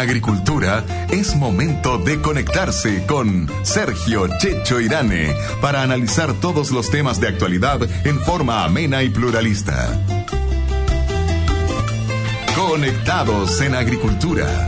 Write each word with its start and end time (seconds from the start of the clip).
agricultura, 0.00 0.84
es 1.10 1.36
momento 1.36 1.98
de 1.98 2.20
conectarse 2.20 3.04
con 3.06 3.50
Sergio 3.62 4.28
Checho 4.38 4.80
Irane 4.80 5.34
para 5.60 5.82
analizar 5.82 6.32
todos 6.34 6.70
los 6.70 6.90
temas 6.90 7.20
de 7.20 7.28
actualidad 7.28 7.80
en 8.06 8.20
forma 8.20 8.64
amena 8.64 9.02
y 9.02 9.10
pluralista. 9.10 9.98
Conectados 12.56 13.60
en 13.60 13.74
Agricultura. 13.74 14.66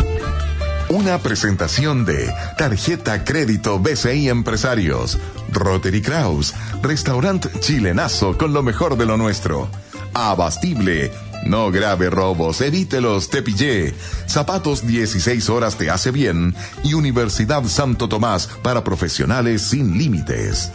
Una 0.89 1.19
presentación 1.19 2.05
de 2.05 2.33
Tarjeta 2.59 3.25
Crédito 3.25 3.79
BCI 3.79 4.29
Empresarios, 4.29 5.19
Rotary 5.51 6.03
Kraus, 6.03 6.55
Restaurant 6.83 7.47
Chilenazo 7.61 8.37
con 8.37 8.53
lo 8.53 8.63
mejor 8.63 8.97
de 8.97 9.07
lo 9.07 9.17
nuestro, 9.17 9.69
Abastible, 10.15 11.11
no 11.45 11.71
grave 11.71 12.11
robos, 12.11 12.61
evítelos, 12.61 13.31
te 13.31 13.43
pillé. 13.43 13.95
Zapatos 14.27 14.87
16 14.87 15.49
horas 15.49 15.77
te 15.77 15.91
hace 15.91 16.11
bien 16.11 16.55
y 16.85 16.95
Universidad 16.95 17.65
Santo 17.65 18.09
Tomás 18.09 18.49
para 18.63 18.85
profesionales 18.85 19.63
sin 19.63 19.99
límites. 19.99 20.71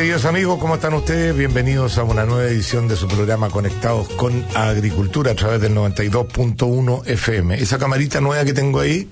Queridos 0.00 0.24
amigos, 0.24 0.58
¿cómo 0.58 0.76
están 0.76 0.94
ustedes? 0.94 1.36
Bienvenidos 1.36 1.98
a 1.98 2.04
una 2.04 2.24
nueva 2.24 2.48
edición 2.48 2.88
de 2.88 2.96
su 2.96 3.06
programa 3.06 3.50
Conectados 3.50 4.08
con 4.08 4.46
Agricultura 4.54 5.32
a 5.32 5.34
través 5.34 5.60
del 5.60 5.74
92.1 5.74 7.06
FM. 7.06 7.60
Esa 7.60 7.78
camarita 7.78 8.18
nueva 8.22 8.42
que 8.46 8.54
tengo 8.54 8.80
ahí, 8.80 9.10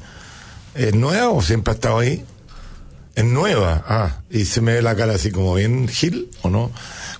¿es 0.74 0.94
nueva 0.94 1.28
o 1.28 1.42
siempre 1.42 1.72
ha 1.72 1.74
estado 1.74 1.98
ahí? 1.98 2.24
Es 3.14 3.22
nueva, 3.22 3.84
ah, 3.86 4.20
y 4.30 4.46
se 4.46 4.62
me 4.62 4.72
ve 4.72 4.80
la 4.80 4.96
cara 4.96 5.16
así 5.16 5.30
como 5.30 5.56
bien 5.56 5.88
gil, 5.88 6.30
¿o 6.40 6.48
no? 6.48 6.70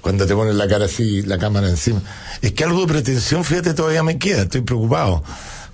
Cuando 0.00 0.27
te 0.27 0.34
pones 0.34 0.55
la 0.55 0.66
cara 0.66 0.86
así, 0.86 1.20
la 1.20 1.36
cámara 1.36 1.69
encima. 1.69 2.00
Es 2.41 2.53
que 2.53 2.64
algo 2.64 2.80
de 2.80 2.86
pretensión, 2.86 3.44
fíjate, 3.44 3.75
todavía 3.75 4.03
me 4.03 4.16
queda, 4.16 4.44
estoy 4.44 4.62
preocupado. 4.62 5.22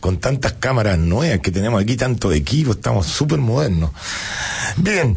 Con 0.00 0.18
tantas 0.18 0.54
cámaras 0.54 0.98
nuevas 0.98 1.38
que 1.38 1.52
tenemos 1.52 1.80
aquí, 1.80 1.96
tanto 1.96 2.32
equipo, 2.32 2.72
estamos 2.72 3.06
súper 3.06 3.38
modernos. 3.38 3.92
Bien. 4.78 5.16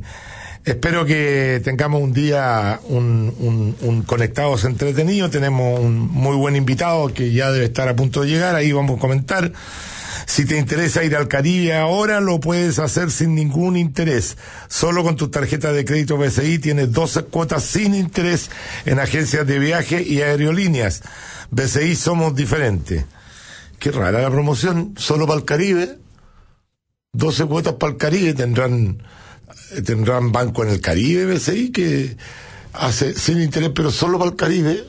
Espero 0.67 1.05
que 1.05 1.61
tengamos 1.63 2.01
un 2.01 2.11
día 2.11 2.81
un, 2.89 3.73
un, 3.79 4.01
conectados 4.01 4.65
entretenido. 4.65 5.29
Tenemos 5.29 5.79
un 5.79 5.97
muy 5.97 6.35
buen 6.35 6.57
invitado 6.57 7.13
que 7.13 7.31
ya 7.31 7.51
debe 7.51 7.63
estar 7.63 7.87
a 7.87 7.95
punto 7.95 8.23
de 8.23 8.27
llegar. 8.27 8.53
Ahí 8.53 8.73
vamos 8.73 8.97
a 8.97 8.99
comentar. 8.99 9.53
Si 10.25 10.43
te 10.43 10.57
interesa 10.57 11.05
ir 11.05 11.15
al 11.15 11.29
Caribe 11.29 11.73
ahora, 11.73 12.19
lo 12.19 12.41
puedes 12.41 12.79
hacer 12.79 13.11
sin 13.11 13.33
ningún 13.33 13.77
interés. 13.77 14.35
Solo 14.67 15.03
con 15.03 15.15
tu 15.15 15.29
tarjeta 15.29 15.71
de 15.71 15.85
crédito 15.85 16.17
BCI 16.17 16.59
tienes 16.59 16.91
12 16.91 17.23
cuotas 17.23 17.63
sin 17.63 17.95
interés 17.95 18.51
en 18.85 18.99
agencias 18.99 19.47
de 19.47 19.59
viaje 19.59 20.03
y 20.03 20.19
aerolíneas. 20.19 21.01
BCI 21.49 21.95
somos 21.95 22.35
diferentes. 22.35 23.05
Qué 23.79 23.89
rara 23.91 24.21
la 24.21 24.29
promoción, 24.29 24.95
solo 24.97 25.27
para 25.27 25.39
el 25.39 25.45
Caribe. 25.45 25.97
12 27.13 27.45
cuotas 27.45 27.75
para 27.75 27.93
el 27.93 27.97
Caribe 27.97 28.33
tendrán 28.33 29.01
tendrán 29.85 30.31
banco 30.31 30.63
en 30.63 30.69
el 30.69 30.81
Caribe, 30.81 31.25
BCI, 31.25 31.71
que 31.71 32.17
hace 32.73 33.13
sin 33.13 33.41
interés, 33.41 33.71
pero 33.73 33.91
solo 33.91 34.17
para 34.17 34.31
el 34.31 34.37
Caribe. 34.37 34.83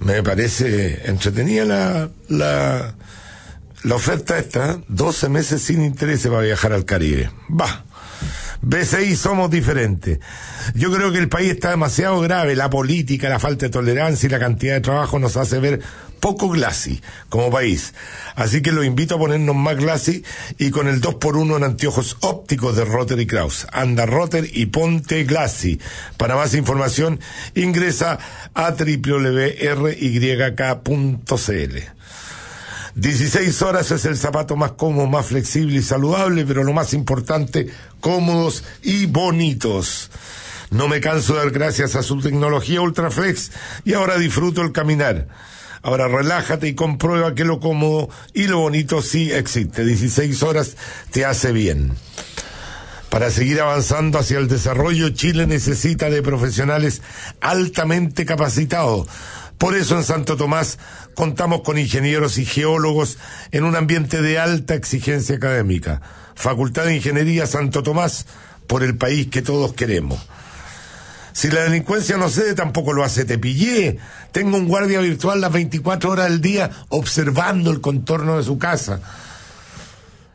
Me 0.00 0.22
parece 0.22 1.08
entretenida 1.08 1.64
la, 1.64 2.10
la, 2.28 2.94
la 3.84 3.94
oferta 3.94 4.38
esta, 4.38 4.80
12 4.88 5.28
meses 5.28 5.62
sin 5.62 5.82
interés 5.84 6.26
para 6.26 6.40
viajar 6.40 6.72
al 6.72 6.84
Caribe. 6.84 7.30
Va. 7.48 7.84
BCI 8.62 9.16
somos 9.16 9.50
diferentes. 9.50 10.20
Yo 10.74 10.92
creo 10.92 11.10
que 11.12 11.18
el 11.18 11.28
país 11.28 11.50
está 11.50 11.70
demasiado 11.70 12.20
grave, 12.20 12.54
la 12.54 12.70
política, 12.70 13.28
la 13.28 13.40
falta 13.40 13.66
de 13.66 13.70
tolerancia 13.70 14.26
y 14.26 14.30
la 14.30 14.38
cantidad 14.38 14.74
de 14.74 14.80
trabajo 14.80 15.18
nos 15.18 15.36
hace 15.36 15.58
ver 15.58 15.80
poco 16.22 16.48
glassy 16.48 17.02
como 17.28 17.50
país. 17.50 17.94
Así 18.36 18.62
que 18.62 18.70
lo 18.70 18.84
invito 18.84 19.16
a 19.16 19.18
ponernos 19.18 19.56
más 19.56 19.76
glassy 19.76 20.22
y 20.56 20.70
con 20.70 20.86
el 20.86 21.00
2x1 21.00 21.56
en 21.56 21.64
anteojos 21.64 22.16
ópticos 22.20 22.76
de 22.76 22.84
Rotter 22.84 23.18
y 23.18 23.26
Kraus. 23.26 23.66
Anda 23.72 24.06
Rotter 24.06 24.48
y 24.52 24.66
ponte 24.66 25.24
glassy. 25.24 25.80
Para 26.16 26.36
más 26.36 26.54
información 26.54 27.18
ingresa 27.56 28.20
a 28.54 28.70
www.ryk.cl. 28.70 29.62
16 32.94 33.62
horas 33.62 33.90
es 33.90 34.04
el 34.04 34.16
zapato 34.16 34.54
más 34.54 34.72
cómodo, 34.72 35.08
más 35.08 35.26
flexible 35.26 35.78
y 35.78 35.82
saludable, 35.82 36.44
pero 36.46 36.62
lo 36.62 36.72
más 36.72 36.94
importante, 36.94 37.68
cómodos 38.00 38.62
y 38.82 39.06
bonitos. 39.06 40.10
No 40.70 40.86
me 40.86 41.00
canso 41.00 41.32
de 41.32 41.40
dar 41.40 41.50
gracias 41.50 41.96
a 41.96 42.04
su 42.04 42.20
tecnología 42.20 42.80
Ultraflex 42.80 43.50
y 43.84 43.94
ahora 43.94 44.18
disfruto 44.18 44.62
el 44.62 44.70
caminar. 44.70 45.26
Ahora 45.82 46.08
relájate 46.08 46.68
y 46.68 46.74
comprueba 46.74 47.34
que 47.34 47.44
lo 47.44 47.58
cómodo 47.58 48.08
y 48.32 48.46
lo 48.46 48.60
bonito 48.60 49.02
sí 49.02 49.32
existe. 49.32 49.84
16 49.84 50.42
horas 50.44 50.76
te 51.10 51.24
hace 51.24 51.52
bien. 51.52 51.92
Para 53.10 53.30
seguir 53.30 53.60
avanzando 53.60 54.18
hacia 54.18 54.38
el 54.38 54.48
desarrollo, 54.48 55.10
Chile 55.10 55.46
necesita 55.46 56.08
de 56.08 56.22
profesionales 56.22 57.02
altamente 57.40 58.24
capacitados. 58.24 59.06
Por 59.58 59.76
eso 59.76 59.96
en 59.96 60.02
Santo 60.02 60.36
Tomás 60.36 60.78
contamos 61.14 61.60
con 61.60 61.78
ingenieros 61.78 62.38
y 62.38 62.46
geólogos 62.46 63.18
en 63.50 63.64
un 63.64 63.76
ambiente 63.76 64.22
de 64.22 64.38
alta 64.38 64.74
exigencia 64.74 65.36
académica. 65.36 66.00
Facultad 66.34 66.86
de 66.86 66.96
Ingeniería 66.96 67.46
Santo 67.46 67.82
Tomás 67.82 68.26
por 68.66 68.82
el 68.82 68.96
país 68.96 69.28
que 69.28 69.42
todos 69.42 69.74
queremos. 69.74 70.18
Si 71.32 71.50
la 71.50 71.64
delincuencia 71.64 72.16
no 72.16 72.28
cede, 72.28 72.54
tampoco 72.54 72.92
lo 72.92 73.04
hace 73.04 73.24
Tepillé. 73.24 73.98
Tengo 74.32 74.56
un 74.56 74.68
guardia 74.68 75.00
virtual 75.00 75.40
las 75.40 75.52
24 75.52 76.10
horas 76.10 76.28
del 76.28 76.40
día 76.40 76.70
observando 76.88 77.70
el 77.70 77.80
contorno 77.80 78.36
de 78.36 78.44
su 78.44 78.58
casa. 78.58 79.00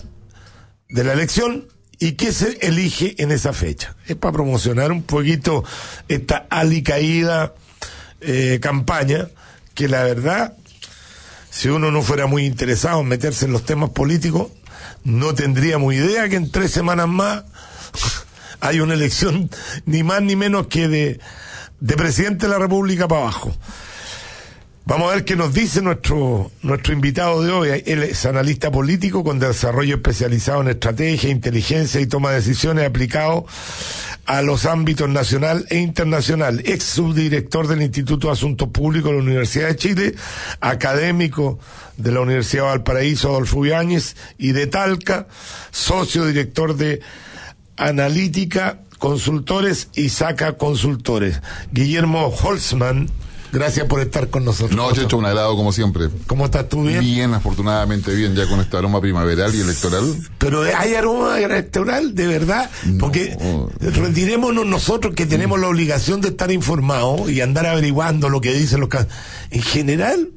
de 0.88 1.05
la 1.05 1.12
elección 1.12 1.67
y 1.99 2.12
qué 2.12 2.33
se 2.33 2.59
elige 2.61 3.21
en 3.21 3.33
esa 3.33 3.53
fecha 3.53 3.97
es 4.06 4.17
para 4.17 4.33
promocionar 4.33 4.93
un 4.93 5.03
poquito 5.03 5.65
esta 6.09 6.47
alicaída 6.50 7.55
eh, 8.21 8.59
campaña 8.62 9.29
que 9.75 9.89
la 9.89 10.05
verdad 10.05 10.56
si 11.50 11.69
uno 11.69 11.91
no 11.91 12.03
fuera 12.03 12.27
muy 12.27 12.44
interesado 12.44 13.00
en 13.00 13.09
meterse 13.09 13.47
en 13.47 13.53
los 13.53 13.65
temas 13.65 13.91
políticos 13.91 14.53
no 15.03 15.35
tendríamos 15.35 15.94
idea 15.94 16.29
que 16.29 16.37
en 16.37 16.50
tres 16.50 16.71
semanas 16.71 17.09
más 17.09 17.44
hay 18.61 18.81
una 18.81 18.94
elección 18.94 19.50
ni 19.87 20.03
más 20.03 20.23
ni 20.23 20.37
menos 20.37 20.67
que 20.67 20.88
de, 20.88 21.20
de 21.81 21.97
presidente 21.97 22.47
de 22.47 22.53
la 22.53 22.58
República 22.58 23.08
para 23.08 23.23
abajo. 23.23 23.55
Vamos 24.88 25.11
a 25.11 25.17
ver 25.17 25.25
qué 25.25 25.35
nos 25.35 25.53
dice 25.53 25.82
nuestro, 25.82 26.53
nuestro 26.62 26.93
invitado 26.93 27.43
de 27.43 27.50
hoy. 27.50 27.82
Él 27.87 28.05
es 28.05 28.25
analista 28.25 28.70
político 28.70 29.25
con 29.25 29.41
desarrollo 29.41 29.97
especializado 29.97 30.61
en 30.61 30.69
estrategia, 30.69 31.29
inteligencia 31.29 32.00
y 32.00 32.06
toma 32.06 32.31
de 32.31 32.37
decisiones 32.37 32.87
aplicado 32.87 33.47
a 34.26 34.43
los 34.43 34.64
ámbitos 34.64 35.08
nacional 35.08 35.67
e 35.70 35.79
internacional. 35.79 36.62
Ex 36.64 36.85
subdirector 36.85 37.67
del 37.67 37.82
Instituto 37.82 38.29
de 38.29 38.35
Asuntos 38.35 38.69
Públicos 38.69 39.11
de 39.11 39.17
la 39.17 39.25
Universidad 39.25 39.67
de 39.67 39.76
Chile, 39.76 40.14
académico 40.61 41.58
de 41.97 42.12
la 42.12 42.20
Universidad 42.20 42.62
de 42.62 42.69
Valparaíso, 42.69 43.31
Adolfo 43.31 43.67
Ibáñez, 43.67 44.14
y 44.38 44.53
de 44.53 44.69
Talca, 44.69 45.26
socio 45.73 46.26
director 46.26 46.76
de 46.76 47.00
Analítica 47.76 48.81
Consultores 48.99 49.88
y 49.94 50.08
Saca 50.08 50.56
Consultores. 50.56 51.40
Guillermo 51.70 52.28
Holzman, 52.28 53.11
gracias 53.52 53.87
por 53.87 54.00
estar 54.00 54.31
con 54.31 54.44
nosotros. 54.44 54.76
No, 54.76 54.90
hecho 54.90 55.19
un 55.19 55.26
agrado 55.26 55.55
como 55.56 55.73
siempre. 55.73 56.08
¿Cómo 56.26 56.46
estás 56.46 56.69
tú 56.69 56.84
bien? 56.84 57.00
Bien, 57.00 57.34
afortunadamente 57.34 58.14
bien, 58.14 58.34
ya 58.34 58.49
con 58.49 58.61
este 58.61 58.76
aroma 58.76 59.00
primaveral 59.00 59.55
y 59.55 59.61
electoral. 59.61 60.05
Pero 60.38 60.62
hay 60.62 60.94
aroma 60.94 61.38
electoral, 61.40 62.14
de 62.14 62.26
verdad, 62.26 62.70
porque 62.99 63.37
retirémonos 63.81 64.67
nosotros 64.67 65.14
que 65.14 65.26
tenemos 65.26 65.61
la 65.61 65.69
obligación 65.69 66.20
de 66.20 66.29
estar 66.29 66.50
informados 66.50 67.31
y 67.31 67.40
andar 67.40 67.67
averiguando 67.67 68.29
lo 68.29 68.40
que 68.40 68.55
dicen 68.55 68.81
los 68.81 68.88
casos. 68.88 69.08
En 69.50 69.62
general, 69.62 70.31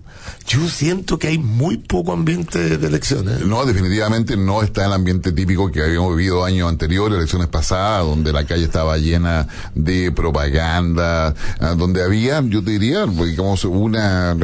yo 0.48 0.68
siento 0.68 1.20
que 1.20 1.28
hay 1.28 1.38
muy 1.38 1.78
poco 1.78 2.14
ambiente 2.14 2.78
de 2.78 2.88
elecciones. 2.88 3.46
No, 3.46 3.66
definitivamente 3.66 4.38
no 4.38 4.62
está 4.64 4.86
el 4.86 4.94
ambiente 4.94 5.32
típico 5.32 5.72
que 5.72 5.84
habíamos 5.84 6.16
vivido 6.16 6.44
años 6.44 6.70
anteriores, 6.70 7.18
elecciones 7.18 7.48
pasadas, 7.48 8.06
donde 8.06 8.34
la 8.34 8.46
calle 8.46 8.64
estaba 8.64 8.98
llena 8.98 9.48
de 9.76 10.12
propaganda, 10.12 11.36
ah, 11.60 11.76
donde 11.76 12.04
había, 12.04 12.42
yo 12.42 12.62
diría, 12.62 13.06
digamos, 13.06 13.66
una, 13.66 14.36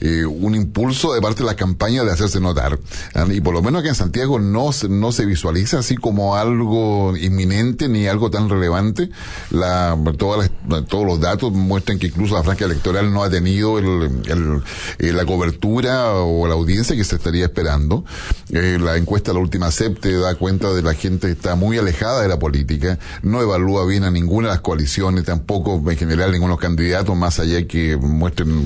eh, 0.00 0.24
un, 0.24 0.54
impulso 0.54 1.12
de 1.12 1.20
parte 1.20 1.40
de 1.40 1.46
la 1.46 1.56
campaña 1.56 2.04
de 2.04 2.12
hacerse 2.12 2.40
notar. 2.40 2.78
Ah, 3.14 3.26
y 3.30 3.40
por 3.40 3.54
lo 3.54 3.62
menos 3.62 3.80
aquí 3.80 3.88
en 3.88 3.94
Santiago 3.94 4.38
no, 4.38 4.70
no 4.88 5.12
se 5.12 5.26
visualiza 5.26 5.78
así 5.80 5.96
como 5.96 6.36
algo 6.36 7.16
inminente 7.16 7.88
ni 7.88 8.06
algo 8.06 8.30
tan 8.30 8.48
relevante. 8.48 9.10
La, 9.50 9.98
todas 10.16 10.50
todos 10.88 11.06
los 11.06 11.20
datos 11.20 11.52
muestran 11.52 11.98
que 11.98 12.06
incluso 12.08 12.34
la 12.34 12.42
franja 12.42 12.64
electoral 12.64 13.12
no 13.12 13.22
ha 13.22 13.30
tenido 13.30 13.78
el 13.78 15.13
la 15.14 15.24
cobertura 15.24 16.14
o 16.14 16.46
la 16.46 16.54
audiencia 16.54 16.96
que 16.96 17.04
se 17.04 17.16
estaría 17.16 17.44
esperando. 17.44 18.04
Eh, 18.50 18.78
la 18.80 18.96
encuesta 18.96 19.30
de 19.30 19.34
la 19.34 19.40
última 19.40 19.70
CEP 19.70 20.04
da 20.04 20.34
cuenta 20.34 20.72
de 20.72 20.82
la 20.82 20.94
gente 20.94 21.28
que 21.28 21.32
está 21.32 21.54
muy 21.54 21.78
alejada 21.78 22.22
de 22.22 22.28
la 22.28 22.38
política, 22.38 22.98
no 23.22 23.42
evalúa 23.42 23.86
bien 23.86 24.04
a 24.04 24.10
ninguna 24.10 24.48
de 24.48 24.54
las 24.54 24.60
coaliciones, 24.60 25.24
tampoco 25.24 25.82
en 25.90 25.96
general 25.96 26.32
ninguno 26.32 26.52
de 26.52 26.56
los 26.56 26.60
candidatos, 26.60 27.16
más 27.16 27.38
allá 27.38 27.66
que 27.66 27.96
muestren 27.96 28.64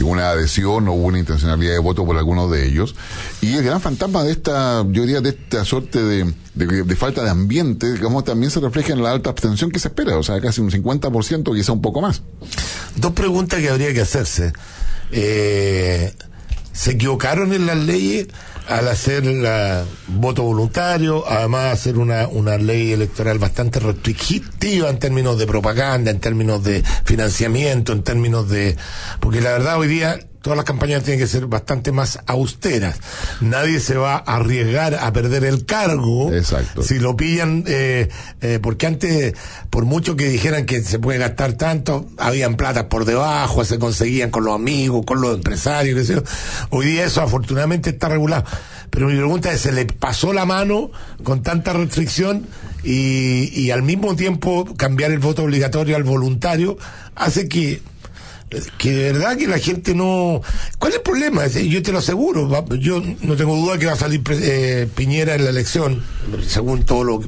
una 0.00 0.30
adhesión 0.30 0.88
o 0.88 0.92
una 0.92 1.18
intencionalidad 1.18 1.72
de 1.72 1.78
voto 1.78 2.04
por 2.04 2.16
alguno 2.16 2.48
de 2.48 2.66
ellos. 2.66 2.94
Y 3.40 3.54
el 3.54 3.64
gran 3.64 3.80
fantasma 3.80 4.22
de 4.24 4.32
esta, 4.32 4.84
yo 4.88 5.02
diría, 5.02 5.20
de 5.20 5.30
esta 5.30 5.64
suerte 5.64 6.02
de, 6.02 6.32
de, 6.54 6.96
falta 6.96 7.22
de 7.22 7.30
ambiente, 7.30 7.92
digamos, 7.92 8.24
también 8.24 8.50
se 8.50 8.60
refleja 8.60 8.92
en 8.92 9.02
la 9.02 9.12
alta 9.12 9.30
abstención 9.30 9.70
que 9.70 9.78
se 9.78 9.88
espera, 9.88 10.16
o 10.16 10.22
sea, 10.22 10.40
casi 10.40 10.60
un 10.60 10.70
50%, 10.70 11.54
quizá 11.54 11.72
un 11.72 11.82
poco 11.82 12.00
más. 12.00 12.22
Dos 12.96 13.12
preguntas 13.12 13.60
que 13.60 13.68
habría 13.68 13.92
que 13.92 14.00
hacerse 14.00 14.52
eh, 15.12 16.12
se 16.72 16.92
equivocaron 16.92 17.52
en 17.52 17.66
las 17.66 17.76
leyes 17.76 18.28
al 18.68 18.86
hacer 18.88 19.24
el 19.24 19.46
voto 20.08 20.42
voluntario, 20.42 21.24
además 21.26 21.72
hacer 21.72 21.96
una, 21.96 22.28
una 22.28 22.58
ley 22.58 22.92
electoral 22.92 23.38
bastante 23.38 23.80
restrictiva 23.80 24.90
en 24.90 24.98
términos 24.98 25.38
de 25.38 25.46
propaganda, 25.46 26.10
en 26.10 26.20
términos 26.20 26.62
de 26.62 26.84
financiamiento, 27.04 27.92
en 27.92 28.02
términos 28.02 28.48
de... 28.48 28.76
Porque 29.20 29.40
la 29.40 29.52
verdad 29.52 29.78
hoy 29.78 29.88
día 29.88 30.20
todas 30.48 30.56
las 30.56 30.64
campañas 30.64 31.02
tienen 31.02 31.20
que 31.20 31.26
ser 31.26 31.44
bastante 31.44 31.92
más 31.92 32.20
austeras. 32.26 32.98
Nadie 33.42 33.80
se 33.80 33.98
va 33.98 34.14
a 34.14 34.36
arriesgar 34.36 34.94
a 34.94 35.12
perder 35.12 35.44
el 35.44 35.66
cargo 35.66 36.32
Exacto. 36.32 36.82
si 36.82 36.98
lo 36.98 37.18
pillan, 37.18 37.64
eh, 37.66 38.08
eh, 38.40 38.58
porque 38.62 38.86
antes, 38.86 39.34
por 39.68 39.84
mucho 39.84 40.16
que 40.16 40.26
dijeran 40.26 40.64
que 40.64 40.80
se 40.82 40.98
puede 40.98 41.18
gastar 41.18 41.52
tanto, 41.52 42.08
habían 42.16 42.56
platas 42.56 42.84
por 42.84 43.04
debajo, 43.04 43.62
se 43.66 43.78
conseguían 43.78 44.30
con 44.30 44.46
los 44.46 44.54
amigos, 44.54 45.04
con 45.04 45.20
los 45.20 45.34
empresarios, 45.34 45.98
qué 45.98 46.04
sé 46.06 46.14
yo. 46.14 46.22
Hoy 46.70 46.86
día 46.86 47.04
eso 47.04 47.20
afortunadamente 47.20 47.90
está 47.90 48.08
regulado. 48.08 48.44
Pero 48.88 49.08
mi 49.08 49.16
pregunta 49.16 49.52
es, 49.52 49.60
¿se 49.60 49.72
le 49.72 49.84
pasó 49.84 50.32
la 50.32 50.46
mano 50.46 50.90
con 51.24 51.42
tanta 51.42 51.74
restricción 51.74 52.46
y, 52.82 53.50
y 53.52 53.70
al 53.70 53.82
mismo 53.82 54.16
tiempo 54.16 54.64
cambiar 54.78 55.10
el 55.10 55.18
voto 55.18 55.42
obligatorio 55.42 55.94
al 55.94 56.04
voluntario 56.04 56.78
hace 57.14 57.50
que 57.50 57.82
que 58.78 58.92
de 58.92 59.12
verdad 59.12 59.36
que 59.36 59.46
la 59.46 59.58
gente 59.58 59.94
no... 59.94 60.40
¿Cuál 60.78 60.92
es 60.92 60.98
el 60.98 61.02
problema? 61.02 61.46
Yo 61.46 61.82
te 61.82 61.92
lo 61.92 61.98
aseguro, 61.98 62.66
yo 62.76 63.02
no 63.22 63.36
tengo 63.36 63.56
duda 63.56 63.78
que 63.78 63.86
va 63.86 63.92
a 63.92 63.96
salir 63.96 64.22
eh, 64.30 64.88
Piñera 64.94 65.34
en 65.34 65.44
la 65.44 65.50
elección, 65.50 66.02
según 66.46 66.84
todo 66.84 67.04
lo 67.04 67.20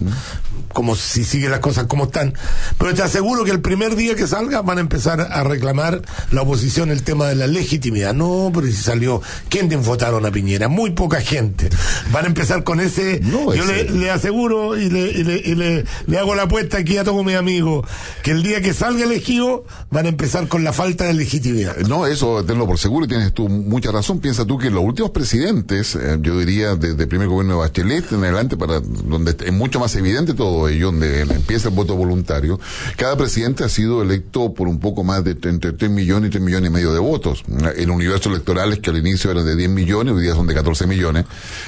como 0.73 0.97
si 0.97 1.25
siguen 1.25 1.51
las 1.51 1.61
cosas 1.61 1.87
como 1.87 2.05
están. 2.05 2.35
Pero 2.79 2.95
te 2.95 3.03
aseguro 3.03 3.45
que 3.45 3.51
el 3.51 3.61
primer 3.61 3.97
día 3.97 4.15
que 4.15 4.27
salga 4.27 4.63
van 4.63 4.79
a 4.79 4.81
empezar 4.81 5.21
a 5.21 5.45
reclamar 5.45 6.03
la 6.31 6.43
oposición 6.43 6.91
el 6.91 7.03
tema 7.03 7.29
de 7.29 7.35
la 7.35 7.47
legitimidad. 7.47 8.15
No, 8.15 8.51
pero 8.55 8.67
si 8.67 8.75
salió, 8.75 9.23
¿quién 9.49 9.69
votaron 9.83 10.27
a 10.27 10.31
Piñera? 10.31 10.69
Muy 10.69 10.91
poca 10.91 11.21
gente. 11.21 11.71
Van 12.13 12.25
a 12.25 12.29
empezar 12.29 12.65
con 12.65 12.81
ese... 12.81 13.21
yo 13.21 13.53
Le, 13.53 14.11
aseguro 14.11 14.77
y, 14.77 14.91
le, 14.91 15.11
y 15.11 15.55
le, 15.55 15.85
le, 16.07 16.19
hago 16.19 16.35
la 16.35 16.43
apuesta 16.43 16.79
aquí 16.79 16.99
a 16.99 17.05
todos 17.05 17.25
mis 17.25 17.37
amigos 17.37 17.87
que 18.23 18.31
el 18.33 18.43
día 18.43 18.61
que 18.61 18.75
salga 18.75 19.05
elegido 19.05 19.65
van 19.91 20.07
a 20.07 20.09
empezar 20.09 20.49
con 20.49 20.65
la 20.65 20.73
falta 20.73 21.05
de 21.05 21.10
legitimidad. 21.13 21.77
No, 21.79 22.07
eso 22.07 22.45
tenlo 22.45 22.67
por 22.67 22.79
seguro 22.79 23.07
y 23.07 23.09
tienes 23.09 23.33
tú 23.33 23.49
mucha 23.49 23.91
razón. 23.91 24.21
Piensa 24.21 24.45
tú 24.45 24.59
que 24.59 24.71
los 24.71 24.83
últimos 24.83 25.11
presidentes, 25.11 25.95
eh, 25.95 26.19
yo 26.21 26.39
diría 26.39 26.77
desde 26.77 27.03
el 27.03 27.09
primer 27.09 27.29
gobierno 27.29 27.55
de 27.55 27.61
Bachelet 27.61 28.13
en 28.13 28.25
adelante, 28.25 28.57
para 28.57 28.81
donde 28.81 29.37
es 29.45 29.53
mucho 29.53 29.81
más 29.81 29.95
evidente 29.97 30.35
todo 30.35 30.69
ello, 30.69 30.87
donde 30.87 31.23
empieza 31.23 31.69
el 31.69 31.75
voto 31.75 31.97
voluntario, 31.97 32.61
cada 32.97 33.17
presidente 33.17 33.65
ha 33.65 33.69
sido 33.69 34.03
electo 34.03 34.55
por 34.55 34.69
un 34.69 34.81
poco 34.81 35.05
más 35.05 35.25
de 35.25 35.37
entre 35.43 35.73
3 35.73 35.91
millones 35.91 36.29
y 36.29 36.31
3 36.33 36.43
millones 36.43 36.71
y 36.71 36.73
medio 36.73 36.93
de 36.93 36.99
votos. 36.99 37.43
El 37.77 37.91
universo 37.91 38.29
electoral 38.29 38.73
es 38.73 38.81
que 38.81 38.91
al 38.91 38.99
inicio 38.99 39.31
era 39.31 39.43
de 39.43 39.57
10 39.57 39.71
millones, 39.71 40.15
hoy 40.15 40.23
día 40.23 40.35
son 40.35 40.47
de 40.47 40.55
14 40.55 40.87
millones. 40.87 41.25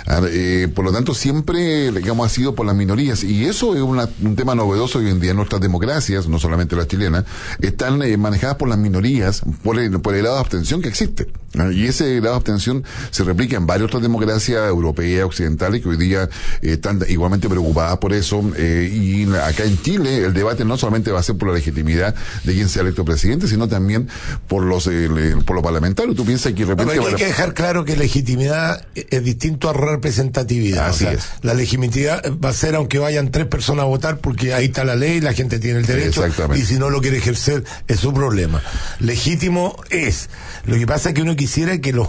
Ah, 0.06 0.20
eh, 0.28 0.68
por 0.74 0.84
lo 0.84 0.92
tanto, 0.92 1.14
siempre, 1.14 1.90
digamos, 1.92 2.26
ha 2.26 2.34
sido 2.34 2.54
por 2.54 2.66
las 2.66 2.74
minorías. 2.74 3.24
Y 3.24 3.44
eso 3.46 3.74
es 3.74 3.80
un 3.80 4.36
tema 4.36 4.54
novedoso 4.54 4.98
hoy 4.98 5.08
en 5.08 5.20
día. 5.20 5.34
Nuestras 5.34 5.60
democracias, 5.60 6.28
no 6.28 6.38
solamente 6.38 6.76
las 6.76 6.88
chilenas, 6.88 7.24
están 7.60 8.02
eh, 8.02 8.16
manejadas 8.16 8.56
por 8.56 8.68
las 8.68 8.78
minorías, 8.78 9.31
por 9.62 9.78
el, 9.78 10.00
por 10.00 10.14
el 10.14 10.24
lado 10.24 10.36
de 10.36 10.40
abstención 10.40 10.82
que 10.82 10.88
existe. 10.88 11.28
Y 11.72 11.86
ese 11.86 12.16
grado 12.16 12.30
de 12.30 12.36
abstención 12.36 12.84
se 13.10 13.24
replica 13.24 13.56
en 13.56 13.66
varias 13.66 13.88
otras 13.88 14.02
democracias 14.02 14.66
europeas, 14.68 15.24
occidentales, 15.24 15.82
que 15.82 15.88
hoy 15.88 15.96
día 15.98 16.28
eh, 16.62 16.72
están 16.72 17.00
igualmente 17.08 17.48
preocupadas 17.48 17.98
por 17.98 18.12
eso. 18.14 18.42
Eh, 18.56 18.90
y 18.92 19.30
acá 19.34 19.64
en 19.64 19.80
Chile 19.82 20.24
el 20.24 20.32
debate 20.32 20.64
no 20.64 20.78
solamente 20.78 21.10
va 21.10 21.20
a 21.20 21.22
ser 21.22 21.36
por 21.36 21.48
la 21.48 21.54
legitimidad 21.54 22.14
de 22.44 22.54
quien 22.54 22.68
sea 22.68 22.82
electo 22.82 23.04
presidente, 23.04 23.48
sino 23.48 23.68
también 23.68 24.08
por 24.48 24.64
los 24.64 24.86
eh, 24.86 25.36
por 25.44 25.56
los 25.56 25.62
parlamentarios. 25.62 26.16
Tú 26.16 26.24
piensas 26.24 26.52
que 26.54 26.64
de 26.64 26.74
repente... 26.74 26.98
hay 26.98 27.14
que 27.14 27.26
dejar 27.26 27.54
claro 27.54 27.84
que 27.84 27.96
legitimidad 27.96 28.86
es 28.94 29.22
distinto 29.22 29.68
a 29.68 29.74
representatividad. 29.74 30.88
Así 30.88 31.06
es. 31.06 31.28
La 31.42 31.54
legitimidad 31.54 32.22
va 32.42 32.48
a 32.48 32.54
ser 32.54 32.74
aunque 32.76 32.98
vayan 32.98 33.30
tres 33.30 33.46
personas 33.46 33.82
a 33.82 33.86
votar 33.86 34.18
porque 34.18 34.54
ahí 34.54 34.66
está 34.66 34.84
la 34.84 34.96
ley, 34.96 35.20
la 35.20 35.34
gente 35.34 35.58
tiene 35.58 35.80
el 35.80 35.86
derecho. 35.86 36.24
Y 36.54 36.62
si 36.62 36.78
no 36.78 36.88
lo 36.88 37.00
quiere 37.00 37.18
ejercer 37.18 37.64
es 37.88 38.00
su 38.00 38.14
problema. 38.14 38.62
Legítimo 39.00 39.76
es. 39.90 40.30
Lo 40.64 40.76
que 40.76 40.86
pasa 40.86 41.10
es 41.10 41.14
que 41.14 41.22
uno 41.22 41.36
quisiera 41.42 41.80
que 41.80 41.92
los 41.92 42.06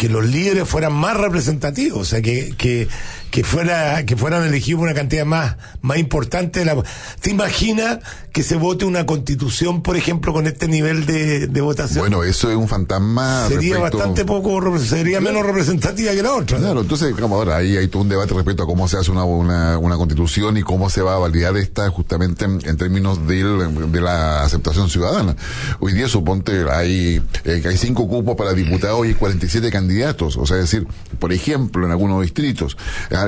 que 0.00 0.08
los 0.08 0.24
líderes 0.24 0.66
fueran 0.66 0.94
más 0.94 1.14
representativos, 1.14 2.00
o 2.00 2.04
sea, 2.06 2.22
que, 2.22 2.54
que, 2.56 2.88
que 3.30 3.44
fuera 3.44 4.06
que 4.06 4.16
fueran 4.16 4.46
elegidos 4.46 4.80
una 4.80 4.94
cantidad 4.94 5.26
más 5.26 5.56
más 5.82 5.98
importante 5.98 6.60
de 6.60 6.64
la 6.64 6.82
¿Te 7.20 7.30
imaginas 7.30 7.98
que 8.32 8.42
se 8.42 8.56
vote 8.56 8.86
una 8.86 9.04
constitución, 9.04 9.82
por 9.82 9.98
ejemplo, 9.98 10.32
con 10.32 10.46
este 10.46 10.68
nivel 10.68 11.04
de, 11.04 11.48
de 11.48 11.60
votación? 11.60 11.98
Bueno, 11.98 12.24
eso 12.24 12.50
es 12.50 12.56
un 12.56 12.66
fantasma. 12.66 13.46
Sería 13.48 13.78
bastante 13.78 14.24
poco, 14.24 14.78
sería 14.78 15.20
menos 15.20 15.44
representativa 15.44 16.12
que 16.12 16.22
la 16.22 16.32
otra. 16.32 16.56
Claro, 16.56 16.80
entonces, 16.80 17.14
como 17.20 17.36
ahora, 17.36 17.56
ahí 17.56 17.76
hay 17.76 17.88
todo 17.88 18.02
un 18.02 18.08
debate 18.08 18.32
respecto 18.32 18.62
a 18.62 18.66
cómo 18.66 18.88
se 18.88 18.96
hace 18.96 19.10
una, 19.10 19.24
una, 19.24 19.76
una 19.76 19.96
constitución 19.96 20.56
y 20.56 20.62
cómo 20.62 20.88
se 20.88 21.02
va 21.02 21.16
a 21.16 21.18
validar 21.18 21.56
esta 21.58 21.90
justamente 21.90 22.46
en, 22.46 22.76
términos 22.78 23.26
del, 23.26 23.92
de 23.92 24.00
la 24.00 24.44
aceptación 24.44 24.88
ciudadana. 24.88 25.36
Hoy 25.80 25.92
día, 25.92 26.08
suponte, 26.08 26.64
hay, 26.70 27.20
eh, 27.44 27.62
hay 27.66 27.76
cinco 27.76 28.08
cupos 28.08 28.36
para 28.36 28.54
diputados 28.54 29.04
y 29.04 29.08
hay 29.08 29.14
47 29.14 29.70
candidatos. 29.70 29.89
O 30.36 30.46
sea, 30.46 30.56
es 30.56 30.70
decir, 30.70 30.86
por 31.18 31.32
ejemplo, 31.32 31.84
en 31.84 31.92
algunos 31.92 32.22
distritos, 32.22 32.76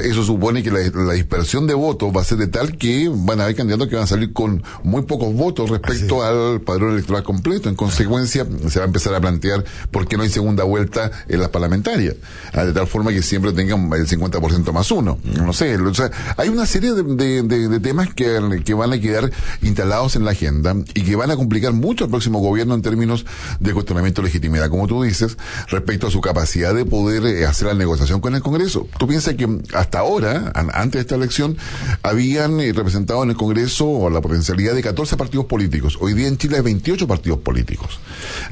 eso 0.04 0.24
supone 0.24 0.62
que 0.62 0.70
la, 0.70 1.12
dispersión 1.12 1.66
de 1.66 1.74
votos 1.74 2.12
va 2.14 2.20
a 2.20 2.24
ser 2.24 2.38
de 2.38 2.46
tal 2.46 2.76
que 2.76 3.10
van 3.12 3.40
a 3.40 3.44
haber 3.44 3.56
candidatos 3.56 3.88
que 3.88 3.96
van 3.96 4.04
a 4.04 4.06
salir 4.06 4.32
con 4.32 4.62
muy 4.82 5.02
pocos 5.02 5.34
votos 5.34 5.70
respecto 5.70 6.22
al 6.22 6.60
padrón 6.60 6.92
electoral 6.92 7.22
completo. 7.22 7.68
En 7.68 7.74
consecuencia, 7.74 8.46
se 8.68 8.78
va 8.78 8.84
a 8.84 8.86
empezar 8.86 9.14
a 9.14 9.20
plantear 9.20 9.64
por 9.90 10.06
qué 10.06 10.16
no 10.16 10.22
hay 10.22 10.30
segunda 10.30 10.64
vuelta 10.64 11.10
en 11.28 11.40
las 11.40 11.48
parlamentarias, 11.48 12.16
ah, 12.52 12.64
de 12.64 12.72
tal 12.72 12.86
forma 12.86 13.12
que 13.12 13.22
siempre 13.22 13.52
tengan 13.52 13.92
el 13.92 14.06
50% 14.06 14.72
más 14.72 14.90
uno. 14.90 15.18
No 15.24 15.52
sé, 15.52 15.76
o 15.76 15.94
sea, 15.94 16.10
hay 16.36 16.48
una 16.48 16.66
serie 16.66 16.92
de, 16.92 17.80
temas 17.80 18.14
que, 18.14 18.62
que 18.64 18.74
van 18.74 18.92
a 18.92 19.00
quedar 19.00 19.30
instalados 19.62 20.16
en 20.16 20.24
la 20.24 20.32
agenda 20.32 20.74
y 20.94 21.02
que 21.02 21.16
van 21.16 21.30
a 21.30 21.36
complicar 21.36 21.72
mucho 21.72 22.04
al 22.04 22.10
próximo 22.10 22.40
gobierno 22.40 22.74
en 22.74 22.82
términos 22.82 23.26
de 23.60 23.72
cuestionamiento 23.72 24.22
de 24.22 24.28
legitimidad, 24.28 24.68
como 24.68 24.86
tú 24.86 25.02
dices, 25.02 25.36
respecto 25.68 26.06
a 26.06 26.10
su 26.10 26.20
capacidad 26.20 26.51
de 26.52 26.84
poder 26.84 27.24
eh, 27.24 27.46
hacer 27.46 27.68
la 27.68 27.74
negociación 27.74 28.20
con 28.20 28.34
el 28.34 28.42
Congreso. 28.42 28.86
Tú 28.98 29.06
piensas 29.06 29.34
que 29.34 29.48
hasta 29.74 30.00
ahora, 30.00 30.52
antes 30.54 30.92
de 30.92 31.00
esta 31.00 31.14
elección, 31.14 31.56
habían 32.02 32.60
eh, 32.60 32.72
representado 32.74 33.22
en 33.22 33.30
el 33.30 33.36
Congreso 33.36 34.10
la 34.10 34.20
potencialidad 34.20 34.74
de 34.74 34.82
14 34.82 35.16
partidos 35.16 35.46
políticos. 35.46 35.96
Hoy 36.00 36.12
día 36.12 36.28
en 36.28 36.36
Chile 36.36 36.56
hay 36.56 36.62
28 36.62 37.08
partidos 37.08 37.38
políticos, 37.38 38.00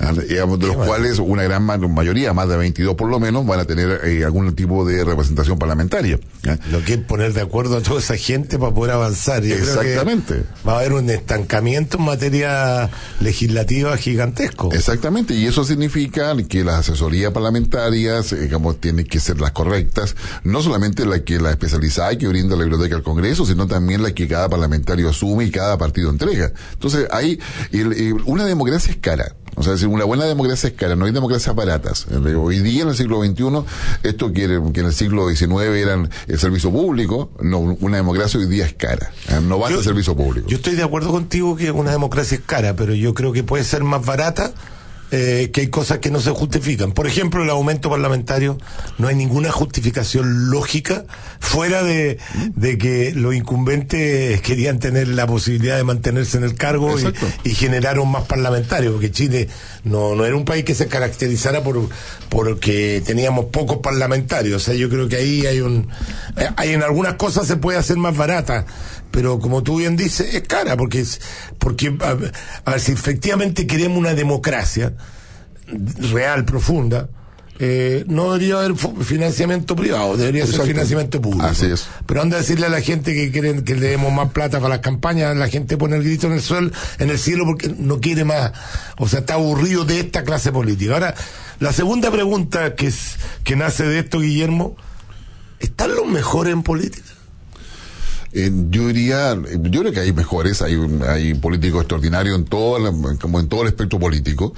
ah, 0.00 0.12
de 0.12 0.66
los 0.66 0.76
cuales 0.76 1.18
una 1.18 1.42
gran 1.42 1.64
mayoría, 1.64 2.32
más 2.32 2.48
de 2.48 2.56
22 2.56 2.94
por 2.94 3.10
lo 3.10 3.20
menos, 3.20 3.46
van 3.46 3.60
a 3.60 3.64
tener 3.64 4.00
eh, 4.04 4.24
algún 4.24 4.54
tipo 4.54 4.84
de 4.86 5.04
representación 5.04 5.58
parlamentaria. 5.58 6.18
Lo 6.70 6.82
que 6.84 6.94
es 6.94 6.98
poner 7.00 7.34
de 7.34 7.42
acuerdo 7.42 7.76
a 7.76 7.82
toda 7.82 8.00
esa 8.00 8.16
gente 8.16 8.58
para 8.58 8.72
poder 8.72 8.94
avanzar. 8.94 9.44
Exactamente. 9.44 10.44
va 10.66 10.74
a 10.74 10.78
haber 10.78 10.94
un 10.94 11.10
estancamiento 11.10 11.98
en 11.98 12.04
materia 12.04 12.88
legislativa 13.20 13.96
gigantesco. 13.96 14.72
Exactamente, 14.72 15.34
y 15.34 15.46
eso 15.46 15.64
significa 15.64 16.34
que 16.48 16.64
las 16.64 16.80
asesorías 16.80 17.32
parlamentarias, 17.32 17.79
eh, 17.88 18.36
digamos, 18.36 18.80
tienen 18.80 19.06
que 19.06 19.20
ser 19.20 19.40
las 19.40 19.52
correctas, 19.52 20.16
no 20.44 20.62
solamente 20.62 21.06
la 21.06 21.24
que 21.24 21.38
la 21.38 21.50
especializada 21.50 22.16
que 22.16 22.28
brinda 22.28 22.56
la 22.56 22.62
biblioteca 22.62 22.96
al 22.96 23.02
Congreso, 23.02 23.46
sino 23.46 23.66
también 23.66 24.02
la 24.02 24.12
que 24.12 24.28
cada 24.28 24.48
parlamentario 24.48 25.08
asume 25.08 25.44
y 25.44 25.50
cada 25.50 25.78
partido 25.78 26.10
entrega. 26.10 26.52
Entonces, 26.72 27.06
hay 27.10 27.40
una 28.26 28.44
democracia 28.44 28.92
es 28.92 28.98
cara. 28.98 29.34
O 29.56 29.62
sea, 29.62 29.74
una 29.88 30.04
buena 30.04 30.24
democracia 30.24 30.68
es 30.68 30.74
cara, 30.74 30.96
no 30.96 31.06
hay 31.06 31.12
democracias 31.12 31.54
baratas. 31.54 32.06
Hoy 32.08 32.60
día, 32.60 32.82
en 32.82 32.88
el 32.88 32.96
siglo 32.96 33.22
XXI, 33.22 33.64
esto 34.04 34.32
que, 34.32 34.46
que 34.72 34.80
en 34.80 34.86
el 34.86 34.92
siglo 34.92 35.28
XIX 35.28 35.52
eran 35.76 36.08
el 36.28 36.38
servicio 36.38 36.70
público, 36.70 37.30
no, 37.40 37.58
una 37.58 37.96
democracia 37.96 38.40
hoy 38.40 38.46
día 38.46 38.64
es 38.64 38.74
cara. 38.74 39.12
¿eh? 39.28 39.40
No 39.42 39.58
basta 39.58 39.78
el 39.78 39.84
servicio 39.84 40.16
público. 40.16 40.48
Yo 40.48 40.56
estoy 40.56 40.76
de 40.76 40.82
acuerdo 40.82 41.10
contigo 41.10 41.56
que 41.56 41.70
una 41.72 41.90
democracia 41.90 42.36
es 42.36 42.44
cara, 42.44 42.74
pero 42.74 42.94
yo 42.94 43.12
creo 43.12 43.32
que 43.32 43.42
puede 43.42 43.64
ser 43.64 43.84
más 43.84 44.04
barata 44.04 44.52
eh, 45.12 45.50
que 45.52 45.62
hay 45.62 45.66
cosas 45.68 45.98
que 45.98 46.10
no 46.10 46.20
se 46.20 46.30
justifican. 46.30 46.92
Por 46.92 47.06
ejemplo, 47.06 47.42
el 47.42 47.50
aumento 47.50 47.90
parlamentario, 47.90 48.58
no 48.98 49.08
hay 49.08 49.16
ninguna 49.16 49.50
justificación 49.50 50.50
lógica 50.50 51.04
fuera 51.40 51.82
de, 51.82 52.18
que 52.78 53.12
los 53.14 53.34
incumbentes 53.34 54.40
querían 54.42 54.78
tener 54.78 55.08
la 55.08 55.26
posibilidad 55.26 55.76
de 55.76 55.84
mantenerse 55.84 56.36
en 56.36 56.44
el 56.44 56.54
cargo 56.54 56.94
y, 57.44 57.54
generaron 57.54 58.10
más 58.10 58.24
parlamentarios, 58.24 58.92
porque 58.92 59.10
Chile 59.10 59.48
no, 59.84 60.14
no 60.14 60.24
era 60.24 60.36
un 60.36 60.44
país 60.44 60.64
que 60.64 60.74
se 60.74 60.86
caracterizara 60.86 61.62
por 61.62 61.80
porque 62.28 63.02
teníamos 63.04 63.46
pocos 63.46 63.78
parlamentarios. 63.78 64.62
O 64.62 64.64
sea, 64.64 64.74
yo 64.74 64.88
creo 64.88 65.08
que 65.08 65.16
ahí 65.16 65.46
hay 65.46 65.60
un... 65.60 65.88
Eh, 66.36 66.48
hay 66.56 66.70
en 66.70 66.82
algunas 66.82 67.14
cosas 67.14 67.46
se 67.46 67.56
puede 67.56 67.78
hacer 67.78 67.96
más 67.96 68.16
barata 68.16 68.66
pero 69.10 69.38
como 69.38 69.62
tú 69.62 69.78
bien 69.78 69.96
dices, 69.96 70.34
es 70.34 70.42
cara, 70.42 70.76
porque, 70.76 71.00
es, 71.00 71.20
porque 71.58 71.96
a, 72.00 72.14
ver, 72.14 72.32
si 72.80 72.92
efectivamente 72.92 73.66
queremos 73.66 73.98
una 73.98 74.14
democracia 74.14 74.94
real, 76.12 76.44
profunda, 76.44 77.08
eh, 77.62 78.04
no 78.08 78.32
debería 78.32 78.60
haber 78.60 78.74
financiamiento 78.74 79.76
privado, 79.76 80.16
debería 80.16 80.46
ser 80.46 80.62
financiamiento 80.62 81.20
público. 81.20 81.44
Así 81.44 81.66
es. 81.66 81.88
Pero 82.06 82.22
anda 82.22 82.38
a 82.38 82.40
decirle 82.40 82.64
a 82.64 82.70
la 82.70 82.80
gente 82.80 83.12
que 83.12 83.30
quieren 83.30 83.64
que 83.64 83.74
le 83.74 83.88
demos 83.88 84.10
más 84.14 84.30
plata 84.30 84.60
para 84.60 84.76
las 84.76 84.78
campañas, 84.78 85.36
la 85.36 85.46
gente 85.48 85.76
pone 85.76 85.96
el 85.96 86.02
grito 86.02 86.26
en 86.26 86.32
el 86.32 86.40
suelo, 86.40 86.70
en 86.98 87.10
el 87.10 87.18
cielo 87.18 87.44
porque 87.44 87.74
no 87.76 88.00
quiere 88.00 88.24
más, 88.24 88.52
o 88.96 89.06
sea, 89.08 89.20
está 89.20 89.34
aburrido 89.34 89.84
de 89.84 90.00
esta 90.00 90.24
clase 90.24 90.52
política. 90.52 90.94
Ahora, 90.94 91.14
la 91.58 91.74
segunda 91.74 92.10
pregunta 92.10 92.74
que 92.74 92.86
es, 92.86 93.16
que 93.44 93.56
nace 93.56 93.84
de 93.84 93.98
esto, 93.98 94.20
Guillermo, 94.20 94.76
¿están 95.58 95.94
los 95.94 96.06
mejores 96.06 96.54
en 96.54 96.62
política? 96.62 97.10
Eh, 98.32 98.50
yo 98.70 98.86
diría, 98.86 99.34
yo 99.34 99.80
creo 99.80 99.92
que 99.92 100.00
hay 100.00 100.12
mejores, 100.12 100.62
hay, 100.62 100.76
hay 101.08 101.34
políticos 101.34 101.80
extraordinarios 101.80 102.38
en 102.38 102.44
todo, 102.44 102.78
como 103.20 103.40
en 103.40 103.48
todo 103.48 103.62
el 103.62 103.68
espectro 103.68 103.98
político, 103.98 104.54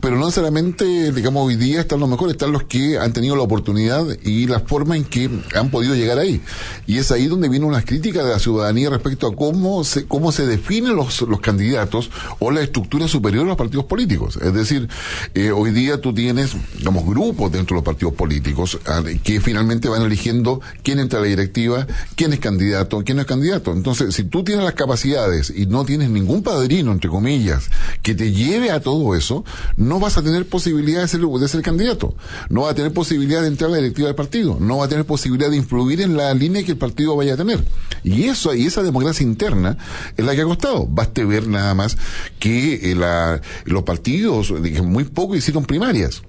pero 0.00 0.16
no 0.16 0.26
necesariamente, 0.26 1.12
digamos, 1.12 1.46
hoy 1.46 1.56
día 1.56 1.80
están 1.80 2.00
los 2.00 2.08
mejores, 2.08 2.34
están 2.34 2.52
los 2.52 2.64
que 2.64 2.98
han 2.98 3.12
tenido 3.12 3.34
la 3.34 3.42
oportunidad 3.42 4.04
y 4.22 4.46
la 4.46 4.60
forma 4.60 4.96
en 4.96 5.04
que 5.04 5.30
han 5.54 5.70
podido 5.70 5.94
llegar 5.94 6.18
ahí. 6.18 6.42
Y 6.86 6.98
es 6.98 7.10
ahí 7.10 7.26
donde 7.26 7.48
vienen 7.48 7.68
unas 7.68 7.84
críticas 7.84 8.24
de 8.24 8.30
la 8.30 8.38
ciudadanía 8.38 8.90
respecto 8.90 9.26
a 9.26 9.34
cómo 9.34 9.84
se, 9.84 10.06
cómo 10.06 10.30
se 10.30 10.46
definen 10.46 10.94
los, 10.94 11.22
los 11.22 11.40
candidatos 11.40 12.10
o 12.38 12.50
la 12.50 12.60
estructura 12.60 13.08
superior 13.08 13.44
de 13.44 13.48
los 13.48 13.56
partidos 13.56 13.86
políticos. 13.86 14.38
Es 14.42 14.52
decir, 14.52 14.88
eh, 15.34 15.50
hoy 15.50 15.70
día 15.70 16.00
tú 16.00 16.12
tienes, 16.12 16.54
digamos, 16.76 17.06
grupos 17.06 17.50
dentro 17.52 17.74
de 17.74 17.78
los 17.78 17.84
partidos 17.84 18.14
políticos 18.14 18.78
ah, 18.86 19.02
que 19.22 19.40
finalmente 19.40 19.88
van 19.88 20.02
eligiendo 20.02 20.60
quién 20.82 20.98
entra 20.98 21.20
a 21.20 21.22
la 21.22 21.28
directiva, 21.28 21.86
quién 22.14 22.32
es 22.32 22.40
candidato, 22.40 22.97
quién 23.04 23.18
es 23.18 23.26
candidato. 23.26 23.72
Entonces, 23.72 24.14
si 24.14 24.24
tú 24.24 24.44
tienes 24.44 24.64
las 24.64 24.74
capacidades 24.74 25.52
y 25.54 25.66
no 25.66 25.84
tienes 25.84 26.10
ningún 26.10 26.42
padrino, 26.42 26.92
entre 26.92 27.10
comillas, 27.10 27.70
que 28.02 28.14
te 28.14 28.32
lleve 28.32 28.70
a 28.70 28.80
todo 28.80 29.14
eso, 29.14 29.44
no 29.76 30.00
vas 30.00 30.18
a 30.18 30.22
tener 30.22 30.48
posibilidad 30.48 31.02
de 31.02 31.08
ser, 31.08 31.20
de 31.20 31.48
ser 31.48 31.62
candidato. 31.62 32.14
No 32.48 32.62
vas 32.62 32.72
a 32.72 32.74
tener 32.74 32.92
posibilidad 32.92 33.42
de 33.42 33.48
entrar 33.48 33.70
a 33.70 33.72
la 33.72 33.78
directiva 33.78 34.08
del 34.08 34.16
partido. 34.16 34.58
No 34.60 34.78
vas 34.78 34.86
a 34.86 34.90
tener 34.90 35.04
posibilidad 35.04 35.50
de 35.50 35.56
influir 35.56 36.00
en 36.00 36.16
la 36.16 36.32
línea 36.34 36.62
que 36.62 36.72
el 36.72 36.78
partido 36.78 37.16
vaya 37.16 37.34
a 37.34 37.36
tener. 37.36 37.64
Y 38.04 38.24
eso, 38.24 38.54
y 38.54 38.66
esa 38.66 38.82
democracia 38.82 39.24
interna 39.24 39.76
es 40.16 40.24
la 40.24 40.34
que 40.34 40.42
ha 40.42 40.44
costado. 40.44 40.86
Baste 40.86 41.24
ver 41.24 41.48
nada 41.48 41.74
más 41.74 41.96
que 42.38 42.92
eh, 42.92 43.40
los 43.64 43.82
partidos, 43.82 44.52
muy 44.82 45.04
poco 45.04 45.36
hicieron 45.36 45.64
primarias 45.64 46.22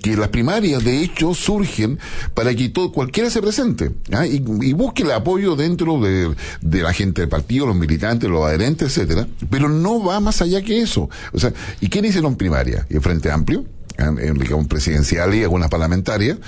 que 0.00 0.16
las 0.16 0.28
primarias 0.28 0.82
de 0.84 1.02
hecho 1.02 1.34
surgen 1.34 1.98
para 2.34 2.54
que 2.54 2.68
todo, 2.68 2.92
cualquiera 2.92 3.30
se 3.30 3.42
presente 3.42 3.92
¿ah? 4.12 4.26
y, 4.26 4.40
busque 4.72 5.02
el 5.02 5.10
apoyo 5.12 5.56
dentro 5.56 6.00
de, 6.00 6.34
de, 6.60 6.82
la 6.82 6.92
gente 6.92 7.22
del 7.22 7.28
partido, 7.28 7.66
los 7.66 7.76
militantes, 7.76 8.28
los 8.28 8.44
adherentes, 8.44 8.88
etcétera, 8.96 9.26
pero 9.50 9.68
no 9.68 10.02
va 10.02 10.20
más 10.20 10.42
allá 10.42 10.62
que 10.62 10.80
eso. 10.80 11.08
O 11.32 11.38
sea, 11.38 11.52
¿y 11.80 11.88
quién 11.88 12.04
hicieron 12.04 12.36
primaria? 12.36 12.86
¿Y 12.88 12.94
el 12.94 13.02
Frente 13.02 13.30
Amplio? 13.30 13.64
En, 13.98 14.66
presidencial 14.68 15.34
y 15.34 15.42
algunas 15.42 15.68
parlamentarias, 15.68 16.38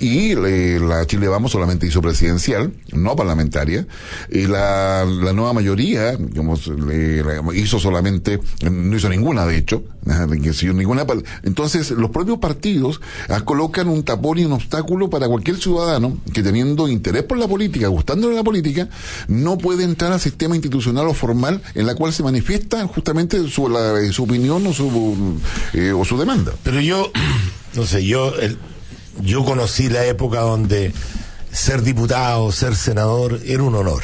y 0.00 0.34
la 0.34 1.06
Chile 1.06 1.28
Vamos 1.28 1.52
solamente 1.52 1.86
hizo 1.86 2.00
presidencial, 2.00 2.72
no 2.92 3.16
parlamentaria, 3.16 3.86
y 4.30 4.46
la, 4.46 5.04
la 5.04 5.32
nueva 5.32 5.52
mayoría 5.52 6.16
digamos, 6.16 6.70
hizo 7.54 7.78
solamente, 7.78 8.40
no 8.70 8.96
hizo 8.96 9.08
ninguna 9.08 9.46
de 9.46 9.56
hecho, 9.56 9.82
ninguna, 10.74 11.06
entonces 11.42 11.90
los 11.90 12.10
propios 12.10 12.38
partidos 12.38 13.00
ah, 13.28 13.40
colocan 13.40 13.88
un 13.88 14.02
tapón 14.02 14.38
y 14.38 14.44
un 14.44 14.52
obstáculo 14.52 15.10
para 15.10 15.28
cualquier 15.28 15.56
ciudadano 15.56 16.18
que 16.32 16.42
teniendo 16.42 16.88
interés 16.88 17.24
por 17.24 17.38
la 17.38 17.46
política, 17.48 17.88
gustándole 17.88 18.34
la 18.34 18.44
política, 18.44 18.88
no 19.28 19.58
puede 19.58 19.84
entrar 19.84 20.12
al 20.12 20.20
sistema 20.20 20.54
institucional 20.54 21.06
o 21.08 21.14
formal 21.14 21.60
en 21.74 21.86
la 21.86 21.94
cual 21.94 22.12
se 22.12 22.22
manifiesta 22.22 22.86
justamente 22.86 23.38
su, 23.48 23.68
su 24.12 24.24
opinión 24.24 24.66
o 24.66 24.72
su, 24.72 25.38
eh, 25.74 25.92
o 25.92 26.04
su 26.04 26.18
demanda 26.18 26.52
yo 26.80 27.10
no 27.74 27.86
sé, 27.86 28.04
yo, 28.04 28.34
el, 28.36 28.58
yo 29.20 29.44
conocí 29.44 29.88
la 29.88 30.04
época 30.04 30.40
donde 30.40 30.92
ser 31.52 31.82
diputado, 31.82 32.50
ser 32.52 32.76
senador, 32.76 33.40
era 33.44 33.62
un 33.62 33.74
honor. 33.74 34.02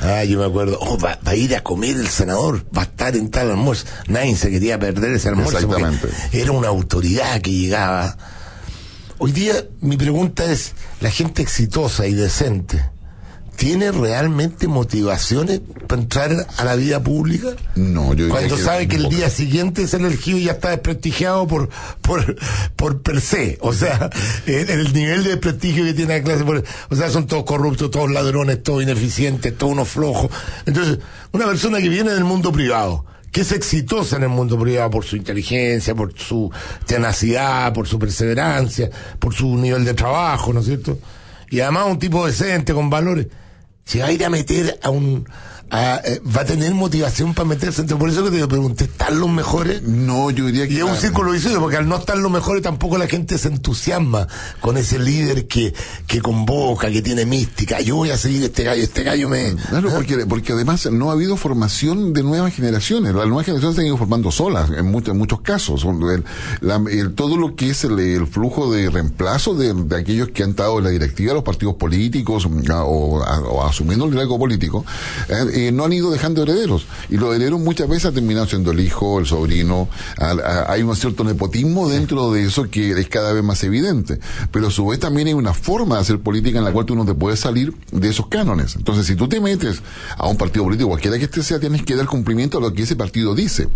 Ah, 0.00 0.24
yo 0.24 0.38
me 0.38 0.46
acuerdo, 0.46 0.78
oh, 0.80 0.98
va, 0.98 1.18
va, 1.26 1.32
a 1.32 1.36
ir 1.36 1.54
a 1.54 1.62
comer 1.62 1.96
el 1.96 2.08
senador, 2.08 2.64
va 2.76 2.82
a 2.82 2.84
estar 2.84 3.14
en 3.16 3.30
tal 3.30 3.50
almuerzo. 3.50 3.84
Nadie 4.08 4.34
se 4.34 4.50
quería 4.50 4.78
perder 4.78 5.12
ese 5.12 5.28
almuerzo 5.28 5.68
porque 5.68 5.98
era 6.32 6.52
una 6.52 6.68
autoridad 6.68 7.40
que 7.42 7.52
llegaba. 7.52 8.16
Hoy 9.18 9.32
día 9.32 9.52
mi 9.80 9.98
pregunta 9.98 10.50
es, 10.50 10.72
la 11.00 11.10
gente 11.10 11.42
exitosa 11.42 12.06
y 12.06 12.14
decente, 12.14 12.82
¿tiene 13.60 13.92
realmente 13.92 14.68
motivaciones 14.68 15.60
para 15.86 16.00
entrar 16.00 16.46
a 16.56 16.64
la 16.64 16.76
vida 16.76 17.02
pública? 17.02 17.48
No, 17.74 18.14
yo 18.14 18.30
Cuando 18.30 18.56
sabe 18.56 18.88
que, 18.88 18.96
el 18.96 19.10
día 19.10 19.28
siguiente 19.28 19.82
es 19.82 19.92
elegido 19.92 20.38
y 20.38 20.44
ya 20.44 20.52
está 20.52 20.70
desprestigiado 20.70 21.46
por, 21.46 21.68
por, 22.00 22.36
por 22.74 23.02
per 23.02 23.20
se. 23.20 23.58
O 23.60 23.74
sea, 23.74 24.08
el, 24.46 24.70
el 24.70 24.94
nivel 24.94 25.24
de 25.24 25.36
prestigio 25.36 25.84
que 25.84 25.92
tiene 25.92 26.16
la 26.16 26.24
clase. 26.24 26.42
Por, 26.42 26.64
o 26.88 26.96
sea, 26.96 27.10
son 27.10 27.26
todos 27.26 27.44
corruptos, 27.44 27.90
todos 27.90 28.10
ladrones, 28.10 28.62
todos 28.62 28.82
ineficientes, 28.82 29.54
todos 29.58 29.74
unos 29.74 29.88
flojos. 29.88 30.30
Entonces, 30.64 30.98
una 31.32 31.44
persona 31.44 31.82
que 31.82 31.90
viene 31.90 32.12
del 32.12 32.24
mundo 32.24 32.52
privado, 32.52 33.04
que 33.30 33.42
es 33.42 33.52
exitosa 33.52 34.16
en 34.16 34.22
el 34.22 34.30
mundo 34.30 34.58
privado 34.58 34.88
por 34.88 35.04
su 35.04 35.16
inteligencia, 35.16 35.94
por 35.94 36.18
su 36.18 36.50
tenacidad, 36.86 37.74
por 37.74 37.86
su 37.86 37.98
perseverancia, 37.98 38.88
por 39.18 39.34
su 39.34 39.54
nivel 39.58 39.84
de 39.84 39.92
trabajo, 39.92 40.50
¿no 40.54 40.60
es 40.60 40.66
cierto? 40.66 40.98
Y 41.50 41.60
además 41.60 41.88
un 41.88 41.98
tipo 41.98 42.26
decente, 42.26 42.72
con 42.72 42.88
valores 42.88 43.26
se 43.90 43.98
va 43.98 44.06
a 44.06 44.12
ir 44.12 44.24
a 44.24 44.30
meter 44.30 44.78
a 44.82 44.90
un 44.90 45.26
a, 45.70 46.00
eh, 46.04 46.20
va 46.36 46.42
a 46.42 46.44
tener 46.44 46.74
motivación 46.74 47.34
para 47.34 47.48
meterse 47.48 47.82
entonces 47.82 48.00
por 48.00 48.10
eso 48.10 48.24
que 48.24 48.38
te 48.38 48.46
pregunté 48.46 48.84
¿están 48.84 49.18
los 49.18 49.28
mejores? 49.28 49.82
no 49.82 50.30
yo 50.30 50.46
diría 50.46 50.66
que 50.66 50.74
y 50.74 50.78
es 50.78 50.82
un 50.82 50.96
círculo 50.96 51.32
vicioso 51.32 51.60
porque 51.60 51.76
al 51.76 51.88
no 51.88 51.96
estar 51.96 52.16
los 52.16 52.30
mejores 52.30 52.62
tampoco 52.62 52.98
la 52.98 53.06
gente 53.06 53.38
se 53.38 53.48
entusiasma 53.48 54.26
con 54.60 54.76
ese 54.76 54.98
líder 54.98 55.46
que, 55.46 55.74
que 56.06 56.20
convoca 56.20 56.90
que 56.90 57.02
tiene 57.02 57.26
mística. 57.26 57.80
Yo 57.80 57.96
voy 57.96 58.10
a 58.10 58.16
seguir 58.16 58.42
este 58.42 58.64
gallo 58.64 58.82
este 58.82 59.02
gallo 59.02 59.28
me 59.28 59.54
claro 59.54 59.90
porque, 59.90 60.26
porque 60.26 60.52
además 60.52 60.90
no 60.90 61.10
ha 61.10 61.12
habido 61.12 61.36
formación 61.36 62.12
de 62.12 62.22
nuevas 62.22 62.54
generaciones. 62.54 63.14
Las 63.14 63.26
nuevas 63.26 63.46
generaciones 63.46 63.76
se 63.76 63.82
han 63.82 63.86
ido 63.88 63.96
formando 63.96 64.30
solas 64.30 64.70
en, 64.70 64.86
muchos 64.86 65.12
en 65.12 65.18
muchos 65.18 65.40
casos. 65.40 65.84
El, 65.84 66.24
la, 66.60 66.82
el, 66.90 67.14
todo 67.14 67.36
lo 67.36 67.54
que 67.54 67.70
es 67.70 67.84
el, 67.84 67.98
el 67.98 68.26
flujo 68.26 68.72
de 68.72 68.90
reemplazo 68.90 69.54
de, 69.54 69.72
de, 69.74 69.96
aquellos 69.96 70.30
que 70.30 70.42
han 70.42 70.50
estado 70.50 70.78
en 70.78 70.84
la 70.84 70.90
directiva 70.90 71.30
de 71.30 71.34
los 71.34 71.44
partidos 71.44 71.74
políticos 71.74 72.46
o, 72.46 72.88
o 72.88 73.64
asumiendo 73.64 74.04
el 74.04 74.10
liderazgo 74.12 74.38
político 74.38 74.84
eh, 75.28 75.59
eh, 75.60 75.72
no 75.72 75.84
han 75.84 75.92
ido 75.92 76.10
dejando 76.10 76.42
herederos. 76.42 76.86
Y 77.08 77.16
los 77.16 77.34
herederos 77.34 77.60
muchas 77.60 77.88
veces 77.88 78.06
han 78.06 78.14
terminado 78.14 78.46
siendo 78.46 78.72
el 78.72 78.80
hijo, 78.80 79.18
el 79.18 79.26
sobrino. 79.26 79.88
A, 80.18 80.30
a, 80.30 80.72
hay 80.72 80.82
un 80.82 80.94
cierto 80.96 81.24
nepotismo 81.24 81.88
dentro 81.88 82.32
de 82.32 82.44
eso 82.44 82.68
que 82.70 82.92
es 82.92 83.08
cada 83.08 83.32
vez 83.32 83.44
más 83.44 83.62
evidente. 83.64 84.20
Pero 84.50 84.68
a 84.68 84.70
su 84.70 84.86
vez 84.86 84.98
también 85.00 85.28
hay 85.28 85.34
una 85.34 85.54
forma 85.54 85.96
de 85.96 86.02
hacer 86.02 86.20
política 86.20 86.58
en 86.58 86.64
la 86.64 86.72
cual 86.72 86.86
tú 86.86 86.96
no 86.96 87.04
te 87.04 87.14
puedes 87.14 87.40
salir 87.40 87.74
de 87.92 88.08
esos 88.08 88.26
cánones. 88.26 88.76
Entonces, 88.76 89.06
si 89.06 89.16
tú 89.16 89.28
te 89.28 89.40
metes 89.40 89.82
a 90.16 90.26
un 90.28 90.36
partido 90.36 90.64
político, 90.64 90.88
cualquiera 90.88 91.18
que 91.18 91.24
este 91.24 91.42
sea, 91.42 91.60
tienes 91.60 91.82
que 91.82 91.96
dar 91.96 92.06
cumplimiento 92.06 92.58
a 92.58 92.60
lo 92.60 92.72
que 92.72 92.82
ese 92.82 92.96
partido 92.96 93.34
dice. 93.34 93.68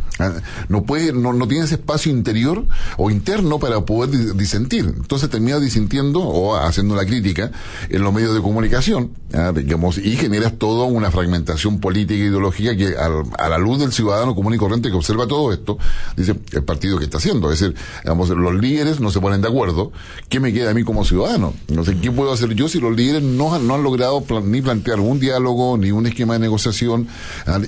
No 0.69 0.85
puede, 0.85 1.13
no, 1.13 1.33
no 1.33 1.49
tienes 1.49 1.73
espacio 1.73 2.13
interior 2.13 2.65
o 2.97 3.11
interno 3.11 3.59
para 3.59 3.81
poder 3.83 4.35
disentir. 4.37 4.85
Entonces 4.97 5.31
terminas 5.31 5.61
disintiendo 5.61 6.21
o 6.21 6.57
haciendo 6.57 6.97
la 6.97 7.05
crítica 7.05 7.51
en 7.89 8.03
los 8.03 8.13
medios 8.13 8.35
de 8.35 8.41
comunicación, 8.41 9.13
digamos, 9.55 9.99
y 9.99 10.17
generas 10.17 10.55
toda 10.59 10.87
una 10.87 11.11
fragmentación 11.11 11.74
política 11.81 12.23
e 12.23 12.27
ideológica 12.27 12.77
que 12.77 12.97
al, 12.97 13.25
a 13.39 13.49
la 13.49 13.59
luz 13.59 13.79
del 13.79 13.93
ciudadano 13.93 14.35
común 14.35 14.55
y 14.55 14.59
corriente 14.59 14.91
que 14.91 14.97
observa 14.97 15.27
todo 15.27 15.53
esto, 15.53 15.79
dice 16.17 16.35
el 16.53 16.65
partido 16.65 16.99
que 16.99 17.05
está 17.05 17.19
haciendo. 17.19 17.51
Es 17.51 17.61
decir, 17.61 17.77
digamos, 18.03 18.29
los 18.31 18.55
líderes 18.55 19.01
no 19.01 19.11
se 19.11 19.21
ponen 19.21 19.41
de 19.41 19.49
acuerdo. 19.49 19.93
¿Qué 20.29 20.41
me 20.41 20.53
queda 20.53 20.71
a 20.71 20.75
mí 20.75 20.85
como 20.85 21.05
ciudadano? 21.05 21.55
No 21.69 21.85
sé, 21.85 21.97
¿qué 21.99 22.11
puedo 22.11 22.33
hacer 22.33 22.55
yo 22.55 22.69
si 22.69 22.81
los 22.81 22.95
líderes 22.97 23.23
no, 23.23 23.59
no 23.59 23.75
han 23.75 23.83
logrado 23.83 24.25
ni 24.45 24.63
plantear 24.63 25.01
un 25.01 25.21
diálogo, 25.21 25.77
ni 25.77 25.91
un 25.91 26.07
esquema 26.07 26.35
de 26.35 26.41
negociación? 26.41 27.09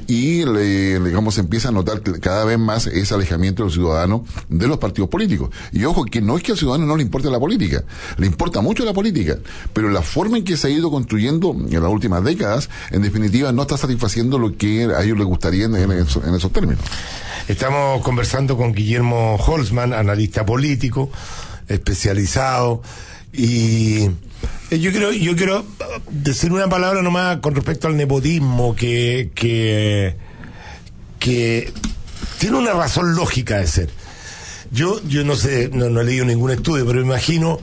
Y, 0.06 0.44
le, 0.44 1.00
digamos, 1.00 1.34
se 1.34 1.40
empieza 1.40 1.68
a 1.68 1.72
notar 1.72 2.02
cada 2.20 2.44
vez 2.44 2.58
más 2.58 2.86
ese 2.86 3.14
alejamiento 3.14 3.62
del 3.62 3.72
ciudadano 3.72 4.24
de 4.48 4.66
los 4.66 4.78
partidos 4.78 5.10
políticos. 5.10 5.50
Y 5.72 5.84
ojo, 5.84 6.04
que 6.04 6.20
no 6.20 6.36
es 6.36 6.42
que 6.42 6.52
al 6.52 6.58
ciudadano 6.58 6.86
no 6.86 6.96
le 6.96 7.02
importe 7.02 7.30
la 7.30 7.40
política, 7.40 7.84
le 8.18 8.26
importa 8.26 8.60
mucho 8.60 8.84
la 8.84 8.92
política, 8.92 9.38
pero 9.72 9.88
la 9.90 10.02
forma 10.02 10.38
en 10.38 10.44
que 10.44 10.56
se 10.56 10.68
ha 10.68 10.70
ido 10.70 10.90
construyendo 10.90 11.54
en 11.54 11.82
las 11.82 11.90
últimas 11.90 12.22
décadas, 12.24 12.70
en 12.90 13.02
definitiva, 13.02 13.52
no 13.52 13.62
está 13.62 13.76
satisfaciendo 13.96 14.38
lo 14.38 14.56
que 14.56 14.84
a 14.84 15.02
ellos 15.02 15.16
les 15.16 15.26
gustaría 15.26 15.64
en, 15.64 15.74
en, 15.74 15.90
eso, 15.92 16.22
en 16.26 16.34
esos 16.34 16.52
términos. 16.52 16.84
Estamos 17.48 18.02
conversando 18.02 18.56
con 18.56 18.72
Guillermo 18.72 19.36
Holzman, 19.36 19.92
analista 19.92 20.44
político, 20.44 21.10
especializado, 21.68 22.82
y 23.32 24.04
yo 24.70 24.90
quiero, 24.90 25.12
yo 25.12 25.36
quiero 25.36 25.64
decir 26.10 26.52
una 26.52 26.68
palabra 26.68 27.02
nomás 27.02 27.38
con 27.38 27.54
respecto 27.54 27.86
al 27.86 27.96
nepotismo 27.96 28.74
que, 28.74 29.30
que, 29.34 30.16
que 31.18 31.72
tiene 32.38 32.56
una 32.56 32.72
razón 32.72 33.14
lógica 33.14 33.58
de 33.58 33.66
ser. 33.66 33.90
Yo, 34.72 35.00
yo 35.06 35.24
no 35.24 35.36
sé, 35.36 35.70
no, 35.72 35.88
no 35.88 36.00
he 36.00 36.04
leído 36.04 36.24
ningún 36.24 36.50
estudio, 36.50 36.84
pero 36.86 37.00
imagino 37.00 37.60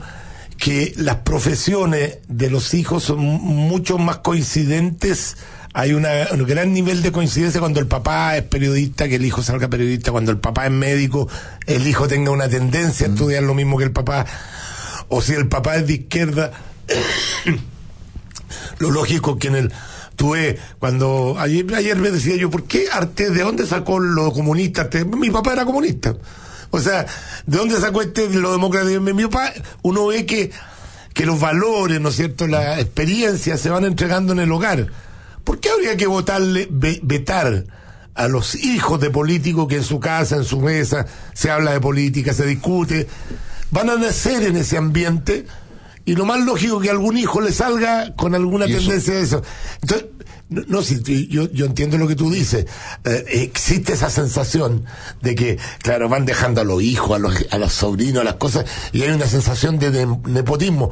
que 0.56 0.94
las 0.96 1.16
profesiones 1.16 2.18
de 2.28 2.50
los 2.50 2.72
hijos 2.74 3.04
son 3.04 3.18
mucho 3.18 3.98
más 3.98 4.18
coincidentes 4.18 5.36
hay 5.76 5.92
una, 5.92 6.28
un 6.30 6.46
gran 6.46 6.72
nivel 6.72 7.02
de 7.02 7.10
coincidencia 7.10 7.58
cuando 7.60 7.80
el 7.80 7.88
papá 7.88 8.36
es 8.36 8.44
periodista, 8.44 9.08
que 9.08 9.16
el 9.16 9.24
hijo 9.24 9.42
salga 9.42 9.68
periodista, 9.68 10.12
cuando 10.12 10.30
el 10.30 10.38
papá 10.38 10.66
es 10.66 10.70
médico, 10.70 11.28
el 11.66 11.84
hijo 11.86 12.06
tenga 12.06 12.30
una 12.30 12.48
tendencia 12.48 13.08
a 13.08 13.10
estudiar 13.10 13.42
lo 13.42 13.54
mismo 13.54 13.76
que 13.76 13.84
el 13.84 13.90
papá, 13.90 14.24
o 15.08 15.20
si 15.20 15.32
el 15.32 15.48
papá 15.48 15.74
es 15.74 15.88
de 15.88 15.94
izquierda, 15.94 16.52
lo 18.78 18.92
lógico 18.92 19.36
que 19.36 19.48
en 19.48 19.56
el, 19.56 19.72
tuve 20.14 20.60
cuando 20.78 21.34
ayer, 21.40 21.74
ayer 21.74 21.96
me 21.96 22.12
decía 22.12 22.36
yo, 22.36 22.50
¿por 22.50 22.62
qué 22.62 22.86
Arte, 22.92 23.30
de 23.30 23.42
dónde 23.42 23.66
sacó 23.66 23.98
lo 23.98 24.32
comunista? 24.32 24.88
Mi 25.16 25.30
papá 25.30 25.54
era 25.54 25.64
comunista. 25.64 26.14
O 26.70 26.78
sea, 26.78 27.04
¿de 27.46 27.58
dónde 27.58 27.80
sacó 27.80 28.00
este 28.00 28.28
lo 28.28 28.52
demócrata? 28.52 28.88
Mi 29.00 29.24
papá, 29.24 29.52
uno 29.82 30.06
ve 30.06 30.24
que, 30.24 30.52
que 31.12 31.26
los 31.26 31.40
valores, 31.40 32.00
¿no 32.00 32.10
es 32.10 32.14
cierto?, 32.14 32.46
la 32.46 32.78
experiencia 32.78 33.58
se 33.58 33.70
van 33.70 33.84
entregando 33.84 34.32
en 34.32 34.38
el 34.38 34.52
hogar. 34.52 34.88
¿Por 35.44 35.60
qué 35.60 35.70
habría 35.70 35.96
que 35.96 36.06
votarle, 36.06 36.68
vetar 36.70 37.64
a 38.14 38.28
los 38.28 38.54
hijos 38.54 39.00
de 39.00 39.10
políticos 39.10 39.68
que 39.68 39.76
en 39.76 39.84
su 39.84 40.00
casa, 40.00 40.36
en 40.36 40.44
su 40.44 40.60
mesa, 40.60 41.06
se 41.34 41.50
habla 41.50 41.72
de 41.72 41.80
política, 41.80 42.32
se 42.32 42.46
discute? 42.46 43.06
Van 43.70 43.90
a 43.90 43.96
nacer 43.96 44.42
en 44.44 44.56
ese 44.56 44.76
ambiente 44.76 45.46
y 46.06 46.16
lo 46.16 46.24
más 46.24 46.40
lógico 46.40 46.80
que 46.80 46.90
algún 46.90 47.16
hijo 47.16 47.40
le 47.40 47.52
salga 47.52 48.14
con 48.14 48.34
alguna 48.34 48.66
tendencia 48.66 49.14
de 49.14 49.22
eso. 49.22 49.42
Entonces, 49.80 50.08
no, 50.48 50.62
no 50.66 50.82
si, 50.82 51.28
yo, 51.28 51.50
yo 51.50 51.66
entiendo 51.66 51.96
lo 51.96 52.06
que 52.06 52.14
tú 52.14 52.30
dices. 52.30 52.66
Eh, 53.04 53.24
existe 53.28 53.94
esa 53.94 54.10
sensación 54.10 54.84
de 55.22 55.34
que, 55.34 55.58
claro, 55.82 56.08
van 56.08 56.26
dejando 56.26 56.60
a 56.60 56.64
los 56.64 56.82
hijos, 56.82 57.16
a 57.16 57.18
los, 57.18 57.46
a 57.50 57.58
los 57.58 57.72
sobrinos, 57.72 58.20
a 58.20 58.24
las 58.24 58.34
cosas, 58.34 58.66
y 58.92 59.02
hay 59.02 59.10
una 59.10 59.26
sensación 59.26 59.78
de, 59.78 59.90
de 59.90 60.06
nepotismo. 60.26 60.90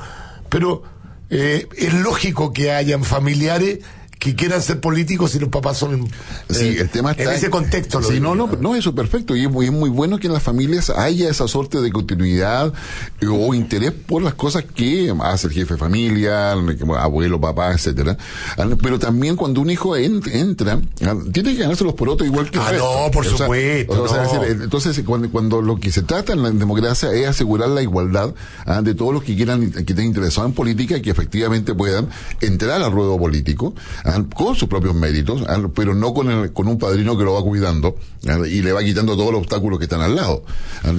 Pero 0.48 0.82
eh, 1.28 1.68
es 1.76 1.94
lógico 1.94 2.52
que 2.52 2.72
hayan 2.72 3.04
familiares 3.04 3.80
que 4.22 4.36
quieran 4.36 4.62
ser 4.62 4.78
políticos 4.78 5.34
y 5.34 5.40
los 5.40 5.48
papás 5.48 5.78
son 5.78 6.08
sí, 6.48 6.64
eh, 6.64 6.76
el 6.82 6.90
tema 6.90 7.10
está 7.10 7.24
en 7.24 7.30
ese 7.30 7.50
contexto 7.50 8.00
sí, 8.04 8.20
no 8.20 8.36
no 8.36 8.46
no 8.60 8.76
eso 8.76 8.90
es 8.90 8.94
perfecto 8.94 9.34
y 9.34 9.46
es 9.46 9.50
muy, 9.50 9.66
es 9.66 9.72
muy, 9.72 9.90
bueno 9.90 10.20
que 10.20 10.28
en 10.28 10.32
las 10.32 10.44
familias 10.44 10.90
haya 10.90 11.28
esa 11.28 11.48
suerte 11.48 11.80
de 11.80 11.90
continuidad 11.90 12.72
o 13.28 13.52
interés 13.52 13.90
por 13.90 14.22
las 14.22 14.34
cosas 14.34 14.62
que 14.62 15.12
hace 15.24 15.48
el 15.48 15.52
jefe 15.52 15.74
de 15.74 15.80
familia 15.80 16.52
abuelo 16.52 17.40
papá 17.40 17.72
etcétera 17.72 18.16
pero 18.80 19.00
también 19.00 19.34
cuando 19.34 19.60
un 19.60 19.70
hijo 19.70 19.96
en, 19.96 20.22
entra 20.32 20.80
tiene 21.32 21.56
que 21.56 21.62
ganarse 21.62 21.82
los 21.82 21.94
porotos 21.94 22.24
igual 22.24 22.48
que 22.48 22.60
ah 22.60 22.70
no 22.78 23.10
por 23.10 23.26
o 23.26 23.30
supuesto 23.30 23.92
sea, 23.92 24.02
o 24.04 24.08
sea, 24.08 24.22
no. 24.22 24.40
decir, 24.44 24.62
entonces 24.62 25.02
cuando, 25.04 25.30
cuando, 25.32 25.60
lo 25.60 25.80
que 25.80 25.90
se 25.90 26.02
trata 26.02 26.32
en 26.32 26.44
la 26.44 26.50
democracia 26.52 27.10
es 27.12 27.26
asegurar 27.26 27.70
la 27.70 27.82
igualdad 27.82 28.32
¿ah? 28.66 28.82
de 28.82 28.94
todos 28.94 29.12
los 29.12 29.24
que 29.24 29.34
quieran 29.34 29.72
que 29.72 29.80
estén 29.80 30.06
interesados 30.06 30.48
en 30.48 30.54
política 30.54 30.96
y 30.96 31.02
que 31.02 31.10
efectivamente 31.10 31.74
puedan 31.74 32.08
entrar 32.40 32.80
al 32.80 32.92
ruedo 32.92 33.18
político 33.18 33.74
¿ah? 34.04 34.11
Con 34.34 34.54
sus 34.54 34.68
propios 34.68 34.94
méritos, 34.94 35.44
pero 35.74 35.94
no 35.94 36.14
con, 36.14 36.30
el, 36.30 36.52
con 36.52 36.68
un 36.68 36.78
padrino 36.78 37.16
que 37.16 37.24
lo 37.24 37.34
va 37.34 37.42
cuidando 37.42 37.96
y 38.48 38.62
le 38.62 38.72
va 38.72 38.82
quitando 38.82 39.16
todos 39.16 39.32
los 39.32 39.40
obstáculos 39.40 39.78
que 39.78 39.84
están 39.84 40.00
al 40.00 40.14
lado. 40.14 40.44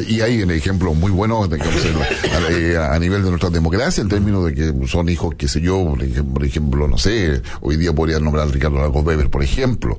Y 0.07 0.21
hay 0.21 0.41
un 0.41 0.51
ejemplo 0.51 0.93
muy 0.93 1.11
bueno 1.11 1.43
a, 1.43 2.99
nivel 2.99 3.23
de 3.23 3.29
nuestra 3.29 3.49
democracia, 3.49 4.01
en 4.01 4.09
términos 4.09 4.45
de 4.45 4.53
que 4.53 4.87
son 4.87 5.09
hijos, 5.09 5.35
qué 5.37 5.47
sé 5.47 5.61
yo, 5.61 5.95
por 6.33 6.45
ejemplo, 6.45 6.87
no 6.87 6.97
sé, 6.97 7.41
hoy 7.61 7.77
día 7.77 7.93
podría 7.93 8.19
nombrar 8.19 8.47
a 8.47 8.51
Ricardo 8.51 8.77
Lagos 8.77 9.05
Weber, 9.05 9.29
por 9.29 9.43
ejemplo, 9.43 9.97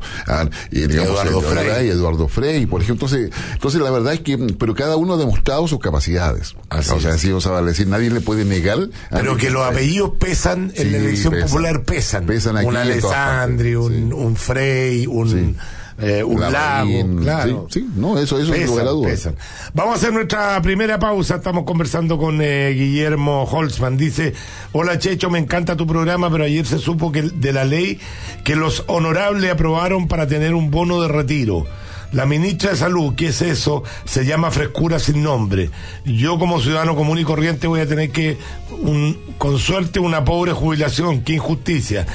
y, 0.70 0.86
digamos, 0.86 1.10
Eduardo, 1.10 1.40
Frey. 1.40 1.88
Eduardo 1.88 2.28
Frey, 2.28 2.66
por 2.66 2.82
ejemplo. 2.82 3.06
Entonces, 3.06 3.30
entonces, 3.52 3.80
la 3.80 3.90
verdad 3.90 4.14
es 4.14 4.20
que, 4.20 4.38
pero 4.58 4.74
cada 4.74 4.96
uno 4.96 5.14
ha 5.14 5.16
demostrado 5.16 5.66
sus 5.68 5.78
capacidades. 5.78 6.54
Así 6.70 6.92
o 6.92 7.00
sea, 7.00 7.14
así, 7.14 7.32
o 7.32 7.40
sea, 7.40 7.60
decir, 7.62 7.86
nadie 7.86 8.10
le 8.10 8.20
puede 8.20 8.44
negar. 8.44 8.88
Pero 9.10 9.36
que 9.36 9.50
los 9.50 9.64
apellidos 9.64 10.12
pesan 10.18 10.72
en 10.74 10.84
Sí, 10.84 10.90
la 10.90 10.98
elección 10.98 11.32
pesan. 11.32 11.48
popular, 11.48 11.82
pesan. 11.84 12.26
Pesan 12.26 12.56
aquí 12.56 12.66
un 12.66 12.76
en 12.76 13.00
todas 13.00 13.03
Alessandri, 13.10 13.74
un, 13.74 14.12
un 14.12 14.36
Frey, 14.36 15.06
un... 15.06 15.56
Eh, 15.96 16.24
un 16.24 16.40
lago, 16.40 17.16
claro. 17.20 17.68
Sí, 17.70 17.88
no, 17.94 18.18
eso, 18.18 18.36
eso 18.40 18.52
es 18.52 18.66
lugar 18.66 18.88
a 18.88 18.90
dudas. 18.90 19.30
Vamos 19.74 19.94
a 19.94 19.96
hacer 19.98 20.12
nuestra 20.12 20.60
primera 20.60 20.98
pausa. 20.98 21.36
Estamos 21.36 21.62
conversando 21.62 22.18
con 22.18 22.40
eh, 22.42 22.72
Guillermo 22.72 23.44
Holtzman. 23.44 23.96
Dice, 23.96 24.34
hola 24.72 24.98
Checho, 24.98 25.30
me 25.30 25.38
encanta 25.38 25.76
tu 25.76 25.86
programa, 25.86 26.28
pero 26.32 26.42
ayer 26.42 26.66
se 26.66 26.80
supo 26.80 27.12
que 27.12 27.22
de 27.22 27.52
la 27.52 27.64
ley 27.64 28.00
que 28.42 28.56
los 28.56 28.82
honorables 28.88 29.52
aprobaron 29.52 30.08
para 30.08 30.26
tener 30.26 30.54
un 30.54 30.72
bono 30.72 31.00
de 31.00 31.06
retiro. 31.06 31.64
La 32.10 32.26
ministra 32.26 32.70
de 32.70 32.76
Salud, 32.76 33.14
¿qué 33.16 33.28
es 33.28 33.40
eso? 33.42 33.84
Se 34.04 34.24
llama 34.24 34.50
frescura 34.50 34.98
sin 34.98 35.22
nombre. 35.22 35.70
Yo 36.04 36.38
como 36.40 36.60
ciudadano 36.60 36.96
común 36.96 37.18
y 37.18 37.24
corriente 37.24 37.66
voy 37.68 37.80
a 37.80 37.86
tener 37.86 38.10
que, 38.10 38.36
un, 38.82 39.16
con 39.38 39.58
suerte, 39.58 40.00
una 40.00 40.24
pobre 40.24 40.52
jubilación. 40.52 41.22
Qué 41.22 41.34
injusticia. 41.34 42.06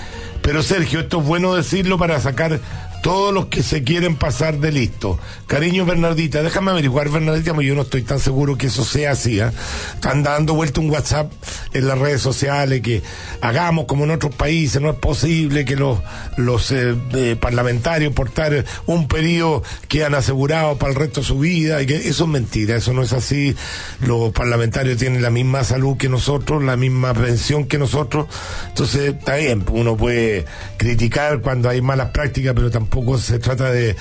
Pero 0.49 0.63
Sergio, 0.63 1.01
esto 1.01 1.19
es 1.19 1.27
bueno 1.27 1.53
decirlo 1.53 1.99
para 1.99 2.19
sacar 2.19 2.59
todos 3.01 3.33
los 3.33 3.47
que 3.47 3.63
se 3.63 3.83
quieren 3.83 4.15
pasar 4.15 4.59
de 4.59 4.71
listo. 4.71 5.19
Cariño 5.47 5.85
Bernardita, 5.85 6.43
déjame 6.43 6.71
averiguar 6.71 7.09
Bernardita, 7.09 7.53
yo 7.61 7.75
no 7.75 7.81
estoy 7.81 8.03
tan 8.03 8.19
seguro 8.19 8.57
que 8.57 8.67
eso 8.67 8.83
sea 8.83 9.11
así. 9.11 9.39
¿eh? 9.39 9.49
Están 9.95 10.23
dando 10.23 10.53
vuelta 10.53 10.81
un 10.81 10.89
WhatsApp 10.89 11.31
en 11.73 11.87
las 11.87 11.97
redes 11.97 12.21
sociales 12.21 12.81
que 12.81 13.01
hagamos 13.41 13.85
como 13.85 14.03
en 14.03 14.11
otros 14.11 14.35
países, 14.35 14.81
no 14.81 14.89
es 14.89 14.97
posible 14.97 15.65
que 15.65 15.75
los, 15.75 15.99
los 16.37 16.71
eh, 16.71 16.95
eh, 17.13 17.35
parlamentarios 17.39 18.13
portar 18.13 18.65
un 18.85 19.07
periodo 19.07 19.63
que 19.87 20.03
han 20.03 20.15
asegurado 20.15 20.77
para 20.77 20.91
el 20.91 20.99
resto 20.99 21.21
de 21.21 21.27
su 21.27 21.39
vida, 21.39 21.81
y 21.81 21.85
que 21.85 21.95
eso 21.95 22.25
es 22.25 22.29
mentira, 22.29 22.75
eso 22.75 22.93
no 22.93 23.03
es 23.03 23.13
así. 23.13 23.55
Los 24.01 24.31
parlamentarios 24.33 24.97
tienen 24.97 25.21
la 25.21 25.29
misma 25.29 25.63
salud 25.63 25.97
que 25.97 26.09
nosotros, 26.09 26.63
la 26.63 26.75
misma 26.75 27.13
pensión 27.13 27.65
que 27.65 27.77
nosotros, 27.77 28.27
entonces 28.67 29.15
está 29.15 29.35
bien, 29.35 29.63
uno 29.71 29.95
puede 29.95 30.45
criticar 30.77 31.41
cuando 31.41 31.69
hay 31.69 31.81
malas 31.81 32.09
prácticas, 32.11 32.53
pero 32.53 32.69
tampoco 32.69 32.88
tampoco 32.89 33.19
se 33.19 33.37
trata 33.37 33.71
de, 33.71 33.95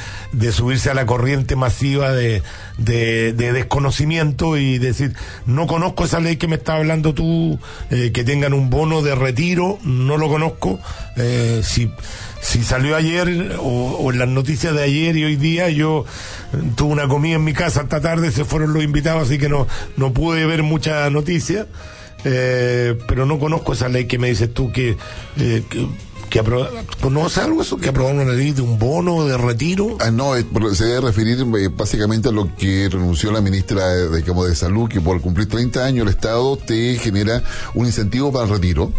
subirse 0.51 0.89
a 0.89 0.95
la 0.95 1.05
corriente 1.05 1.57
masiva 1.57 2.13
de, 2.13 2.43
desconocimiento 2.79 4.57
y 4.57 4.79
decir, 4.79 5.15
no 5.45 5.67
conozco 5.67 6.05
esa 6.05 6.21
ley 6.21 6.37
que 6.37 6.49
me 6.49 6.57
está 6.57 6.77
hablando 6.77 7.13
tú, 7.13 7.59
eh, 7.91 8.13
que 8.13 8.25
tengan 8.25 8.55
un 8.55 8.71
bono 8.71 9.03
de 9.03 9.15
retiro, 9.15 9.79
no 9.85 10.17
lo 10.17 10.29
conozco. 10.29 10.81
Eh, 11.17 11.61
si, 11.63 11.93
si 12.41 12.65
salió 12.65 12.97
ayer 12.97 13.59
o, 13.61 14.11
en 14.11 14.19
las 14.19 14.29
noticias 14.29 14.73
de 14.73 14.83
ayer 14.83 15.19
y 15.19 15.25
hoy 15.25 15.37
día, 15.37 15.69
yo 15.69 16.07
tuve 16.75 16.93
una 16.93 17.09
comida 17.09 17.37
en 17.37 17.45
mi 17.45 17.53
casa 17.53 17.83
esta 17.83 18.01
tarde, 18.01 18.33
se 18.33 18.47
fueron 18.47 18.73
los 18.73 18.83
invitados, 18.83 19.25
así 19.25 19.37
que 19.37 19.51
no, 19.51 19.67
no 19.99 20.15
pude 20.15 20.47
ver 20.47 20.63
mucha 20.63 21.11
noticia. 21.11 21.67
Eh, 22.25 22.99
pero 23.07 23.27
no 23.27 23.39
conozco 23.39 23.75
esa 23.75 23.89
ley 23.89 24.07
que 24.07 24.19
me 24.19 24.29
dices 24.29 24.53
tú 24.53 24.73
que 24.73 24.97
¿Conoce 27.01 27.41
algo 27.41 27.63
eso? 27.63 27.79
¿Que 27.79 27.89
aprobaron 27.89 28.21
una 28.21 28.33
ley 28.33 28.53
de 28.53 28.63
un 28.63 28.79
bono 28.79 29.25
de 29.25 29.37
retiro? 29.37 29.97
Ah, 30.01 30.11
no, 30.11 30.35
se 30.75 30.85
debe 30.85 31.01
referir 31.01 31.39
eh, 31.41 31.69
básicamente 31.69 32.29
a 32.29 32.33
lo 32.33 32.55
que 32.57 32.89
renunció 32.91 33.33
la 33.33 33.41
ministra 33.41 33.87
de, 33.89 34.23
de 34.23 34.55
Salud, 34.55 34.89
que 34.89 35.01
por 35.01 35.21
cumplir 35.21 35.49
30 35.49 35.85
años 35.85 36.07
el 36.07 36.13
Estado 36.13 36.57
te 36.57 36.99
genera 36.99 37.43
un 37.75 37.87
incentivo 37.87 38.33
para 38.33 38.45
el 38.45 38.51
retiro 38.51 38.93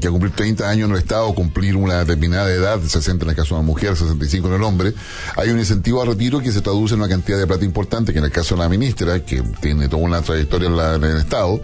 que 0.00 0.08
a 0.08 0.10
cumplir 0.10 0.32
30 0.32 0.68
años 0.68 0.88
en 0.88 0.94
el 0.94 1.02
Estado, 1.02 1.34
cumplir 1.34 1.76
una 1.76 1.98
determinada 1.98 2.50
edad, 2.50 2.80
60 2.80 3.24
en 3.24 3.30
el 3.30 3.36
caso 3.36 3.54
de 3.54 3.60
una 3.60 3.66
mujer, 3.66 3.96
65 3.96 4.48
en 4.48 4.54
el 4.54 4.62
hombre, 4.62 4.94
hay 5.36 5.50
un 5.50 5.58
incentivo 5.58 6.02
a 6.02 6.04
retiro 6.04 6.40
que 6.40 6.52
se 6.52 6.60
traduce 6.60 6.94
en 6.94 7.00
una 7.00 7.08
cantidad 7.08 7.38
de 7.38 7.46
plata 7.46 7.64
importante, 7.64 8.12
que 8.12 8.18
en 8.18 8.24
el 8.24 8.30
caso 8.30 8.54
de 8.54 8.62
la 8.62 8.68
ministra, 8.68 9.24
que 9.24 9.42
tiene 9.60 9.88
toda 9.88 10.02
una 10.02 10.22
trayectoria 10.22 10.68
en, 10.68 11.04
el 11.04 11.16
Estado, 11.16 11.60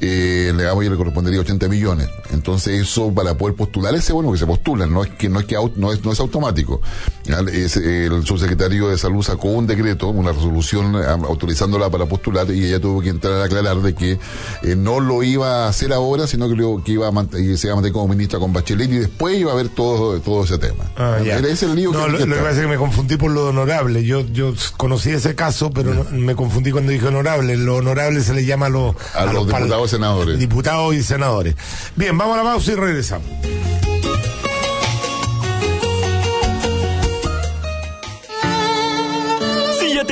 eh, 0.00 0.52
le, 0.54 0.84
y 0.84 0.88
le 0.88 0.96
correspondería 0.96 1.40
80 1.40 1.68
millones. 1.68 2.08
Entonces 2.32 2.80
eso 2.80 3.12
para 3.14 3.36
poder 3.36 3.54
postular 3.54 3.94
ese 3.94 4.12
bueno 4.12 4.32
que 4.32 4.38
se 4.38 4.46
postula, 4.54 4.86
no 4.86 5.02
es 5.02 5.10
que 5.10 5.28
no 5.28 5.40
es 5.40 5.46
que 5.46 5.56
no 5.76 5.92
es, 5.92 6.04
no 6.04 6.12
es 6.12 6.20
automático. 6.20 6.80
el 7.26 8.24
subsecretario 8.24 8.88
de 8.88 8.98
Salud 8.98 9.22
sacó 9.22 9.48
un 9.48 9.66
decreto, 9.66 10.08
una 10.08 10.32
resolución 10.32 10.94
eh, 10.96 11.04
autorizándola 11.06 11.90
para 11.90 12.06
postular 12.06 12.48
y 12.50 12.64
ella 12.66 12.80
tuvo 12.80 13.00
que 13.00 13.08
entrar 13.08 13.34
a 13.40 13.44
aclarar 13.44 13.78
de 13.78 13.94
que 13.94 14.18
eh, 14.62 14.76
no 14.76 15.00
lo 15.00 15.22
iba 15.22 15.64
a 15.64 15.68
hacer 15.68 15.92
ahora, 15.92 16.26
sino 16.26 16.48
que, 16.48 16.54
lo, 16.54 16.82
que 16.84 16.92
iba 16.92 17.08
a 17.08 17.10
mantener 17.10 17.58
se 17.58 17.66
iba 17.66 17.74
a 17.74 17.76
meter 17.76 17.92
como 17.92 18.08
ministra 18.08 18.38
con 18.38 18.52
Bachelet 18.52 18.90
y 18.90 18.98
después 18.98 19.36
iba 19.38 19.52
a 19.52 19.54
ver 19.56 19.68
todo, 19.70 20.20
todo 20.20 20.44
ese 20.44 20.58
tema. 20.58 20.84
Ah, 20.96 21.18
el 21.18 21.74
lío 21.74 21.92
no, 21.92 22.06
que, 22.06 22.12
lo, 22.12 22.18
que 22.18 22.42
pasa 22.42 22.50
es 22.50 22.60
que 22.60 22.66
me 22.66 22.76
confundí 22.76 23.16
por 23.16 23.30
lo 23.30 23.48
honorable. 23.48 24.04
Yo, 24.04 24.20
yo 24.20 24.52
conocí 24.76 25.10
ese 25.10 25.34
caso, 25.34 25.70
pero 25.70 26.06
me 26.12 26.34
confundí 26.34 26.70
cuando 26.70 26.92
dije 26.92 27.06
honorable. 27.06 27.56
Lo 27.56 27.76
honorable 27.76 28.20
se 28.22 28.34
le 28.34 28.44
llama 28.44 28.66
a, 28.66 28.70
los, 28.70 28.94
a, 29.14 29.24
los, 29.26 29.46
diputados 29.46 29.88
y 29.88 29.90
senadores. 29.90 30.38
Diputados 30.38 30.94
y 30.94 31.02
senadores. 31.02 31.54
Bien, 31.96 32.16
vamos 32.16 32.34
a 32.34 32.42
la 32.42 32.50
pausa 32.50 32.72
y 32.72 32.74
regresamos. 32.74 33.26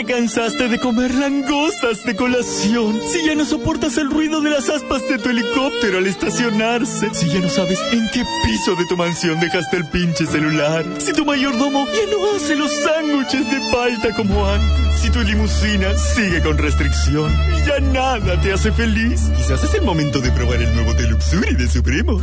Te 0.04 0.12
cansaste 0.12 0.68
de 0.68 0.78
comer 0.78 1.14
langostas 1.14 2.04
de 2.04 2.16
colación, 2.16 3.00
si 3.08 3.26
ya 3.26 3.34
no 3.34 3.44
soportas 3.44 3.96
el 3.98 4.10
ruido 4.10 4.40
de 4.40 4.50
las 4.50 4.68
aspas 4.68 5.02
de 5.08 5.18
tu 5.18 5.28
helicóptero 5.28 5.98
al 5.98 6.06
estacionarse, 6.06 7.10
si 7.12 7.28
ya 7.28 7.40
no 7.40 7.48
sabes 7.48 7.78
en 7.92 8.08
qué 8.12 8.24
piso 8.44 8.74
de 8.74 8.86
tu 8.86 8.96
mansión 8.96 9.38
dejaste 9.38 9.76
el 9.76 9.86
pinche 9.86 10.26
celular, 10.26 10.84
si 10.98 11.12
tu 11.12 11.24
mayordomo 11.24 11.86
ya 11.86 12.10
no 12.10 12.36
hace 12.36 12.56
los 12.56 12.70
sándwiches 12.82 13.48
de 13.50 13.60
palta 13.70 14.14
como 14.14 14.46
antes, 14.46 15.00
si 15.00 15.10
tu 15.10 15.20
limusina 15.20 15.96
sigue 15.96 16.40
con 16.42 16.58
restricción 16.58 17.32
ya 17.66 17.78
nada 17.80 18.40
te 18.40 18.52
hace 18.52 18.72
feliz, 18.72 19.20
quizás 19.36 19.62
es 19.62 19.74
el 19.74 19.82
momento 19.82 20.20
de 20.20 20.32
probar 20.32 20.60
el 20.60 20.74
nuevo 20.74 20.94
té 20.94 21.02
Luxury 21.04 21.54
de 21.54 21.68
Supremo. 21.68 22.20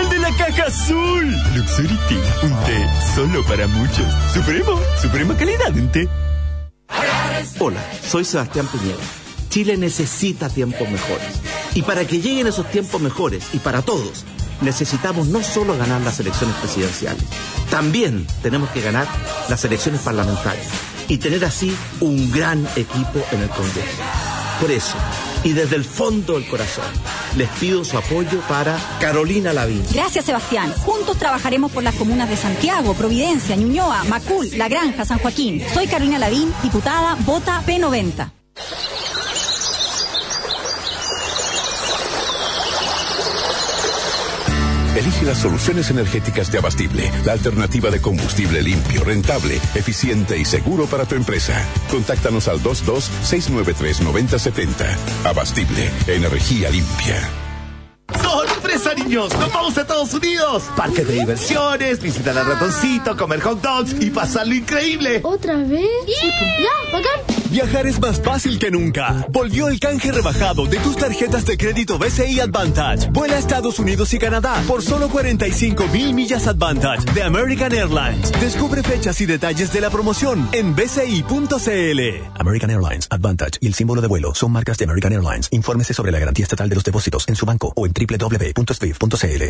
El 0.00 0.08
de 0.08 0.18
la 0.18 0.30
caja 0.36 0.64
azul. 0.66 1.30
Luxury 1.56 1.98
Tea, 2.08 2.48
un 2.48 2.64
té 2.64 2.86
solo 3.14 3.44
para 3.44 3.66
muchos. 3.66 4.06
Supremo, 4.32 4.80
suprema 5.00 5.36
calidad 5.36 5.76
en 5.76 5.90
té. 5.90 6.08
Hola, 7.58 7.80
soy 8.08 8.24
Sebastián 8.24 8.66
Piñera. 8.66 8.98
Chile 9.48 9.76
necesita 9.76 10.48
tiempos 10.48 10.88
mejores. 10.88 11.26
Y 11.74 11.82
para 11.82 12.06
que 12.06 12.20
lleguen 12.20 12.46
esos 12.46 12.70
tiempos 12.70 13.00
mejores, 13.00 13.44
y 13.52 13.58
para 13.58 13.82
todos, 13.82 14.24
necesitamos 14.60 15.28
no 15.28 15.42
solo 15.42 15.76
ganar 15.76 16.00
las 16.00 16.18
elecciones 16.20 16.56
presidenciales, 16.56 17.22
también 17.70 18.26
tenemos 18.42 18.70
que 18.70 18.80
ganar 18.80 19.06
las 19.48 19.64
elecciones 19.64 20.00
parlamentarias 20.00 20.66
y 21.08 21.18
tener 21.18 21.44
así 21.44 21.74
un 22.00 22.30
gran 22.30 22.66
equipo 22.76 23.24
en 23.32 23.42
el 23.42 23.48
Congreso. 23.48 24.02
Por 24.60 24.70
eso, 24.70 24.94
y 25.44 25.52
desde 25.52 25.76
el 25.76 25.84
fondo 25.84 26.34
del 26.34 26.46
corazón, 26.48 26.84
les 27.36 27.48
pido 27.50 27.84
su 27.84 27.96
apoyo 27.98 28.40
para 28.48 28.78
Carolina 29.00 29.52
Lavín. 29.52 29.84
Gracias, 29.92 30.24
Sebastián. 30.24 30.72
Juntos 30.84 31.18
trabajaremos 31.18 31.72
por 31.72 31.82
las 31.82 31.94
comunas 31.94 32.28
de 32.28 32.36
Santiago, 32.36 32.94
Providencia, 32.94 33.56
Ñuñoa, 33.56 34.04
Macul, 34.04 34.48
La 34.56 34.68
Granja, 34.68 35.04
San 35.04 35.18
Joaquín. 35.18 35.62
Soy 35.74 35.86
Carolina 35.86 36.18
Lavín, 36.18 36.52
diputada, 36.62 37.16
vota 37.24 37.62
P90. 37.66 38.30
Elige 44.94 45.24
las 45.24 45.38
soluciones 45.38 45.90
energéticas 45.90 46.52
de 46.52 46.58
Abastible, 46.58 47.10
la 47.24 47.32
alternativa 47.32 47.90
de 47.90 48.02
combustible 48.02 48.60
limpio, 48.60 49.02
rentable, 49.04 49.54
eficiente 49.74 50.36
y 50.36 50.44
seguro 50.44 50.84
para 50.84 51.06
tu 51.06 51.14
empresa. 51.14 51.66
Contáctanos 51.90 52.46
al 52.46 52.60
22-693-9070. 52.60 54.94
Abastible, 55.24 55.90
energía 56.06 56.68
limpia. 56.68 57.26
¡Sorpresa, 58.20 58.92
niños! 58.94 59.34
¡Nos 59.38 59.50
vamos 59.50 59.78
a 59.78 59.80
Estados 59.80 60.12
Unidos! 60.12 60.64
Parques 60.76 61.08
de 61.08 61.20
diversiones, 61.20 62.02
visitar 62.02 62.36
al 62.36 62.44
ratoncito, 62.46 63.16
comer 63.16 63.40
hot 63.40 63.62
dogs 63.62 63.96
y 63.98 64.10
pasarlo 64.10 64.54
increíble. 64.54 65.20
¿Otra 65.22 65.56
vez? 65.56 65.88
¡Ya! 66.06 66.70
¡Bacán! 66.92 67.31
Viajar 67.52 67.86
es 67.86 68.00
más 68.00 68.18
fácil 68.18 68.58
que 68.58 68.70
nunca. 68.70 69.26
Volvió 69.28 69.68
el 69.68 69.78
canje 69.78 70.10
rebajado 70.10 70.64
de 70.64 70.78
tus 70.78 70.96
tarjetas 70.96 71.44
de 71.44 71.58
crédito 71.58 71.98
BCI 71.98 72.40
Advantage. 72.40 73.10
Vuela 73.10 73.36
a 73.36 73.38
Estados 73.38 73.78
Unidos 73.78 74.14
y 74.14 74.18
Canadá 74.18 74.64
por 74.66 74.82
solo 74.82 75.10
45 75.10 75.86
mil 75.88 76.14
millas 76.14 76.46
Advantage 76.46 77.12
de 77.12 77.22
American 77.22 77.74
Airlines. 77.74 78.32
Descubre 78.40 78.82
fechas 78.82 79.20
y 79.20 79.26
detalles 79.26 79.70
de 79.70 79.82
la 79.82 79.90
promoción 79.90 80.48
en 80.52 80.74
bci.cl. 80.74 82.00
American 82.40 82.70
Airlines, 82.70 83.06
Advantage 83.10 83.58
y 83.60 83.66
el 83.66 83.74
símbolo 83.74 84.00
de 84.00 84.08
vuelo 84.08 84.34
son 84.34 84.50
marcas 84.50 84.78
de 84.78 84.86
American 84.86 85.12
Airlines. 85.12 85.48
Infórmese 85.50 85.92
sobre 85.92 86.10
la 86.10 86.20
garantía 86.20 86.44
estatal 86.44 86.70
de 86.70 86.74
los 86.74 86.84
depósitos 86.84 87.28
en 87.28 87.36
su 87.36 87.44
banco 87.44 87.70
o 87.76 87.84
en 87.86 87.92
www.swift.cl. 87.92 89.42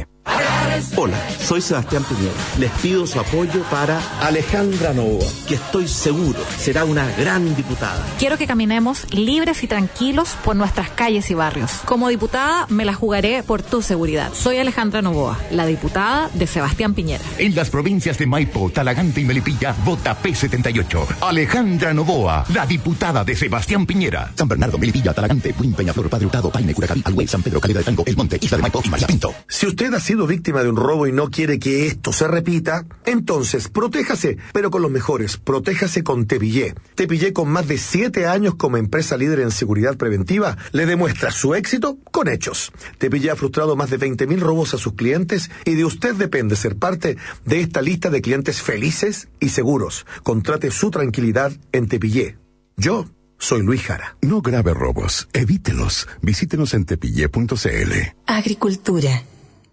Hola, 0.97 1.17
soy 1.38 1.61
Sebastián 1.61 2.03
Piñera. 2.03 2.35
Les 2.59 2.71
pido 2.83 3.07
su 3.07 3.21
apoyo 3.21 3.62
para 3.71 4.01
Alejandra 4.21 4.93
Novoa, 4.93 5.31
que 5.47 5.55
estoy 5.55 5.87
seguro 5.87 6.41
será 6.59 6.85
una 6.85 7.09
gran 7.17 7.55
diputada. 7.55 7.92
Quiero 8.19 8.39
que 8.39 8.47
caminemos 8.47 9.13
libres 9.13 9.63
y 9.63 9.67
tranquilos 9.67 10.37
por 10.45 10.57
nuestras 10.57 10.91
calles 10.91 11.31
y 11.31 11.35
barrios. 11.35 11.71
Como 11.85 12.09
diputada 12.09 12.67
me 12.69 12.85
la 12.85 12.95
jugaré 12.95 13.43
por 13.43 13.63
tu 13.63 13.83
seguridad. 13.83 14.33
Soy 14.35 14.59
Alejandra 14.59 15.03
Novoa, 15.03 15.39
la 15.51 15.67
diputada 15.67 16.31
de 16.35 16.47
Sebastián 16.47 16.95
Piñera. 16.95 17.25
En 17.39 17.55
las 17.55 17.71
provincias 17.71 18.19
de 18.19 18.27
Maipo, 18.27 18.71
Talagante 18.71 19.21
y 19.21 19.25
Melipilla, 19.25 19.75
vota 19.85 20.17
P78. 20.21 21.17
Alejandra 21.21 21.93
Novoa, 21.95 22.45
la 22.53 22.67
diputada 22.67 23.25
de 23.25 23.35
Sebastián 23.37 23.87
Piñera. 23.87 24.31
San 24.37 24.49
Bernardo, 24.49 24.79
Melipilla, 24.79 25.13
Talagante, 25.13 25.55
Buin, 25.57 25.75
Peñaflor, 25.75 26.09
Padre 26.09 26.27
Hurtado, 26.27 26.51
Paine, 26.51 26.75
Curacaví, 26.75 27.03
Alhuey, 27.05 27.27
San 27.27 27.43
Pedro, 27.43 27.61
Calera 27.61 27.81
de 27.81 27.85
Tango, 27.85 28.05
El 28.07 28.17
Monte, 28.17 28.39
Isla 28.41 28.57
de 28.57 28.63
Maipo 28.63 28.83
y 28.85 28.89
María 28.89 29.07
Pinto. 29.07 29.35
Si 29.49 29.67
usted 29.67 29.93
ha 29.95 30.01
sido 30.01 30.27
víctima 30.27 30.63
de 30.63 30.71
un 30.71 30.77
robo 30.77 31.07
y 31.07 31.13
no 31.13 31.29
quiere 31.29 31.59
que 31.59 31.87
esto 31.87 32.13
se 32.13 32.29
repita, 32.29 32.85
entonces 33.05 33.69
protéjase, 33.69 34.39
pero 34.53 34.71
con 34.71 34.83
los 34.83 34.91
mejores. 34.91 35.37
Protéjase 35.37 36.03
con 36.03 36.27
Tepillé. 36.27 36.75
Tepillé, 36.95 37.33
con 37.33 37.49
más 37.49 37.69
de 37.69 37.79
siete 37.83 38.27
años 38.27 38.55
como 38.55 38.77
empresa 38.77 39.16
líder 39.16 39.40
en 39.40 39.51
seguridad 39.51 39.97
preventiva, 39.97 40.57
le 40.73 40.87
demuestra 40.87 41.31
su 41.31 41.55
éxito 41.55 41.99
con 42.11 42.29
hechos. 42.29 42.73
Tepillé 42.99 43.31
ha 43.31 43.37
frustrado 43.37 43.77
más 43.77 43.90
de 43.90 43.99
20.000 43.99 44.38
robos 44.38 44.75
a 44.75 44.79
sus 44.79 44.95
clientes 44.95 45.51
y 45.64 45.75
de 45.75 45.85
usted 45.85 46.14
depende 46.14 46.57
ser 46.57 46.77
parte 46.77 47.16
de 47.45 47.61
esta 47.61 47.83
lista 47.83 48.11
de 48.11 48.23
clientes 48.23 48.62
felices 48.62 49.29
y 49.40 49.51
seguros. 49.51 50.07
Contrate 50.23 50.71
su 50.71 50.90
tranquilidad 50.90 51.53
en 51.73 51.88
Tepillé. 51.88 52.38
Yo 52.77 53.07
soy 53.38 53.62
Luis 53.62 53.83
Jara. 53.83 54.16
No 54.23 54.40
grave 54.40 54.73
robos, 54.73 55.29
evítelos. 55.33 56.09
Visítenos 56.23 56.75
en 56.75 56.85
tepillé.cl. 56.85 57.92
Agricultura. 58.27 59.25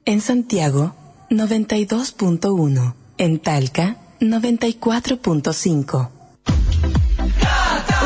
En 0.06 0.22
Santiago, 0.22 0.96
92.1. 1.30 2.96
En 3.18 3.40
Talca, 3.40 3.98
94.5. 4.20 6.19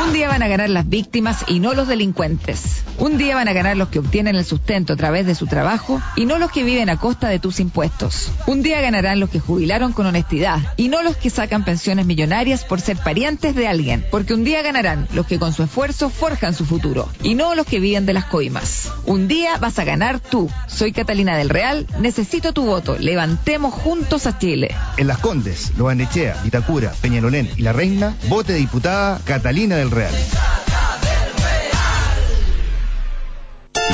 Un 0.03 0.13
día 0.13 0.27
van 0.27 0.43
a 0.43 0.47
ganar 0.47 0.69
las 0.69 0.87
víctimas 0.87 1.45
y 1.47 1.59
no 1.59 1.73
los 1.73 1.87
delincuentes. 1.87 2.83
Un 2.97 3.17
día 3.17 3.35
van 3.35 3.47
a 3.47 3.53
ganar 3.53 3.77
los 3.77 3.89
que 3.89 3.99
obtienen 3.99 4.35
el 4.35 4.45
sustento 4.45 4.93
a 4.93 4.95
través 4.95 5.25
de 5.25 5.35
su 5.35 5.47
trabajo 5.47 6.01
y 6.15 6.25
no 6.25 6.37
los 6.37 6.51
que 6.51 6.63
viven 6.63 6.89
a 6.89 6.97
costa 6.97 7.29
de 7.29 7.39
tus 7.39 7.59
impuestos. 7.59 8.31
Un 8.45 8.61
día 8.61 8.81
ganarán 8.81 9.19
los 9.19 9.29
que 9.29 9.39
jubilaron 9.39 9.93
con 9.93 10.05
honestidad 10.05 10.59
y 10.77 10.89
no 10.89 11.01
los 11.01 11.17
que 11.17 11.29
sacan 11.29 11.65
pensiones 11.65 12.05
millonarias 12.05 12.63
por 12.63 12.81
ser 12.81 12.97
parientes 12.97 13.55
de 13.55 13.67
alguien. 13.67 14.05
Porque 14.11 14.33
un 14.33 14.43
día 14.43 14.61
ganarán 14.61 15.07
los 15.13 15.25
que 15.25 15.39
con 15.39 15.53
su 15.53 15.63
esfuerzo 15.63 16.09
forjan 16.09 16.53
su 16.53 16.65
futuro 16.65 17.09
y 17.23 17.33
no 17.35 17.55
los 17.55 17.65
que 17.65 17.79
viven 17.79 18.05
de 18.05 18.13
las 18.13 18.25
coimas. 18.25 18.91
Un 19.05 19.27
día 19.27 19.57
vas 19.57 19.79
a 19.79 19.83
ganar 19.83 20.19
tú. 20.19 20.49
Soy 20.67 20.91
Catalina 20.91 21.35
del 21.35 21.49
Real, 21.49 21.87
necesito 21.99 22.53
tu 22.53 22.65
voto. 22.65 22.97
Levantemos 22.99 23.73
juntos 23.73 24.27
a 24.27 24.37
Chile. 24.37 24.75
En 24.97 25.07
Las 25.07 25.19
Condes, 25.19 25.73
Loanechea, 25.77 26.37
Vitacura, 26.43 26.93
Peñalolén 27.01 27.49
y 27.57 27.61
La 27.63 27.73
Reina, 27.73 28.15
vote 28.27 28.53
diputada 28.53 29.19
Catalina 29.25 29.62
del 29.69 29.91
Real. 29.91 30.13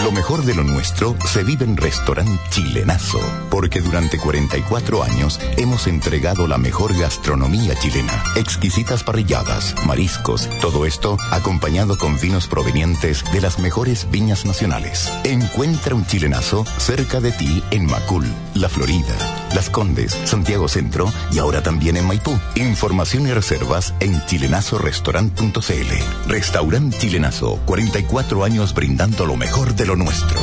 Lo 0.03 0.11
mejor 0.11 0.43
de 0.43 0.55
lo 0.55 0.63
nuestro 0.63 1.15
se 1.27 1.43
vive 1.43 1.65
en 1.65 1.77
Restaurant 1.77 2.39
Chilenazo, 2.49 3.19
porque 3.51 3.79
durante 3.79 4.17
44 4.17 5.03
años 5.03 5.39
hemos 5.57 5.85
entregado 5.85 6.47
la 6.47 6.57
mejor 6.57 6.97
gastronomía 6.97 7.75
chilena. 7.75 8.23
Exquisitas 8.35 9.03
parrilladas, 9.03 9.75
mariscos, 9.85 10.49
todo 10.61 10.87
esto 10.87 11.17
acompañado 11.31 11.97
con 11.97 12.19
vinos 12.19 12.47
provenientes 12.47 13.23
de 13.31 13.41
las 13.41 13.59
mejores 13.59 14.09
viñas 14.09 14.45
nacionales. 14.45 15.11
Encuentra 15.23 15.93
un 15.93 16.05
chilenazo 16.05 16.65
cerca 16.77 17.19
de 17.19 17.31
ti 17.31 17.63
en 17.69 17.85
Macul, 17.85 18.25
La 18.55 18.69
Florida, 18.69 19.15
Las 19.53 19.69
Condes, 19.69 20.17
Santiago 20.25 20.67
Centro 20.67 21.11
y 21.31 21.39
ahora 21.39 21.61
también 21.61 21.97
en 21.97 22.07
Maipú. 22.07 22.37
Información 22.55 23.27
y 23.27 23.31
reservas 23.31 23.93
en 23.99 24.25
chilenazorestaurant.cl. 24.25 26.27
Restaurant 26.27 26.97
Chilenazo, 26.97 27.59
44 27.65 28.43
años 28.43 28.73
brindando 28.73 29.25
lo 29.25 29.37
mejor 29.37 29.75
de 29.75 29.85
lo 29.85 29.95
nuestro. 29.95 30.39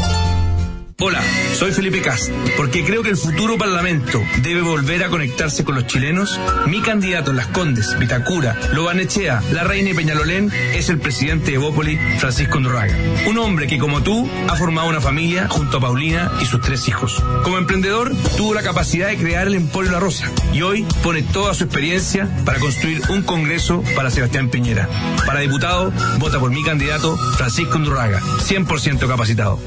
Hola, 0.98 1.22
soy 1.52 1.72
Felipe 1.72 2.00
Cast. 2.00 2.30
Porque 2.56 2.82
creo 2.82 3.02
que 3.02 3.10
el 3.10 3.18
futuro 3.18 3.58
Parlamento 3.58 4.22
debe 4.40 4.62
volver 4.62 5.04
a 5.04 5.10
conectarse 5.10 5.62
con 5.62 5.74
los 5.74 5.86
chilenos. 5.86 6.40
Mi 6.68 6.80
candidato 6.80 7.32
en 7.32 7.36
Las 7.36 7.48
Condes, 7.48 7.98
Vitacura, 7.98 8.58
Lobanechea, 8.72 9.42
La 9.52 9.62
Reina 9.62 9.90
y 9.90 9.94
Peñalolén 9.94 10.50
es 10.74 10.88
el 10.88 10.98
presidente 10.98 11.50
de 11.50 11.58
Bópoli, 11.58 11.98
Francisco 12.18 12.58
Ndurraga. 12.58 12.96
Un 13.28 13.36
hombre 13.36 13.66
que, 13.66 13.78
como 13.78 14.02
tú, 14.02 14.26
ha 14.48 14.56
formado 14.56 14.88
una 14.88 15.02
familia 15.02 15.48
junto 15.50 15.76
a 15.76 15.80
Paulina 15.80 16.32
y 16.40 16.46
sus 16.46 16.62
tres 16.62 16.88
hijos. 16.88 17.22
Como 17.44 17.58
emprendedor, 17.58 18.16
tuvo 18.38 18.54
la 18.54 18.62
capacidad 18.62 19.08
de 19.08 19.18
crear 19.18 19.48
el 19.48 19.54
Emporio 19.54 19.92
La 19.92 20.00
Rosa 20.00 20.32
y 20.54 20.62
hoy 20.62 20.86
pone 21.02 21.22
toda 21.22 21.52
su 21.52 21.64
experiencia 21.64 22.26
para 22.46 22.58
construir 22.58 23.02
un 23.10 23.20
congreso 23.20 23.84
para 23.94 24.10
Sebastián 24.10 24.48
Piñera. 24.48 24.88
Para 25.26 25.40
diputado, 25.40 25.92
vota 26.18 26.40
por 26.40 26.50
mi 26.50 26.64
candidato, 26.64 27.18
Francisco 27.36 27.78
Ndurraga, 27.78 28.22
100% 28.22 29.06
capacitado. 29.06 29.60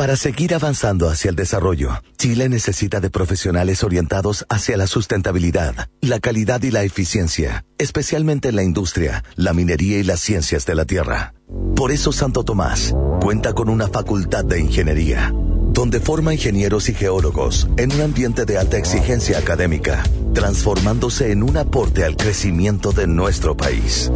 Para 0.00 0.16
seguir 0.16 0.54
avanzando 0.54 1.10
hacia 1.10 1.28
el 1.28 1.36
desarrollo, 1.36 1.90
Chile 2.16 2.48
necesita 2.48 3.00
de 3.00 3.10
profesionales 3.10 3.84
orientados 3.84 4.46
hacia 4.48 4.78
la 4.78 4.86
sustentabilidad, 4.86 5.90
la 6.00 6.20
calidad 6.20 6.62
y 6.62 6.70
la 6.70 6.84
eficiencia, 6.84 7.66
especialmente 7.76 8.48
en 8.48 8.56
la 8.56 8.62
industria, 8.62 9.22
la 9.36 9.52
minería 9.52 9.98
y 9.98 10.02
las 10.02 10.20
ciencias 10.20 10.64
de 10.64 10.74
la 10.74 10.86
tierra. 10.86 11.34
Por 11.76 11.92
eso 11.92 12.12
Santo 12.12 12.44
Tomás 12.44 12.94
cuenta 13.20 13.52
con 13.52 13.68
una 13.68 13.88
facultad 13.88 14.42
de 14.42 14.60
ingeniería, 14.60 15.34
donde 15.34 16.00
forma 16.00 16.32
ingenieros 16.32 16.88
y 16.88 16.94
geólogos 16.94 17.68
en 17.76 17.92
un 17.92 18.00
ambiente 18.00 18.46
de 18.46 18.56
alta 18.56 18.78
exigencia 18.78 19.36
académica, 19.36 20.02
transformándose 20.32 21.30
en 21.30 21.42
un 21.42 21.58
aporte 21.58 22.04
al 22.04 22.16
crecimiento 22.16 22.92
de 22.92 23.06
nuestro 23.06 23.54
país. 23.54 24.10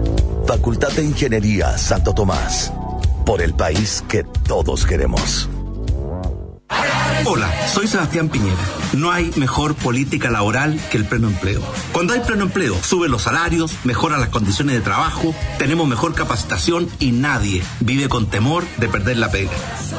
Facultad 0.47 0.93
de 0.93 1.05
Ingeniería 1.05 1.77
Santo 1.77 2.15
Tomás, 2.15 2.73
por 3.27 3.43
el 3.43 3.53
país 3.53 4.03
que 4.09 4.25
todos 4.25 4.87
queremos. 4.87 5.51
Hola, 7.27 7.51
soy 7.69 7.87
Sebastián 7.87 8.29
Piñera. 8.29 8.61
No 8.93 9.11
hay 9.11 9.33
mejor 9.37 9.75
política 9.75 10.31
laboral 10.31 10.79
que 10.91 10.99
el 10.99 11.07
pleno 11.07 11.29
empleo. 11.29 11.63
Cuando 11.91 12.13
hay 12.13 12.21
pleno 12.21 12.43
empleo, 12.43 12.77
suben 12.83 13.11
los 13.11 13.23
salarios, 13.23 13.73
mejoran 13.85 14.21
las 14.21 14.29
condiciones 14.29 14.75
de 14.75 14.83
trabajo, 14.83 15.35
tenemos 15.59 15.89
mejor 15.89 16.15
capacitación 16.15 16.87
y 16.99 17.13
nadie 17.13 17.63
vive 17.81 18.11
con 18.11 18.27
temor 18.27 18.65
de 18.77 18.89
perder 18.89 19.17
la 19.17 19.31
pega. 19.31 19.53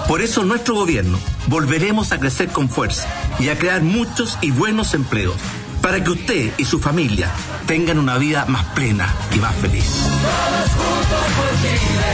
Por 0.08 0.22
eso 0.22 0.44
nuestro 0.44 0.76
gobierno 0.76 1.18
volveremos 1.48 2.12
a 2.12 2.20
crecer 2.20 2.50
con 2.50 2.70
fuerza 2.70 3.08
y 3.40 3.50
a 3.50 3.58
crear 3.58 3.82
muchos 3.82 4.38
y 4.42 4.52
buenos 4.52 4.94
empleos 4.94 5.36
para 5.82 6.04
que 6.04 6.12
usted 6.12 6.54
y 6.58 6.66
su 6.66 6.80
familia 6.80 7.32
tengan 7.66 7.98
una 7.98 8.20
vida 8.20 8.46
más 8.48 8.66
plena 8.76 9.12
y 9.36 9.40
más 9.40 9.56
feliz. 9.56 9.84
Todos 9.84 10.70
juntos 10.70 11.26
por 11.38 11.50
Chile. 11.60 12.06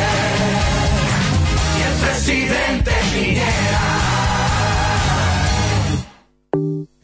Y 1.77 1.81
el 1.83 2.07
presidente 2.07 2.91
Piñera. 3.13 4.00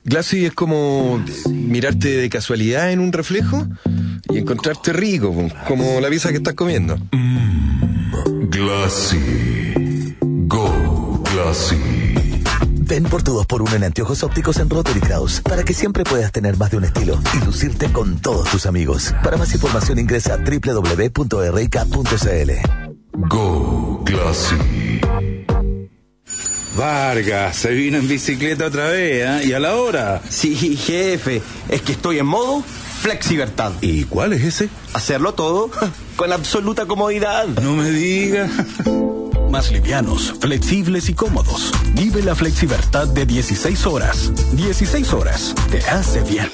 Glassy 0.08 0.46
es 0.46 0.54
como 0.54 1.22
mirarte 1.50 2.08
de 2.08 2.30
casualidad 2.30 2.94
en 2.94 3.02
un 3.02 3.12
reflejo 3.12 3.68
y 4.30 4.38
encontrarte 4.38 4.94
rico, 4.94 5.36
como 5.68 6.00
la 6.00 6.08
pieza 6.08 6.30
que 6.30 6.38
estás 6.38 6.54
comiendo. 6.54 6.98
Mm, 7.12 8.48
Glassy. 8.50 10.16
Go, 10.22 11.22
Glassy. 11.34 11.76
Ven 12.80 13.04
por 13.04 13.22
tu 13.22 13.38
2x1 13.38 13.74
en 13.76 13.84
anteojos 13.84 14.24
ópticos 14.24 14.56
en 14.60 14.70
Rotary 14.70 15.02
Kraus 15.02 15.42
para 15.42 15.66
que 15.66 15.74
siempre 15.74 16.06
puedas 16.06 16.32
tener 16.32 16.56
más 16.56 16.72
de 16.72 16.78
un 16.78 16.86
estilo 16.86 17.20
y 17.34 17.46
lucirte 17.46 17.92
con 17.92 18.18
todos 18.20 18.50
tus 18.50 18.66
amigos. 18.66 19.14
Para 19.26 19.36
más 19.36 19.54
información 19.54 20.00
ingresa 20.00 20.36
a 20.36 20.38
www.rk.cl. 20.38 21.18
Go, 23.28 24.04
Glassy. 24.06 24.87
Vargas, 26.78 27.58
se 27.58 27.72
vino 27.72 27.98
en 27.98 28.08
bicicleta 28.08 28.68
otra 28.68 28.86
vez, 28.90 29.26
¿eh? 29.26 29.48
¿Y 29.48 29.54
a 29.54 29.60
la 29.60 29.76
hora? 29.78 30.22
Sí, 30.30 30.56
jefe, 30.78 31.42
es 31.70 31.82
que 31.82 31.94
estoy 31.94 32.20
en 32.20 32.28
modo 32.28 32.64
flexibertad. 33.02 33.72
¿Y 33.82 34.04
cuál 34.04 34.34
es 34.34 34.44
ese? 34.44 34.70
Hacerlo 34.94 35.34
todo 35.34 35.72
con 36.16 36.32
absoluta 36.32 36.86
comodidad. 36.86 37.48
No 37.48 37.76
me 37.76 37.90
diga. 37.90 38.48
Más 39.50 39.72
livianos, 39.72 40.36
flexibles 40.40 41.10
y 41.10 41.16
cómodos. 41.16 41.72
Vive 41.94 42.22
la 42.22 42.36
flexibertad 42.36 43.08
de 43.08 43.26
16 43.26 43.86
horas. 43.88 44.32
16 44.52 45.14
horas. 45.14 45.56
Te 45.72 45.80
hace 45.80 46.22
bien. 46.22 46.50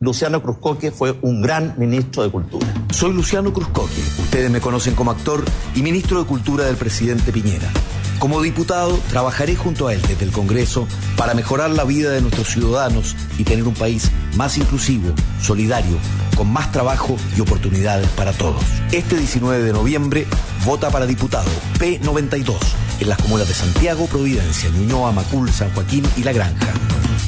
Luciano 0.00 0.42
Cruzcoque 0.42 0.90
fue 0.90 1.16
un 1.22 1.40
gran 1.40 1.74
ministro 1.78 2.24
de 2.24 2.30
Cultura. 2.30 2.66
Soy 2.92 3.14
Luciano 3.14 3.54
Cruzcoque. 3.54 4.02
Ustedes 4.18 4.50
me 4.50 4.60
conocen 4.60 4.94
como 4.94 5.12
actor 5.12 5.44
y 5.74 5.82
ministro 5.82 6.20
de 6.20 6.26
Cultura 6.26 6.66
del 6.66 6.76
presidente 6.76 7.32
Piñera. 7.32 7.70
Como 8.18 8.42
diputado, 8.42 8.98
trabajaré 9.10 9.54
junto 9.54 9.86
a 9.86 9.94
él 9.94 10.02
desde 10.02 10.24
el 10.24 10.32
Congreso 10.32 10.88
para 11.16 11.34
mejorar 11.34 11.70
la 11.70 11.84
vida 11.84 12.10
de 12.10 12.20
nuestros 12.20 12.48
ciudadanos 12.48 13.14
y 13.38 13.44
tener 13.44 13.64
un 13.64 13.74
país 13.74 14.10
más 14.36 14.58
inclusivo, 14.58 15.14
solidario, 15.40 15.96
con 16.36 16.52
más 16.52 16.72
trabajo 16.72 17.16
y 17.36 17.40
oportunidades 17.40 18.08
para 18.10 18.32
todos. 18.32 18.62
Este 18.90 19.16
19 19.16 19.62
de 19.62 19.72
noviembre, 19.72 20.26
vota 20.64 20.90
para 20.90 21.06
diputado 21.06 21.48
P92 21.78 22.56
en 22.98 23.08
las 23.08 23.18
comunas 23.18 23.46
de 23.46 23.54
Santiago, 23.54 24.06
Providencia, 24.06 24.68
Ñuñoa, 24.70 25.12
Macul, 25.12 25.52
San 25.52 25.72
Joaquín 25.72 26.04
y 26.16 26.24
La 26.24 26.32
Granja. 26.32 26.72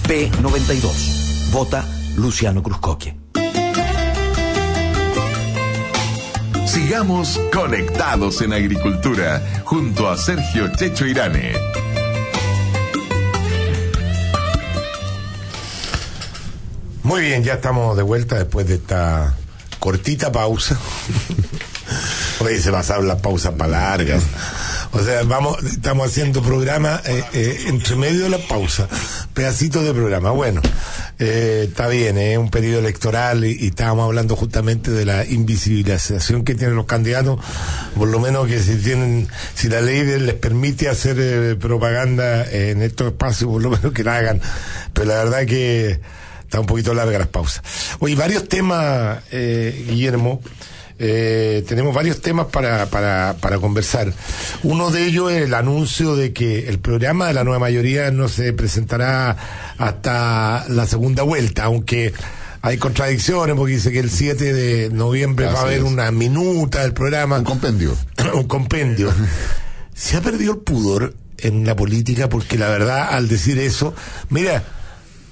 P92. 0.09 1.53
Vota 1.53 1.87
Luciano 2.17 2.65
Cruzcoque. 2.65 3.30
Sigamos 6.83 7.39
conectados 7.53 8.41
en 8.41 8.55
agricultura 8.55 9.63
junto 9.65 10.09
a 10.09 10.17
Sergio 10.17 10.67
Checho 10.75 11.07
Irane. 11.07 11.53
Muy 17.03 17.21
bien, 17.21 17.45
ya 17.45 17.55
estamos 17.55 17.99
de 17.99 18.03
vuelta 18.03 18.37
después 18.37 18.67
de 18.67 18.77
esta 18.77 19.37
cortita 19.79 20.33
pausa. 20.33 20.79
Oye, 22.41 22.59
se 22.59 22.73
pasaron 22.73 23.07
las 23.07 23.21
pausas 23.21 23.53
para 23.53 23.73
largas. 23.73 24.23
O 24.93 25.03
sea, 25.03 25.23
vamos, 25.23 25.63
estamos 25.65 26.09
haciendo 26.09 26.43
programa 26.43 27.01
eh, 27.07 27.23
eh, 27.33 27.65
entre 27.69 27.97
medio 27.97 28.25
de 28.25 28.31
la 28.31 28.39
pausa, 28.39 28.89
pedacitos 29.35 29.85
de 29.85 29.93
programa. 29.93 30.33
Bueno, 30.33 30.61
eh, 31.23 31.67
está 31.69 31.87
bien, 31.87 32.17
es 32.17 32.39
un 32.39 32.51
periodo 32.51 32.79
electoral 32.79 33.45
y, 33.45 33.67
estábamos 33.67 34.07
hablando 34.07 34.37
justamente 34.37 34.91
de 34.91 35.05
la 35.05 35.27
invisibilización 35.27 36.45
que 36.45 36.55
tienen 36.55 36.77
los 36.77 36.87
candidatos, 36.87 37.39
por 37.95 38.09
lo 38.09 38.19
menos 38.21 38.49
que 38.49 38.59
si 38.59 38.77
tienen, 38.77 39.29
si 39.55 39.69
la 39.69 39.83
ley 39.83 40.03
les 40.03 40.35
permite 40.35 40.89
hacer 40.89 41.17
eh, 41.21 41.57
propaganda 41.57 42.51
en 42.51 42.81
estos 42.81 43.09
espacios, 43.09 43.51
por 43.51 43.63
lo 43.63 43.69
menos 43.69 43.93
que 43.93 44.03
la 44.03 44.17
hagan. 44.17 44.41
Pero 44.95 45.09
la 45.09 45.17
verdad 45.17 45.45
que 45.45 46.01
está 46.41 46.59
un 46.59 46.67
poquito 46.67 46.95
larga 46.95 47.19
las 47.19 47.29
pausas. 47.29 47.63
Oye, 47.99 48.15
varios 48.15 48.49
temas, 48.49 49.19
eh, 49.31 49.85
Guillermo. 49.89 50.41
Eh, 51.03 51.65
tenemos 51.67 51.95
varios 51.95 52.21
temas 52.21 52.49
para, 52.49 52.85
para, 52.87 53.35
para 53.41 53.59
conversar. 53.59 54.13
Uno 54.63 54.91
de 54.91 55.07
ellos 55.07 55.33
es 55.33 55.45
el 55.45 55.55
anuncio 55.55 56.15
de 56.15 56.35
que 56.35 56.69
el 56.69 56.79
programa 56.79 57.27
de 57.27 57.33
la 57.33 57.43
nueva 57.43 57.59
mayoría 57.59 58.11
no 58.11 58.29
se 58.29 58.53
presentará 58.53 59.35
hasta 59.79 60.67
la 60.69 60.87
segunda 60.87 61.23
vuelta, 61.23 61.65
aunque 61.65 62.13
hay 62.61 62.77
contradicciones 62.77 63.57
porque 63.57 63.75
dice 63.75 63.93
que 63.93 64.01
el 64.01 64.11
7 64.11 64.53
de 64.53 64.91
noviembre 64.91 65.47
va 65.47 65.61
a 65.61 65.63
haber 65.63 65.79
es. 65.79 65.85
una 65.85 66.11
minuta 66.11 66.83
del 66.83 66.93
programa. 66.93 67.39
Un 67.39 67.45
compendio. 67.45 67.97
un 68.35 68.45
compendio. 68.45 69.11
Se 69.95 70.19
ha 70.19 70.21
perdido 70.21 70.53
el 70.53 70.59
pudor 70.59 71.15
en 71.39 71.65
la 71.65 71.75
política 71.77 72.29
porque 72.29 72.59
la 72.59 72.69
verdad 72.69 73.09
al 73.11 73.27
decir 73.27 73.59
eso, 73.59 73.95
mira, 74.29 74.63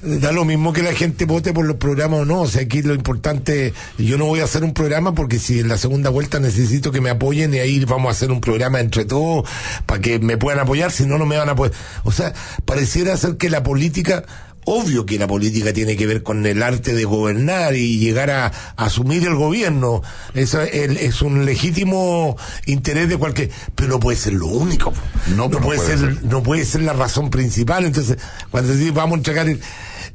da 0.02 0.32
lo 0.32 0.44
mismo 0.44 0.72
que 0.72 0.82
la 0.82 0.92
gente 0.92 1.24
vote 1.24 1.52
por 1.52 1.64
los 1.64 1.76
programas 1.76 2.20
o 2.20 2.24
no, 2.24 2.42
o 2.42 2.46
sea, 2.46 2.62
aquí 2.62 2.82
lo 2.82 2.94
importante, 2.94 3.72
yo 3.98 4.16
no 4.16 4.26
voy 4.26 4.40
a 4.40 4.44
hacer 4.44 4.62
un 4.62 4.72
programa 4.72 5.14
porque 5.14 5.38
si 5.38 5.60
en 5.60 5.68
la 5.68 5.78
segunda 5.78 6.10
vuelta 6.10 6.38
necesito 6.38 6.92
que 6.92 7.00
me 7.00 7.10
apoyen 7.10 7.52
y 7.54 7.58
ahí 7.58 7.84
vamos 7.84 8.08
a 8.08 8.12
hacer 8.12 8.30
un 8.30 8.40
programa 8.40 8.80
entre 8.80 9.04
todos 9.04 9.48
para 9.86 10.00
que 10.00 10.18
me 10.18 10.36
puedan 10.36 10.60
apoyar, 10.60 10.92
si 10.92 11.06
no, 11.06 11.18
no 11.18 11.26
me 11.26 11.36
van 11.36 11.48
a 11.48 11.52
apoyar. 11.52 11.74
O 12.04 12.12
sea, 12.12 12.32
pareciera 12.64 13.16
ser 13.16 13.36
que 13.36 13.50
la 13.50 13.62
política 13.62 14.24
Obvio 14.70 15.06
que 15.06 15.18
la 15.18 15.26
política 15.26 15.72
tiene 15.72 15.96
que 15.96 16.06
ver 16.06 16.22
con 16.22 16.44
el 16.44 16.62
arte 16.62 16.92
de 16.92 17.06
gobernar 17.06 17.74
y 17.74 17.98
llegar 17.98 18.30
a, 18.30 18.48
a 18.48 18.52
asumir 18.76 19.26
el 19.26 19.34
gobierno. 19.34 20.02
Eso 20.34 20.60
es, 20.60 21.22
un 21.22 21.46
legítimo 21.46 22.36
interés 22.66 23.08
de 23.08 23.16
cualquier, 23.16 23.48
pero 23.74 23.88
no 23.88 23.98
puede 23.98 24.18
ser 24.18 24.34
lo 24.34 24.44
único. 24.44 24.92
No, 25.34 25.48
puede, 25.48 25.78
puede 25.78 25.80
ser, 25.80 26.22
no 26.24 26.42
puede 26.42 26.66
ser 26.66 26.82
la 26.82 26.92
razón 26.92 27.30
principal. 27.30 27.86
Entonces, 27.86 28.18
cuando 28.50 28.74
decís 28.74 28.92
vamos 28.92 29.14
a 29.14 29.18
entregar 29.20 29.48
el, 29.48 29.58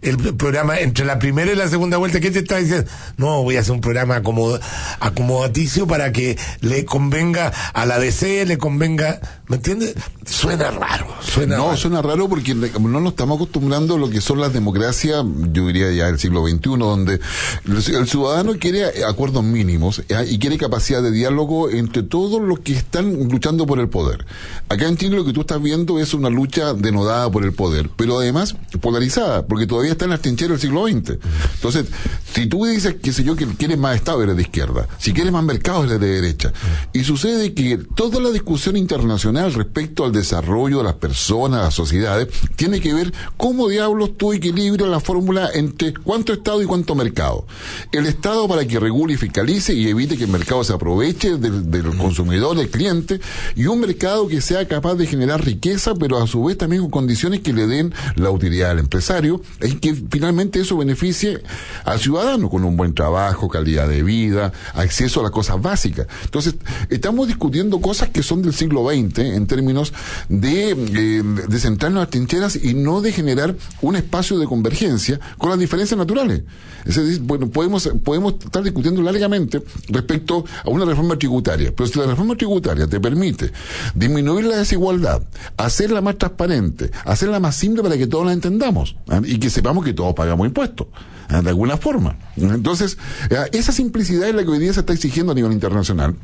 el 0.04 0.18
programa 0.36 0.80
entre 0.80 1.06
la 1.06 1.20
primera 1.20 1.52
y 1.52 1.56
la 1.56 1.68
segunda 1.68 1.98
vuelta, 1.98 2.20
¿qué 2.20 2.32
te 2.32 2.40
está 2.40 2.58
diciendo? 2.58 2.90
No, 3.18 3.44
voy 3.44 3.58
a 3.58 3.62
hacer 3.62 3.72
un 3.74 3.82
programa 3.82 4.16
acomodo- 4.18 4.60
acomodaticio 5.00 5.88
para 5.88 6.12
que 6.12 6.38
le 6.62 6.86
convenga 6.86 7.52
a 7.74 7.86
la 7.86 8.00
DC, 8.00 8.46
le 8.46 8.58
convenga, 8.58 9.20
¿me 9.48 9.58
entiendes? 9.58 9.96
Suena 10.26 10.72
raro, 10.72 11.08
suena 11.22 11.58
no, 11.58 11.66
raro. 11.66 11.78
suena 11.78 12.02
raro 12.02 12.30
porque 12.30 12.56
no 12.56 13.00
nos 13.00 13.12
estamos 13.12 13.36
acostumbrando 13.36 13.96
a 13.96 13.98
lo 13.98 14.10
que 14.10 14.22
son 14.22 14.40
las 14.40 14.54
democracias, 14.54 15.24
yo 15.52 15.68
diría 15.68 15.92
ya 15.92 16.06
del 16.06 16.18
siglo 16.18 16.48
XXI, 16.48 16.78
donde 16.78 17.20
el, 17.66 18.08
ciudadano 18.08 18.54
quiere 18.58 19.04
acuerdos 19.04 19.44
mínimos 19.44 20.02
eh, 20.08 20.26
y 20.30 20.40
quiere 20.40 20.58
capacidad 20.58 21.04
de 21.04 21.12
diálogo 21.12 21.70
entre 21.70 22.04
todos 22.04 22.42
los 22.42 22.60
que 22.60 22.74
están 22.74 23.28
luchando 23.30 23.66
por 23.66 23.80
el 23.80 23.90
poder. 23.90 24.26
Acá 24.70 24.88
en 24.88 24.96
Chile 24.96 25.18
lo 25.18 25.26
que 25.26 25.34
tú 25.34 25.42
estás 25.42 25.62
viendo 25.62 26.00
es 26.00 26.14
una 26.14 26.30
lucha 26.30 26.74
denodada 26.74 27.30
por 27.30 27.44
el 27.44 27.54
poder, 27.54 27.90
pero 27.96 28.20
además 28.20 28.56
polarizada, 28.80 29.46
porque 29.46 29.68
todavía 29.68 29.92
está 29.92 30.06
en 30.06 30.12
las 30.12 30.22
trincheras 30.22 30.62
del 30.62 30.70
siglo 30.70 30.88
XX. 30.88 31.20
Entonces, 31.56 31.88
si 32.34 32.48
tú 32.48 32.66
dices, 32.66 32.96
qué 33.02 33.12
sé 33.12 33.24
yo, 33.24 33.36
que 33.36 33.46
quieres 33.46 33.78
más 33.78 33.96
Estado, 33.96 34.24
eres 34.24 34.36
de 34.36 34.42
izquierda. 34.42 34.88
Si 34.98 35.14
quieres 35.14 35.32
más 35.32 35.44
mercado, 35.44 35.84
eres 35.84 36.00
de 36.00 36.08
derecha. 36.08 36.54
Y 36.94 37.04
sucede 37.04 37.54
que 37.54 37.78
toda 37.78 38.20
la 38.20 38.32
discusión 38.32 38.76
internacional 38.76 39.33
respecto 39.34 40.06
al 40.06 40.12
desarrollo 40.12 40.80
de 40.80 40.84
las 40.84 40.94
personas, 40.96 41.64
las 41.64 41.74
sociedades, 41.74 42.28
tiene 42.56 42.80
que 42.80 42.94
ver 42.94 43.14
cómo 43.38 43.68
diablos 43.68 44.18
tú 44.18 44.34
equilibras 44.34 44.90
la 44.90 45.00
fórmula 45.00 45.50
entre 45.54 45.94
cuánto 45.94 46.34
Estado 46.34 46.62
y 46.62 46.66
cuánto 46.66 46.96
mercado. 46.96 47.46
El 47.92 48.06
Estado 48.06 48.48
para 48.48 48.66
que 48.66 48.80
regule 48.80 49.14
y 49.14 49.18
fiscalice 49.18 49.74
y 49.74 49.88
evite 49.88 50.18
que 50.18 50.26
el 50.26 50.30
mercado 50.30 50.64
se 50.64 50.74
aproveche 50.74 51.38
del, 51.38 51.70
del 51.70 51.98
consumidor, 51.98 52.58
del 52.58 52.70
cliente, 52.70 53.20
y 53.56 53.66
un 53.66 53.80
mercado 53.80 54.28
que 54.28 54.42
sea 54.42 54.68
capaz 54.68 54.96
de 54.96 55.08
generar 55.08 55.44
riqueza, 55.44 55.96
pero 55.96 56.22
a 56.22 56.28
su 56.28 56.44
vez 56.44 56.58
también 56.58 56.82
con 56.84 56.92
condiciones 56.92 57.42
que 57.42 57.54
le 57.54 57.68
den 57.68 57.94
la 58.16 58.30
utilidad 58.30 58.72
al 58.72 58.80
empresario, 58.80 59.42
y 59.62 59.76
que 59.76 59.96
finalmente 60.10 60.60
eso 60.60 60.78
beneficie 60.78 61.42
al 61.86 62.00
ciudadano 62.00 62.50
con 62.50 62.64
un 62.64 62.78
buen 62.78 62.94
trabajo, 62.94 63.50
calidad 63.50 63.88
de 63.88 64.04
vida, 64.04 64.52
acceso 64.74 65.20
a 65.20 65.24
las 65.24 65.32
cosas 65.32 65.62
básicas. 65.62 66.08
Entonces, 66.26 66.56
estamos 66.90 67.28
discutiendo 67.28 67.82
cosas 67.82 68.10
que 68.10 68.24
son 68.24 68.42
del 68.42 68.54
siglo 68.54 68.88
XX 68.90 69.23
en 69.24 69.48
términos 69.48 69.94
de, 70.30 70.72
eh, 70.72 71.24
de 71.24 71.60
centrarnos 71.60 71.98
en 71.98 72.02
las 72.02 72.10
trincheras 72.10 72.56
y 72.56 72.74
no 72.74 73.02
de 73.02 73.12
generar 73.12 73.56
un 73.82 73.96
espacio 73.96 74.38
de 74.38 74.46
convergencia 74.46 75.20
con 75.38 75.50
las 75.50 75.60
diferencias 75.60 75.98
naturales. 75.98 76.44
Es 76.86 76.96
decir, 76.96 77.22
bueno, 77.22 77.48
podemos, 77.50 77.90
podemos 78.04 78.36
estar 78.44 78.64
discutiendo 78.64 79.02
largamente 79.02 79.64
respecto 79.88 80.46
a 80.64 80.70
una 80.70 80.86
reforma 80.86 81.18
tributaria, 81.18 81.74
pero 81.76 81.88
si 81.88 81.98
la 82.00 82.08
reforma 82.08 82.36
tributaria 82.36 82.88
te 82.88 83.00
permite 83.00 83.52
disminuir 83.96 84.46
la 84.46 84.58
desigualdad, 84.58 85.22
hacerla 85.58 86.02
más 86.02 86.18
transparente, 86.18 86.92
hacerla 87.06 87.40
más 87.40 87.56
simple 87.56 87.84
para 87.84 87.98
que 87.98 88.08
todos 88.08 88.26
la 88.26 88.34
entendamos 88.34 88.96
¿ah? 89.10 89.22
y 89.24 89.40
que 89.40 89.50
sepamos 89.50 89.86
que 89.86 89.94
todos 89.94 90.14
pagamos 90.14 90.48
impuestos 90.48 90.88
¿ah? 91.30 91.42
de 91.42 91.50
alguna 91.50 91.78
forma. 91.78 92.18
Entonces, 92.36 92.98
eh, 93.30 93.38
esa 93.54 93.72
simplicidad 93.72 94.30
es 94.30 94.36
la 94.36 94.44
que 94.44 94.50
hoy 94.50 94.60
día 94.60 94.74
se 94.74 94.82
está 94.82 94.94
exigiendo 94.94 95.32
a 95.32 95.36
nivel 95.36 95.52
internacional. 95.52 96.16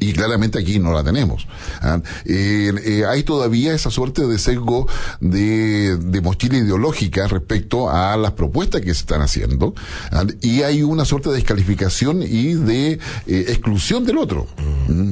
Y 0.00 0.12
claramente 0.12 0.58
aquí 0.58 0.78
no 0.78 0.92
la 0.92 1.02
tenemos. 1.02 1.46
¿ah? 1.80 2.00
Eh, 2.24 2.72
eh, 2.84 3.04
hay 3.08 3.22
todavía 3.22 3.74
esa 3.74 3.90
suerte 3.90 4.26
de 4.26 4.38
sesgo 4.38 4.86
de, 5.20 5.96
de 5.96 6.20
mochila 6.20 6.58
ideológica 6.58 7.26
respecto 7.26 7.90
a 7.90 8.16
las 8.16 8.32
propuestas 8.32 8.80
que 8.80 8.92
se 8.94 9.00
están 9.00 9.22
haciendo. 9.22 9.74
¿ah? 10.10 10.24
Y 10.40 10.62
hay 10.62 10.82
una 10.82 11.04
suerte 11.04 11.30
de 11.30 11.36
descalificación 11.36 12.22
y 12.22 12.54
de 12.54 12.92
eh, 12.92 12.98
exclusión 13.26 14.04
del 14.04 14.18
otro. 14.18 14.46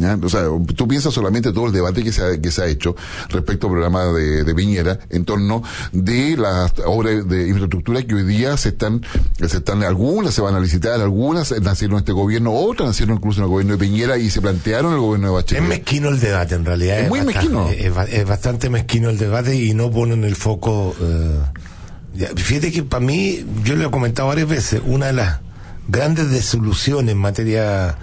¿ah? 0.05 0.19
O 0.23 0.29
sea, 0.29 0.45
tú 0.77 0.89
piensas 0.89 1.15
solamente 1.15 1.53
todo 1.53 1.67
el 1.67 1.73
debate 1.73 2.03
que 2.03 2.13
se 2.13 2.23
ha, 2.23 2.41
que 2.41 2.51
se 2.51 2.63
ha 2.63 2.67
hecho 2.67 2.97
respecto 3.29 3.67
al 3.67 3.73
programa 3.73 4.05
de, 4.07 4.45
de 4.45 4.55
Piñera 4.55 4.99
en 5.11 5.25
torno 5.25 5.63
de 5.93 6.37
las 6.37 6.73
obras 6.85 7.29
de 7.29 7.49
infraestructura 7.49 8.03
que 8.03 8.15
hoy 8.15 8.25
día 8.25 8.57
se 8.57 8.71
están, 8.71 9.03
se 9.39 9.57
están, 9.57 9.83
algunas 9.83 10.35
se 10.35 10.41
van 10.41 10.55
a 10.55 10.61
licitar, 10.61 11.01
algunas 11.01 11.53
nacieron 11.61 11.97
en 11.97 12.01
este 12.01 12.13
gobierno, 12.13 12.53
otras 12.53 12.89
nacieron 12.89 13.17
incluso 13.17 13.41
en 13.41 13.45
el 13.45 13.51
gobierno 13.51 13.73
de 13.75 13.79
Piñera 13.79 14.19
y 14.19 14.31
se 14.31 14.41
plantearon 14.63 14.93
en 14.93 14.95
el 14.95 15.01
gobierno 15.01 15.27
de 15.29 15.35
Bachelet. 15.35 15.63
Es 15.63 15.69
mezquino 15.69 16.09
el 16.09 16.21
debate, 16.21 16.55
en 16.55 16.65
realidad. 16.65 17.01
Es 17.01 17.09
muy 17.09 17.21
bastante- 17.21 17.49
mezquino. 17.49 17.69
Es, 17.71 17.95
ba- 17.95 18.05
es 18.05 18.27
bastante 18.27 18.71
mezquino 18.71 19.11
el 19.11 19.19
debate 19.19 19.55
y 19.57 19.75
no 19.75 19.91
ponen 19.91 20.25
el 20.25 20.37
foco. 20.37 20.95
eh, 21.01 22.29
fíjate 22.37 22.71
que 22.73 22.83
para 22.83 23.05
mí, 23.05 23.45
yo 23.65 23.75
lo 23.77 23.89
he 23.89 23.91
comentado 23.91 24.29
varias 24.29 24.49
veces, 24.49 24.81
una 24.85 25.07
de 25.07 25.13
las 25.15 25.41
grandes 25.89 26.31
desilusiones 26.31 27.13
en 27.13 27.19
materia 27.19 27.97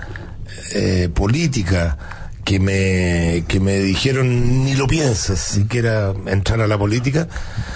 eh, 0.74 1.10
política 1.14 1.98
que 2.44 2.60
me, 2.60 3.44
que 3.48 3.60
me 3.60 3.78
dijeron 3.80 4.64
ni 4.66 4.74
lo 4.74 4.88
piensas 4.88 5.40
siquiera 5.40 6.14
entrar 6.26 6.60
a 6.62 6.68
la 6.68 6.78
política 6.80 7.28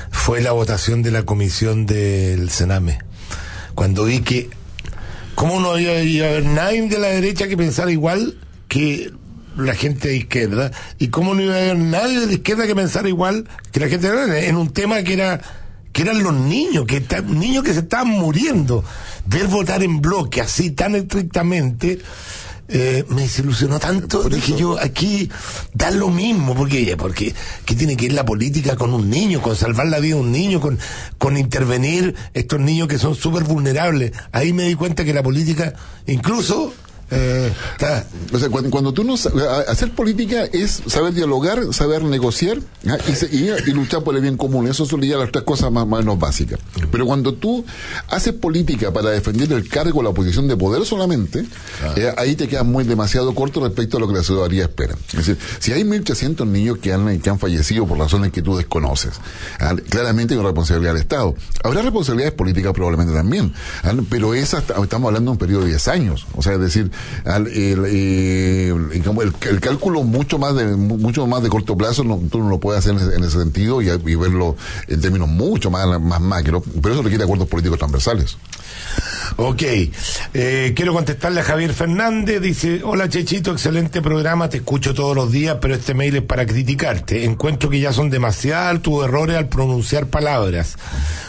fue 0.09 0.41
la 0.41 0.51
votación 0.51 1.03
de 1.03 1.11
la 1.11 1.23
comisión 1.23 1.85
del 1.85 2.49
Sename. 2.49 2.99
Cuando 3.75 4.05
vi 4.05 4.19
que 4.21 4.49
¿Cómo 5.35 5.59
no 5.59 5.79
iba, 5.79 5.93
iba 5.95 6.27
a 6.27 6.29
haber 6.29 6.45
nadie 6.45 6.87
de 6.87 6.99
la 6.99 7.07
derecha 7.07 7.47
que 7.47 7.57
pensara 7.57 7.91
igual 7.91 8.35
que 8.67 9.11
la 9.57 9.75
gente 9.75 10.09
de 10.09 10.17
izquierda? 10.17 10.71
¿Y 10.99 11.09
cómo 11.09 11.33
no 11.33 11.41
iba 11.41 11.55
a 11.55 11.57
haber 11.57 11.77
nadie 11.77 12.19
de 12.19 12.27
la 12.27 12.33
izquierda 12.33 12.67
que 12.67 12.75
pensara 12.75 13.07
igual 13.07 13.47
que 13.71 13.79
la 13.79 13.87
gente 13.87 14.09
de 14.09 14.15
la 14.15 14.25
derecha? 14.25 14.47
En 14.47 14.57
un 14.57 14.71
tema 14.71 15.03
que 15.03 15.13
era 15.13 15.41
que 15.93 16.01
eran 16.01 16.23
los 16.23 16.33
niños, 16.33 16.85
que 16.87 17.05
niños 17.27 17.63
que 17.63 17.73
se 17.73 17.81
estaban 17.81 18.09
muriendo. 18.09 18.83
Ver 19.27 19.47
votar 19.47 19.83
en 19.83 20.01
bloque 20.01 20.41
así 20.41 20.71
tan 20.71 20.95
estrictamente 20.95 21.99
eh, 22.67 23.05
me 23.09 23.21
desilusionó 23.21 23.79
tanto. 23.79 24.27
Dije 24.27 24.55
yo, 24.57 24.79
aquí 24.79 25.29
da 25.73 25.91
lo 25.91 26.09
mismo, 26.09 26.55
porque 26.55 26.95
porque 26.97 27.33
¿qué 27.65 27.75
tiene 27.75 27.95
que 27.95 28.05
ir 28.05 28.13
la 28.13 28.25
política 28.25 28.75
con 28.75 28.93
un 28.93 29.09
niño, 29.09 29.41
con 29.41 29.55
salvar 29.55 29.85
la 29.85 29.99
vida 29.99 30.15
de 30.15 30.21
un 30.21 30.31
niño, 30.31 30.59
con, 30.59 30.79
con 31.19 31.37
intervenir 31.37 32.15
estos 32.33 32.59
niños 32.59 32.87
que 32.87 32.97
son 32.97 33.13
súper 33.13 33.43
vulnerables? 33.43 34.13
Ahí 34.31 34.51
me 34.51 34.63
di 34.63 34.73
cuenta 34.73 35.05
que 35.05 35.13
la 35.13 35.21
política, 35.21 35.73
incluso 36.07 36.73
Eh, 37.13 37.51
está- 37.73 38.05
O 38.33 38.39
sea, 38.39 38.49
cuando, 38.49 38.69
cuando 38.69 38.93
tú 38.93 39.03
no 39.03 39.13
hacer 39.13 39.91
política 39.93 40.45
es 40.45 40.81
saber 40.87 41.13
dialogar, 41.13 41.73
saber 41.73 42.03
negociar 42.03 42.57
¿ah? 42.87 42.97
y, 43.07 43.13
se- 43.15 43.27
y- 43.33 43.49
y 43.67 43.71
luchar 43.73 44.03
por 44.03 44.15
el 44.15 44.21
bien 44.21 44.37
común. 44.37 44.67
Eso 44.67 44.85
son 44.85 45.01
ya 45.01 45.17
las 45.17 45.31
tres 45.31 45.43
cosas 45.43 45.71
más, 45.71 45.85
menos 45.87 46.17
básicas. 46.17 46.59
Pero 46.91 47.05
cuando 47.05 47.33
tú 47.35 47.63
haces 48.09 48.33
política 48.33 48.91
para 48.91 49.11
defender 49.11 49.51
el 49.53 49.67
cargo 49.69 49.99
o 49.99 50.03
la 50.03 50.11
posición 50.11 50.47
de 50.47 50.57
poder 50.57 50.85
solamente, 50.85 51.45
eh, 51.95 52.13
ahí 52.17 52.35
te 52.35 52.47
quedas 52.47 52.65
muy 52.65 52.83
demasiado 52.83 53.33
corto 53.35 53.61
respecto 53.63 53.97
a 53.97 53.99
lo 53.99 54.07
que 54.07 54.15
la 54.15 54.23
ciudadanía 54.23 54.63
espera. 54.63 54.95
Es 55.09 55.17
decir, 55.17 55.37
si 55.59 55.71
hay 55.73 55.83
1.300 55.83 56.45
niños 56.47 56.77
que 56.79 56.91
han, 56.93 57.19
que 57.19 57.29
han 57.29 57.39
fallecido 57.39 57.85
por 57.85 57.97
razones 57.99 58.31
que 58.31 58.41
tú 58.41 58.55
desconoces, 58.57 59.11
¿ah? 59.59 59.75
claramente 59.89 60.33
hay 60.33 60.39
una 60.39 60.49
responsabilidad 60.49 60.93
del 60.93 61.01
Estado. 61.01 61.35
Habrá 61.63 61.81
responsabilidades 61.81 62.33
políticas 62.33 62.73
probablemente 62.73 63.13
también, 63.13 63.53
¿ah? 63.83 63.93
pero 64.09 64.33
esa 64.33 64.59
está- 64.59 64.81
estamos 64.81 65.07
hablando 65.09 65.31
de 65.31 65.33
un 65.33 65.37
periodo 65.37 65.61
de 65.63 65.69
10 65.69 65.87
años. 65.87 66.25
O 66.35 66.41
sea, 66.41 66.53
es 66.53 66.59
decir, 66.59 66.91
el, 67.25 67.47
el- 67.47 67.85
cálculo 69.61 70.03
mucho 70.03 70.37
más 70.37 70.55
de 70.55 70.65
mu- 70.75 70.97
mucho 70.97 71.25
más 71.27 71.41
de 71.43 71.49
corto 71.49 71.77
plazo 71.77 72.03
no, 72.03 72.19
tú 72.31 72.39
no 72.39 72.49
lo 72.49 72.59
puedes 72.59 72.79
hacer 72.79 72.93
en 72.93 72.99
ese, 73.07 73.15
en 73.15 73.23
ese 73.23 73.39
sentido 73.39 73.81
y, 73.81 73.89
y 73.89 74.15
verlo 74.15 74.55
en 74.87 75.01
términos 75.01 75.27
mucho 75.29 75.71
más, 75.71 75.99
más 76.01 76.21
macro, 76.21 76.61
pero 76.81 76.93
eso 76.93 77.03
requiere 77.03 77.23
acuerdos 77.23 77.47
políticos 77.47 77.79
transversales. 77.79 78.37
Ok, 79.35 79.63
eh, 80.33 80.73
quiero 80.75 80.93
contestarle 80.93 81.39
a 81.39 81.43
Javier 81.43 81.73
Fernández, 81.73 82.39
dice, 82.39 82.81
hola 82.83 83.09
Chechito, 83.09 83.51
excelente 83.51 83.99
programa, 84.01 84.47
te 84.47 84.57
escucho 84.57 84.93
todos 84.93 85.15
los 85.15 85.31
días, 85.31 85.57
pero 85.59 85.73
este 85.73 85.95
mail 85.95 86.17
es 86.17 86.21
para 86.21 86.45
criticarte. 86.45 87.25
Encuentro 87.25 87.69
que 87.69 87.79
ya 87.79 87.91
son 87.91 88.11
demasiados 88.11 88.83
tus 88.83 89.03
errores 89.03 89.35
al 89.35 89.49
pronunciar 89.49 90.05
palabras. 90.05 90.77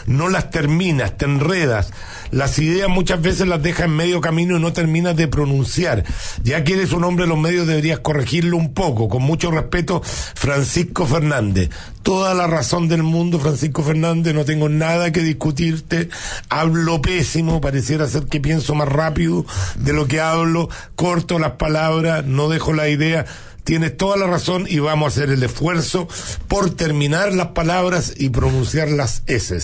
No 0.05 0.29
las 0.29 0.51
terminas, 0.51 1.17
te 1.17 1.25
enredas. 1.25 1.91
Las 2.31 2.59
ideas 2.59 2.89
muchas 2.89 3.21
veces 3.21 3.47
las 3.47 3.61
dejas 3.61 3.85
en 3.85 3.95
medio 3.95 4.21
camino 4.21 4.57
y 4.57 4.59
no 4.59 4.73
terminas 4.73 5.15
de 5.15 5.27
pronunciar. 5.27 6.03
Ya 6.43 6.63
que 6.63 6.73
eres 6.73 6.91
un 6.91 7.03
hombre 7.03 7.25
de 7.25 7.29
los 7.29 7.39
medios 7.39 7.65
deberías 7.65 7.99
corregirlo 7.99 8.57
un 8.57 8.73
poco. 8.73 9.09
Con 9.09 9.23
mucho 9.23 9.51
respeto, 9.51 10.01
Francisco 10.03 11.05
Fernández. 11.05 11.69
Toda 12.03 12.35
la 12.35 12.45
razón 12.45 12.87
del 12.87 13.01
mundo, 13.01 13.39
Francisco 13.39 13.81
Fernández, 13.81 14.35
no 14.35 14.45
tengo 14.45 14.69
nada 14.69 15.11
que 15.11 15.21
discutirte. 15.21 16.09
Hablo 16.49 17.01
pésimo, 17.01 17.61
pareciera 17.97 18.07
ser 18.07 18.29
que 18.29 18.39
pienso 18.39 18.75
más 18.75 18.89
rápido 18.89 19.45
de 19.75 19.93
lo 19.93 20.07
que 20.07 20.19
hablo, 20.19 20.69
corto 20.95 21.39
las 21.39 21.53
palabras, 21.53 22.25
no 22.25 22.49
dejo 22.49 22.73
la 22.73 22.89
idea. 22.89 23.25
Tienes 23.63 23.97
toda 23.97 24.15
la 24.17 24.27
razón 24.27 24.65
y 24.69 24.77
vamos 24.77 25.05
a 25.05 25.07
hacer 25.07 25.31
el 25.31 25.41
esfuerzo 25.41 26.07
por 26.47 26.69
terminar 26.75 27.33
las 27.33 27.47
palabras 27.47 28.13
y 28.15 28.29
pronunciar 28.29 28.89
las 28.89 29.23
S, 29.25 29.57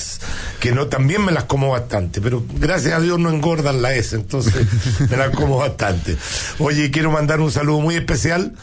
que 0.59 0.71
no 0.71 0.87
también 0.87 1.23
me 1.23 1.31
las 1.31 1.43
como 1.43 1.69
bastante, 1.69 2.19
pero 2.19 2.43
gracias 2.55 2.93
a 2.93 2.99
Dios 2.99 3.19
no 3.19 3.29
engordan 3.29 3.83
la 3.83 3.93
S, 3.93 4.15
entonces 4.15 4.65
me 5.09 5.17
las 5.17 5.29
como 5.35 5.57
bastante. 5.57 6.17
Oye, 6.57 6.89
quiero 6.89 7.11
mandar 7.11 7.41
un 7.41 7.51
saludo 7.51 7.79
muy 7.81 7.95
especial 7.95 8.53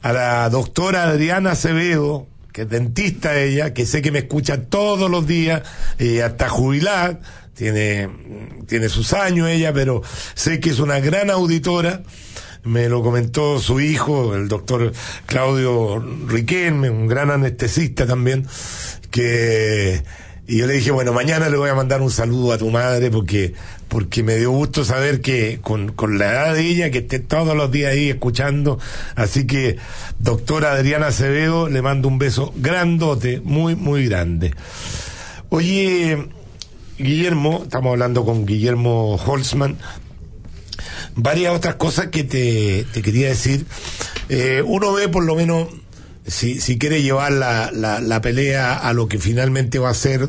a 0.00 0.12
la 0.12 0.48
doctora 0.48 1.02
Adriana 1.04 1.50
Acevedo, 1.50 2.26
que 2.52 2.62
es 2.62 2.68
dentista 2.68 3.38
ella, 3.38 3.74
que 3.74 3.84
sé 3.84 4.00
que 4.00 4.10
me 4.10 4.20
escucha 4.20 4.62
todos 4.62 5.10
los 5.10 5.26
días, 5.26 5.62
eh, 5.98 6.22
hasta 6.22 6.48
jubilada, 6.48 7.20
tiene, 7.60 8.08
tiene 8.66 8.88
sus 8.88 9.12
años 9.12 9.46
ella, 9.46 9.70
pero 9.74 10.00
sé 10.34 10.60
que 10.60 10.70
es 10.70 10.78
una 10.78 10.98
gran 10.98 11.28
auditora. 11.28 12.02
Me 12.64 12.88
lo 12.88 13.02
comentó 13.02 13.58
su 13.58 13.80
hijo, 13.80 14.34
el 14.34 14.48
doctor 14.48 14.92
Claudio 15.26 16.02
Riquelme, 16.26 16.88
un 16.88 17.06
gran 17.06 17.30
anestesista 17.30 18.06
también, 18.06 18.46
que, 19.10 20.02
y 20.46 20.56
yo 20.56 20.66
le 20.66 20.72
dije, 20.72 20.90
bueno, 20.90 21.12
mañana 21.12 21.50
le 21.50 21.58
voy 21.58 21.68
a 21.68 21.74
mandar 21.74 22.00
un 22.00 22.10
saludo 22.10 22.54
a 22.54 22.58
tu 22.58 22.70
madre 22.70 23.10
porque, 23.10 23.52
porque 23.88 24.22
me 24.22 24.36
dio 24.36 24.52
gusto 24.52 24.82
saber 24.82 25.20
que 25.20 25.58
con, 25.60 25.92
con 25.92 26.18
la 26.18 26.32
edad 26.32 26.54
de 26.54 26.62
ella, 26.62 26.90
que 26.90 26.98
esté 26.98 27.18
todos 27.18 27.54
los 27.54 27.70
días 27.70 27.92
ahí 27.92 28.08
escuchando. 28.08 28.78
Así 29.16 29.46
que, 29.46 29.76
doctora 30.18 30.72
Adriana 30.72 31.08
Acevedo, 31.08 31.68
le 31.68 31.82
mando 31.82 32.08
un 32.08 32.18
beso 32.18 32.54
grandote, 32.56 33.42
muy, 33.44 33.74
muy 33.74 34.06
grande. 34.06 34.54
Oye, 35.50 36.28
Guillermo, 37.02 37.62
estamos 37.64 37.92
hablando 37.92 38.24
con 38.24 38.46
Guillermo 38.46 39.16
Holzman, 39.16 39.76
varias 41.14 41.54
otras 41.54 41.76
cosas 41.76 42.08
que 42.08 42.24
te, 42.24 42.84
te 42.92 43.02
quería 43.02 43.28
decir. 43.28 43.66
Eh, 44.28 44.62
uno 44.64 44.92
ve 44.92 45.08
por 45.08 45.24
lo 45.24 45.34
menos, 45.34 45.68
si, 46.26 46.60
si 46.60 46.78
quiere 46.78 47.02
llevar 47.02 47.32
la, 47.32 47.70
la, 47.72 48.00
la 48.00 48.20
pelea 48.20 48.74
a 48.74 48.92
lo 48.92 49.08
que 49.08 49.18
finalmente 49.18 49.78
va 49.78 49.90
a 49.90 49.94
ser 49.94 50.28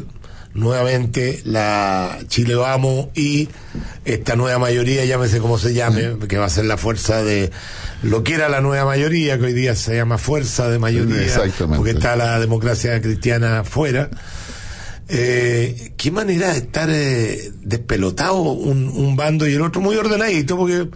nuevamente 0.54 1.42
la 1.46 2.20
Chile 2.28 2.56
Vamos 2.56 3.08
y 3.16 3.48
esta 4.04 4.36
nueva 4.36 4.60
mayoría, 4.60 5.06
llámese 5.06 5.40
como 5.40 5.58
se 5.58 5.74
llame, 5.74 6.18
que 6.28 6.38
va 6.38 6.46
a 6.46 6.50
ser 6.50 6.66
la 6.66 6.78
fuerza 6.78 7.24
de 7.24 7.52
lo 8.04 8.24
que 8.24 8.34
era 8.34 8.50
la 8.50 8.62
nueva 8.62 8.86
mayoría, 8.86 9.38
que 9.38 9.46
hoy 9.46 9.54
día 9.54 9.76
se 9.76 9.96
llama 9.96 10.18
fuerza 10.18 10.70
de 10.70 10.80
mayoría, 10.80 11.28
porque 11.58 11.92
está 11.92 12.16
la 12.16 12.40
democracia 12.40 13.00
cristiana 13.02 13.60
afuera. 13.60 14.10
Eh, 15.14 15.91
qué 15.97 16.09
manera 16.09 16.53
de 16.53 16.59
estar 16.59 16.89
eh, 16.89 17.51
despelotado 17.64 18.41
un, 18.41 18.88
un 18.88 19.18
bando 19.18 19.45
y 19.45 19.53
el 19.53 19.62
otro 19.62 19.82
muy 19.82 19.97
ordenadito, 19.97 20.55
porque 20.55 20.88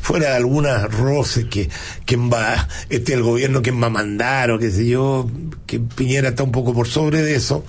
fuera 0.00 0.30
de 0.30 0.36
algunas 0.36 0.92
roces 0.94 1.46
que 1.46 1.68
quién 2.04 2.30
va, 2.30 2.68
este 2.88 3.14
el 3.14 3.22
gobierno 3.22 3.62
quién 3.62 3.82
va 3.82 3.88
a 3.88 3.90
mandar 3.90 4.52
o 4.52 4.60
qué 4.60 4.70
sé 4.70 4.86
yo, 4.86 5.28
que 5.66 5.80
Piñera 5.80 6.28
está 6.28 6.44
un 6.44 6.52
poco 6.52 6.72
por 6.72 6.86
sobre 6.86 7.22
de 7.22 7.34
eso. 7.34 7.64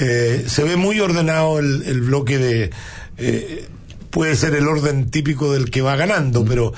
Eh, 0.00 0.44
se 0.48 0.64
ve 0.64 0.74
muy 0.74 0.98
ordenado 0.98 1.60
el, 1.60 1.84
el 1.86 2.00
bloque 2.00 2.38
de 2.38 2.70
eh, 3.18 3.68
puede 4.10 4.34
ser 4.34 4.54
el 4.54 4.66
orden 4.66 5.10
típico 5.10 5.52
del 5.52 5.70
que 5.70 5.82
va 5.82 5.94
ganando, 5.94 6.44
pero 6.44 6.72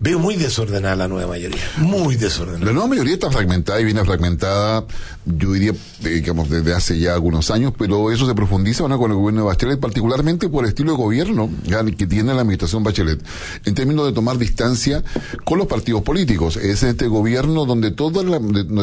veo 0.00 0.18
muy 0.20 0.36
desordenada 0.36 0.94
la 0.94 1.08
nueva 1.08 1.28
mayoría, 1.30 1.60
muy 1.78 2.14
desordenada. 2.14 2.64
La 2.66 2.72
nueva 2.72 2.86
mayoría 2.88 3.14
está 3.14 3.30
fragmentada 3.32 3.80
y 3.80 3.84
viene 3.84 4.04
fragmentada, 4.04 4.84
yo 5.26 5.52
diría, 5.52 5.72
eh, 5.72 6.08
digamos, 6.08 6.48
desde 6.48 6.72
hace 6.72 6.98
ya 7.00 7.14
algunos 7.14 7.50
años, 7.50 7.72
pero 7.76 8.12
eso 8.12 8.24
se 8.26 8.34
profundiza 8.34 8.84
ahora 8.84 8.96
con 8.96 9.10
el 9.10 9.16
gobierno 9.16 9.40
de 9.40 9.46
Bachelet, 9.48 9.80
particularmente 9.80 10.48
por 10.48 10.64
el 10.64 10.68
estilo 10.68 10.92
de 10.92 10.98
gobierno 10.98 11.50
que 11.96 12.06
tiene 12.06 12.32
la 12.32 12.42
administración 12.42 12.84
Bachelet, 12.84 13.20
en 13.64 13.74
términos 13.74 14.06
de 14.06 14.12
tomar 14.12 14.38
distancia 14.38 15.02
con 15.44 15.58
los 15.58 15.66
partidos 15.66 16.02
políticos. 16.02 16.56
Es 16.56 16.82
este 16.84 17.08
gobierno 17.08 17.64
donde 17.66 17.90
todo, 17.90 18.22
la- 18.22 18.38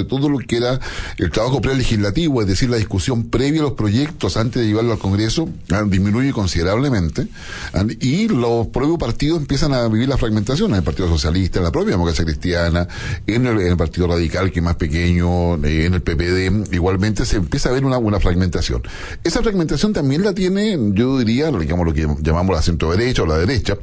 todo 0.08 0.28
lo 0.28 0.40
que 0.40 0.58
era 0.58 0.80
el 1.18 1.32
trabajo 1.32 1.62
prelegislativo, 1.62 2.42
es 2.42 2.48
decir, 2.48 2.70
la 2.70 2.78
discusión 2.78 3.30
previa 3.30 3.62
a 3.62 3.64
los 3.64 3.74
proyectos 3.74 4.36
antes 4.36 4.62
de 4.62 4.68
llevarlo 4.68 4.92
al 4.92 5.00
Congreso, 5.00 5.48
ah, 5.72 5.84
disminuye 5.88 6.34
considerablemente, 6.34 7.28
ah, 7.74 7.86
y 8.02 8.28
los 8.28 8.68
propios 8.68 8.98
partidos 8.98 9.40
empiezan 9.40 9.74
a 9.74 9.88
vivir 9.88 10.10
la 10.10 10.18
fragmentación 10.18 10.72
en 10.72 10.78
el 10.78 10.84
Partido 10.84 11.05
Socialista, 11.08 11.60
en 11.60 11.66
la 11.66 11.72
propia 11.72 11.92
democracia 11.92 12.26
cristiana, 12.26 12.88
en 13.28 13.46
el, 13.46 13.78
Partido 13.78 14.08
Radical, 14.08 14.52
que 14.52 14.60
es 14.60 14.64
más 14.64 14.76
pequeño, 14.76 15.56
eh, 15.66 15.86
en 15.86 15.94
el 15.94 16.02
PPD, 16.02 16.74
igualmente 16.74 17.26
se 17.26 17.38
empieza 17.38 17.70
a 17.70 17.72
ver 17.74 17.86
una, 17.86 17.98
una 17.98 18.20
fragmentación. 18.20 18.84
Esa 19.24 19.42
fragmentación 19.42 19.94
también 19.94 20.24
la 20.24 20.34
tiene, 20.34 20.78
yo 20.94 21.18
diría, 21.20 21.52
digamos 21.52 21.86
lo 21.86 21.94
que 21.94 22.08
llamamos 22.22 22.56
la 22.56 22.62
centro 22.62 22.92
derecha 22.92 23.24
o 23.24 23.26
la 23.26 23.38
derecha, 23.38 23.78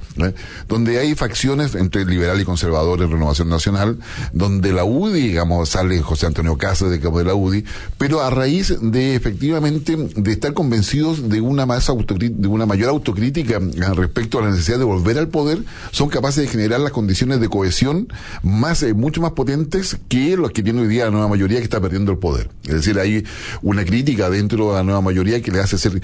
donde 0.68 0.98
hay 0.98 1.14
facciones 1.14 1.74
entre 1.74 2.04
liberal 2.04 2.40
y 2.40 2.44
conservador 2.44 3.00
en 3.02 3.10
Renovación 3.10 3.48
Nacional, 3.48 3.98
donde 4.32 4.72
la 4.72 4.84
UDI, 4.84 5.20
digamos, 5.28 5.68
sale 5.70 6.00
José 6.00 6.26
Antonio 6.26 6.56
Casas 6.56 6.90
de 6.90 7.00
cabo 7.00 7.18
de 7.18 7.24
la 7.24 7.34
UDI, 7.34 7.64
pero 7.98 8.22
a 8.22 8.30
raíz 8.30 8.74
de 8.80 9.14
efectivamente 9.14 9.96
de 9.96 10.32
estar 10.32 10.54
convencidos 10.54 11.28
de 11.28 11.40
una 11.40 11.66
más 11.66 11.86
de 11.86 12.48
una 12.48 12.66
mayor 12.66 12.90
autocrítica 12.90 13.56
eh, 13.56 13.94
respecto 13.94 14.38
a 14.38 14.42
la 14.42 14.50
necesidad 14.50 14.78
de 14.78 14.84
volver 14.84 15.18
al 15.18 15.28
poder, 15.28 15.62
son 15.90 16.08
capaces 16.08 16.44
de 16.44 16.48
generar 16.48 16.80
las 16.80 16.92
condiciones 16.92 17.11
de 17.12 17.48
cohesión 17.48 18.08
más 18.42 18.82
eh, 18.82 18.94
mucho 18.94 19.20
más 19.20 19.32
potentes 19.32 19.98
que 20.08 20.36
los 20.36 20.50
que 20.50 20.62
tiene 20.62 20.80
hoy 20.80 20.88
día 20.88 21.04
la 21.04 21.10
nueva 21.10 21.28
mayoría 21.28 21.58
que 21.58 21.64
está 21.64 21.80
perdiendo 21.80 22.10
el 22.10 22.18
poder. 22.18 22.50
Es 22.64 22.74
decir, 22.74 22.98
hay 22.98 23.24
una 23.60 23.84
crítica 23.84 24.30
dentro 24.30 24.70
de 24.70 24.74
la 24.74 24.82
nueva 24.82 25.00
mayoría 25.02 25.40
que 25.42 25.50
le 25.50 25.60
hace 25.60 25.78
ser 25.78 26.00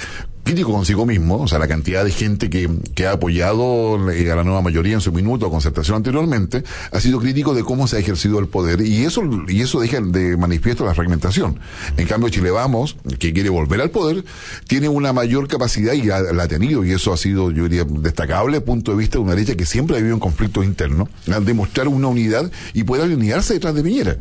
crítico 0.48 0.72
consigo 0.72 1.04
mismo, 1.04 1.42
o 1.42 1.46
sea, 1.46 1.58
la 1.58 1.68
cantidad 1.68 2.02
de 2.02 2.10
gente 2.10 2.48
que, 2.48 2.70
que 2.94 3.06
ha 3.06 3.12
apoyado 3.12 4.10
eh, 4.10 4.32
a 4.32 4.34
la 4.34 4.44
nueva 4.44 4.62
mayoría 4.62 4.94
en 4.94 5.02
su 5.02 5.12
minuto 5.12 5.46
o 5.46 5.50
concertación 5.50 5.98
anteriormente, 5.98 6.64
ha 6.90 7.00
sido 7.00 7.20
crítico 7.20 7.52
de 7.52 7.62
cómo 7.62 7.86
se 7.86 7.96
ha 7.96 7.98
ejercido 7.98 8.38
el 8.38 8.46
poder 8.46 8.80
y 8.80 9.04
eso 9.04 9.20
y 9.46 9.60
eso 9.60 9.78
deja 9.78 10.00
de 10.00 10.38
manifiesto 10.38 10.86
la 10.86 10.94
fragmentación. 10.94 11.60
En 11.98 12.06
cambio, 12.06 12.30
Chile 12.30 12.50
Vamos, 12.50 12.96
que 13.18 13.34
quiere 13.34 13.50
volver 13.50 13.82
al 13.82 13.90
poder, 13.90 14.24
tiene 14.66 14.88
una 14.88 15.12
mayor 15.12 15.48
capacidad 15.48 15.92
y 15.92 16.04
la, 16.04 16.20
la 16.32 16.44
ha 16.44 16.48
tenido, 16.48 16.82
y 16.82 16.92
eso 16.92 17.12
ha 17.12 17.18
sido, 17.18 17.50
yo 17.50 17.64
diría, 17.64 17.84
destacable 17.84 18.52
desde 18.52 18.58
el 18.60 18.64
punto 18.64 18.92
de 18.92 18.96
vista 18.96 19.18
de 19.18 19.24
una 19.24 19.34
derecha 19.34 19.54
que 19.54 19.66
siempre 19.66 19.96
ha 19.96 19.98
vivido 19.98 20.14
en 20.14 20.20
conflictos 20.20 20.64
internos, 20.64 21.10
al 21.30 21.44
demostrar 21.44 21.88
una 21.88 22.08
unidad 22.08 22.50
y 22.72 22.84
poder 22.84 23.04
alinearse 23.04 23.52
detrás 23.52 23.74
de 23.74 23.82
Piñera. 23.82 24.16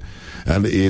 Eh, 0.65 0.89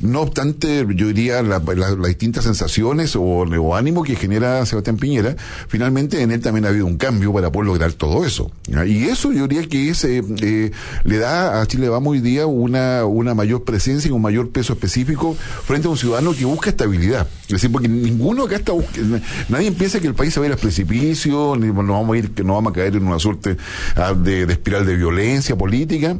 no 0.00 0.20
obstante, 0.20 0.86
yo 0.94 1.06
diría 1.08 1.42
la- 1.42 1.58
la- 1.60 1.90
las 1.90 2.06
distintas 2.08 2.44
sensaciones 2.44 3.16
o, 3.16 3.44
ánimo 3.74 4.02
que 4.02 4.14
genera 4.16 4.64
Sebastián 4.66 4.96
Piñera, 4.96 5.36
finalmente 5.68 6.20
en 6.22 6.30
él 6.32 6.40
también 6.40 6.66
ha 6.66 6.68
habido 6.68 6.86
un 6.86 6.96
cambio 6.96 7.32
para 7.32 7.50
poder 7.50 7.66
lograr 7.68 7.92
todo 7.92 8.24
eso. 8.24 8.50
Y 8.86 9.04
eso 9.04 9.32
yo 9.32 9.46
diría 9.48 9.66
que 9.68 9.90
eh, 9.90 10.22
eh, 10.42 10.70
le 11.04 11.18
da 11.18 11.60
a 11.60 11.66
Chile 11.66 11.88
Vamos 11.88 12.12
hoy 12.12 12.20
día 12.20 12.46
una, 12.46 13.04
una 13.04 13.34
mayor 13.34 13.64
presencia 13.64 14.08
y 14.08 14.12
un 14.12 14.22
mayor 14.22 14.50
peso 14.50 14.72
específico 14.74 15.34
frente 15.64 15.88
a 15.88 15.90
un 15.90 15.96
ciudadano 15.96 16.32
que 16.34 16.44
busca 16.44 16.70
estabilidad. 16.70 17.26
Es 17.42 17.48
decir, 17.54 17.72
porque 17.72 17.88
ninguno 17.88 18.44
acá 18.44 18.56
está 18.56 18.72
buscando, 18.72 19.18
nadie 19.48 19.72
piensa 19.72 19.98
que 20.00 20.06
el 20.06 20.14
país 20.14 20.32
se 20.34 20.40
va 20.40 20.46
a 20.46 20.48
ir 20.48 20.52
al 20.52 20.58
precipicio, 20.58 21.56
ni 21.56 21.66
nos 21.68 21.76
vamos 21.88 22.14
a 22.14 22.18
ir, 22.18 22.30
que 22.32 22.44
nos 22.44 22.56
vamos 22.56 22.70
a 22.72 22.74
caer 22.74 22.96
en 22.96 23.06
una 23.06 23.18
suerte 23.18 23.56
ah, 23.96 24.12
de, 24.14 24.46
de 24.46 24.52
espiral 24.52 24.86
de 24.86 24.96
violencia 24.96 25.56
política. 25.56 26.16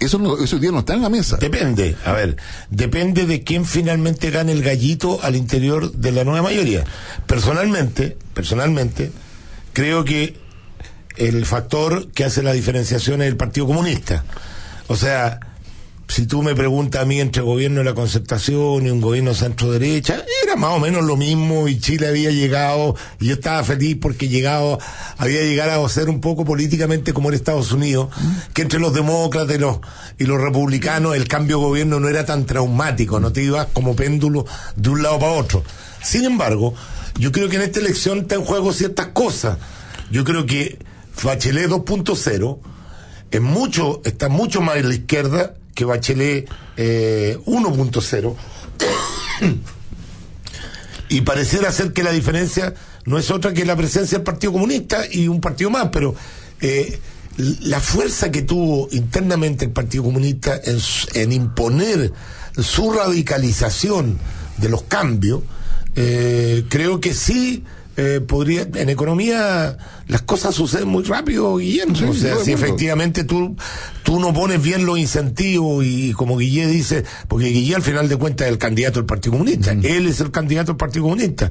Eso, 0.00 0.18
no, 0.18 0.36
día 0.36 0.72
no 0.72 0.80
está 0.80 0.94
en 0.94 1.02
la 1.02 1.08
mesa. 1.08 1.36
Depende, 1.36 1.96
a 2.04 2.12
ver, 2.12 2.36
depende 2.70 3.26
de 3.26 3.42
quién 3.42 3.64
finalmente 3.64 4.30
gane 4.30 4.52
el 4.52 4.62
gallito 4.62 5.20
al 5.22 5.36
interior 5.36 5.92
de 5.92 6.12
la 6.12 6.24
nueva 6.24 6.42
mayoría. 6.42 6.84
Personalmente, 7.26 8.16
personalmente, 8.34 9.12
creo 9.72 10.04
que 10.04 10.36
el 11.16 11.46
factor 11.46 12.08
que 12.08 12.24
hace 12.24 12.42
la 12.42 12.52
diferenciación 12.52 13.22
es 13.22 13.28
el 13.28 13.36
Partido 13.36 13.66
Comunista. 13.66 14.24
O 14.88 14.96
sea, 14.96 15.40
si 16.08 16.26
tú 16.26 16.42
me 16.42 16.54
preguntas 16.54 17.02
a 17.02 17.04
mí 17.04 17.20
entre 17.20 17.42
gobierno 17.42 17.78
de 17.78 17.84
la 17.84 17.94
concertación 17.94 18.86
y 18.86 18.90
un 18.90 19.00
gobierno 19.00 19.34
centro 19.34 19.72
derecha, 19.72 20.22
era 20.42 20.54
más 20.54 20.72
o 20.72 20.78
menos 20.78 21.02
lo 21.04 21.16
mismo 21.16 21.66
y 21.66 21.78
Chile 21.80 22.08
había 22.08 22.30
llegado, 22.30 22.94
y 23.20 23.26
yo 23.26 23.34
estaba 23.34 23.64
feliz 23.64 23.96
porque 24.00 24.28
llegado, 24.28 24.78
había 25.16 25.42
llegado 25.42 25.84
a 25.84 25.88
ser 25.88 26.08
un 26.08 26.20
poco 26.20 26.44
políticamente 26.44 27.12
como 27.12 27.28
en 27.28 27.34
Estados 27.34 27.72
Unidos, 27.72 28.08
que 28.52 28.62
entre 28.62 28.78
los 28.80 28.92
demócratas 28.92 29.56
y 29.56 29.58
los, 29.58 29.78
y 30.18 30.24
los 30.24 30.40
republicanos 30.40 31.16
el 31.16 31.26
cambio 31.26 31.58
de 31.58 31.64
gobierno 31.64 32.00
no 32.00 32.08
era 32.08 32.24
tan 32.24 32.44
traumático, 32.44 33.18
no 33.18 33.32
te 33.32 33.42
ibas 33.42 33.68
como 33.72 33.96
péndulo 33.96 34.44
de 34.76 34.90
un 34.90 35.02
lado 35.02 35.18
para 35.18 35.32
otro. 35.32 35.64
Sin 36.02 36.24
embargo, 36.24 36.74
yo 37.18 37.32
creo 37.32 37.48
que 37.48 37.56
en 37.56 37.62
esta 37.62 37.80
elección 37.80 38.20
está 38.20 38.34
en 38.34 38.44
juego 38.44 38.72
ciertas 38.72 39.08
cosas. 39.08 39.58
Yo 40.10 40.24
creo 40.24 40.44
que 40.44 40.78
Bachelet 41.22 41.70
2.0 41.70 42.58
es 43.30 43.40
mucho, 43.40 44.02
está 44.04 44.28
mucho 44.28 44.60
más 44.60 44.76
en 44.76 44.88
la 44.88 44.94
izquierda 44.94 45.54
que 45.74 45.84
Bachelet 45.84 46.48
eh, 46.76 47.38
1.0. 47.46 48.34
y 51.08 51.20
pareciera 51.22 51.72
ser 51.72 51.92
que 51.92 52.02
la 52.02 52.12
diferencia 52.12 52.74
no 53.04 53.18
es 53.18 53.30
otra 53.30 53.52
que 53.52 53.64
la 53.64 53.76
presencia 53.76 54.18
del 54.18 54.24
Partido 54.24 54.52
Comunista 54.52 55.04
y 55.10 55.28
un 55.28 55.40
partido 55.40 55.70
más, 55.70 55.90
pero 55.92 56.14
eh, 56.60 56.98
la 57.36 57.80
fuerza 57.80 58.30
que 58.30 58.42
tuvo 58.42 58.88
internamente 58.92 59.64
el 59.64 59.72
Partido 59.72 60.04
Comunista 60.04 60.60
en 61.14 61.32
imponer 61.32 62.12
su 62.56 62.92
radicalización 62.92 64.18
de 64.56 64.68
los 64.68 64.82
cambios, 64.84 65.42
eh, 65.96 66.64
creo 66.68 67.00
que 67.00 67.12
sí 67.12 67.64
eh, 67.96 68.20
podría, 68.26 68.66
en 68.74 68.88
economía 68.88 69.76
las 70.08 70.22
cosas 70.22 70.54
suceden 70.54 70.88
muy 70.88 71.04
rápido, 71.04 71.56
Guillermo. 71.56 71.94
Sí, 71.94 72.04
o 72.04 72.14
sea, 72.14 72.36
si 72.36 72.52
efectivamente 72.52 73.24
tú, 73.24 73.56
tú 74.02 74.18
no 74.18 74.34
pones 74.34 74.60
bien 74.60 74.84
los 74.84 74.98
incentivos 74.98 75.84
y 75.84 76.12
como 76.12 76.36
Guille 76.36 76.66
dice, 76.66 77.04
porque 77.28 77.46
Guille 77.46 77.76
al 77.76 77.82
final 77.82 78.08
de 78.08 78.16
cuentas 78.16 78.46
es 78.46 78.52
el 78.52 78.58
candidato 78.58 78.98
del 78.98 79.06
Partido 79.06 79.32
Comunista, 79.32 79.72
él 79.72 80.06
es 80.06 80.20
el 80.20 80.30
candidato 80.30 80.72
del 80.72 80.76
Partido 80.76 81.04
Comunista. 81.04 81.50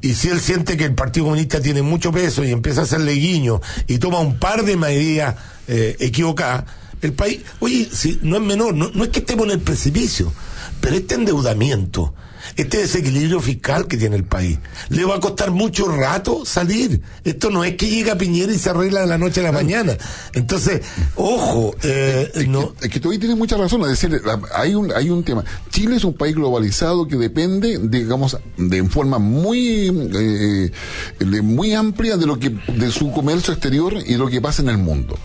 Y 0.00 0.14
si 0.14 0.28
él 0.28 0.40
siente 0.40 0.76
que 0.76 0.84
el 0.84 0.94
Partido 0.94 1.26
Comunista 1.26 1.60
tiene 1.60 1.82
mucho 1.82 2.10
peso 2.10 2.44
y 2.44 2.50
empieza 2.50 2.80
a 2.80 2.84
hacerle 2.84 3.12
guiño 3.12 3.60
y 3.86 3.98
toma 3.98 4.18
un 4.18 4.38
par 4.38 4.64
de 4.64 4.76
medidas 4.76 5.36
eh, 5.68 5.96
equivocadas, 6.00 6.64
el 7.02 7.12
país, 7.12 7.42
oye, 7.60 7.88
si 7.92 8.18
no 8.22 8.36
es 8.36 8.42
menor, 8.42 8.74
no, 8.74 8.90
no 8.92 9.04
es 9.04 9.10
que 9.10 9.20
estemos 9.20 9.44
en 9.46 9.52
el 9.52 9.60
precipicio, 9.60 10.32
pero 10.80 10.96
este 10.96 11.14
endeudamiento, 11.14 12.14
este 12.56 12.78
desequilibrio 12.78 13.40
fiscal 13.40 13.86
que 13.88 13.96
tiene 13.96 14.16
el 14.16 14.24
país, 14.24 14.58
le 14.90 15.04
va 15.04 15.16
a 15.16 15.20
costar 15.20 15.50
mucho 15.50 15.88
rato 15.88 16.44
salir. 16.44 17.00
Esto 17.24 17.50
no 17.50 17.64
es 17.64 17.76
que 17.76 17.88
llega 17.88 18.16
Piñera 18.16 18.52
y 18.52 18.58
se 18.58 18.70
arregla 18.70 19.00
de 19.00 19.06
la 19.08 19.18
noche 19.18 19.40
a 19.40 19.44
la 19.44 19.52
mañana. 19.52 19.96
Entonces, 20.32 20.82
ojo, 21.16 21.74
eh, 21.82 22.30
no. 22.48 22.72
Es 22.80 22.90
que 22.90 23.00
tú 23.00 23.10
ahí 23.10 23.18
tienes 23.18 23.36
mucha 23.36 23.56
razón, 23.56 23.82
es 23.82 23.88
decir, 23.88 24.20
hay 24.54 24.74
un, 24.74 24.92
hay 24.92 25.10
un 25.10 25.24
tema. 25.24 25.44
Chile 25.70 25.96
es 25.96 26.04
un 26.04 26.14
país 26.14 26.34
globalizado 26.34 27.08
que 27.08 27.16
depende, 27.16 27.78
digamos, 27.82 28.36
de 28.56 28.84
forma 28.84 29.18
muy, 29.18 29.88
eh, 30.14 30.70
de- 31.18 31.42
muy 31.42 31.74
amplia 31.74 32.16
de 32.16 32.26
lo 32.26 32.38
que, 32.38 32.50
de 32.50 32.90
su 32.90 33.10
comercio 33.12 33.52
exterior 33.52 33.94
y 34.06 34.14
lo 34.16 34.28
que 34.28 34.40
pasa 34.40 34.62
en 34.62 34.68
el 34.68 34.78
mundo. 34.78 35.18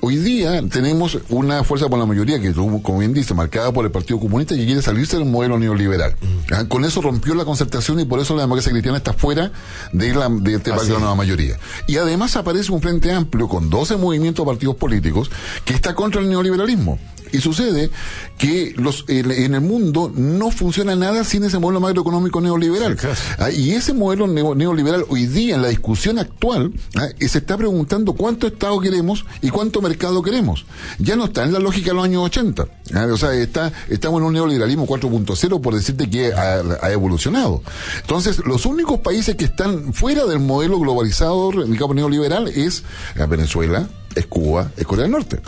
Hoy 0.00 0.16
día 0.16 0.62
tenemos 0.68 1.18
una 1.28 1.64
fuerza 1.64 1.88
por 1.88 1.98
la 1.98 2.06
mayoría 2.06 2.40
que, 2.40 2.52
como 2.52 2.98
bien 2.98 3.12
dice, 3.12 3.34
marcada 3.34 3.72
por 3.72 3.84
el 3.84 3.90
Partido 3.90 4.20
Comunista 4.20 4.54
que 4.54 4.64
quiere 4.64 4.82
salirse 4.82 5.16
del 5.16 5.26
modelo 5.26 5.58
neoliberal. 5.58 6.14
Ah, 6.52 6.64
Con 6.68 6.84
eso 6.84 7.00
rompió 7.00 7.34
la 7.34 7.44
concertación 7.44 8.00
y 8.00 8.04
por 8.04 8.20
eso 8.20 8.34
la 8.34 8.42
democracia 8.42 8.72
cristiana 8.72 8.98
está 8.98 9.12
fuera 9.12 9.50
de, 9.92 10.14
la, 10.14 10.28
de 10.28 10.54
este 10.54 10.70
de 10.70 10.76
la 10.76 10.98
nueva 10.98 11.14
mayoría. 11.14 11.58
Y 11.86 11.96
además 11.96 12.36
aparece 12.36 12.72
un 12.72 12.80
frente 12.80 13.12
amplio 13.12 13.48
con 13.48 13.70
12 13.70 13.96
movimientos 13.96 14.44
partidos 14.46 14.76
políticos 14.76 15.30
que 15.64 15.74
está 15.74 15.94
contra 15.94 16.20
el 16.20 16.28
neoliberalismo. 16.28 16.98
Y 17.32 17.38
sucede 17.38 17.90
que 18.38 18.74
los, 18.76 19.04
en 19.08 19.54
el 19.54 19.60
mundo 19.60 20.12
no 20.14 20.50
funciona 20.50 20.94
nada 20.96 21.24
sin 21.24 21.44
ese 21.44 21.58
modelo 21.58 21.80
macroeconómico 21.80 22.40
neoliberal. 22.40 22.96
Ah, 23.38 23.50
y 23.50 23.72
ese 23.72 23.92
modelo 23.92 24.26
neo- 24.26 24.54
neoliberal 24.54 25.04
hoy 25.08 25.26
día, 25.26 25.54
en 25.56 25.62
la 25.62 25.68
discusión 25.68 26.18
actual, 26.18 26.72
ah, 26.96 27.08
se 27.18 27.38
está 27.38 27.56
preguntando 27.56 28.12
cuánto 28.12 28.46
Estado 28.46 28.78
queremos 28.80 29.24
y 29.42 29.50
cuánto 29.50 29.80
mercado 29.82 30.22
queremos. 30.22 30.66
Ya 30.98 31.16
no 31.16 31.26
está 31.26 31.44
en 31.44 31.52
la 31.52 31.58
lógica 31.58 31.88
de 31.90 31.94
los 31.94 32.04
años 32.04 32.24
80. 32.24 32.66
Ah, 32.94 33.06
o 33.12 33.16
sea, 33.16 33.34
está, 33.34 33.72
estamos 33.88 34.20
en 34.20 34.26
un 34.26 34.32
neoliberalismo 34.34 34.86
4.0 34.86 35.60
por 35.60 35.74
decirte 35.74 36.08
que 36.08 36.32
ha, 36.32 36.62
ha 36.82 36.90
evolucionado. 36.92 37.62
Entonces, 38.00 38.38
los 38.46 38.66
únicos 38.66 39.00
países 39.00 39.36
que 39.36 39.44
están 39.44 39.92
fuera 39.92 40.24
del 40.26 40.40
modelo 40.40 40.78
globalizado, 40.78 41.50
digamos, 41.66 41.96
neoliberal, 41.96 42.48
es 42.48 42.82
Venezuela, 43.28 43.88
es 44.14 44.26
Cuba, 44.26 44.70
es 44.76 44.86
Corea 44.86 45.02
del 45.02 45.12
Norte. 45.12 45.40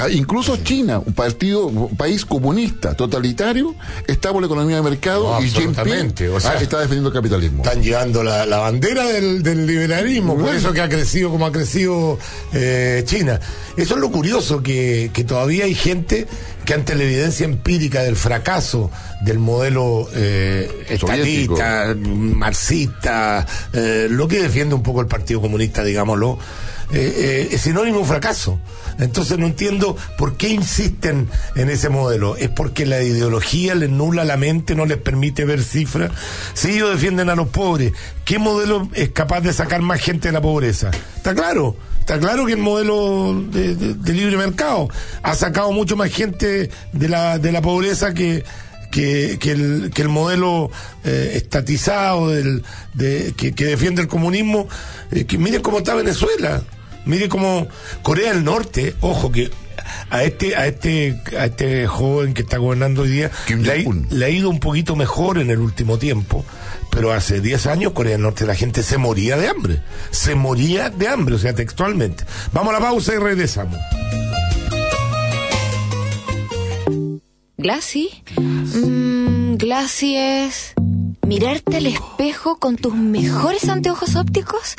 Ah, 0.00 0.08
Incluso 0.10 0.56
China, 0.58 1.00
un 1.04 1.12
partido, 1.12 1.66
un 1.66 1.96
país 1.96 2.24
comunista, 2.24 2.94
totalitario, 2.94 3.74
está 4.06 4.32
por 4.32 4.40
la 4.40 4.46
economía 4.46 4.76
de 4.76 4.82
mercado 4.82 5.34
No, 5.38 5.44
y 5.44 5.50
Jinping 5.50 6.30
o 6.34 6.40
sea, 6.40 6.52
ah, 6.52 6.62
está 6.62 6.78
defendiendo 6.78 7.08
el 7.08 7.14
capitalismo. 7.14 7.62
Están 7.62 7.82
llevando 7.82 8.22
la, 8.22 8.46
la 8.46 8.58
bandera 8.58 9.06
del, 9.06 9.42
del 9.42 9.66
liberalismo, 9.66 10.36
por 10.36 10.54
eso 10.54 10.72
que 10.72 10.80
ha 10.80 10.88
crecido 10.88 11.30
como 11.30 11.46
ha 11.46 11.52
crecido 11.52 12.18
eh, 12.52 13.02
China. 13.06 13.38
Eso 13.76 13.94
es 13.94 14.00
lo 14.00 14.10
curioso, 14.10 14.62
que, 14.62 15.10
que 15.12 15.24
todavía 15.24 15.64
hay 15.64 15.74
gente 15.74 16.26
que 16.64 16.74
ante 16.74 16.94
la 16.94 17.02
evidencia 17.02 17.44
empírica 17.44 18.02
del 18.02 18.16
fracaso 18.16 18.90
del 19.22 19.38
modelo 19.38 20.08
eh, 20.14 20.86
estatista, 20.88 21.94
marxista, 21.98 23.46
eh, 23.72 24.06
lo 24.10 24.28
que 24.28 24.40
defiende 24.40 24.74
un 24.74 24.82
poco 24.82 25.00
el 25.00 25.06
Partido 25.06 25.40
Comunista, 25.40 25.82
digámoslo, 25.84 26.38
eh, 26.92 27.14
eh, 27.16 27.48
es 27.52 27.60
sinónimo 27.62 28.00
de 28.00 28.04
fracaso. 28.04 28.58
Entonces 28.98 29.38
no 29.38 29.46
entiendo 29.46 29.96
por 30.18 30.36
qué 30.36 30.48
insisten 30.48 31.28
en 31.56 31.70
ese 31.70 31.88
modelo. 31.88 32.36
¿Es 32.36 32.48
porque 32.48 32.86
la 32.86 33.02
ideología 33.02 33.74
les 33.74 33.90
nula 33.90 34.24
la 34.24 34.36
mente, 34.36 34.74
no 34.74 34.86
les 34.86 34.98
permite 34.98 35.44
ver 35.44 35.62
cifras? 35.62 36.10
Si 36.54 36.72
ellos 36.72 36.90
defienden 36.90 37.30
a 37.30 37.34
los 37.34 37.48
pobres, 37.48 37.92
¿qué 38.24 38.38
modelo 38.38 38.88
es 38.94 39.10
capaz 39.10 39.40
de 39.40 39.52
sacar 39.52 39.82
más 39.82 40.00
gente 40.00 40.28
de 40.28 40.32
la 40.32 40.40
pobreza? 40.40 40.90
Está 41.16 41.34
claro. 41.34 41.76
Está 42.00 42.18
claro 42.18 42.46
que 42.46 42.54
el 42.54 42.58
modelo 42.58 43.44
de, 43.52 44.12
libre 44.12 44.36
mercado 44.36 44.88
ha 45.22 45.36
sacado 45.36 45.70
mucho 45.70 45.96
más 45.96 46.10
gente 46.10 46.68
de 46.92 47.08
la, 47.08 47.38
de 47.38 47.52
la 47.52 47.62
pobreza 47.62 48.12
que, 48.12 48.44
que, 48.90 49.38
el, 49.44 49.92
que 49.94 50.02
el 50.02 50.08
modelo 50.08 50.68
eh, 51.04 51.34
estatizado 51.34 52.30
del, 52.30 52.64
de, 52.94 53.34
que, 53.36 53.52
que 53.52 53.66
defiende 53.66 54.02
el 54.02 54.08
comunismo. 54.08 54.68
Eh, 55.12 55.26
que 55.26 55.38
miren 55.38 55.62
cómo 55.62 55.78
está 55.78 55.94
Venezuela. 55.94 56.62
Mire 57.04 57.28
cómo 57.28 57.68
Corea 58.02 58.32
del 58.32 58.44
Norte, 58.44 58.94
ojo 59.00 59.32
que 59.32 59.50
a 60.10 60.22
este, 60.24 60.56
a 60.56 60.66
este, 60.66 61.20
a 61.38 61.46
este 61.46 61.86
joven 61.86 62.34
que 62.34 62.42
está 62.42 62.58
gobernando 62.58 63.02
hoy 63.02 63.10
día 63.10 63.30
le 63.48 63.72
ha, 63.72 63.76
le 64.10 64.24
ha 64.24 64.28
ido 64.28 64.50
un 64.50 64.60
poquito 64.60 64.96
mejor 64.96 65.38
en 65.38 65.50
el 65.50 65.58
último 65.58 65.98
tiempo, 65.98 66.44
pero 66.90 67.12
hace 67.12 67.40
10 67.40 67.66
años 67.66 67.92
Corea 67.92 68.12
del 68.12 68.22
Norte 68.22 68.46
la 68.46 68.54
gente 68.54 68.82
se 68.82 68.98
moría 68.98 69.36
de 69.36 69.48
hambre, 69.48 69.82
se 70.10 70.34
moría 70.34 70.90
de 70.90 71.08
hambre, 71.08 71.34
o 71.34 71.38
sea, 71.38 71.54
textualmente. 71.54 72.24
Vamos 72.52 72.74
a 72.74 72.78
la 72.78 72.86
pausa 72.86 73.14
y 73.14 73.18
regresamos. 73.18 73.78
Glassy. 77.56 78.10
Mm, 78.36 79.54
Glassy 79.54 80.16
es 80.16 80.74
mirarte 81.26 81.76
al 81.76 81.86
espejo 81.86 82.56
con 82.58 82.76
tus 82.76 82.94
mejores 82.94 83.68
anteojos 83.68 84.16
ópticos 84.16 84.76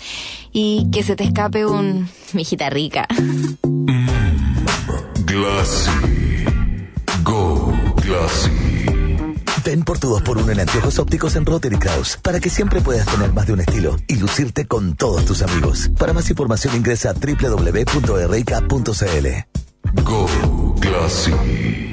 y 0.52 0.90
que 0.92 1.04
se 1.04 1.16
te 1.16 1.24
escape 1.24 1.66
un 1.66 2.10
mijita 2.34 2.70
rica. 2.70 3.08
Glassy. 5.26 5.92
Go 7.24 7.74
Glassy. 8.04 8.52
Ven 9.64 9.84
por 9.84 9.98
tu 9.98 10.10
2x1 10.10 10.52
en 10.52 10.60
anteojos 10.60 11.00
ópticos 11.00 11.36
en 11.36 11.46
Rotary 11.46 11.78
Kraus 11.78 12.18
para 12.22 12.40
que 12.40 12.50
siempre 12.50 12.82
puedas 12.82 13.08
tener 13.08 13.32
más 13.34 13.48
de 13.48 13.54
un 13.54 13.62
estilo 13.62 13.98
y 14.08 14.18
lucirte 14.18 14.68
con 14.68 14.96
todos 14.96 15.26
tus 15.26 15.42
amigos. 15.42 15.90
Para 15.98 16.14
más 16.14 16.30
información 16.30 16.76
ingresa 16.76 17.12
a 17.12 17.14
www.rk.cl. 17.14 18.48
Go 20.04 20.28
Glassy. 20.80 21.93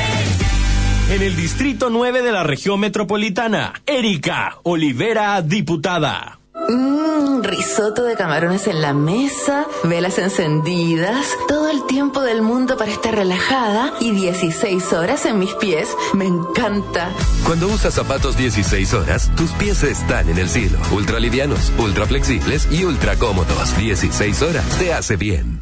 En 1.11 1.21
el 1.21 1.35
Distrito 1.35 1.89
9 1.89 2.21
de 2.21 2.31
la 2.31 2.43
región 2.43 2.79
metropolitana, 2.79 3.73
Erika 3.85 4.59
Olivera, 4.63 5.41
diputada. 5.41 6.39
Mmm, 6.69 7.43
risotto 7.43 8.03
de 8.03 8.15
camarones 8.15 8.65
en 8.67 8.81
la 8.81 8.93
mesa, 8.93 9.65
velas 9.83 10.17
encendidas, 10.19 11.27
todo 11.49 11.69
el 11.69 11.85
tiempo 11.85 12.21
del 12.21 12.41
mundo 12.41 12.77
para 12.77 12.93
estar 12.93 13.13
relajada 13.13 13.91
y 13.99 14.11
16 14.11 14.93
horas 14.93 15.25
en 15.25 15.37
mis 15.37 15.53
pies. 15.55 15.89
Me 16.13 16.27
encanta. 16.27 17.09
Cuando 17.45 17.67
usas 17.67 17.93
zapatos 17.93 18.37
16 18.37 18.93
horas, 18.93 19.29
tus 19.35 19.51
pies 19.51 19.83
están 19.83 20.29
en 20.29 20.37
el 20.37 20.47
cielo. 20.47 20.79
Ultra 20.93 21.19
livianos, 21.19 21.73
ultra 21.77 22.05
flexibles 22.05 22.69
y 22.71 22.85
ultra 22.85 23.17
cómodos. 23.17 23.77
16 23.77 24.41
horas 24.43 24.65
te 24.79 24.93
hace 24.93 25.17
bien. 25.17 25.61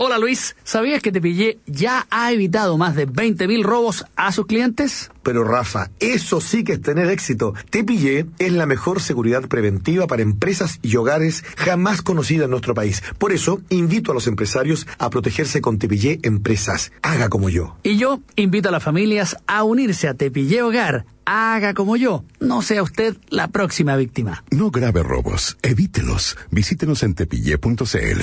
Hola 0.00 0.16
Luis, 0.16 0.54
¿sabías 0.62 1.02
que 1.02 1.10
Tepillé 1.10 1.58
ya 1.66 2.06
ha 2.10 2.30
evitado 2.30 2.78
más 2.78 2.94
de 2.94 3.08
20.000 3.08 3.64
robos 3.64 4.04
a 4.14 4.30
sus 4.30 4.46
clientes? 4.46 5.10
Pero 5.24 5.42
Rafa, 5.42 5.90
eso 5.98 6.40
sí 6.40 6.62
que 6.62 6.74
es 6.74 6.80
tener 6.80 7.10
éxito. 7.10 7.52
Tepillé 7.68 8.26
es 8.38 8.52
la 8.52 8.66
mejor 8.66 9.02
seguridad 9.02 9.48
preventiva 9.48 10.06
para 10.06 10.22
empresas 10.22 10.78
y 10.82 10.94
hogares 10.94 11.42
jamás 11.56 12.00
conocida 12.00 12.44
en 12.44 12.50
nuestro 12.52 12.74
país. 12.74 13.02
Por 13.18 13.32
eso, 13.32 13.60
invito 13.70 14.12
a 14.12 14.14
los 14.14 14.28
empresarios 14.28 14.86
a 14.98 15.10
protegerse 15.10 15.60
con 15.60 15.80
Tepillé 15.80 16.20
Empresas. 16.22 16.92
Haga 17.02 17.28
como 17.28 17.48
yo. 17.48 17.76
Y 17.82 17.96
yo 17.96 18.20
invito 18.36 18.68
a 18.68 18.72
las 18.72 18.84
familias 18.84 19.36
a 19.48 19.64
unirse 19.64 20.06
a 20.06 20.14
Tepillé 20.14 20.62
Hogar. 20.62 21.06
Haga 21.24 21.74
como 21.74 21.96
yo. 21.96 22.24
No 22.38 22.62
sea 22.62 22.84
usted 22.84 23.16
la 23.30 23.48
próxima 23.48 23.96
víctima. 23.96 24.44
No 24.52 24.70
grave 24.70 25.02
robos. 25.02 25.58
Evítelos. 25.62 26.38
Visítenos 26.52 27.02
en 27.02 27.14
tepille.cl. 27.14 28.22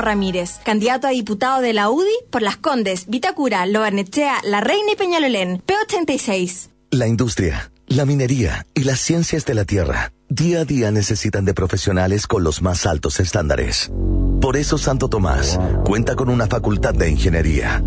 Ramírez, 0.00 0.58
candidato 0.64 1.06
a 1.06 1.10
diputado 1.10 1.60
de 1.60 1.72
la 1.72 1.90
UDI 1.90 2.14
por 2.30 2.42
Las 2.42 2.56
Condes, 2.56 3.06
Vitacura, 3.08 3.66
Lobarnechea, 3.66 4.40
La 4.44 4.60
Reina 4.60 4.92
y 4.92 4.96
Peñalolén, 4.96 5.62
P86. 5.66 6.68
La 6.90 7.06
industria, 7.06 7.70
la 7.86 8.04
minería 8.04 8.66
y 8.74 8.84
las 8.84 9.00
ciencias 9.00 9.44
de 9.44 9.54
la 9.54 9.64
tierra 9.64 10.12
día 10.28 10.60
a 10.60 10.64
día 10.64 10.90
necesitan 10.90 11.44
de 11.44 11.54
profesionales 11.54 12.26
con 12.26 12.42
los 12.42 12.62
más 12.62 12.86
altos 12.86 13.20
estándares. 13.20 13.90
Por 14.40 14.56
eso 14.56 14.78
Santo 14.78 15.08
Tomás 15.08 15.58
cuenta 15.84 16.14
con 16.14 16.28
una 16.28 16.46
facultad 16.46 16.94
de 16.94 17.10
ingeniería, 17.10 17.82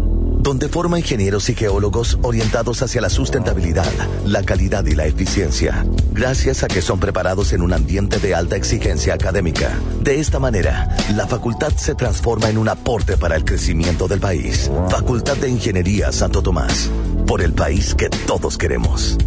donde 0.50 0.68
forma 0.68 0.97
ingenieros 0.97 1.47
y 1.52 1.54
geólogos 1.54 2.18
orientados 2.24 2.82
hacia 2.82 3.02
la 3.02 3.12
sustentabilidad, 3.12 3.86
la 4.26 4.41
calidad 4.41 4.84
y 4.88 4.95
la 4.95 5.06
eficiencia, 5.06 5.86
gracias 6.12 6.64
a 6.64 6.68
que 6.68 6.82
son 6.82 7.00
preparados 7.00 7.54
en 7.54 7.62
un 7.62 7.72
ambiente 7.72 8.18
de 8.18 8.34
alta 8.34 8.56
exigencia 8.56 9.14
académica. 9.14 9.70
De 10.02 10.20
esta 10.20 10.39
manera, 10.39 10.89
la 11.16 11.28
facultad 11.28 11.72
se 11.74 11.93
transforma 11.93 12.50
en 12.50 12.58
un 12.58 12.68
aporte 12.68 13.16
para 13.16 13.36
el 13.36 13.45
crecimiento 13.45 14.08
del 14.08 14.22
país. 14.22 14.72
Facultad 14.89 15.38
de 15.38 15.50
Ingeniería 15.50 16.12
Santo 16.12 16.41
Tomás, 16.41 16.89
por 17.28 17.43
el 17.43 17.54
país 17.54 17.93
que 17.93 18.10
todos 18.10 18.58
queremos. 18.58 19.20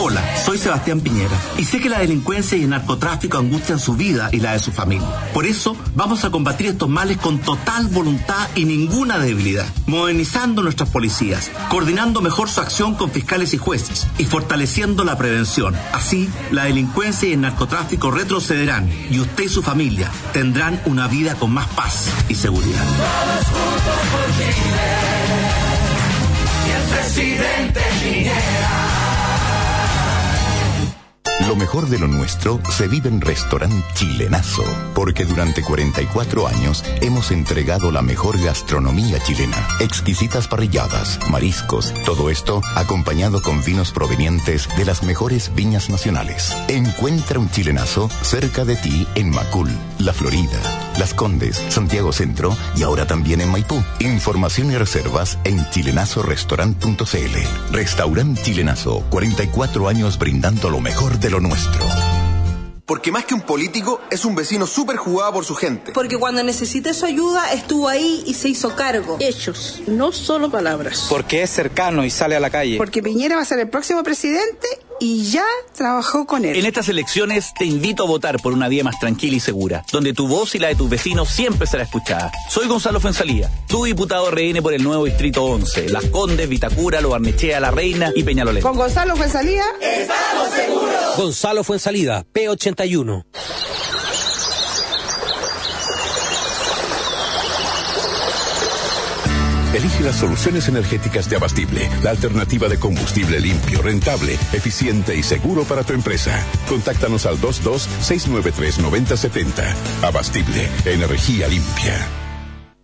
Hola, 0.00 0.22
soy 0.44 0.58
Sebastián 0.58 1.00
Piñera 1.00 1.36
y 1.58 1.64
sé 1.64 1.80
que 1.80 1.88
la 1.88 1.98
delincuencia 1.98 2.56
y 2.56 2.62
el 2.62 2.70
narcotráfico 2.70 3.36
angustian 3.36 3.80
su 3.80 3.94
vida 3.94 4.28
y 4.32 4.38
la 4.38 4.52
de 4.52 4.60
su 4.60 4.70
familia. 4.70 5.08
Por 5.34 5.44
eso 5.44 5.76
vamos 5.96 6.24
a 6.24 6.30
combatir 6.30 6.68
estos 6.68 6.88
males 6.88 7.16
con 7.16 7.40
total 7.40 7.88
voluntad 7.88 8.48
y 8.54 8.64
ninguna 8.64 9.18
debilidad, 9.18 9.66
modernizando 9.86 10.62
nuestras 10.62 10.90
policías, 10.90 11.50
coordinando 11.68 12.20
mejor 12.20 12.48
su 12.48 12.60
acción 12.60 12.94
con 12.94 13.10
fiscales 13.10 13.54
y 13.54 13.58
jueces 13.58 14.06
y 14.18 14.24
fortaleciendo 14.24 15.04
la 15.04 15.18
prevención. 15.18 15.74
Así, 15.92 16.28
la 16.52 16.64
delincuencia 16.64 17.28
y 17.28 17.32
el 17.32 17.40
narcotráfico 17.40 18.10
retrocederán 18.12 18.88
y 19.10 19.18
usted 19.18 19.44
y 19.44 19.48
su 19.48 19.62
familia 19.62 20.10
tendrán 20.32 20.80
una 20.86 21.08
vida 21.08 21.34
con 21.34 21.50
más 21.50 21.66
paz 21.68 22.08
y 22.28 22.34
seguridad. 22.36 22.84
Todos 22.84 23.44
juntos 23.46 23.98
por 24.12 24.26
Chile. 24.36 25.08
Y 26.66 26.70
el 26.70 26.82
presidente. 26.96 27.78
Lo 31.48 31.56
mejor 31.56 31.88
de 31.88 31.98
lo 31.98 32.08
nuestro 32.08 32.60
se 32.68 32.88
vive 32.88 33.08
en 33.08 33.22
Restaurant 33.22 33.72
Chilenazo, 33.94 34.64
porque 34.94 35.24
durante 35.24 35.62
44 35.62 36.46
años 36.46 36.84
hemos 37.00 37.30
entregado 37.30 37.90
la 37.90 38.02
mejor 38.02 38.38
gastronomía 38.38 39.18
chilena. 39.18 39.56
Exquisitas 39.80 40.46
parrilladas, 40.46 41.18
mariscos, 41.30 41.94
todo 42.04 42.28
esto 42.28 42.60
acompañado 42.76 43.40
con 43.40 43.64
vinos 43.64 43.92
provenientes 43.92 44.68
de 44.76 44.84
las 44.84 45.02
mejores 45.02 45.50
viñas 45.54 45.88
nacionales. 45.88 46.54
Encuentra 46.68 47.38
un 47.38 47.50
chilenazo 47.50 48.10
cerca 48.20 48.66
de 48.66 48.76
ti 48.76 49.06
en 49.14 49.30
Macul, 49.30 49.70
La 50.00 50.12
Florida, 50.12 50.87
Las 50.98 51.14
Condes, 51.14 51.62
Santiago 51.68 52.12
Centro 52.12 52.56
y 52.76 52.82
ahora 52.82 53.06
también 53.06 53.40
en 53.40 53.50
Maipú. 53.50 53.82
Información 54.00 54.72
y 54.72 54.76
reservas 54.76 55.38
en 55.44 55.68
chilenazorestaurant.cl. 55.70 57.72
Restaurant 57.72 58.42
Chilenazo, 58.42 59.04
44 59.10 59.88
años 59.88 60.18
brindando 60.18 60.70
lo 60.70 60.80
mejor 60.80 61.18
de 61.18 61.30
lo 61.30 61.40
nuestro. 61.40 61.86
Porque 62.84 63.12
más 63.12 63.26
que 63.26 63.34
un 63.34 63.42
político, 63.42 64.00
es 64.10 64.24
un 64.24 64.34
vecino 64.34 64.66
súper 64.66 64.96
jugado 64.96 65.34
por 65.34 65.44
su 65.44 65.54
gente. 65.54 65.92
Porque 65.92 66.16
cuando 66.16 66.42
necesité 66.42 66.94
su 66.94 67.04
ayuda, 67.04 67.52
estuvo 67.52 67.86
ahí 67.86 68.24
y 68.26 68.32
se 68.32 68.48
hizo 68.48 68.74
cargo. 68.74 69.18
Hechos, 69.20 69.82
no 69.86 70.10
solo 70.10 70.50
palabras. 70.50 71.06
Porque 71.10 71.42
es 71.42 71.50
cercano 71.50 72.02
y 72.02 72.10
sale 72.10 72.34
a 72.34 72.40
la 72.40 72.48
calle. 72.48 72.78
Porque 72.78 73.02
Piñera 73.02 73.36
va 73.36 73.42
a 73.42 73.44
ser 73.44 73.58
el 73.58 73.68
próximo 73.68 74.02
presidente 74.02 74.66
y 75.00 75.30
ya 75.30 75.44
trabajó 75.74 76.26
con 76.26 76.44
él. 76.44 76.56
En 76.56 76.66
estas 76.66 76.88
elecciones 76.88 77.52
te 77.58 77.64
invito 77.64 78.04
a 78.04 78.06
votar 78.06 78.40
por 78.40 78.52
una 78.52 78.68
vía 78.68 78.84
más 78.84 78.98
tranquila 78.98 79.36
y 79.36 79.40
segura, 79.40 79.84
donde 79.92 80.12
tu 80.12 80.28
voz 80.28 80.54
y 80.54 80.58
la 80.58 80.68
de 80.68 80.74
tus 80.74 80.88
vecinos 80.88 81.28
siempre 81.28 81.66
será 81.66 81.84
escuchada. 81.84 82.32
Soy 82.48 82.66
Gonzalo 82.66 83.00
Fuensalía, 83.00 83.50
tu 83.66 83.84
diputado 83.84 84.30
RN 84.30 84.62
por 84.62 84.74
el 84.74 84.82
nuevo 84.82 85.04
Distrito 85.04 85.44
11, 85.44 85.88
Las 85.90 86.04
Condes, 86.06 86.48
Vitacura, 86.48 87.00
Lo 87.00 87.10
Barnechea, 87.10 87.60
La 87.60 87.70
Reina 87.70 88.12
y 88.14 88.22
Peñalolén. 88.22 88.62
Con 88.62 88.76
Gonzalo 88.76 89.16
fue 89.16 89.28
salida. 89.28 89.64
¡Estamos 89.80 90.48
seguros! 90.50 91.16
Gonzalo 91.16 91.64
Fuensalida, 91.64 92.24
P81. 92.32 93.24
Elige 99.78 100.02
las 100.02 100.16
soluciones 100.16 100.66
energéticas 100.66 101.30
de 101.30 101.36
Abastible, 101.36 101.88
la 102.02 102.10
alternativa 102.10 102.68
de 102.68 102.80
combustible 102.80 103.38
limpio, 103.38 103.80
rentable, 103.80 104.32
eficiente 104.52 105.16
y 105.16 105.22
seguro 105.22 105.62
para 105.62 105.84
tu 105.84 105.92
empresa. 105.92 106.44
Contáctanos 106.68 107.26
al 107.26 107.36
22-693-9070. 107.36 109.72
Abastible, 110.02 110.68
energía 110.84 111.46
limpia. 111.46 112.08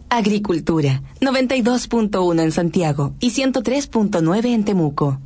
Agricultura, 0.08 1.02
92.1 1.20 2.40
en 2.40 2.52
Santiago 2.52 3.16
y 3.18 3.32
103.9 3.32 4.54
en 4.54 4.64
Temuco. 4.64 5.18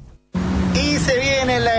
Y 0.75 0.97
se 0.97 1.28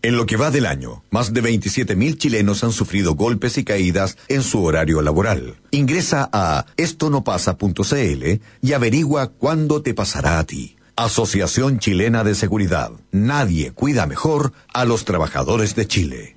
En 0.00 0.16
lo 0.16 0.26
que 0.26 0.36
va 0.36 0.52
del 0.52 0.66
año, 0.66 1.02
más 1.10 1.34
de 1.34 1.40
27 1.40 1.96
mil 1.96 2.18
chilenos 2.18 2.62
han 2.62 2.70
sufrido 2.70 3.16
golpes 3.16 3.58
y 3.58 3.64
caídas 3.64 4.16
en 4.28 4.42
su 4.42 4.62
horario 4.62 5.02
laboral. 5.02 5.56
Ingresa 5.72 6.28
a 6.32 6.66
estonopasa.cl 6.76 8.40
y 8.62 8.72
averigua 8.72 9.26
cuándo 9.26 9.82
te 9.82 9.94
pasará 9.94 10.38
a 10.38 10.44
ti. 10.44 10.77
Asociación 10.98 11.78
Chilena 11.78 12.24
de 12.24 12.34
Seguridad. 12.34 12.90
Nadie 13.12 13.70
cuida 13.70 14.04
mejor 14.06 14.52
a 14.74 14.84
los 14.84 15.04
trabajadores 15.04 15.76
de 15.76 15.86
Chile. 15.86 16.36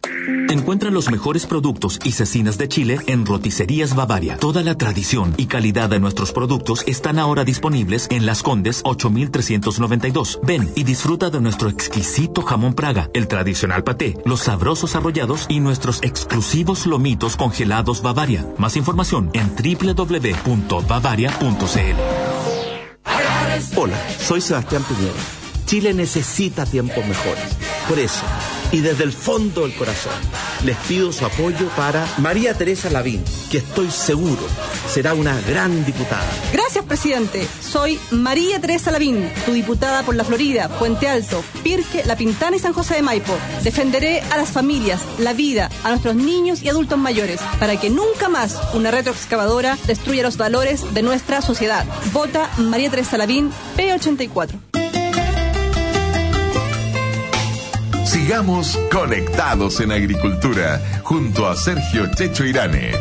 Encuentra 0.52 0.92
los 0.92 1.10
mejores 1.10 1.48
productos 1.48 2.00
y 2.04 2.12
cecinas 2.12 2.60
de 2.60 2.68
Chile 2.68 3.00
en 3.08 3.26
Roticerías 3.26 3.96
Bavaria. 3.96 4.38
Toda 4.38 4.62
la 4.62 4.78
tradición 4.78 5.34
y 5.38 5.48
calidad 5.48 5.90
de 5.90 6.00
nuestros 6.00 6.32
productos 6.32 6.84
están 6.86 7.18
ahora 7.18 7.44
disponibles 7.44 8.06
en 8.12 8.28
Las 8.28 8.44
Condes 8.44 8.82
8392. 8.84 10.42
Ven 10.44 10.70
y 10.76 10.84
disfruta 10.84 11.32
de 11.32 11.42
nuestro 11.42 11.68
exquisito 11.68 12.44
jamón 12.44 12.76
Praga, 12.76 13.10
el 13.16 13.28
tradicional 13.28 13.84
paté, 13.84 14.16
los 14.26 14.42
sabrosos 14.42 14.96
arrollados 14.96 15.48
y 15.50 15.60
nuestros 15.60 16.04
exclusivos 16.04 16.86
lomitos 16.86 17.36
congelados 17.36 18.04
Bavaria. 18.04 18.46
Más 18.60 18.78
información 18.78 19.32
en 19.34 19.56
www.bavaria.cl. 19.56 20.62
Hola, 23.76 23.98
soy 24.20 24.40
Sebastián 24.40 24.84
Piñera. 24.84 25.20
Chile 25.66 25.94
necesita 25.94 26.66
tiempos 26.66 27.06
mejores. 27.06 27.44
Por 27.90 28.00
eso, 28.00 28.24
y 28.72 28.80
desde 28.80 29.04
el 29.04 29.12
fondo 29.12 29.62
del 29.62 29.76
corazón, 29.76 30.14
les 30.66 30.78
pido 30.88 31.12
su 31.12 31.26
apoyo 31.26 31.68
para 31.76 32.06
María 32.18 32.54
Teresa 32.58 32.90
Lavín, 32.90 33.24
que 33.50 33.60
estoy 33.60 33.92
seguro 33.92 34.42
será 34.92 35.14
una 35.14 35.40
gran 35.48 35.86
diputada. 35.86 36.28
Gracias, 36.52 36.84
presidente. 36.84 37.48
Soy 37.62 37.98
María 38.12 38.60
Teresa 38.60 38.92
Lavín, 38.92 39.32
tu 39.46 39.54
diputada 39.54 40.04
por 40.04 40.16
la 40.16 40.26
Florida, 40.26 40.68
Puente 40.80 41.08
Alto, 41.08 41.44
Pirque, 41.64 42.04
La 42.06 42.18
Pintana 42.18 42.58
y 42.58 42.60
San 42.60 42.74
José 42.74 42.96
de 42.96 43.02
Maipo. 43.02 43.34
Defenderé 43.64 44.22
a 44.32 44.38
las 44.38 44.50
familias, 44.50 45.00
la 45.18 45.32
vida, 45.32 45.70
a 45.84 45.90
nuestros 45.90 46.16
niños 46.16 46.62
y 46.62 46.68
adultos 46.68 47.00
mayores, 47.00 47.40
para 47.60 47.80
que 47.80 47.90
nunca 47.90 48.28
más 48.28 48.60
una 48.74 48.92
retroexcavadora 48.92 49.78
destruya 49.88 50.24
los 50.24 50.36
valores 50.36 50.94
de 50.94 51.02
nuestra 51.04 51.42
sociedad. 51.42 51.86
Vota 52.12 52.50
María 52.58 52.90
Teresa 52.90 53.18
Lavín, 53.18 53.50
P84. 53.78 54.81
Sigamos 58.22 58.78
conectados 58.92 59.80
en 59.80 59.92
agricultura 59.92 60.80
junto 61.02 61.50
a 61.50 61.56
Sergio 61.56 62.06
Checho 62.14 62.46
Irane. 62.46 62.92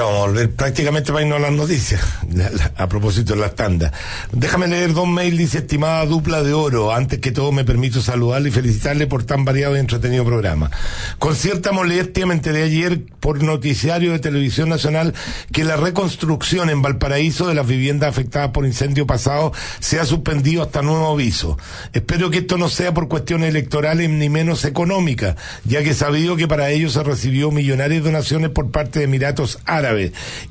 Volver 0.00 0.50
prácticamente 0.50 1.12
para 1.12 1.22
irnos 1.22 1.38
a 1.38 1.42
las 1.42 1.52
noticias, 1.52 2.00
a 2.76 2.88
propósito 2.88 3.34
de 3.34 3.40
las 3.40 3.54
tandas. 3.54 3.92
Déjame 4.32 4.66
leer 4.66 4.94
dos 4.94 5.06
mails, 5.06 5.36
dice 5.36 5.58
estimada 5.58 6.06
dupla 6.06 6.42
de 6.42 6.54
oro. 6.54 6.94
Antes 6.94 7.18
que 7.18 7.30
todo 7.30 7.52
me 7.52 7.64
permito 7.64 8.00
saludarle 8.00 8.48
y 8.48 8.52
felicitarle 8.52 9.06
por 9.06 9.24
tan 9.24 9.44
variado 9.44 9.76
y 9.76 9.80
entretenido 9.80 10.24
programa. 10.24 10.70
Con 11.18 11.36
cierta 11.36 11.72
molestia 11.72 12.24
me 12.24 12.32
enteré 12.32 12.62
ayer 12.62 13.02
por 13.20 13.42
noticiario 13.42 14.12
de 14.12 14.18
Televisión 14.18 14.70
Nacional 14.70 15.12
que 15.52 15.62
la 15.62 15.76
reconstrucción 15.76 16.70
en 16.70 16.80
Valparaíso 16.80 17.46
de 17.46 17.54
las 17.54 17.66
viviendas 17.66 18.08
afectadas 18.08 18.50
por 18.52 18.64
incendio 18.64 19.06
pasado 19.06 19.52
se 19.78 20.00
ha 20.00 20.06
suspendido 20.06 20.62
hasta 20.62 20.80
nuevo 20.80 21.12
aviso. 21.12 21.58
Espero 21.92 22.30
que 22.30 22.38
esto 22.38 22.56
no 22.56 22.70
sea 22.70 22.94
por 22.94 23.08
cuestiones 23.08 23.50
electorales 23.50 24.08
ni 24.08 24.30
menos 24.30 24.64
económicas, 24.64 25.36
ya 25.64 25.82
que 25.82 25.92
sabido 25.92 26.36
que 26.36 26.48
para 26.48 26.70
ello 26.70 26.88
se 26.88 27.02
recibió 27.02 27.50
millonarias 27.50 28.02
donaciones 28.02 28.50
por 28.50 28.70
parte 28.70 29.00
de 29.00 29.04
Emiratos 29.04 29.58
Árabes 29.66 29.81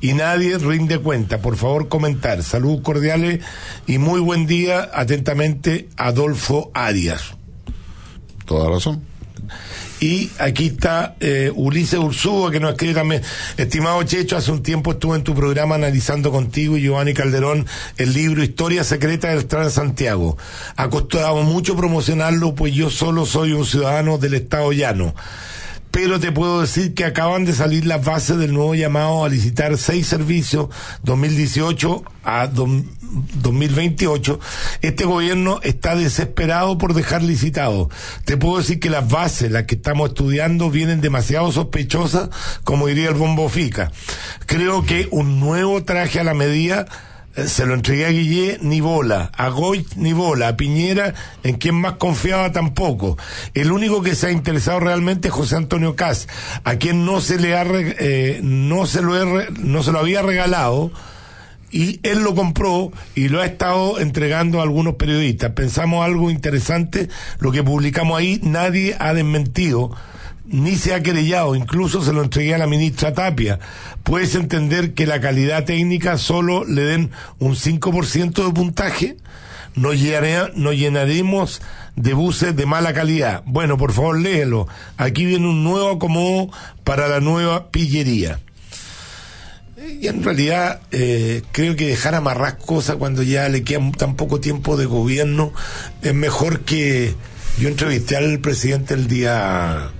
y 0.00 0.12
nadie 0.12 0.58
rinde 0.58 0.98
cuenta. 0.98 1.38
Por 1.38 1.56
favor, 1.56 1.88
comentar. 1.88 2.42
Saludos 2.42 2.82
cordiales 2.82 3.40
y 3.86 3.98
muy 3.98 4.20
buen 4.20 4.46
día. 4.46 4.90
Atentamente, 4.92 5.88
Adolfo 5.96 6.70
Arias. 6.74 7.34
Toda 8.44 8.70
razón. 8.70 9.12
Y 10.02 10.32
aquí 10.40 10.66
está 10.66 11.14
eh, 11.20 11.52
Ulises 11.54 12.00
Ursúa, 12.00 12.50
que 12.50 12.58
nos 12.58 12.72
escribe 12.72 12.94
también. 12.94 13.22
Estimado 13.56 14.02
Checho, 14.02 14.36
hace 14.36 14.50
un 14.50 14.60
tiempo 14.60 14.90
estuve 14.90 15.14
en 15.14 15.22
tu 15.22 15.32
programa 15.32 15.76
analizando 15.76 16.32
contigo 16.32 16.76
y 16.76 16.82
Giovanni 16.82 17.14
Calderón 17.14 17.66
el 17.98 18.12
libro 18.12 18.42
Historia 18.42 18.82
Secreta 18.82 19.28
del 19.28 19.38
Estrada 19.38 19.66
de 19.66 19.70
Santiago. 19.70 20.36
Ha 20.74 20.90
costado 20.90 21.42
mucho 21.42 21.76
promocionarlo, 21.76 22.56
pues 22.56 22.74
yo 22.74 22.90
solo 22.90 23.26
soy 23.26 23.52
un 23.52 23.64
ciudadano 23.64 24.18
del 24.18 24.34
Estado 24.34 24.72
llano 24.72 25.14
pero 25.92 26.18
te 26.18 26.32
puedo 26.32 26.62
decir 26.62 26.94
que 26.94 27.04
acaban 27.04 27.44
de 27.44 27.52
salir 27.52 27.86
las 27.86 28.02
bases 28.04 28.38
del 28.38 28.54
nuevo 28.54 28.74
llamado 28.74 29.24
a 29.24 29.28
licitar 29.28 29.76
seis 29.76 30.06
servicios 30.08 30.68
2018 31.02 32.02
a 32.24 32.46
2028. 32.48 34.40
Este 34.80 35.04
gobierno 35.04 35.60
está 35.62 35.94
desesperado 35.94 36.78
por 36.78 36.94
dejar 36.94 37.22
licitado. 37.22 37.90
Te 38.24 38.38
puedo 38.38 38.56
decir 38.58 38.80
que 38.80 38.88
las 38.88 39.06
bases, 39.06 39.52
las 39.52 39.64
que 39.64 39.74
estamos 39.74 40.08
estudiando, 40.08 40.70
vienen 40.70 41.02
demasiado 41.02 41.52
sospechosas, 41.52 42.30
como 42.64 42.86
diría 42.86 43.10
el 43.10 43.14
bombo 43.14 43.50
Fica. 43.50 43.92
Creo 44.46 44.84
que 44.86 45.08
un 45.10 45.40
nuevo 45.40 45.84
traje 45.84 46.20
a 46.20 46.24
la 46.24 46.32
medida 46.32 46.86
se 47.34 47.66
lo 47.66 47.74
entregué 47.74 48.06
a 48.06 48.10
Guillé, 48.10 48.58
ni 48.60 48.80
bola, 48.80 49.30
a 49.36 49.48
Goy, 49.48 49.86
ni 49.96 50.12
bola, 50.12 50.48
a 50.48 50.56
Piñera, 50.56 51.14
en 51.42 51.56
quien 51.56 51.74
más 51.74 51.94
confiaba 51.94 52.52
tampoco. 52.52 53.16
El 53.54 53.72
único 53.72 54.02
que 54.02 54.14
se 54.14 54.28
ha 54.28 54.30
interesado 54.30 54.80
realmente 54.80 55.28
es 55.28 55.34
José 55.34 55.56
Antonio 55.56 55.96
Cas, 55.96 56.28
a 56.64 56.76
quien 56.76 57.04
no 57.04 57.20
se 57.20 57.38
le 57.38 57.56
ha, 57.56 57.64
eh, 57.66 58.40
no 58.42 58.86
se 58.86 59.02
lo 59.02 59.40
he, 59.40 59.50
no 59.50 59.82
se 59.82 59.92
lo 59.92 59.98
había 59.98 60.22
regalado, 60.22 60.92
y 61.70 62.00
él 62.02 62.22
lo 62.22 62.34
compró 62.34 62.92
y 63.14 63.28
lo 63.28 63.40
ha 63.40 63.46
estado 63.46 63.98
entregando 63.98 64.60
a 64.60 64.62
algunos 64.62 64.96
periodistas. 64.96 65.52
Pensamos 65.52 66.04
algo 66.04 66.30
interesante, 66.30 67.08
lo 67.38 67.50
que 67.50 67.62
publicamos 67.62 68.18
ahí, 68.18 68.40
nadie 68.42 68.94
ha 68.98 69.14
desmentido 69.14 69.90
ni 70.52 70.76
se 70.76 70.94
ha 70.94 71.02
querellado, 71.02 71.56
incluso 71.56 72.02
se 72.02 72.12
lo 72.12 72.22
entregué 72.22 72.54
a 72.54 72.58
la 72.58 72.66
ministra 72.66 73.14
Tapia. 73.14 73.58
Puedes 74.02 74.34
entender 74.34 74.92
que 74.92 75.06
la 75.06 75.20
calidad 75.20 75.64
técnica 75.64 76.18
solo 76.18 76.64
le 76.64 76.82
den 76.82 77.10
un 77.38 77.56
5% 77.56 78.46
de 78.46 78.52
puntaje, 78.52 79.16
nos, 79.74 79.98
llenaremos 79.98 81.62
de 81.96 82.12
buses 82.12 82.54
de 82.54 82.66
mala 82.66 82.92
calidad. 82.92 83.42
Bueno, 83.46 83.78
por 83.78 83.92
favor, 83.92 84.20
léelo. 84.20 84.68
Aquí 84.98 85.24
viene 85.24 85.48
un 85.48 85.64
nuevo 85.64 85.90
acomodo 85.90 86.50
para 86.84 87.08
la 87.08 87.20
nueva 87.20 87.70
pillería. 87.70 88.38
Y 90.00 90.06
en 90.06 90.22
realidad 90.22 90.82
eh, 90.92 91.42
creo 91.50 91.74
que 91.74 91.88
dejar 91.88 92.14
amarrar 92.14 92.58
cosas 92.58 92.96
cuando 92.96 93.22
ya 93.22 93.48
le 93.48 93.64
queda 93.64 93.80
tan 93.96 94.16
poco 94.16 94.38
tiempo 94.38 94.76
de 94.76 94.84
gobierno 94.84 95.52
es 96.02 96.14
mejor 96.14 96.60
que 96.60 97.14
yo 97.58 97.68
entrevisté 97.68 98.16
al 98.16 98.38
presidente 98.38 98.94
el 98.94 99.08
día 99.08 99.90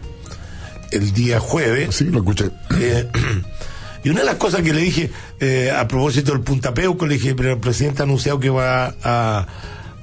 el 0.93 1.12
día 1.12 1.40
jueves. 1.40 1.97
Sí, 1.97 2.05
lo 2.05 2.18
escuché. 2.18 2.51
Eh, 2.78 3.09
y 4.05 4.11
una 4.11 4.20
de 4.20 4.26
las 4.26 4.36
cosas 4.36 4.62
que 4.62 4.72
le 4.72 4.80
dije, 4.80 5.11
eh, 5.40 5.70
a 5.70 5.88
propósito 5.88 6.32
del 6.32 6.43
Punta 6.43 6.74
Peuco, 6.74 7.07
le 7.07 7.14
dije, 7.14 7.34
pero 7.34 7.53
el 7.53 7.59
presidente 7.59 8.03
ha 8.03 8.05
anunciado 8.05 8.40
que 8.40 8.51
va 8.51 8.95
a, 9.03 9.47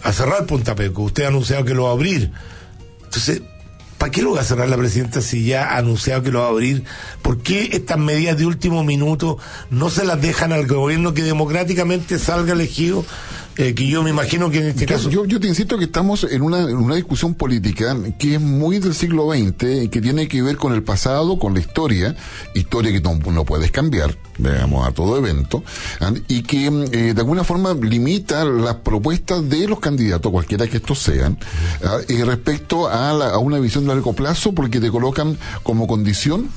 a 0.03 0.13
cerrar 0.13 0.45
Punta 0.45 0.75
Peuco, 0.75 1.03
usted 1.03 1.23
ha 1.23 1.27
anunciado 1.27 1.65
que 1.65 1.73
lo 1.73 1.83
va 1.83 1.89
a 1.89 1.93
abrir. 1.93 2.31
Entonces, 3.03 3.41
¿para 3.97 4.11
qué 4.11 4.21
lo 4.21 4.31
va 4.31 4.41
a 4.41 4.43
cerrar 4.43 4.69
la 4.69 4.77
presidenta 4.77 5.21
si 5.21 5.45
ya 5.45 5.71
ha 5.71 5.77
anunciado 5.77 6.23
que 6.23 6.31
lo 6.31 6.39
va 6.39 6.45
a 6.45 6.49
abrir? 6.49 6.83
¿Por 7.21 7.39
qué 7.39 7.69
estas 7.73 7.97
medidas 7.97 8.37
de 8.37 8.45
último 8.45 8.83
minuto 8.83 9.37
no 9.69 9.89
se 9.89 10.05
las 10.05 10.21
dejan 10.21 10.53
al 10.53 10.67
gobierno 10.67 11.13
que 11.13 11.23
democráticamente 11.23 12.17
salga 12.17 12.53
elegido? 12.53 13.05
Eh, 13.59 13.75
que 13.75 13.85
yo 13.85 14.03
me 14.03 14.09
imagino 14.09 14.49
que 14.49 14.59
en 14.59 14.67
este 14.67 14.85
caso... 14.85 15.09
Yo, 15.09 15.25
yo 15.25 15.37
te 15.37 15.49
insisto 15.49 15.77
que 15.77 15.83
estamos 15.83 16.23
en 16.23 16.43
una, 16.43 16.61
en 16.61 16.77
una 16.77 16.95
discusión 16.95 17.33
política 17.33 17.93
que 18.17 18.35
es 18.35 18.41
muy 18.41 18.79
del 18.79 18.95
siglo 18.95 19.33
XX 19.33 19.83
y 19.83 19.89
que 19.89 19.99
tiene 19.99 20.29
que 20.29 20.41
ver 20.41 20.55
con 20.55 20.71
el 20.71 20.81
pasado, 20.81 21.37
con 21.37 21.53
la 21.53 21.59
historia, 21.59 22.15
historia 22.53 22.93
que 22.93 23.01
no, 23.01 23.15
no 23.15 23.43
puedes 23.43 23.69
cambiar, 23.69 24.15
digamos, 24.37 24.87
a 24.87 24.93
todo 24.93 25.17
evento, 25.17 25.61
y 26.29 26.43
que 26.43 26.67
eh, 26.67 27.13
de 27.13 27.19
alguna 27.19 27.43
forma 27.43 27.73
limita 27.73 28.45
las 28.45 28.75
propuestas 28.75 29.49
de 29.49 29.67
los 29.67 29.81
candidatos, 29.81 30.31
cualquiera 30.31 30.65
que 30.65 30.77
estos 30.77 30.99
sean, 30.99 31.37
eh, 32.07 32.23
respecto 32.23 32.87
a, 32.87 33.11
la, 33.11 33.31
a, 33.31 33.39
una 33.39 33.59
visión 33.59 33.83
de 33.83 33.89
largo 33.89 34.13
plazo, 34.13 34.53
porque 34.53 34.79
te 34.79 34.89
colocan 34.89 35.37
como 35.63 35.85
condición, 35.85 36.49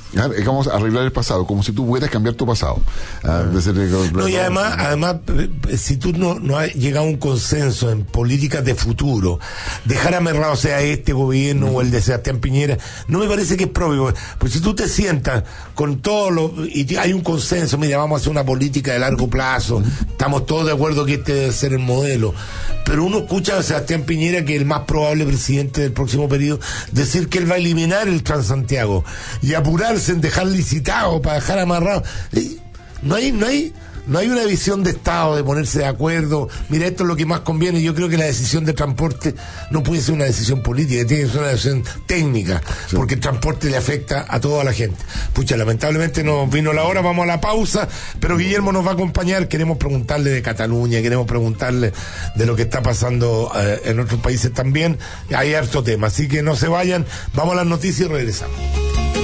vamos 0.45 0.69
a 0.69 0.77
arreglar 0.77 1.03
el 1.03 1.11
pasado, 1.11 1.45
como 1.45 1.63
si 1.63 1.73
tú 1.73 1.85
pudieras 1.85 2.09
cambiar 2.09 2.35
tu 2.35 2.45
pasado. 2.45 2.79
no, 4.13 4.25
y 4.29 4.37
además, 4.37 4.75
además, 4.77 5.17
si 5.77 5.97
tú 5.97 6.13
no, 6.13 6.39
no 6.39 6.57
has 6.57 6.73
llegado 6.93 7.07
a 7.07 7.09
un 7.09 7.17
consenso 7.17 7.89
en 7.89 8.05
políticas 8.05 8.63
de 8.63 8.75
futuro, 8.75 9.39
dejar 9.83 10.13
amarrado 10.13 10.55
sea 10.55 10.79
este 10.81 11.11
gobierno 11.11 11.67
o 11.71 11.81
el 11.81 11.89
de 11.89 12.01
Sebastián 12.01 12.39
Piñera, 12.39 12.77
no 13.07 13.17
me 13.17 13.27
parece 13.27 13.57
que 13.57 13.63
es 13.63 13.69
propio. 13.71 14.13
Pues 14.37 14.53
si 14.53 14.61
tú 14.61 14.75
te 14.75 14.87
sientas 14.87 15.43
con 15.73 16.01
todo 16.01 16.29
lo, 16.29 16.53
y 16.67 16.95
hay 16.97 17.13
un 17.13 17.21
consenso, 17.21 17.79
mira, 17.79 17.97
vamos 17.97 18.17
a 18.17 18.21
hacer 18.21 18.29
una 18.29 18.45
política 18.45 18.93
de 18.93 18.99
largo 18.99 19.27
plazo, 19.27 19.81
estamos 20.07 20.45
todos 20.45 20.67
de 20.67 20.73
acuerdo 20.73 21.03
que 21.03 21.15
este 21.15 21.33
debe 21.33 21.51
ser 21.51 21.73
el 21.73 21.79
modelo, 21.79 22.35
pero 22.85 23.03
uno 23.03 23.19
escucha 23.19 23.57
a 23.57 23.63
Sebastián 23.63 24.03
Piñera, 24.03 24.45
que 24.45 24.53
es 24.53 24.61
el 24.61 24.67
más 24.67 24.81
probable 24.81 25.25
presidente 25.25 25.81
del 25.81 25.93
próximo 25.93 26.29
periodo, 26.29 26.59
decir 26.91 27.27
que 27.27 27.39
él 27.39 27.49
va 27.49 27.55
a 27.55 27.57
eliminar 27.57 28.07
el 28.07 28.21
Transantiago 28.21 29.03
y 29.41 29.55
apurarse 29.55 30.11
en 30.11 30.21
dejar 30.21 30.45
licitado 30.45 31.23
para 31.23 31.37
dejar 31.37 31.57
amarrado. 31.57 32.03
No 33.01 33.15
hay, 33.15 33.31
no 33.31 33.47
hay, 33.47 33.73
no 34.07 34.19
hay 34.19 34.27
una 34.27 34.43
visión 34.45 34.83
de 34.83 34.91
Estado 34.91 35.35
de 35.35 35.43
ponerse 35.43 35.79
de 35.79 35.85
acuerdo. 35.85 36.49
Mira, 36.69 36.87
esto 36.87 37.03
es 37.03 37.07
lo 37.07 37.15
que 37.15 37.25
más 37.25 37.41
conviene. 37.41 37.81
Yo 37.81 37.95
creo 37.95 38.09
que 38.09 38.17
la 38.17 38.25
decisión 38.25 38.65
de 38.65 38.73
transporte 38.73 39.33
no 39.71 39.83
puede 39.83 40.01
ser 40.01 40.15
una 40.15 40.25
decisión 40.25 40.61
política, 40.61 41.05
tiene 41.05 41.23
que 41.23 41.29
ser 41.29 41.39
una 41.39 41.49
decisión 41.49 41.83
técnica, 42.05 42.61
porque 42.93 43.15
el 43.15 43.19
transporte 43.19 43.69
le 43.69 43.77
afecta 43.77 44.25
a 44.27 44.39
toda 44.39 44.63
la 44.63 44.73
gente. 44.73 44.97
Pucha, 45.33 45.57
lamentablemente 45.57 46.23
nos 46.23 46.49
vino 46.49 46.73
la 46.73 46.83
hora, 46.83 47.01
vamos 47.01 47.23
a 47.23 47.27
la 47.27 47.41
pausa, 47.41 47.87
pero 48.19 48.37
Guillermo 48.37 48.71
nos 48.71 48.85
va 48.85 48.91
a 48.91 48.93
acompañar. 48.93 49.47
Queremos 49.47 49.77
preguntarle 49.77 50.31
de 50.31 50.41
Cataluña, 50.41 51.01
queremos 51.01 51.27
preguntarle 51.27 51.93
de 52.35 52.45
lo 52.45 52.55
que 52.55 52.63
está 52.63 52.81
pasando 52.81 53.51
eh, 53.55 53.81
en 53.85 53.99
otros 53.99 54.19
países 54.21 54.53
también. 54.53 54.97
Hay 55.35 55.53
harto 55.53 55.83
tema, 55.83 56.07
así 56.07 56.27
que 56.27 56.43
no 56.43 56.55
se 56.55 56.67
vayan. 56.67 57.05
Vamos 57.33 57.53
a 57.53 57.57
las 57.57 57.67
noticias 57.67 58.09
y 58.09 58.11
regresamos. 58.11 59.22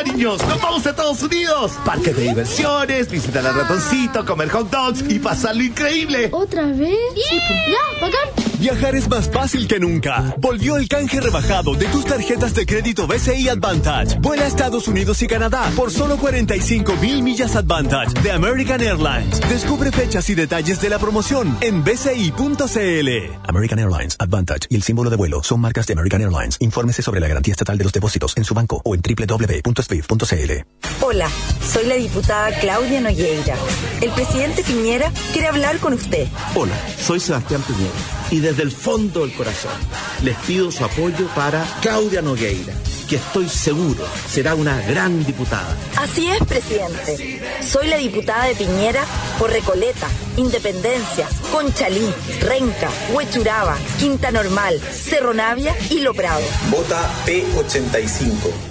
¡Sorpresa, 0.00 0.02
niños! 0.04 0.42
¡Nos 0.48 0.60
vamos 0.60 0.86
a 0.86 0.90
Estados 0.90 1.22
Unidos! 1.22 1.72
Parque 1.84 2.12
de 2.14 2.22
diversiones, 2.28 3.10
visitar 3.10 3.46
al 3.46 3.54
ratoncito, 3.54 4.24
comer 4.24 4.48
hot 4.48 4.70
dogs 4.70 5.04
y 5.08 5.18
pasarlo 5.18 5.62
increíble. 5.62 6.28
¿Otra 6.32 6.66
vez? 6.66 6.96
Sí, 7.28 7.38
ya, 7.70 8.00
bacán. 8.00 8.49
Viajar 8.60 8.94
es 8.94 9.08
más 9.08 9.30
fácil 9.30 9.66
que 9.66 9.80
nunca. 9.80 10.34
Volvió 10.36 10.76
el 10.76 10.86
canje 10.86 11.18
rebajado 11.18 11.74
de 11.76 11.86
tus 11.86 12.04
tarjetas 12.04 12.52
de 12.52 12.66
crédito 12.66 13.06
BCI 13.06 13.48
Advantage. 13.48 14.18
Vuela 14.20 14.44
a 14.44 14.48
Estados 14.48 14.86
Unidos 14.86 15.22
y 15.22 15.26
Canadá 15.26 15.72
por 15.74 15.90
solo 15.90 16.18
45 16.18 16.96
mil 16.96 17.22
millas 17.22 17.56
Advantage 17.56 18.20
de 18.22 18.32
American 18.32 18.82
Airlines. 18.82 19.40
Descubre 19.48 19.90
fechas 19.90 20.28
y 20.28 20.34
detalles 20.34 20.78
de 20.82 20.90
la 20.90 20.98
promoción 20.98 21.56
en 21.62 21.82
bci.cl. 21.82 23.08
American 23.48 23.78
Airlines, 23.78 24.16
Advantage 24.18 24.66
y 24.68 24.76
el 24.76 24.82
símbolo 24.82 25.08
de 25.08 25.16
vuelo 25.16 25.42
son 25.42 25.62
marcas 25.62 25.86
de 25.86 25.94
American 25.94 26.20
Airlines. 26.20 26.58
Infórmese 26.60 27.00
sobre 27.00 27.20
la 27.20 27.28
garantía 27.28 27.52
estatal 27.52 27.78
de 27.78 27.84
los 27.84 27.94
depósitos 27.94 28.36
en 28.36 28.44
su 28.44 28.52
banco 28.52 28.82
o 28.84 28.94
en 28.94 29.00
www.swift.cl. 29.00 30.52
Hola, 31.00 31.30
soy 31.66 31.86
la 31.86 31.94
diputada 31.94 32.52
Claudia 32.60 33.00
Nogueira. 33.00 33.56
El 34.02 34.10
presidente 34.10 34.62
Piñera 34.64 35.10
quiere 35.32 35.48
hablar 35.48 35.78
con 35.78 35.94
usted. 35.94 36.28
Hola, 36.54 36.74
soy 36.98 37.20
Sebastián 37.20 37.62
Piñera 37.62 38.19
y 38.30 38.40
desde 38.40 38.62
el 38.62 38.70
fondo 38.70 39.20
del 39.20 39.32
corazón 39.34 39.72
les 40.22 40.36
pido 40.38 40.70
su 40.70 40.84
apoyo 40.84 41.26
para 41.34 41.64
Claudia 41.80 42.22
Nogueira, 42.22 42.72
que 43.08 43.16
estoy 43.16 43.48
seguro 43.48 44.04
será 44.28 44.54
una 44.54 44.80
gran 44.82 45.24
diputada. 45.24 45.76
Así 45.96 46.28
es, 46.28 46.42
presidente. 46.44 47.42
Soy 47.66 47.88
la 47.88 47.96
diputada 47.96 48.46
de 48.46 48.54
Piñera 48.54 49.04
por 49.38 49.50
Recoleta, 49.50 50.06
Independencia, 50.36 51.28
Conchalí, 51.52 52.08
Renca, 52.40 52.88
Huechuraba, 53.12 53.76
Quinta 53.98 54.30
Normal, 54.30 54.80
Cerro 54.80 55.34
Navia 55.34 55.76
y 55.90 56.00
Lo 56.00 56.14
Prado. 56.14 56.44
Vota 56.70 57.10
P85. 57.26 58.69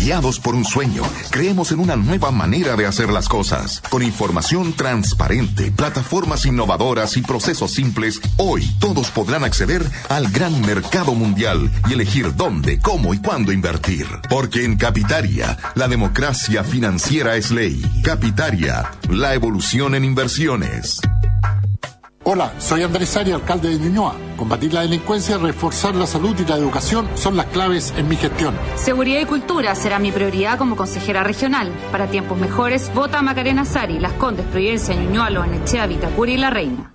Guiados 0.00 0.40
por 0.40 0.54
un 0.54 0.64
sueño, 0.64 1.02
creemos 1.30 1.72
en 1.72 1.78
una 1.78 1.94
nueva 1.94 2.30
manera 2.30 2.74
de 2.74 2.86
hacer 2.86 3.10
las 3.10 3.28
cosas. 3.28 3.82
Con 3.90 4.02
información 4.02 4.72
transparente, 4.72 5.70
plataformas 5.72 6.46
innovadoras 6.46 7.18
y 7.18 7.22
procesos 7.22 7.72
simples, 7.72 8.18
hoy 8.38 8.66
todos 8.80 9.10
podrán 9.10 9.44
acceder 9.44 9.84
al 10.08 10.30
gran 10.30 10.58
mercado 10.62 11.14
mundial 11.14 11.70
y 11.86 11.92
elegir 11.92 12.34
dónde, 12.34 12.78
cómo 12.78 13.12
y 13.12 13.18
cuándo 13.18 13.52
invertir. 13.52 14.06
Porque 14.30 14.64
en 14.64 14.78
Capitaria, 14.78 15.58
la 15.74 15.86
democracia 15.86 16.64
financiera 16.64 17.36
es 17.36 17.50
ley. 17.50 17.82
Capitaria, 18.02 18.90
la 19.10 19.34
evolución 19.34 19.94
en 19.94 20.06
inversiones. 20.06 21.02
Hola, 22.22 22.52
soy 22.58 22.82
Andrés 22.82 23.16
Ari, 23.16 23.32
alcalde 23.32 23.70
de 23.70 23.78
Ñuñoa. 23.78 24.14
Combatir 24.36 24.74
la 24.74 24.82
delincuencia, 24.82 25.38
reforzar 25.38 25.94
la 25.94 26.06
salud 26.06 26.36
y 26.38 26.44
la 26.44 26.56
educación 26.56 27.08
son 27.14 27.34
las 27.34 27.46
claves 27.46 27.94
en 27.96 28.08
mi 28.08 28.16
gestión. 28.16 28.54
Seguridad 28.76 29.20
y 29.22 29.24
cultura 29.24 29.74
será 29.74 29.98
mi 29.98 30.12
prioridad 30.12 30.58
como 30.58 30.76
consejera 30.76 31.24
regional. 31.24 31.72
Para 31.90 32.08
tiempos 32.08 32.36
mejores, 32.38 32.92
vota 32.94 33.20
a 33.20 33.22
Macarena 33.22 33.64
Sari, 33.64 33.98
Las 33.98 34.12
Condes, 34.12 34.44
Providencia, 34.44 34.94
Ñuñoa, 34.94 35.30
Loanechea, 35.30 35.86
Vitacura 35.86 36.30
y 36.30 36.36
La 36.36 36.50
Reina. 36.50 36.94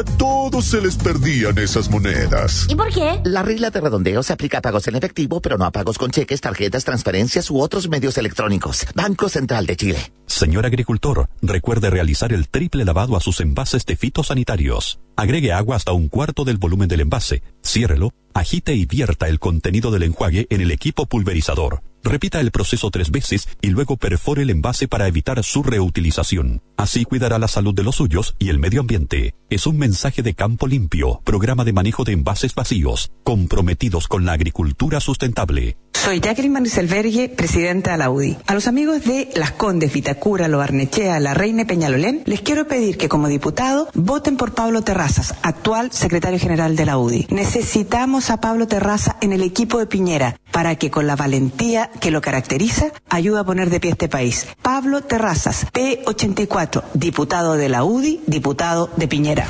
a 0.00 0.04
todos 0.04 0.64
se 0.64 0.80
les 0.80 0.96
perdían 0.96 1.58
esas 1.58 1.90
monedas. 1.90 2.66
¿Y 2.68 2.74
por 2.74 2.92
qué? 2.92 3.20
La 3.24 3.42
regla 3.42 3.70
de 3.70 3.80
redondeo 3.80 4.22
se 4.22 4.32
aplica 4.32 4.58
a 4.58 4.62
pagos 4.62 4.88
en 4.88 4.96
efectivo, 4.96 5.40
pero 5.40 5.58
no 5.58 5.66
a 5.66 5.70
pagos 5.70 5.98
con 5.98 6.10
cheques, 6.10 6.40
tarjetas, 6.40 6.84
transferencias 6.84 7.50
u 7.50 7.60
otros 7.60 7.88
medios 7.88 8.16
electrónicos. 8.16 8.86
Banco 8.94 9.28
Central 9.28 9.66
de 9.66 9.76
Chile. 9.76 10.12
Señor 10.26 10.64
agricultor, 10.64 11.28
recuerde 11.42 11.90
realizar 11.90 12.32
el 12.32 12.48
triple 12.48 12.84
lavado 12.84 13.16
a 13.16 13.20
sus 13.20 13.40
envases 13.40 13.84
de 13.84 13.96
fitosanitarios. 13.96 15.00
Agregue 15.16 15.52
agua 15.52 15.76
hasta 15.76 15.92
un 15.92 16.08
cuarto 16.08 16.44
del 16.44 16.56
volumen 16.56 16.88
del 16.88 17.00
envase, 17.00 17.42
ciérrelo, 17.62 18.14
agite 18.32 18.74
y 18.74 18.86
vierta 18.86 19.28
el 19.28 19.38
contenido 19.38 19.90
del 19.90 20.04
enjuague 20.04 20.46
en 20.48 20.62
el 20.62 20.70
equipo 20.70 21.06
pulverizador. 21.06 21.82
Repita 22.02 22.40
el 22.40 22.50
proceso 22.50 22.90
tres 22.90 23.10
veces 23.10 23.48
y 23.60 23.68
luego 23.68 23.96
perfore 23.96 24.42
el 24.42 24.50
envase 24.50 24.88
para 24.88 25.06
evitar 25.06 25.42
su 25.44 25.62
reutilización. 25.62 26.62
Así 26.76 27.04
cuidará 27.04 27.38
la 27.38 27.48
salud 27.48 27.74
de 27.74 27.82
los 27.82 27.96
suyos 27.96 28.34
y 28.38 28.48
el 28.48 28.58
medio 28.58 28.80
ambiente. 28.80 29.34
Es 29.50 29.66
un 29.66 29.76
mensaje 29.76 30.22
de 30.22 30.34
Campo 30.34 30.66
Limpio, 30.66 31.20
programa 31.24 31.64
de 31.64 31.72
manejo 31.72 32.04
de 32.04 32.12
envases 32.12 32.54
vacíos, 32.54 33.12
comprometidos 33.24 34.08
con 34.08 34.24
la 34.24 34.32
agricultura 34.32 35.00
sustentable. 35.00 35.76
Soy 35.92 36.20
Jacqueline 36.20 36.52
Maniselvergue, 36.54 37.28
presidenta 37.28 37.92
de 37.92 37.98
la 37.98 38.10
UDI. 38.10 38.38
A 38.46 38.54
los 38.54 38.66
amigos 38.66 39.04
de 39.04 39.28
Las 39.34 39.52
Condes, 39.52 39.92
Vitacura, 39.92 40.48
Lo 40.48 40.56
Barnechea, 40.58 41.20
La 41.20 41.34
Reina 41.34 41.66
Peñalolén, 41.66 42.22
les 42.24 42.40
quiero 42.40 42.66
pedir 42.66 42.96
que 42.96 43.08
como 43.08 43.28
diputado 43.28 43.88
voten 43.94 44.36
por 44.38 44.54
Pablo 44.54 44.82
Terrazas, 44.82 45.34
actual 45.42 45.92
secretario 45.92 46.38
general 46.38 46.74
de 46.74 46.86
la 46.86 46.96
UDI. 46.96 47.26
Necesitamos 47.30 48.30
a 48.30 48.40
Pablo 48.40 48.66
Terraza 48.66 49.16
en 49.20 49.32
el 49.32 49.42
equipo 49.42 49.78
de 49.78 49.86
Piñera 49.86 50.36
para 50.52 50.74
que 50.76 50.90
con 50.90 51.06
la 51.06 51.16
valentía 51.16 51.90
que 52.00 52.10
lo 52.10 52.22
caracteriza 52.22 52.86
ayude 53.10 53.40
a 53.40 53.44
poner 53.44 53.68
de 53.68 53.80
pie 53.80 53.90
este 53.90 54.08
país. 54.08 54.46
Pablo 54.62 55.02
Terrazas, 55.02 55.66
P84, 55.72 56.82
diputado 56.94 57.54
de 57.54 57.68
la 57.68 57.84
UDI, 57.84 58.22
diputado 58.26 58.90
de 58.96 59.06
Piñera. 59.06 59.46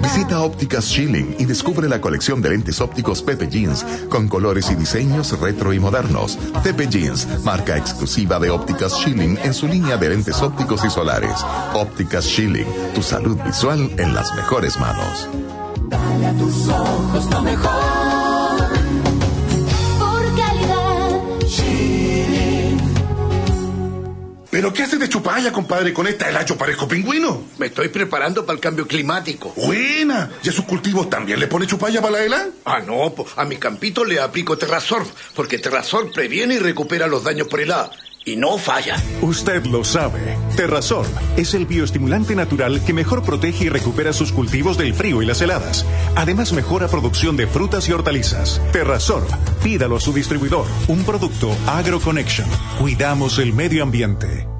Visita 0.00 0.40
Ópticas 0.40 0.84
Schilling 0.84 1.36
y 1.38 1.44
descubre 1.44 1.88
la 1.88 2.00
colección 2.00 2.42
de 2.42 2.50
lentes 2.50 2.80
ópticos 2.80 3.22
Pepe 3.22 3.48
Jeans 3.48 3.84
con 4.08 4.28
colores 4.28 4.70
y 4.70 4.74
diseños 4.74 5.38
retro 5.40 5.72
y 5.72 5.78
modernos. 5.78 6.38
Pepe 6.62 6.88
Jeans, 6.88 7.26
marca 7.44 7.76
exclusiva 7.76 8.38
de 8.38 8.50
Ópticas 8.50 8.92
Schilling 8.92 9.38
en 9.42 9.54
su 9.54 9.66
línea 9.66 9.96
de 9.96 10.10
lentes 10.10 10.40
ópticos 10.42 10.84
y 10.84 10.90
solares. 10.90 11.44
Ópticas 11.74 12.24
Schilling, 12.24 12.66
tu 12.94 13.02
salud 13.02 13.38
visual 13.44 13.90
en 13.98 14.14
las 14.14 14.34
mejores 14.34 14.78
manos. 14.78 15.28
Dale 15.88 16.26
a 16.26 16.32
tus 16.32 16.68
ojos 16.68 17.30
lo 17.30 17.42
mejor. 17.42 18.23
¿Pero 24.54 24.72
qué 24.72 24.84
haces 24.84 25.00
de 25.00 25.08
chupalla, 25.08 25.50
compadre? 25.50 25.92
Con 25.92 26.06
esta 26.06 26.28
helacho 26.28 26.56
parezco 26.56 26.86
pingüino. 26.86 27.42
Me 27.58 27.66
estoy 27.66 27.88
preparando 27.88 28.46
para 28.46 28.54
el 28.54 28.60
cambio 28.60 28.86
climático. 28.86 29.52
Buena. 29.56 30.30
¿Y 30.44 30.48
a 30.48 30.52
sus 30.52 30.64
cultivos 30.64 31.10
también 31.10 31.40
le 31.40 31.48
pone 31.48 31.66
chupalla 31.66 32.00
para 32.00 32.12
la 32.12 32.24
hela? 32.24 32.46
Ah, 32.64 32.78
no, 32.78 33.12
a 33.34 33.44
mi 33.46 33.56
campito 33.56 34.04
le 34.04 34.20
aplico 34.20 34.56
Terrasorb, 34.56 35.08
porque 35.34 35.58
Terrasorb 35.58 36.12
previene 36.12 36.54
y 36.54 36.58
recupera 36.60 37.08
los 37.08 37.24
daños 37.24 37.48
por 37.48 37.62
helada. 37.62 37.90
Y 38.24 38.36
no 38.36 38.58
fallan. 38.58 39.00
Usted 39.22 39.66
lo 39.66 39.84
sabe. 39.84 40.36
Terrasol 40.56 41.06
es 41.36 41.54
el 41.54 41.66
bioestimulante 41.66 42.34
natural 42.34 42.82
que 42.84 42.92
mejor 42.92 43.22
protege 43.22 43.64
y 43.64 43.68
recupera 43.68 44.12
sus 44.12 44.32
cultivos 44.32 44.78
del 44.78 44.94
frío 44.94 45.22
y 45.22 45.26
las 45.26 45.40
heladas. 45.40 45.86
Además, 46.16 46.52
mejora 46.52 46.88
producción 46.88 47.36
de 47.36 47.46
frutas 47.46 47.88
y 47.88 47.92
hortalizas. 47.92 48.60
Terrasol, 48.72 49.24
pídalo 49.62 49.96
a 49.96 50.00
su 50.00 50.12
distribuidor. 50.12 50.66
Un 50.88 51.04
producto 51.04 51.50
AgroConnection. 51.66 52.48
Cuidamos 52.78 53.38
el 53.38 53.52
medio 53.52 53.82
ambiente. 53.82 54.53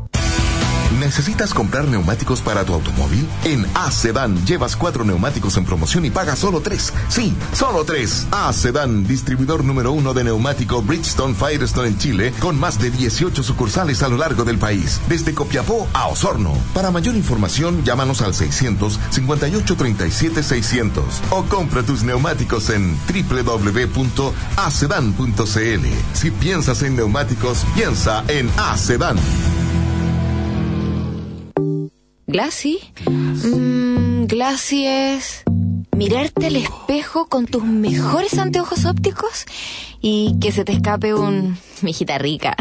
¿Necesitas 0.98 1.52
comprar 1.52 1.86
neumáticos 1.86 2.40
para 2.40 2.64
tu 2.64 2.72
automóvil? 2.74 3.26
En 3.44 3.66
A-Sedan 3.74 4.44
llevas 4.46 4.76
cuatro 4.76 5.04
neumáticos 5.04 5.56
en 5.56 5.64
promoción 5.64 6.04
y 6.04 6.10
pagas 6.10 6.38
solo 6.38 6.60
tres. 6.60 6.92
Sí, 7.08 7.34
solo 7.52 7.84
tres. 7.84 8.26
A-Sedan, 8.30 9.06
distribuidor 9.06 9.64
número 9.64 9.92
uno 9.92 10.14
de 10.14 10.24
neumático 10.24 10.82
Bridgestone 10.82 11.34
Firestone 11.34 11.88
en 11.88 11.98
Chile, 11.98 12.32
con 12.38 12.58
más 12.58 12.78
de 12.78 12.90
18 12.90 13.42
sucursales 13.42 14.02
a 14.02 14.08
lo 14.08 14.16
largo 14.16 14.44
del 14.44 14.58
país, 14.58 15.00
desde 15.08 15.34
Copiapó 15.34 15.88
a 15.92 16.06
Osorno. 16.06 16.52
Para 16.72 16.90
mayor 16.90 17.16
información, 17.16 17.84
llámanos 17.84 18.22
al 18.22 18.34
600 18.34 18.98
58 19.10 19.76
37 19.76 20.42
600 20.42 21.04
o 21.30 21.44
compra 21.44 21.82
tus 21.82 22.02
neumáticos 22.02 22.70
en 22.70 22.96
www.acedan.cl. 23.08 24.26
Si 26.12 26.30
piensas 26.30 26.82
en 26.82 26.96
neumáticos, 26.96 27.64
piensa 27.74 28.24
en 28.28 28.50
A-Sedan. 28.56 29.16
Glassy. 32.34 32.80
Mm, 33.08 34.24
Glassy 34.24 34.86
es 34.88 35.44
mirarte 35.96 36.46
al 36.46 36.56
espejo 36.56 37.28
con 37.28 37.46
tus 37.46 37.62
mejores 37.62 38.36
anteojos 38.38 38.86
ópticos 38.86 39.46
y 40.00 40.36
que 40.40 40.50
se 40.50 40.64
te 40.64 40.72
escape 40.72 41.14
un 41.14 41.56
mijita 41.82 42.18
rica. 42.18 42.56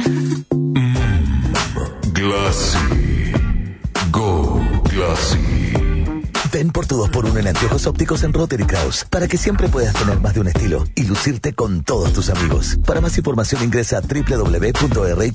Glassy. 2.14 2.78
Go 4.12 4.62
Glassy. 4.84 5.40
Ven 6.52 6.70
por 6.70 6.86
tu 6.86 7.04
2x1 7.04 7.40
en 7.40 7.48
anteojos 7.48 7.88
ópticos 7.88 8.22
en 8.22 8.34
Rotary 8.34 8.66
Kraus 8.66 9.08
para 9.10 9.28
que 9.28 9.38
siempre 9.38 9.70
puedas 9.70 9.96
tener 9.96 10.20
más 10.20 10.36
de 10.36 10.42
un 10.42 10.50
estilo 10.50 10.86
y 10.94 11.06
lucirte 11.06 11.54
con 11.54 11.84
todos 11.84 12.14
tus 12.14 12.30
amigos. 12.30 12.78
Para 12.86 13.02
más 13.02 13.18
información 13.18 13.64
ingresa 13.64 13.98
a 13.98 14.02
www.rk.cl. 14.02 15.34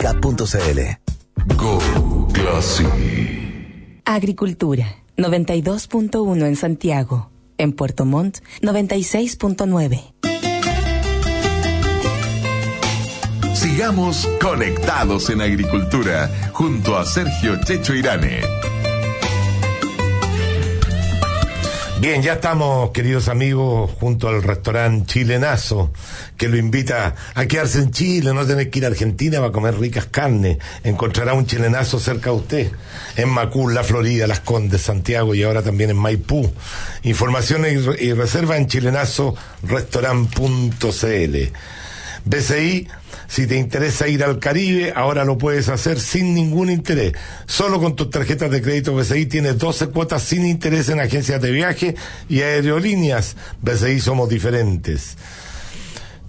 Go 1.56 2.28
Glassy. 2.32 3.47
Agricultura, 4.10 5.04
92.1 5.18 6.46
en 6.46 6.56
Santiago. 6.56 7.30
En 7.58 7.74
Puerto 7.74 8.06
Montt, 8.06 8.38
96.9. 8.62 10.14
Sigamos 13.52 14.26
conectados 14.40 15.28
en 15.28 15.42
agricultura 15.42 16.30
junto 16.54 16.96
a 16.96 17.04
Sergio 17.04 17.62
Checho 17.62 17.94
Irane. 17.94 18.40
Bien, 22.00 22.22
ya 22.22 22.34
estamos, 22.34 22.90
queridos 22.92 23.26
amigos, 23.28 23.90
junto 23.98 24.28
al 24.28 24.42
restaurante 24.44 25.14
Chilenazo, 25.14 25.90
que 26.36 26.46
lo 26.48 26.56
invita 26.56 27.16
a 27.34 27.46
quedarse 27.46 27.80
en 27.80 27.90
Chile, 27.90 28.32
no 28.32 28.46
tener 28.46 28.70
que 28.70 28.78
ir 28.78 28.84
a 28.84 28.88
Argentina 28.88 29.40
para 29.40 29.50
comer 29.50 29.76
ricas 29.80 30.06
carnes. 30.06 30.58
Encontrará 30.84 31.34
un 31.34 31.44
chilenazo 31.46 31.98
cerca 31.98 32.30
de 32.30 32.36
usted, 32.36 32.70
en 33.16 33.28
Macul, 33.28 33.74
La 33.74 33.82
Florida, 33.82 34.28
Las 34.28 34.38
Condes, 34.40 34.82
Santiago 34.82 35.34
y 35.34 35.42
ahora 35.42 35.62
también 35.62 35.90
en 35.90 35.96
Maipú. 35.96 36.48
Informaciones 37.02 37.72
y, 37.72 37.76
re- 37.78 38.04
y 38.04 38.12
reserva 38.12 38.56
en 38.56 38.68
chilenazorestaurant.cl. 38.68 41.36
BCI, 42.24 42.88
si 43.28 43.46
te 43.46 43.56
interesa 43.56 44.08
ir 44.08 44.24
al 44.24 44.38
Caribe, 44.38 44.92
ahora 44.96 45.24
lo 45.24 45.36
puedes 45.36 45.68
hacer 45.68 46.00
sin 46.00 46.34
ningún 46.34 46.70
interés. 46.70 47.12
Solo 47.46 47.78
con 47.78 47.94
tus 47.94 48.08
tarjetas 48.08 48.50
de 48.50 48.62
crédito 48.62 48.94
BCI 48.94 49.26
tienes 49.26 49.58
12 49.58 49.88
cuotas 49.88 50.22
sin 50.22 50.46
interés 50.46 50.88
en 50.88 50.98
agencias 50.98 51.40
de 51.40 51.50
viaje 51.50 51.94
y 52.30 52.40
aerolíneas. 52.40 53.36
BCI 53.60 54.00
somos 54.00 54.30
diferentes. 54.30 55.18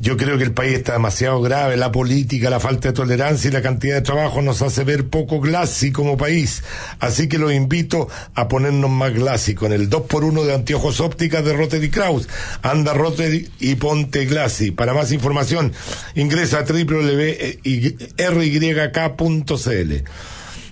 Yo 0.02 0.16
creo 0.16 0.38
que 0.38 0.46
el 0.46 0.54
país 0.54 0.76
está 0.76 0.94
demasiado 0.94 1.42
grave, 1.42 1.76
la 1.76 1.92
política, 1.92 2.50
la 2.50 2.62
falta 2.62 2.88
de 2.88 2.94
tolerancia 2.94 3.50
y 3.50 3.52
la 3.52 3.62
cantidad 3.62 3.96
de 3.96 4.02
trabajo 4.02 4.42
nos 4.42 4.62
hace 4.62 4.86
ver 4.86 5.10
poco 5.10 5.42
glassy 5.42 5.92
como 5.92 6.16
país. 6.16 6.64
Así 7.02 7.28
que 7.28 7.38
los 7.38 7.52
invito 7.52 8.08
a 8.34 8.48
ponernos 8.48 8.90
más 8.90 9.14
glassy 9.14 9.56
con 9.56 9.74
el 9.74 9.90
2x1 9.90 10.46
de 10.46 10.54
anteojos 10.54 11.02
ópticas 11.02 11.44
de 11.44 11.52
Rotary 11.52 11.90
Kraus. 11.90 12.30
Anda 12.62 12.94
Rotary 12.94 13.50
y 13.60 13.76
ponte 13.76 14.26
glassy. 14.26 14.72
Para 14.72 14.94
más 14.94 15.12
información, 15.12 15.74
ingresa 16.16 16.60
a 16.60 16.64
www.ryk.cl. 16.64 17.54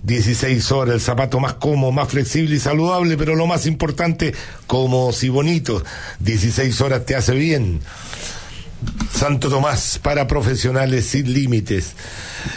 16 0.04 0.72
horas, 0.72 0.96
el 0.96 1.02
zapato 1.02 1.40
más 1.42 1.56
cómodo, 1.56 1.92
más 1.92 2.08
flexible 2.08 2.56
y 2.56 2.60
saludable, 2.60 3.18
pero 3.18 3.36
lo 3.36 3.46
más 3.46 3.66
importante, 3.66 4.34
cómodo 4.66 5.12
y 5.22 5.28
bonito. 5.28 5.84
16 6.20 6.80
horas 6.80 7.06
te 7.06 7.16
hace 7.16 7.34
bien. 7.34 7.82
Santo 9.12 9.50
Tomás 9.50 10.00
para 10.02 10.28
profesionales 10.28 11.06
sin 11.06 11.34
límites. 11.34 11.96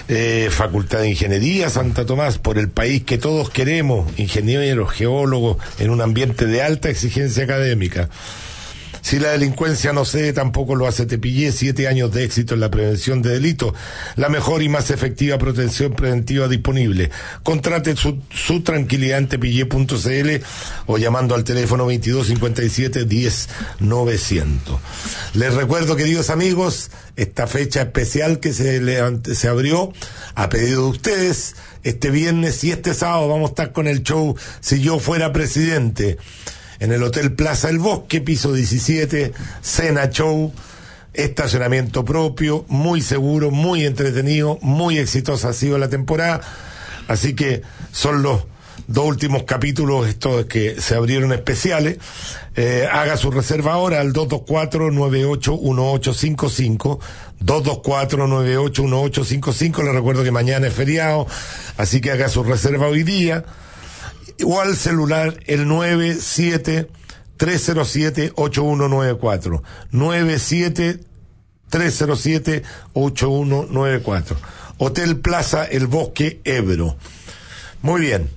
Eh, 0.08 0.48
Facultad 0.50 1.00
de 1.00 1.10
Ingeniería 1.10 1.70
Santa 1.70 2.04
Tomás, 2.04 2.38
por 2.38 2.58
el 2.58 2.68
país 2.68 3.04
que 3.04 3.18
todos 3.18 3.50
queremos, 3.50 4.10
ingenieros, 4.18 4.90
geólogos, 4.92 5.56
en 5.78 5.90
un 5.90 6.00
ambiente 6.00 6.46
de 6.46 6.62
alta 6.62 6.90
exigencia 6.90 7.44
académica. 7.44 8.10
Si 9.02 9.18
la 9.18 9.30
delincuencia 9.30 9.92
no 9.92 10.04
cede, 10.04 10.32
tampoco 10.32 10.74
lo 10.74 10.86
hace 10.86 11.06
Tepillé. 11.06 11.52
Siete 11.52 11.88
años 11.88 12.12
de 12.12 12.24
éxito 12.24 12.54
en 12.54 12.60
la 12.60 12.70
prevención 12.70 13.22
de 13.22 13.30
delitos. 13.30 13.72
La 14.16 14.28
mejor 14.28 14.62
y 14.62 14.68
más 14.68 14.90
efectiva 14.90 15.38
protección 15.38 15.94
preventiva 15.94 16.48
disponible. 16.48 17.10
Contrate 17.42 17.94
su, 17.96 18.20
tranquilidad 18.62 19.18
en 19.18 19.28
tepillé.cl 19.28 20.44
o 20.86 20.98
llamando 20.98 21.34
al 21.34 21.44
teléfono 21.44 21.84
2257 21.84 23.04
10 23.04 23.48
900. 23.80 24.80
Les 25.34 25.54
recuerdo, 25.54 25.96
queridos 25.96 26.30
amigos, 26.30 26.90
esta 27.16 27.46
fecha 27.46 27.82
especial 27.82 28.40
que 28.40 28.52
se, 28.52 28.80
se 29.34 29.48
abrió 29.48 29.92
a 30.34 30.48
pedido 30.48 30.84
de 30.84 30.90
ustedes. 30.90 31.56
Este 31.82 32.10
viernes 32.10 32.62
y 32.62 32.72
este 32.72 32.92
sábado 32.92 33.28
vamos 33.28 33.48
a 33.48 33.52
estar 33.52 33.72
con 33.72 33.88
el 33.88 34.02
show 34.02 34.36
Si 34.60 34.82
yo 34.82 34.98
fuera 34.98 35.32
presidente 35.32 36.18
en 36.80 36.92
el 36.92 37.02
Hotel 37.02 37.32
Plaza 37.32 37.68
El 37.68 37.78
Bosque, 37.78 38.22
piso 38.22 38.52
17, 38.52 39.32
cena 39.60 40.10
show, 40.10 40.52
estacionamiento 41.12 42.04
propio, 42.04 42.64
muy 42.68 43.02
seguro, 43.02 43.50
muy 43.50 43.84
entretenido, 43.84 44.58
muy 44.62 44.98
exitosa 44.98 45.48
ha 45.50 45.52
sido 45.52 45.76
la 45.78 45.88
temporada, 45.88 46.40
así 47.06 47.34
que 47.34 47.62
son 47.92 48.22
los 48.22 48.46
dos 48.86 49.06
últimos 49.06 49.42
capítulos 49.44 50.08
estos 50.08 50.46
que 50.46 50.80
se 50.80 50.94
abrieron 50.94 51.32
especiales. 51.32 51.98
Eh, 52.56 52.88
haga 52.90 53.16
su 53.16 53.30
reserva 53.30 53.74
ahora 53.74 54.00
al 54.00 54.12
224-981855. 54.12 56.98
224-981855. 57.44 59.84
Le 59.84 59.92
recuerdo 59.92 60.24
que 60.24 60.32
mañana 60.32 60.66
es 60.66 60.74
feriado, 60.74 61.28
así 61.76 62.00
que 62.00 62.10
haga 62.10 62.28
su 62.28 62.42
reserva 62.42 62.88
hoy 62.88 63.04
día 63.04 63.44
o 64.44 64.60
al 64.60 64.76
celular 64.76 65.38
el 65.46 65.66
97 65.66 66.88
307 67.36 68.32
8194 68.34 69.62
97 69.90 71.00
307 71.68 72.62
8194 72.92 74.36
Hotel 74.78 75.18
Plaza 75.18 75.64
El 75.64 75.86
Bosque 75.86 76.40
Ebro. 76.44 76.96
Muy 77.82 78.00
bien. 78.00 78.30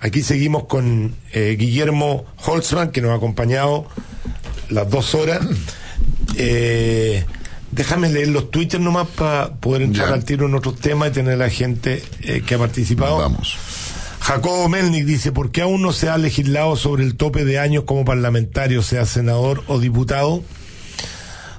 Aquí 0.00 0.22
seguimos 0.22 0.64
con 0.64 1.14
eh, 1.32 1.56
Guillermo 1.58 2.24
Holtzman 2.36 2.90
que 2.90 3.02
nos 3.02 3.10
ha 3.10 3.14
acompañado 3.14 3.86
las 4.68 4.88
dos 4.90 5.14
horas. 5.14 5.40
Eh, 6.36 7.24
déjame 7.72 8.08
leer 8.08 8.28
los 8.28 8.50
twitters 8.50 8.82
nomás 8.82 9.08
para 9.08 9.52
poder 9.56 9.82
entrar 9.82 10.12
al 10.12 10.24
tiro 10.24 10.46
en 10.46 10.54
otros 10.54 10.76
temas 10.76 11.10
y 11.10 11.12
tener 11.12 11.34
a 11.34 11.36
la 11.36 11.50
gente 11.50 12.02
eh, 12.22 12.42
que 12.46 12.54
ha 12.54 12.58
participado. 12.58 13.18
Vamos 13.18 13.58
Jacobo 14.30 14.68
Melnik 14.68 15.06
dice, 15.06 15.32
¿por 15.32 15.50
qué 15.50 15.62
aún 15.62 15.82
no 15.82 15.92
se 15.92 16.08
ha 16.08 16.16
legislado 16.16 16.76
sobre 16.76 17.02
el 17.02 17.16
tope 17.16 17.44
de 17.44 17.58
años 17.58 17.82
como 17.82 18.04
parlamentario, 18.04 18.80
sea 18.80 19.04
senador 19.04 19.64
o 19.66 19.80
diputado? 19.80 20.44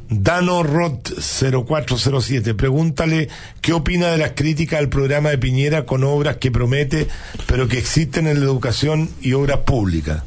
Dano 0.07 0.63
Roth 0.63 1.09
0407, 1.19 2.53
pregúntale 2.53 3.27
qué 3.59 3.73
opina 3.73 4.07
de 4.07 4.17
las 4.17 4.31
críticas 4.35 4.79
al 4.79 4.87
programa 4.87 5.31
de 5.31 5.37
Piñera 5.37 5.85
con 5.85 6.05
obras 6.05 6.37
que 6.37 6.49
promete, 6.49 7.09
pero 7.45 7.67
que 7.67 7.77
existen 7.77 8.25
en 8.25 8.39
la 8.39 8.45
educación 8.45 9.09
y 9.19 9.33
obras 9.33 9.59
públicas. 9.65 10.23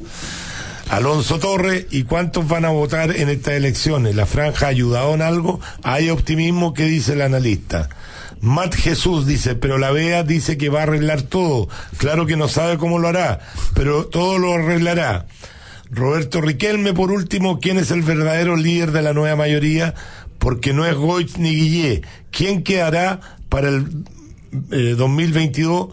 Alonso 0.90 1.38
Torres, 1.38 1.86
¿y 1.92 2.02
cuántos 2.02 2.46
van 2.46 2.66
a 2.66 2.68
votar 2.68 3.16
en 3.16 3.30
estas 3.30 3.54
elecciones? 3.54 4.16
¿La 4.16 4.26
franja 4.26 4.66
ha 4.66 4.68
ayudado 4.68 5.14
en 5.14 5.22
algo? 5.22 5.60
¿Hay 5.82 6.10
optimismo? 6.10 6.74
¿Qué 6.74 6.84
dice 6.84 7.14
el 7.14 7.22
analista? 7.22 7.88
Matt 8.44 8.74
Jesús 8.74 9.26
dice, 9.26 9.54
pero 9.54 9.78
la 9.78 9.90
BEA 9.90 10.22
dice 10.22 10.58
que 10.58 10.68
va 10.68 10.80
a 10.80 10.82
arreglar 10.82 11.22
todo. 11.22 11.66
Claro 11.96 12.26
que 12.26 12.36
no 12.36 12.46
sabe 12.46 12.76
cómo 12.76 12.98
lo 12.98 13.08
hará, 13.08 13.40
pero 13.74 14.04
todo 14.04 14.38
lo 14.38 14.52
arreglará. 14.52 15.26
Roberto 15.90 16.42
Riquelme, 16.42 16.92
por 16.92 17.10
último, 17.10 17.58
¿quién 17.58 17.78
es 17.78 17.90
el 17.90 18.02
verdadero 18.02 18.56
líder 18.56 18.92
de 18.92 19.00
la 19.00 19.14
nueva 19.14 19.36
mayoría? 19.36 19.94
Porque 20.38 20.74
no 20.74 20.84
es 20.84 20.94
Goich 20.94 21.38
ni 21.38 21.54
Guillé. 21.54 22.02
¿Quién 22.30 22.64
quedará 22.64 23.20
para 23.48 23.70
el 23.70 24.04
eh, 24.72 24.94
2022, 24.94 25.88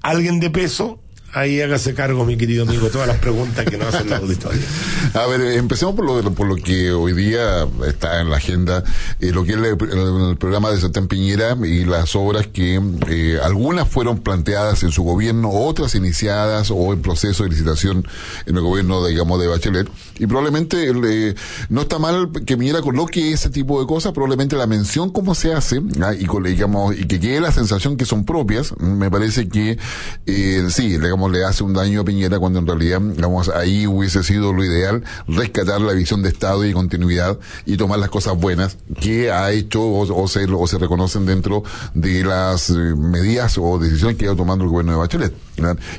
alguien 0.00 0.40
de 0.40 0.48
peso, 0.48 0.98
ahí 1.36 1.60
hágase 1.60 1.92
cargo, 1.92 2.24
mi 2.24 2.38
querido 2.38 2.64
amigo, 2.64 2.88
todas 2.88 3.06
las 3.06 3.18
preguntas 3.18 3.66
que 3.66 3.76
nos 3.76 3.94
hacen 3.94 4.08
la 4.08 4.16
auditoría. 4.16 4.64
A 5.12 5.26
ver, 5.26 5.42
empecemos 5.42 5.94
por 5.94 6.06
lo, 6.06 6.22
de, 6.22 6.30
por 6.30 6.46
lo 6.46 6.56
que 6.56 6.92
hoy 6.92 7.12
día 7.12 7.68
está 7.86 8.22
en 8.22 8.30
la 8.30 8.38
agenda, 8.38 8.82
eh, 9.20 9.32
lo 9.32 9.44
que 9.44 9.52
es 9.52 9.58
el, 9.58 10.36
programa 10.38 10.70
de 10.70 10.80
Satán 10.80 11.08
Piñera 11.08 11.54
y 11.62 11.84
las 11.84 12.16
obras 12.16 12.46
que 12.46 12.80
eh, 13.08 13.38
algunas 13.42 13.86
fueron 13.86 14.20
planteadas 14.20 14.82
en 14.82 14.92
su 14.92 15.02
gobierno, 15.02 15.50
otras 15.50 15.94
iniciadas 15.94 16.70
o 16.70 16.94
en 16.94 17.02
proceso 17.02 17.44
de 17.44 17.50
licitación 17.50 18.08
en 18.46 18.56
el 18.56 18.62
gobierno, 18.62 19.04
digamos, 19.04 19.38
de 19.38 19.46
Bachelet. 19.46 19.88
Y 20.18 20.26
probablemente 20.26 20.88
eh, 20.88 21.34
no 21.68 21.82
está 21.82 21.98
mal 21.98 22.30
que 22.46 22.56
Piñera 22.56 22.80
coloque 22.80 23.32
ese 23.32 23.50
tipo 23.50 23.78
de 23.78 23.86
cosas, 23.86 24.12
probablemente 24.12 24.56
la 24.56 24.66
mención 24.66 25.10
cómo 25.10 25.34
se 25.34 25.52
hace 25.52 25.82
ah, 26.00 26.14
y, 26.14 26.26
digamos, 26.48 26.96
y 26.96 27.04
que 27.06 27.20
quede 27.20 27.42
la 27.42 27.52
sensación 27.52 27.98
que 27.98 28.06
son 28.06 28.24
propias, 28.24 28.74
me 28.78 29.10
parece 29.10 29.50
que 29.50 29.76
eh, 30.24 30.66
sí, 30.70 30.96
digamos, 30.96 31.25
le 31.28 31.44
hace 31.44 31.64
un 31.64 31.72
daño 31.72 32.00
a 32.00 32.04
Piñera 32.04 32.38
cuando 32.38 32.58
en 32.58 32.66
realidad, 32.66 33.00
digamos, 33.00 33.48
ahí 33.48 33.86
hubiese 33.86 34.22
sido 34.22 34.52
lo 34.52 34.64
ideal 34.64 35.04
rescatar 35.28 35.80
la 35.80 35.92
visión 35.92 36.22
de 36.22 36.28
Estado 36.28 36.64
y 36.64 36.72
continuidad 36.72 37.38
y 37.64 37.76
tomar 37.76 37.98
las 37.98 38.10
cosas 38.10 38.36
buenas 38.36 38.78
que 39.00 39.30
ha 39.30 39.50
hecho 39.52 39.82
o, 39.82 40.28
se, 40.28 40.44
o 40.44 40.66
se 40.66 40.78
reconocen 40.78 41.26
dentro 41.26 41.62
de 41.94 42.24
las 42.24 42.70
eh, 42.70 42.74
medidas 42.74 43.58
o 43.58 43.78
decisiones 43.78 44.16
que 44.16 44.24
ha 44.24 44.26
ido 44.26 44.36
tomando 44.36 44.64
el 44.64 44.70
gobierno 44.70 44.92
de 44.92 44.98
Bachelet. 44.98 45.45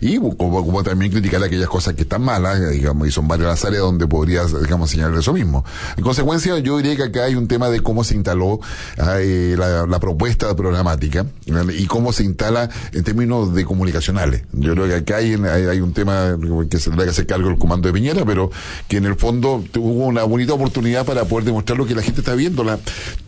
Y 0.02 0.18
como, 0.18 0.84
también 0.84 1.12
criticar 1.12 1.44
aquellas 1.44 1.70
cosas 1.70 1.94
que 1.96 2.04
están 2.04 2.22
malas, 2.22 2.60
eh, 2.60 2.70
digamos, 2.70 3.08
y 3.08 3.12
son 3.12 3.28
varias 3.28 3.50
las 3.50 3.66
áreas 3.66 3.82
donde 3.82 4.08
podrías, 4.08 4.60
digamos, 4.62 4.90
señalar 4.90 5.18
eso 5.18 5.34
mismo. 5.34 5.66
En 5.96 6.04
consecuencia, 6.04 6.58
yo 6.60 6.78
diría 6.78 6.96
que 6.96 7.04
acá 7.04 7.24
hay 7.26 7.36
un 7.36 7.48
tema 7.48 7.70
de 7.70 7.82
cómo 7.82 8.04
se 8.04 8.16
instaló 8.16 8.60
ah, 9.00 9.18
eh, 9.20 9.56
la, 9.58 9.98
propuesta 10.00 10.56
programática 10.56 11.26
y 11.76 11.86
cómo 11.88 12.14
se 12.14 12.24
instala 12.24 12.70
en 12.94 13.04
términos 13.04 13.54
de 13.56 13.66
comunicacionales. 13.66 14.44
Yo 14.54 14.74
creo 14.74 14.88
que 14.88 14.94
acá 14.94 15.18
hay, 15.18 15.34
hay, 15.34 15.82
un 15.82 15.92
tema 15.94 16.38
que 16.70 16.78
se 16.78 16.92
le 16.92 17.04
que 17.04 17.10
hacer 17.10 17.26
cargo 17.26 17.50
el 17.50 17.58
comando 17.58 17.88
de 17.88 17.94
Piñera, 17.94 18.24
pero 18.26 18.52
que 18.88 18.98
en 18.98 19.06
el 19.06 19.16
fondo 19.16 19.64
hubo 19.76 20.06
una 20.06 20.24
bonita 20.24 20.54
oportunidad 20.54 21.06
para 21.06 21.26
poder 21.26 21.46
demostrar 21.46 21.78
lo 21.78 21.86
que 21.86 21.96
la 21.96 22.04
gente 22.04 22.22
está 22.22 22.36
viendo. 22.36 22.64
La, 22.64 22.80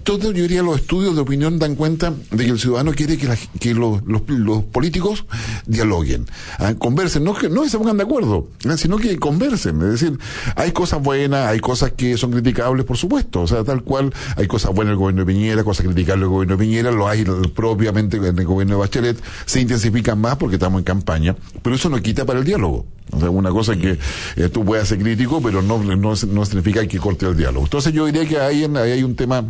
todo, 0.04 0.32
yo 0.32 0.44
diría, 0.44 0.62
los 0.62 0.80
estudios 0.82 1.16
de 1.16 1.22
opinión 1.22 1.60
dan 1.60 1.76
cuenta 1.76 2.14
de 2.32 2.46
que 2.46 2.52
el 2.52 2.60
ciudadano 2.60 2.94
quiere 2.94 3.18
que, 3.18 3.28
la- 3.28 3.38
que 3.60 3.74
los 3.74 4.64
políticos 4.72 5.26
dialoguen, 5.66 6.19
ah, 6.58 6.74
conversen, 6.78 7.24
no 7.24 7.34
que 7.34 7.50
no 7.50 7.68
se 7.68 7.78
pongan 7.78 7.98
de 7.98 8.04
acuerdo, 8.04 8.48
ah, 8.68 8.78
sino 8.78 8.98
que 8.98 9.18
conversen. 9.18 9.82
Es 9.82 10.02
decir, 10.02 10.20
hay 10.56 10.72
cosas 10.72 11.02
buenas, 11.02 11.48
hay 11.48 11.60
cosas 11.60 11.92
que 11.94 12.18
son 12.18 12.32
criticables, 12.32 12.86
por 12.86 12.98
supuesto. 12.98 13.42
O 13.42 13.48
sea, 13.48 13.64
tal 13.64 13.84
cual, 13.84 14.14
hay 14.36 14.48
cosas 14.48 14.74
buenas 14.74 14.90
en 14.90 14.94
el 14.94 14.98
gobierno 14.98 15.26
de 15.26 15.34
Piñera, 15.34 15.64
cosas 15.64 15.86
criticables 15.86 16.24
el 16.24 16.30
gobierno 16.30 16.58
de 16.58 16.64
Piñera, 16.64 16.92
lo 16.92 17.08
hay 17.08 17.24
propiamente 17.56 18.18
en 18.18 18.38
el 18.38 18.46
gobierno 18.46 18.76
de 18.76 18.80
Bachelet, 18.80 19.22
se 19.46 19.62
intensifican 19.62 20.20
más 20.20 20.38
porque 20.38 20.56
estamos 20.56 20.80
en 20.80 20.86
campaña, 20.86 21.36
pero 21.62 21.76
eso 21.76 21.90
no 21.90 22.02
quita 22.02 22.26
para 22.26 22.40
el 22.40 22.46
diálogo. 22.46 22.86
O 23.12 23.20
sea, 23.20 23.30
una 23.30 23.50
cosa 23.50 23.76
que 23.76 23.98
eh, 24.36 24.50
tú 24.50 24.64
puedes 24.64 24.88
ser 24.88 25.00
crítico, 25.00 25.42
pero 25.42 25.62
no, 25.62 25.78
no, 25.84 26.16
significa 26.16 26.86
que 26.88 27.00
corte 27.00 27.26
el 27.26 27.36
diálogo. 27.36 27.66
Entonces 27.66 27.94
yo 27.94 28.06
diría 28.06 28.28
que 28.28 28.40
ahí, 28.40 28.64
ahí 28.64 28.92
hay 28.92 29.04
un 29.04 29.16
tema 29.16 29.46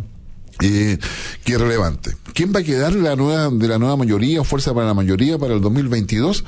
eh, 0.60 0.98
que 1.44 1.58
relevante. 1.58 2.16
¿Quién 2.34 2.52
va 2.54 2.60
a 2.60 2.62
quedar 2.62 2.94
la 2.94 3.16
nueva, 3.16 3.50
de 3.50 3.66
la 3.68 3.78
nueva 3.78 3.96
mayoría 3.96 4.44
fuerza 4.44 4.72
para 4.72 4.86
la 4.86 4.94
mayoría 4.94 5.36
para 5.38 5.54
el 5.54 5.60
2022? 5.60 6.44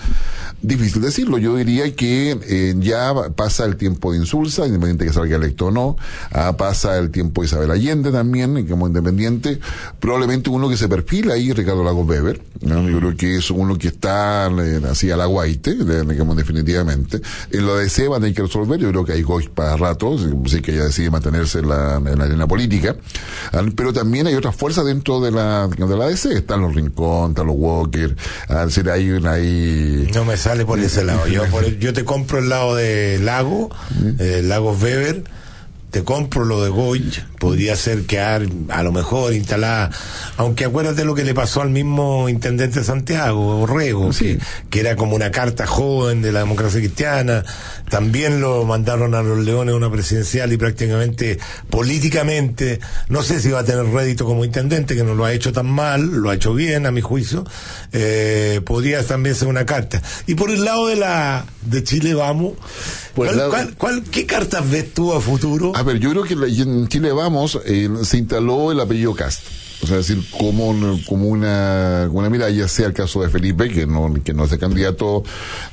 Difícil 0.63 1.03
decirlo. 1.03 1.39
Yo 1.39 1.57
diría 1.57 1.95
que 1.97 2.39
eh, 2.49 2.75
ya 2.79 3.13
pasa 3.35 3.65
el 3.65 3.77
tiempo 3.77 4.13
de 4.13 4.19
Insulza, 4.19 4.65
independiente 4.67 5.05
que 5.05 5.13
salga 5.13 5.37
electo 5.37 5.67
o 5.67 5.71
no. 5.73 5.97
Ah, 6.31 6.57
pasa 6.57 6.99
el 6.99 7.11
tiempo 7.11 7.43
de 7.43 7.47
Isabel 7.49 7.71
Allende 7.73 8.13
también, 8.13 8.65
como 8.69 8.87
independiente. 8.87 9.59
Probablemente 9.99 10.51
uno 10.51 10.69
que 10.69 10.77
se 10.77 10.89
perfila 10.89 11.35
ahí, 11.35 11.53
Ricardo 11.53 11.83
Lagos 11.83 12.07
Weber. 12.09 12.41
Yo 12.61 12.99
creo 12.99 13.17
que 13.17 13.39
es 13.39 13.51
uno 13.51 13.77
que 13.77 13.89
está 13.89 14.47
eh, 14.47 14.81
así 14.89 15.11
a 15.11 15.17
la 15.17 15.27
guaite, 15.27 15.75
de- 15.75 16.05
digamos, 16.05 16.37
definitivamente. 16.37 17.21
En 17.51 17.67
lo 17.67 17.77
de 17.77 17.89
C 17.91 18.07
van 18.07 18.19
a 18.19 18.21
tener 18.21 18.37
que 18.37 18.43
resolver. 18.43 18.79
Yo 18.79 18.89
creo 18.91 19.05
que 19.05 19.13
hay 19.15 19.23
Goy 19.23 19.49
para 19.49 19.77
rato, 19.77 20.17
si 20.47 20.61
que 20.63 20.73
ella 20.73 20.85
decide 20.85 21.11
mantenerse 21.11 21.59
en 21.59 21.69
la, 21.69 21.97
en 21.97 22.19
la 22.19 22.25
arena 22.25 22.47
política. 22.47 22.95
Ah, 23.53 23.63
Pero 23.93 24.05
también 24.05 24.27
hay 24.27 24.35
otras 24.35 24.57
fuerzas 24.57 24.87
dentro 24.87 25.21
de 25.21 25.31
la, 25.31 25.69
de 25.69 25.97
la 25.97 26.07
DC. 26.07 26.33
Están 26.33 26.63
los 26.63 26.75
Rincón, 26.75 27.31
están 27.31 27.47
los 27.47 27.57
Walker. 27.59 28.17
Es 28.49 28.67
decir, 28.67 28.89
hay 28.89 29.11
una 29.11 29.33
ahí. 29.33 30.09
No 30.15 30.25
me 30.25 30.37
sale 30.39 30.65
por 30.65 30.79
ese 30.81 31.05
lado. 31.05 31.27
Yo, 31.27 31.45
por 31.47 31.67
yo 31.79 31.93
te 31.93 32.05
compro 32.05 32.39
el 32.39 32.49
lado 32.49 32.75
de 32.75 33.19
Lago, 33.23 33.71
eh, 34.19 34.41
Lagos 34.43 34.81
Weber, 34.83 35.25
te 35.91 36.05
compro 36.05 36.45
lo 36.45 36.63
de 36.63 36.71
Goich, 36.71 37.23
podría 37.43 37.75
ser 37.75 38.07
quedar 38.07 38.47
a 38.69 38.85
lo 38.85 38.93
mejor 38.93 39.35
instalada, 39.35 39.91
aunque 40.37 40.65
acuérdate 40.65 41.05
lo 41.05 41.17
que 41.17 41.25
le 41.25 41.35
pasó 41.35 41.61
al 41.61 41.71
mismo 41.71 42.29
intendente 42.29 42.79
de 42.79 42.85
Santiago, 42.85 43.63
Orrego, 43.63 44.11
que, 44.17 44.39
que 44.71 44.79
era 44.79 44.95
como 44.95 45.17
una 45.17 45.33
carta 45.33 45.67
joven 45.67 46.23
de 46.23 46.31
la 46.31 46.39
democracia 46.39 46.79
cristiana, 46.79 47.45
también 47.91 48.41
lo 48.41 48.65
mandaron 48.65 49.17
a 49.17 49.23
los 49.23 49.41
Leones 49.45 49.75
a 49.75 49.77
una 49.77 49.91
presidencial 49.91 50.53
y 50.53 50.57
prácticamente 50.57 51.41
políticamente, 51.69 52.79
no 53.09 53.23
sé 53.25 53.41
si 53.41 53.51
va 53.51 53.59
a 53.61 53.65
tener 53.65 53.87
rédito 53.87 54.25
como 54.25 54.45
intendente, 54.45 54.95
que 54.95 55.03
no 55.03 55.17
lo 55.17 55.25
ha 55.25 55.33
hecho 55.33 55.53
tan 55.53 55.67
mal, 55.67 56.01
lo 56.07 56.31
ha 56.31 56.35
hecho 56.37 56.55
bien 56.55 56.87
a 56.87 56.93
mi 56.93 57.01
juicio, 57.01 57.45
eh, 57.93 58.61
podría 58.65 59.05
también 59.05 59.35
ser 59.35 59.49
una 59.49 59.67
carta. 59.67 60.01
Y 60.29 60.37
por 60.37 60.51
el 60.53 60.65
lado 60.65 60.87
de 60.87 60.95
la 60.95 61.45
de 61.63 61.83
Chile 61.83 62.15
vamos, 62.15 62.53
¿cuál- 63.17 63.37
lado- 63.37 63.51
cuál- 63.51 63.75
cuál- 63.77 64.03
¿qué 64.13 64.27
cartas 64.27 64.71
ves 64.71 64.95
tú 64.95 65.13
a 65.13 65.21
futuro? 65.21 65.73
A 65.75 65.83
ver, 65.83 65.99
yo 65.99 66.11
creo 66.11 66.23
que 66.23 66.37
la- 66.37 66.47
en 66.47 66.87
Chile 66.87 67.11
Vamos 67.13 67.32
eh, 67.65 67.89
se 68.03 68.19
instaló 68.19 68.73
el 68.73 68.81
apellido 68.81 69.15
Cast. 69.15 69.43
O 69.83 69.87
sea, 69.89 69.99
es 69.99 70.07
decir, 70.07 70.25
como, 70.39 70.73
como 71.09 71.27
una, 71.27 72.05
como 72.07 72.21
una 72.21 72.49
ya 72.51 72.69
sea 72.69 72.87
el 72.87 72.93
caso 72.93 73.21
de 73.21 73.29
Felipe, 73.29 73.69
que 73.69 73.85
no, 73.85 74.15
que 74.23 74.33
no 74.33 74.45
es 74.45 74.53
el 74.53 74.61
candidato 74.61 75.25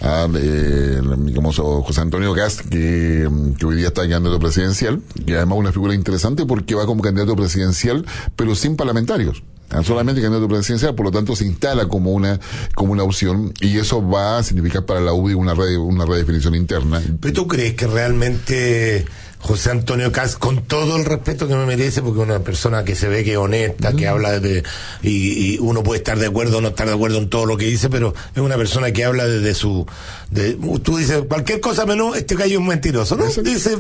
a, 0.01 0.27
eh, 0.35 0.99
digamos, 1.19 1.59
o 1.59 1.83
José 1.83 2.01
Antonio 2.01 2.33
Cast, 2.33 2.61
que, 2.61 3.29
que 3.59 3.65
hoy 3.67 3.75
día 3.75 3.89
está 3.89 4.09
candidato 4.09 4.39
presidencial, 4.39 5.01
que 5.27 5.35
además 5.35 5.59
una 5.59 5.71
figura 5.71 5.93
interesante 5.93 6.47
porque 6.47 6.73
va 6.73 6.87
como 6.87 7.03
candidato 7.03 7.35
presidencial, 7.35 8.03
pero 8.35 8.55
sin 8.55 8.75
parlamentarios. 8.75 9.43
Ah, 9.69 9.83
solamente 9.83 10.19
candidato 10.23 10.47
presidencial, 10.47 10.95
por 10.95 11.05
lo 11.05 11.11
tanto 11.11 11.35
se 11.35 11.45
instala 11.45 11.85
como 11.87 12.11
una, 12.11 12.39
como 12.73 12.93
una 12.93 13.03
opción, 13.03 13.53
y 13.61 13.77
eso 13.77 14.01
va 14.01 14.39
a 14.39 14.43
significar 14.43 14.87
para 14.87 15.01
la 15.01 15.13
UDI 15.13 15.35
una, 15.35 15.53
re- 15.53 15.77
una 15.77 16.05
redefinición 16.05 16.55
interna. 16.55 16.99
¿Pero 17.21 17.33
tú 17.35 17.47
crees 17.47 17.75
que 17.75 17.85
realmente 17.85 19.05
José 19.41 19.71
Antonio 19.71 20.11
Cas, 20.11 20.35
con 20.35 20.63
todo 20.63 20.97
el 20.97 21.05
respeto 21.05 21.47
que 21.47 21.55
me 21.55 21.65
merece, 21.65 22.01
porque 22.01 22.19
es 22.19 22.25
una 22.27 22.39
persona 22.39 22.83
que 22.83 22.95
se 22.95 23.07
ve 23.07 23.23
que 23.23 23.31
es 23.31 23.37
honesta, 23.37 23.93
que 23.93 24.07
habla 24.07 24.39
de, 24.39 24.63
y, 25.01 25.53
y 25.53 25.57
uno 25.59 25.81
puede 25.81 25.99
estar 25.99 26.19
de 26.19 26.27
acuerdo 26.27 26.57
o 26.57 26.61
no 26.61 26.69
estar 26.69 26.87
de 26.87 26.93
acuerdo 26.93 27.17
en 27.17 27.29
todo 27.29 27.45
lo 27.45 27.57
que 27.57 27.65
dice, 27.65 27.89
pero 27.89 28.13
es 28.35 28.41
una 28.41 28.57
persona 28.57 28.91
que 28.91 29.05
habla 29.05 29.25
desde 29.27 29.53
su, 29.53 29.87
de, 30.29 30.57
tú 30.83 30.97
dices 30.97 31.23
cualquier 31.27 31.61
cosa 31.61 31.85
menos, 31.85 32.17
este 32.17 32.35
gallo 32.35 32.53
es 32.53 32.59
un 32.59 32.67
mentiroso, 32.67 33.15
¿no? 33.15 33.25
Dice, 33.25 33.77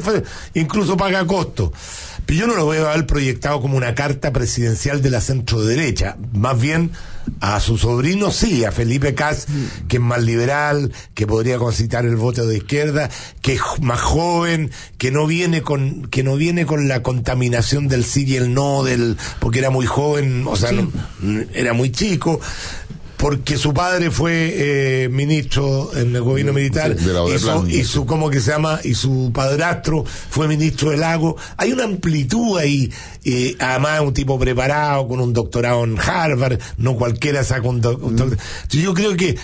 incluso 0.53 0.95
paga 0.95 1.25
costo. 1.27 1.73
Pero 2.29 2.41
yo 2.41 2.45
no 2.47 2.53
lo 2.55 2.67
veo 2.67 2.87
a 2.87 2.93
él 2.93 3.07
proyectado 3.07 3.59
como 3.59 3.75
una 3.75 3.95
carta 3.95 4.31
presidencial 4.31 5.01
de 5.01 5.09
la 5.09 5.19
centro 5.19 5.63
derecha, 5.63 6.15
más 6.31 6.61
bien 6.61 6.91
a 7.41 7.59
su 7.59 7.79
sobrino 7.79 8.29
sí, 8.29 8.65
a 8.65 8.71
Felipe 8.71 9.15
Cas, 9.15 9.47
que 9.87 9.97
es 9.97 10.01
más 10.03 10.21
liberal, 10.21 10.91
que 11.15 11.25
podría 11.25 11.57
concitar 11.57 12.05
el 12.05 12.17
voto 12.17 12.45
de 12.45 12.57
izquierda, 12.57 13.09
que 13.41 13.53
es 13.53 13.61
más 13.81 13.99
joven, 13.99 14.69
que 14.99 15.09
no 15.09 15.25
viene 15.25 15.63
con, 15.63 16.03
que 16.11 16.21
no 16.21 16.35
viene 16.35 16.67
con 16.67 16.87
la 16.87 17.01
contaminación 17.01 17.87
del 17.87 18.05
sí 18.05 18.25
y 18.27 18.35
el 18.35 18.53
no, 18.53 18.83
del, 18.83 19.17
porque 19.39 19.57
era 19.57 19.71
muy 19.71 19.87
joven, 19.87 20.45
o 20.47 20.55
sea, 20.55 20.71
no- 20.71 20.91
era 21.55 21.73
muy 21.73 21.91
chico. 21.91 22.39
Porque 23.19 23.57
su 23.57 23.73
padre 23.73 24.11
fue 24.11 24.53
eh, 25.03 25.09
ministro 25.09 25.91
en 25.93 26.15
el 26.15 26.21
gobierno 26.21 26.53
militar 26.53 26.95
de 26.95 27.13
la 27.13 27.25
y, 27.27 27.37
su, 27.37 27.47
y 27.67 27.83
su, 27.83 28.05
¿cómo 28.05 28.29
que 28.29 28.39
se 28.39 28.51
llama? 28.51 28.79
Y 28.81 28.93
su 28.93 29.31
padrastro 29.33 30.05
fue 30.05 30.47
ministro 30.47 30.91
del 30.91 31.01
lago. 31.01 31.35
Hay 31.57 31.73
una 31.73 31.83
amplitud 31.83 32.57
ahí, 32.57 32.89
eh, 33.25 33.57
además 33.59 33.99
un 33.99 34.13
tipo 34.13 34.39
preparado 34.39 35.05
con 35.09 35.19
un 35.19 35.33
doctorado 35.33 35.83
en 35.83 35.99
Harvard, 35.99 36.59
no 36.77 36.95
cualquiera 36.95 37.43
saca 37.43 37.67
un 37.67 37.81
doctorado. 37.81 38.37
Yo 38.69 38.93
creo 38.93 39.17
que 39.17 39.37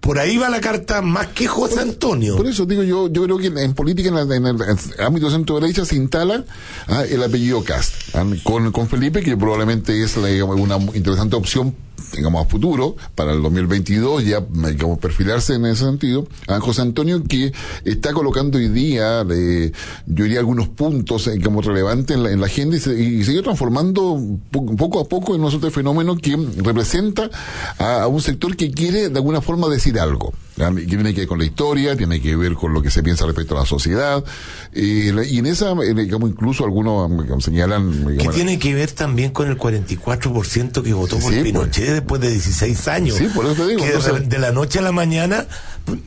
por 0.00 0.18
ahí 0.18 0.36
va 0.36 0.50
la 0.50 0.60
carta 0.60 1.00
más 1.00 1.28
que 1.28 1.46
José 1.46 1.80
Antonio. 1.80 2.36
Por 2.36 2.46
eso 2.46 2.66
digo 2.66 2.82
yo, 2.82 3.08
yo 3.10 3.24
creo 3.24 3.38
que 3.38 3.46
en, 3.46 3.56
en 3.56 3.72
política, 3.72 4.10
en, 4.10 4.14
la- 4.28 4.36
en 4.36 4.46
el, 4.46 4.56
ámbito 4.98 5.30
centro 5.30 5.58
derecha, 5.58 5.86
se 5.86 5.96
instala 5.96 6.44
ah, 6.86 7.02
el 7.08 7.22
apellido 7.22 7.64
Cast, 7.64 8.14
ah, 8.14 8.24
con, 8.44 8.70
con 8.72 8.88
Felipe, 8.88 9.22
que 9.22 9.38
probablemente 9.38 10.02
es 10.04 10.18
la, 10.18 10.44
una 10.44 10.76
interesante 10.94 11.34
opción, 11.34 11.74
digamos, 12.14 12.44
a 12.44 12.48
futuro, 12.48 12.96
para 13.14 13.32
el 13.32 13.42
2022, 13.42 14.24
ya, 14.24 14.40
digamos, 14.40 14.98
perfilarse 14.98 15.54
en 15.54 15.66
ese 15.66 15.84
sentido. 15.84 16.26
A 16.48 16.60
José 16.60 16.82
Antonio, 16.82 17.22
que 17.24 17.52
está 17.84 18.12
colocando 18.12 18.58
hoy 18.58 18.68
día, 18.68 19.22
yo 19.24 20.24
diría, 20.24 20.38
algunos 20.38 20.68
puntos, 20.68 21.26
eh, 21.28 21.40
como 21.42 21.62
relevantes 21.62 22.16
en 22.16 22.22
la, 22.22 22.30
en 22.30 22.40
la 22.40 22.46
agenda 22.46 22.76
y, 22.76 22.80
se, 22.80 22.98
y 23.00 23.24
sigue 23.24 23.42
transformando 23.42 24.20
po- 24.50 24.66
poco 24.76 25.00
a 25.00 25.04
poco 25.08 25.34
en 25.34 25.40
nosotros 25.42 25.72
fenómeno 25.72 26.16
que 26.16 26.36
representa 26.58 27.30
a 27.78 28.06
un 28.06 28.20
sector 28.20 28.56
que 28.56 28.70
quiere, 28.70 29.08
de 29.08 29.16
alguna 29.16 29.40
forma, 29.40 29.68
decir 29.68 29.98
algo. 29.98 30.32
Que 30.56 30.86
tiene 30.86 31.12
que 31.14 31.20
ver 31.20 31.28
con 31.28 31.38
la 31.38 31.44
historia, 31.44 31.96
tiene 31.96 32.20
que 32.20 32.34
ver 32.34 32.54
con 32.54 32.72
lo 32.72 32.80
que 32.82 32.90
se 32.90 33.02
piensa 33.02 33.26
respecto 33.26 33.56
a 33.56 33.60
la 33.60 33.66
sociedad, 33.66 34.24
eh, 34.72 35.12
y 35.30 35.38
en 35.38 35.46
esa, 35.46 35.74
digamos, 35.74 36.30
incluso 36.30 36.64
algunos 36.64 37.10
digamos, 37.22 37.44
señalan... 37.44 38.16
Que 38.18 38.28
tiene 38.28 38.58
que 38.58 38.74
ver 38.74 38.90
también 38.92 39.30
con 39.32 39.48
el 39.48 39.58
44% 39.58 40.82
que 40.82 40.92
votó 40.94 41.18
por 41.18 41.30
Sí, 41.30 41.38
pues. 41.40 41.42
Pinochet 41.44 41.90
después 41.92 42.20
de 42.20 42.30
16 42.30 42.88
años. 42.88 43.16
Sí, 43.16 43.28
por 43.34 43.44
eso 43.46 43.54
te 43.54 43.66
digo, 43.68 43.80
Que 43.82 43.88
de- 43.90 43.94
entonces- 43.96 44.28
de 44.28 44.38
la 44.38 44.52
noche 44.52 44.78
a 44.78 44.82
la 44.82 44.92
mañana 44.92 45.46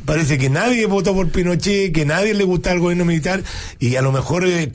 parece 0.06 0.38
que 0.38 0.50
nadie 0.50 0.86
votó 0.86 1.14
por 1.14 1.30
Pinochet, 1.30 1.92
que 1.94 2.06
nadie 2.06 2.34
le 2.34 2.44
gusta 2.44 2.72
el 2.72 2.80
gobierno 2.80 3.06
militar 3.06 3.44
y 3.80 3.96
a 3.96 4.02
lo 4.02 4.12
mejor 4.12 4.46
eh, 4.48 4.70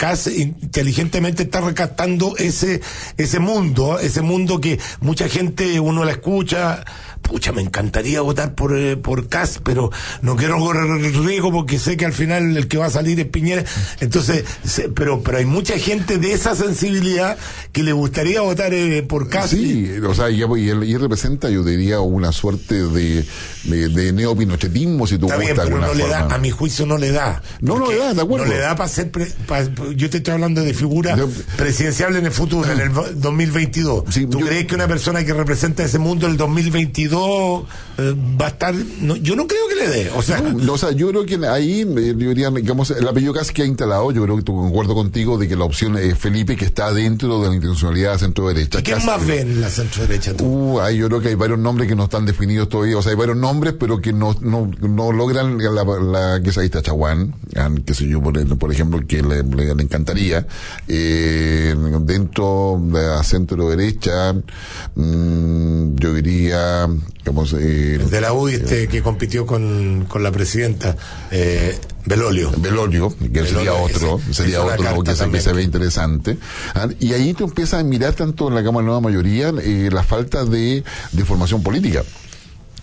inteligentemente 0.63 1.43
está 1.45 1.61
recatando 1.61 2.37
ese 2.37 2.81
ese 3.17 3.39
mundo, 3.39 3.99
ese 3.99 4.23
mundo 4.23 4.61
que 4.61 4.79
mucha 5.01 5.29
gente 5.29 5.79
uno 5.81 6.05
la 6.05 6.13
escucha. 6.13 6.85
Pucha, 7.25 7.53
me 7.53 7.63
encantaría 7.63 8.21
votar 8.21 8.55
por, 8.55 8.77
eh, 8.77 8.99
por 8.99 9.29
Kass, 9.31 9.59
pero 9.65 9.91
no 10.21 10.37
quiero 10.37 10.59
correr 10.59 10.87
riesgo 11.25 11.51
porque 11.51 11.79
sé 11.79 11.97
que 11.97 12.05
al 12.05 12.13
final 12.13 12.55
el 12.55 12.69
que 12.69 12.77
va 12.77 12.85
a 12.85 12.91
salir 12.91 13.19
es 13.19 13.25
Piñera. 13.25 13.65
Entonces, 14.01 14.45
se- 14.63 14.91
pero, 14.91 15.23
pero 15.23 15.39
hay 15.39 15.47
mucha 15.47 15.79
gente 15.79 16.19
de 16.19 16.35
esa 16.35 16.55
sensibilidad 16.55 17.39
que 17.73 17.83
le 17.83 17.95
gustaría 17.95 18.43
votar 18.43 18.75
eh, 18.75 19.03
por 19.03 19.31
Kass. 19.31 19.49
Sí, 19.53 19.89
o 20.07 20.13
sea, 20.15 20.29
y, 20.29 20.41
y 20.41 20.69
él, 20.69 20.85
y 20.85 20.93
él 20.93 21.01
representa, 21.01 21.49
yo 21.49 21.65
diría, 21.65 21.99
una 22.01 22.31
suerte 22.31 22.75
de, 22.89 23.25
de, 23.65 23.89
de 23.89 24.13
neopinochetismo, 24.13 24.94
si 25.07 25.19
tú 25.19 25.27
Está 25.27 25.37
bien, 25.39 25.55
pero 25.57 25.79
no 25.79 25.95
le 25.95 26.07
da, 26.09 26.21
a 26.35 26.39
mi 26.39 26.51
juicio 26.51 26.87
no 26.87 26.97
le 26.99 27.11
da. 27.13 27.43
No, 27.61 27.79
no 27.79 27.91
le 27.91 27.99
da, 27.99 28.15
de 28.15 28.23
acuerdo. 28.23 28.47
No 28.47 28.53
le 28.53 28.59
da 28.59 28.75
para 28.77 28.89
ser, 28.89 29.11
pre- 29.11 29.29
yo 29.97 30.09
te 30.11 30.19
estoy 30.19 30.35
hablando 30.35 30.63
de 30.63 30.73
figura 30.75 31.17
presidenciable 31.57 32.19
en 32.19 32.27
el 32.27 32.33
futuro, 32.33 32.71
en 32.71 32.81
el 32.81 32.91
vo- 32.93 33.11
2022. 33.15 34.05
¿Tú 34.31 34.39
crees 34.41 34.67
que 34.67 34.75
una 34.75 34.89
persona 34.89 35.25
que 35.25 35.33
representa 35.35 35.85
ese 35.85 35.99
mundo 35.99 36.27
en 36.27 36.33
el 36.33 36.39
2022 36.39 37.65
eh, 37.99 38.15
va 38.41 38.47
a 38.47 38.49
estar? 38.49 38.75
no, 39.01 39.17
yo 39.17 39.37
no 39.37 39.47
creo 39.47 39.69
que 39.69 39.75
le 39.75 39.89
dé. 39.89 40.11
O 40.17 40.23
sea, 40.23 40.41
No, 40.41 40.73
o 40.75 40.79
sea, 40.79 40.93
yo 40.93 41.09
creo 41.09 41.27
que 41.27 41.35
ahí, 41.47 41.81
eh, 41.83 42.15
yo 42.17 42.29
diría, 42.29 42.51
digamos, 42.51 42.91
el 42.91 43.07
apellido 43.07 43.33
Cas 43.35 43.51
que 43.53 43.63
ha 43.63 43.67
instalado, 43.67 44.11
yo 44.13 44.23
creo 44.25 44.37
que 44.37 44.43
tú 44.43 44.55
concuerdo 44.57 44.95
contigo 44.95 45.39
de 45.39 45.49
que 45.49 45.57
la 45.57 45.65
opción 45.65 45.97
es 45.99 46.19
Felipe, 46.19 46.57
que 46.57 46.65
está 46.65 46.93
dentro 46.93 47.41
de 47.43 47.49
la 47.49 47.55
intencionalidad 47.55 48.19
centro-derecha. 48.19 48.83
¿quién 48.83 48.97
Cas- 48.97 49.07
más 49.07 49.27
ven 49.27 49.61
la 49.61 49.69
centro 49.71 50.03
derecha 50.07 50.35
tú? 50.37 50.45
Uh, 50.45 50.81
ahí 50.81 50.99
yo 50.99 51.09
creo 51.09 51.21
que 51.21 51.29
hay 51.29 51.35
varios 51.35 51.59
nombres 51.59 51.89
que 51.89 51.95
no 51.97 52.05
están 52.05 52.27
definidos 52.27 52.69
todavía, 52.69 52.97
o 52.99 53.03
sea, 53.03 53.11
hay 53.13 53.17
varios 53.19 53.37
nombres, 53.37 53.75
pero 53.79 54.01
que 54.01 54.13
no, 54.13 54.37
no, 54.41 54.71
no 54.89 55.13
logran 55.13 55.59
la, 55.59 55.85
la 55.85 56.41
que 56.43 56.51
está 56.51 56.83
Chaguán, 56.83 57.35
ah, 57.57 57.71
que 57.85 57.95
sé 57.95 58.07
yo, 58.09 58.23
por, 58.23 58.59
por 58.59 58.73
ejemplo, 58.73 59.01
que 59.07 59.23
le, 59.23 59.43
le- 59.43 59.75
le 59.75 59.83
encantaría, 59.83 60.47
eh, 60.89 61.75
dentro 62.01 62.81
de 62.83 63.03
la 63.03 63.23
centro 63.23 63.69
derecha, 63.71 64.35
mm, 64.95 65.97
yo 65.97 66.15
diría, 66.15 66.87
eh, 66.87 67.99
El 68.01 68.11
de 68.11 68.21
la 68.21 68.33
UDI 68.33 68.55
este 68.55 68.89
que 68.89 69.03
compitió 69.03 69.47
con, 69.47 70.05
con 70.09 70.23
la 70.23 70.31
presidenta, 70.31 70.97
eh, 71.31 71.79
Belolio. 72.07 72.53
Belolio, 72.59 73.15
que 73.33 73.47
sería 73.47 73.73
otro, 73.75 74.19
ese- 74.19 74.35
sería 74.35 74.63
otro 74.63 75.03
que 75.03 75.17
se, 75.17 75.31
que 75.31 75.41
se 75.41 75.53
ve 75.55 75.63
interesante. 75.63 76.39
Ah, 76.75 76.89
Y 77.01 77.13
ahí 77.15 77.33
tú 77.35 77.45
empiezas 77.45 77.81
a 77.81 77.85
mirar 77.85 78.13
tanto 78.13 78.49
en 78.49 78.55
la 78.55 78.63
Cámara 78.63 78.83
de 78.83 78.87
Nueva 78.87 79.01
Mayoría 79.01 79.53
eh, 79.63 79.89
la 79.91 80.03
falta 80.03 80.45
de, 80.45 80.85
de 81.13 81.25
formación 81.25 81.63
política 81.63 82.03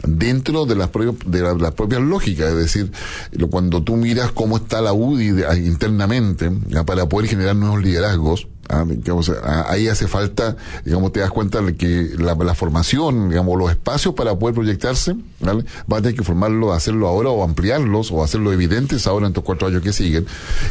dentro 0.05 0.65
de 0.65 0.75
las, 0.75 0.89
de 1.25 1.41
la- 1.41 1.53
las 1.53 1.71
propias 1.73 2.01
lógicas, 2.01 2.49
es 2.51 2.57
decir, 2.57 2.91
cuando 3.49 3.83
tú 3.83 3.95
miras 3.97 4.31
cómo 4.31 4.57
está 4.57 4.81
la 4.81 4.93
UDI 4.93 5.43
ah, 5.47 5.55
internamente 5.57 6.51
ah, 6.75 6.83
para 6.85 7.07
poder 7.07 7.29
generar 7.29 7.55
nuevos 7.55 7.81
liderazgos, 7.81 8.47
ah, 8.71 8.85
ah, 9.43 9.65
ahí 9.69 9.87
hace 9.87 10.07
falta, 10.07 10.55
digamos, 10.85 11.11
te 11.11 11.19
das 11.19 11.31
cuenta 11.31 11.61
de 11.61 11.75
que 11.75 12.11
la, 12.17 12.55
formación, 12.55 13.29
digamos, 13.29 13.57
los 13.57 13.69
espacios 13.69 14.13
para 14.13 14.35
poder 14.35 14.55
proyectarse, 14.55 15.15
¿vale? 15.39 15.65
va 15.91 15.97
a 15.97 16.01
tener 16.01 16.15
que 16.15 16.23
formarlo, 16.23 16.73
hacerlo 16.73 17.07
ahora 17.07 17.29
o 17.29 17.43
ampliarlos 17.43 18.11
o 18.11 18.23
hacerlo 18.23 18.51
evidentes 18.53 19.07
ahora 19.07 19.27
en 19.27 19.31
estos 19.31 19.43
cuatro 19.43 19.67
años 19.67 19.81
que 19.81 19.93
siguen. 19.93 20.25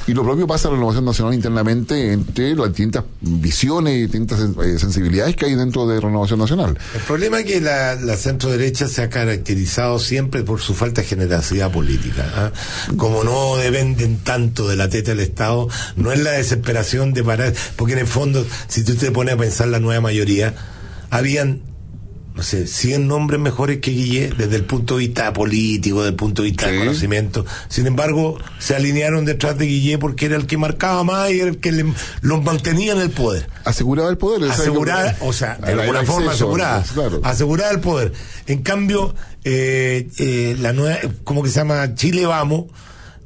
Y 0.06 0.14
lo 0.14 0.22
propio 0.22 0.46
pasa 0.46 0.68
en 0.68 0.74
la 0.74 0.78
renovación 0.78 1.04
nacional 1.04 1.34
internamente 1.34 2.12
entre 2.12 2.54
las 2.54 2.68
distintas 2.68 3.04
visiones 3.20 3.94
y 3.94 4.02
distintas 4.02 4.40
eh, 4.40 4.78
sensibilidades 4.78 5.36
que 5.36 5.46
hay 5.46 5.54
dentro 5.54 5.86
de 5.86 6.00
renovación 6.00 6.38
nacional. 6.38 6.76
El 6.94 7.00
problema 7.02 7.40
es 7.40 7.46
que 7.46 7.60
la, 7.60 7.94
la 7.94 8.16
centro 8.16 8.50
derecha 8.50 8.88
se 8.88 9.02
ha 9.02 9.10
caracterizado 9.10 9.98
siempre 9.98 10.42
por 10.42 10.60
su 10.60 10.74
falta 10.74 11.02
de 11.02 11.06
generosidad 11.06 11.70
política. 11.70 12.24
¿ah? 12.34 12.52
Como 12.96 13.24
no 13.24 13.56
dependen 13.56 14.18
tanto 14.18 14.68
de 14.68 14.76
la 14.76 14.88
teta 14.88 15.10
del 15.10 15.20
Estado, 15.20 15.68
no 15.96 16.12
es 16.12 16.20
la 16.20 16.32
desesperación 16.32 17.12
de 17.12 17.22
parar, 17.22 17.54
porque 17.76 17.89
en 17.92 17.98
el 18.00 18.06
fondo, 18.06 18.46
si 18.68 18.84
tú 18.84 18.94
te 18.94 19.10
pones 19.10 19.34
a 19.34 19.36
pensar 19.36 19.68
la 19.68 19.80
nueva 19.80 20.00
mayoría, 20.00 20.54
habían 21.10 21.62
no 22.32 22.44
sé, 22.44 22.66
100 22.68 23.06
nombres 23.08 23.40
mejores 23.40 23.80
que 23.80 23.90
Guille 23.90 24.30
desde 24.38 24.56
el 24.56 24.64
punto 24.64 24.96
de 24.96 25.00
vista 25.06 25.30
político, 25.32 25.98
desde 25.98 26.10
el 26.10 26.14
punto 26.14 26.42
de 26.42 26.48
vista 26.48 26.68
de 26.68 26.78
conocimiento. 26.78 27.44
Sin 27.68 27.86
embargo, 27.86 28.38
se 28.60 28.74
alinearon 28.76 29.24
detrás 29.26 29.58
de 29.58 29.66
Guille 29.66 29.98
porque 29.98 30.26
era 30.26 30.36
el 30.36 30.46
que 30.46 30.56
marcaba 30.56 31.02
más 31.04 31.30
y 31.32 31.40
era 31.40 31.50
el 31.50 31.58
que 31.58 31.72
le- 31.72 31.92
los 32.22 32.42
mantenía 32.42 32.92
en 32.92 33.00
el 33.00 33.10
poder. 33.10 33.46
Aseguraba 33.64 34.08
el 34.08 34.16
poder. 34.16 34.48
Asegurar, 34.50 35.16
o 35.20 35.32
sea, 35.32 35.56
de 35.56 35.72
alguna 35.82 36.04
forma 36.04 36.32
claro. 36.94 37.20
Asegurar 37.24 37.74
el 37.74 37.80
poder. 37.80 38.12
En 38.46 38.62
cambio, 38.62 39.14
eh, 39.44 40.08
eh, 40.18 40.56
la 40.60 40.72
nueva, 40.72 40.98
¿cómo 41.24 41.42
que 41.42 41.50
se 41.50 41.56
llama? 41.56 41.94
Chile 41.96 42.24
Vamos, 42.26 42.66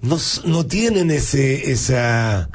no, 0.00 0.18
no 0.46 0.66
tienen 0.66 1.10
ese, 1.10 1.70
esa, 1.70 2.48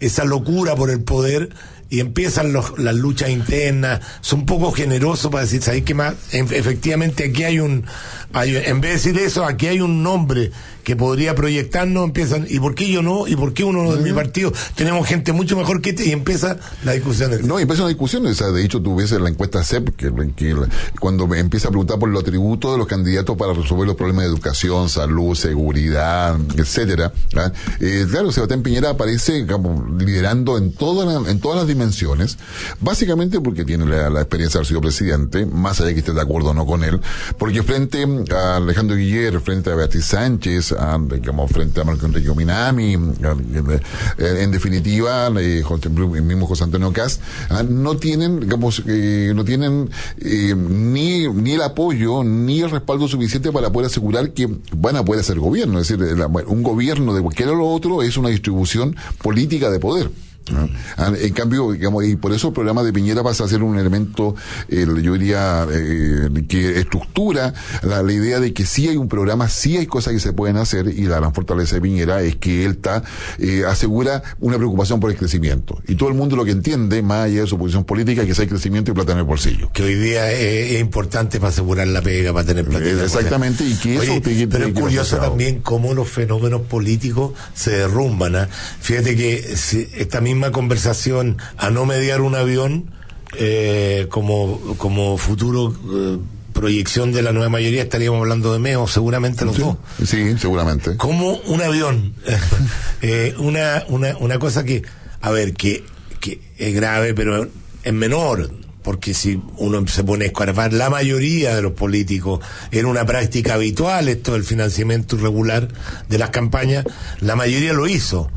esa 0.00 0.24
locura 0.24 0.74
por 0.76 0.90
el 0.90 1.02
poder 1.02 1.50
y 1.88 2.00
empiezan 2.00 2.52
los- 2.52 2.76
las 2.78 2.96
luchas 2.96 3.30
internas, 3.30 4.00
son 4.20 4.40
un 4.40 4.46
poco 4.46 4.72
generosos 4.72 5.30
para 5.30 5.44
decir, 5.44 5.62
¿sabéis 5.62 5.84
qué 5.84 5.94
más? 5.94 6.14
En- 6.32 6.52
efectivamente 6.52 7.24
aquí 7.30 7.44
hay 7.44 7.60
un, 7.60 7.84
hay- 8.32 8.56
en 8.56 8.80
vez 8.80 9.04
de 9.04 9.12
decir 9.12 9.18
eso, 9.24 9.44
aquí 9.44 9.68
hay 9.68 9.80
un 9.80 10.02
nombre 10.02 10.50
que 10.86 10.94
podría 10.94 11.34
proyectarnos, 11.34 12.04
empiezan, 12.04 12.46
¿y 12.48 12.60
por 12.60 12.76
qué 12.76 12.88
yo 12.88 13.02
no? 13.02 13.26
¿Y 13.26 13.34
por 13.34 13.52
qué 13.52 13.64
uno 13.64 13.92
de 13.96 14.02
mi 14.04 14.12
partido? 14.12 14.52
Tenemos 14.76 15.04
gente 15.04 15.32
mucho 15.32 15.56
mejor 15.56 15.82
que 15.82 15.90
este 15.90 16.06
y 16.06 16.12
empieza 16.12 16.58
la 16.84 16.92
discusión. 16.92 17.32
No, 17.42 17.58
empieza 17.58 17.82
una 17.82 17.88
discusión. 17.88 18.24
O 18.24 18.32
sea, 18.32 18.52
de 18.52 18.64
hecho, 18.64 18.80
tú 18.80 18.94
ves 18.94 19.10
en 19.10 19.24
la 19.24 19.30
encuesta 19.30 19.64
CEP 19.64 19.96
que, 19.96 20.12
que 20.36 20.54
la- 20.54 20.68
cuando 21.00 21.26
me 21.26 21.40
empieza 21.40 21.66
a 21.66 21.70
preguntar 21.72 21.98
por 21.98 22.08
los 22.08 22.22
atributos 22.22 22.70
de 22.70 22.78
los 22.78 22.86
candidatos 22.86 23.36
para 23.36 23.52
resolver 23.52 23.84
los 23.84 23.96
problemas 23.96 24.26
de 24.26 24.30
educación, 24.30 24.88
salud, 24.88 25.34
seguridad, 25.34 26.38
etcétera. 26.56 27.12
¿ah? 27.36 27.50
Eh, 27.80 28.06
claro, 28.08 28.30
Sebastián 28.30 28.62
Piñera 28.62 28.90
aparece 28.90 29.32
digamos, 29.32 29.90
liderando 30.00 30.56
en, 30.56 30.72
todas 30.72 31.08
la- 31.24 31.28
en 31.28 31.40
todas 31.40 31.58
las 31.58 31.66
dimensiones, 31.66 32.38
básicamente 32.80 33.40
porque 33.40 33.64
tiene 33.64 33.86
la, 33.86 34.08
la 34.08 34.20
experiencia 34.20 34.58
de 34.58 34.60
haber 34.60 34.68
sido 34.68 34.80
presidente, 34.82 35.46
más 35.46 35.80
allá 35.80 35.88
de 35.88 35.94
que 35.94 36.00
esté 36.00 36.12
de 36.12 36.20
acuerdo 36.22 36.50
o 36.50 36.54
no 36.54 36.64
con 36.64 36.84
él, 36.84 37.00
porque 37.38 37.64
frente 37.64 38.06
a 38.32 38.56
Alejandro 38.58 38.94
Guiller, 38.96 39.40
frente 39.40 39.70
a 39.70 39.74
Beatriz 39.74 40.04
Sánchez, 40.04 40.75
a, 40.78 40.98
digamos, 40.98 41.50
frente 41.50 41.80
a 41.80 41.84
Marco 41.84 42.06
Enrique 42.06 42.32
Minami, 42.34 42.94
en 42.94 44.50
definitiva, 44.50 45.28
eh, 45.40 45.62
el 45.64 46.22
mismo 46.22 46.46
José 46.46 46.64
Antonio 46.64 46.92
Cas, 46.92 47.20
ah, 47.50 47.62
no 47.62 47.96
tienen, 47.96 48.40
digamos, 48.40 48.82
eh, 48.86 49.32
no 49.34 49.44
tienen 49.44 49.90
eh, 50.20 50.54
ni, 50.56 51.28
ni 51.28 51.52
el 51.52 51.62
apoyo 51.62 52.24
ni 52.24 52.60
el 52.60 52.70
respaldo 52.70 53.08
suficiente 53.08 53.52
para 53.52 53.70
poder 53.70 53.86
asegurar 53.86 54.32
que 54.32 54.48
van 54.76 54.96
a 54.96 55.04
poder 55.04 55.20
hacer 55.20 55.38
gobierno. 55.38 55.80
Es 55.80 55.88
decir, 55.88 56.04
un 56.46 56.62
gobierno 56.62 57.14
de 57.14 57.22
cualquiera 57.22 57.52
o 57.52 57.56
lo 57.56 57.68
otro 57.68 58.02
es 58.02 58.16
una 58.16 58.28
distribución 58.28 58.96
política 59.22 59.70
de 59.70 59.80
poder. 59.80 60.10
¿No? 60.52 60.68
Ah, 60.96 61.12
En 61.18 61.32
cambio, 61.32 61.72
digamos, 61.72 62.04
y 62.04 62.16
por 62.16 62.32
eso 62.32 62.48
el 62.48 62.54
programa 62.54 62.82
de 62.82 62.92
Piñera 62.92 63.22
pasa 63.22 63.44
a 63.44 63.48
ser 63.48 63.62
un 63.62 63.78
elemento, 63.78 64.34
el- 64.68 65.02
yo 65.02 65.14
diría, 65.14 65.66
eh, 65.72 66.28
que 66.48 66.78
estructura 66.80 67.54
la, 67.82 68.02
la 68.02 68.12
idea 68.12 68.40
de 68.40 68.52
que 68.52 68.64
sí 68.66 68.88
hay 68.88 68.96
un 68.96 69.08
programa, 69.08 69.48
sí 69.48 69.76
hay 69.76 69.86
cosas 69.86 70.12
que 70.12 70.20
se 70.20 70.32
pueden 70.32 70.56
hacer, 70.56 70.86
y 70.88 71.02
la 71.06 71.16
gran 71.16 71.34
fortaleza 71.34 71.76
de 71.76 71.80
Piñera 71.82 72.22
es 72.22 72.36
que 72.36 72.64
él 72.64 72.72
está, 72.72 73.02
eh, 73.38 73.62
asegura 73.66 74.22
una 74.40 74.56
preocupación 74.56 75.00
por 75.00 75.10
el 75.10 75.16
crecimiento. 75.16 75.80
Y 75.88 75.94
todo 75.96 76.08
el 76.08 76.14
mundo 76.14 76.36
lo 76.36 76.44
que 76.44 76.52
entiende, 76.52 77.02
más 77.02 77.24
allá 77.26 77.40
de 77.42 77.46
su 77.46 77.58
posición 77.58 77.84
política, 77.84 78.22
es 78.22 78.28
que 78.28 78.34
si 78.34 78.42
hay 78.42 78.48
crecimiento 78.48 78.90
y 78.90 78.94
plata 78.94 79.12
en 79.12 79.18
el 79.18 79.24
bolsillo. 79.24 79.70
que 79.72 79.82
hoy 79.82 79.94
día 79.94 80.30
es, 80.32 80.72
es 80.72 80.80
importante 80.80 81.38
para 81.40 81.50
asegurar 81.50 81.86
la 81.88 82.02
pega, 82.02 82.32
para 82.32 82.46
tener 82.46 82.64
plata. 82.64 82.84
Eh, 82.84 83.02
exactamente, 83.04 83.64
y 83.64 83.74
que 83.74 83.94
eso 83.96 84.12
Oye, 84.12 84.20
te- 84.20 84.34
te- 84.34 84.48
pero 84.48 84.66
es 84.66 84.74
curioso 84.74 85.16
también 85.16 85.60
cómo 85.60 85.92
los 85.94 86.08
fenómenos 86.08 86.62
políticos 86.62 87.32
se 87.54 87.70
derrumban. 87.72 88.36
¿ah? 88.36 88.48
Fíjate 88.80 89.16
que 89.16 89.56
si 89.56 89.88
esta 89.96 90.20
misma 90.20 90.35
conversación 90.52 91.38
a 91.56 91.70
no 91.70 91.86
mediar 91.86 92.20
un 92.20 92.34
avión 92.34 92.90
eh, 93.38 94.06
como, 94.10 94.60
como 94.78 95.18
futuro 95.18 95.74
eh, 95.92 96.18
proyección 96.52 97.12
de 97.12 97.22
la 97.22 97.32
nueva 97.32 97.50
mayoría 97.50 97.82
estaríamos 97.82 98.20
hablando 98.20 98.52
de 98.52 98.58
Meo, 98.58 98.86
seguramente 98.86 99.44
los 99.44 99.58
dos. 99.58 99.76
Sí, 100.04 100.36
seguramente. 100.38 100.96
Como 100.96 101.34
un 101.34 101.62
avión. 101.62 102.14
Eh, 103.02 103.34
una, 103.38 103.84
una, 103.88 104.16
una 104.16 104.38
cosa 104.38 104.64
que, 104.64 104.82
a 105.20 105.30
ver, 105.30 105.52
que, 105.52 105.84
que 106.18 106.40
es 106.56 106.74
grave, 106.74 107.12
pero 107.12 107.46
es 107.84 107.92
menor. 107.92 108.50
Porque 108.86 109.14
si 109.14 109.42
uno 109.56 109.84
se 109.88 110.04
pone 110.04 110.26
a 110.26 110.28
escarbar, 110.28 110.72
la 110.72 110.88
mayoría 110.88 111.56
de 111.56 111.60
los 111.60 111.72
políticos 111.72 112.38
era 112.70 112.86
una 112.86 113.04
práctica 113.04 113.54
habitual 113.54 114.06
esto 114.06 114.34
del 114.34 114.44
financiamiento 114.44 115.16
irregular 115.16 115.66
de 116.08 116.18
las 116.18 116.30
campañas, 116.30 116.84
la 117.18 117.34
mayoría 117.34 117.72
lo 117.72 117.88
hizo. 117.88 118.30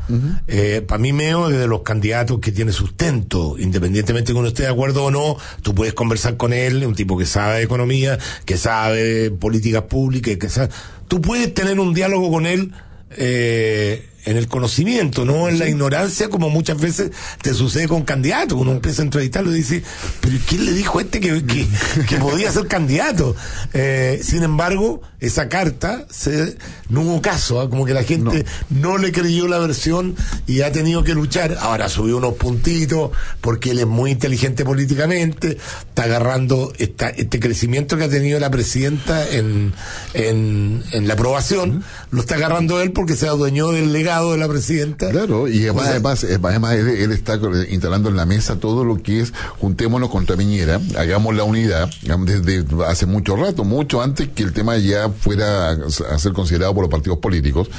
Eh, 0.48 0.82
Para 0.84 0.98
mí 0.98 1.12
Meo 1.12 1.50
es 1.50 1.56
de 1.56 1.68
los 1.68 1.82
candidatos 1.82 2.40
que 2.40 2.50
tiene 2.50 2.72
sustento, 2.72 3.54
independientemente 3.60 4.32
de 4.32 4.34
que 4.34 4.38
uno 4.40 4.48
esté 4.48 4.64
de 4.64 4.70
acuerdo 4.70 5.04
o 5.04 5.12
no, 5.12 5.36
tú 5.62 5.72
puedes 5.72 5.94
conversar 5.94 6.36
con 6.36 6.52
él, 6.52 6.84
un 6.84 6.96
tipo 6.96 7.16
que 7.16 7.26
sabe 7.26 7.58
de 7.58 7.62
economía, 7.62 8.18
que 8.44 8.56
sabe 8.56 9.04
de 9.04 9.30
políticas 9.30 9.82
públicas, 9.82 10.36
que 10.36 10.48
sabe, 10.48 10.70
tú 11.06 11.20
puedes 11.20 11.54
tener 11.54 11.78
un 11.78 11.94
diálogo 11.94 12.28
con 12.28 12.46
él 12.46 12.72
eh, 13.10 14.04
en 14.24 14.36
el 14.36 14.48
conocimiento, 14.48 15.24
no 15.24 15.48
en 15.48 15.58
la 15.58 15.68
ignorancia, 15.68 16.28
como 16.28 16.50
muchas 16.50 16.80
veces 16.80 17.10
te 17.42 17.54
sucede 17.54 17.88
con 17.88 18.02
candidatos. 18.02 18.58
Uno 18.58 18.72
empieza 18.72 19.02
a 19.02 19.04
entrevistarlo 19.04 19.52
y 19.52 19.58
dice, 19.58 19.82
pero 20.20 20.36
¿quién 20.46 20.64
le 20.64 20.72
dijo 20.72 20.98
a 20.98 21.02
este 21.02 21.20
que, 21.20 21.44
que, 21.44 21.66
que 22.08 22.16
podía 22.16 22.50
ser 22.50 22.66
candidato? 22.66 23.34
Eh, 23.72 24.20
sin 24.22 24.42
embargo, 24.42 25.00
esa 25.20 25.48
carta 25.48 26.06
se, 26.10 26.56
no 26.88 27.02
hubo 27.02 27.22
caso, 27.22 27.60
¿ah? 27.60 27.68
como 27.68 27.84
que 27.84 27.92
la 27.92 28.02
gente 28.04 28.44
no. 28.70 28.98
le 28.98 29.12
creyó 29.12 29.48
la 29.48 29.58
versión 29.58 30.16
y 30.46 30.62
ha 30.62 30.72
tenido 30.72 31.04
que 31.04 31.14
luchar. 31.14 31.58
Ahora 31.60 31.88
subió 31.88 32.16
unos 32.16 32.34
puntitos 32.34 33.10
porque 33.40 33.70
él 33.70 33.80
es 33.80 33.86
muy 33.86 34.10
inteligente 34.10 34.64
políticamente, 34.64 35.58
está 35.88 36.04
agarrando 36.04 36.72
esta, 36.78 37.10
este 37.10 37.38
crecimiento 37.38 37.96
que 37.96 38.04
ha 38.04 38.08
tenido 38.08 38.40
la 38.40 38.50
presidenta 38.50 39.28
en, 39.28 39.72
en, 40.14 40.82
en 40.92 41.08
la 41.08 41.14
aprobación, 41.14 41.84
lo 42.10 42.20
está 42.20 42.36
agarrando 42.36 42.80
él 42.80 42.92
porque 42.92 43.14
se 43.14 43.28
adueñó 43.28 43.72
del 43.72 43.92
de 44.18 44.38
la 44.38 44.48
presidenta. 44.48 45.08
Claro, 45.10 45.46
y 45.46 45.62
además, 45.62 45.88
además, 45.88 46.24
además 46.24 46.74
él, 46.74 46.88
él, 46.88 47.12
está 47.12 47.38
instalando 47.70 48.08
en 48.08 48.16
la 48.16 48.26
mesa 48.26 48.56
todo 48.56 48.84
lo 48.84 49.02
que 49.02 49.20
es 49.20 49.32
juntémonos 49.58 50.10
contra 50.10 50.36
Piñera, 50.36 50.80
hagamos 50.98 51.34
la 51.36 51.44
unidad, 51.44 51.88
desde 52.24 52.64
hace 52.86 53.06
mucho 53.06 53.36
rato, 53.36 53.64
mucho 53.64 54.02
antes 54.02 54.28
que 54.28 54.42
el 54.42 54.52
tema 54.52 54.76
ya 54.78 55.08
fuera 55.10 55.70
a, 55.70 56.18
ser 56.18 56.32
considerado 56.32 56.74
por 56.74 56.82
los 56.82 56.90
partidos 56.90 57.18
políticos, 57.18 57.70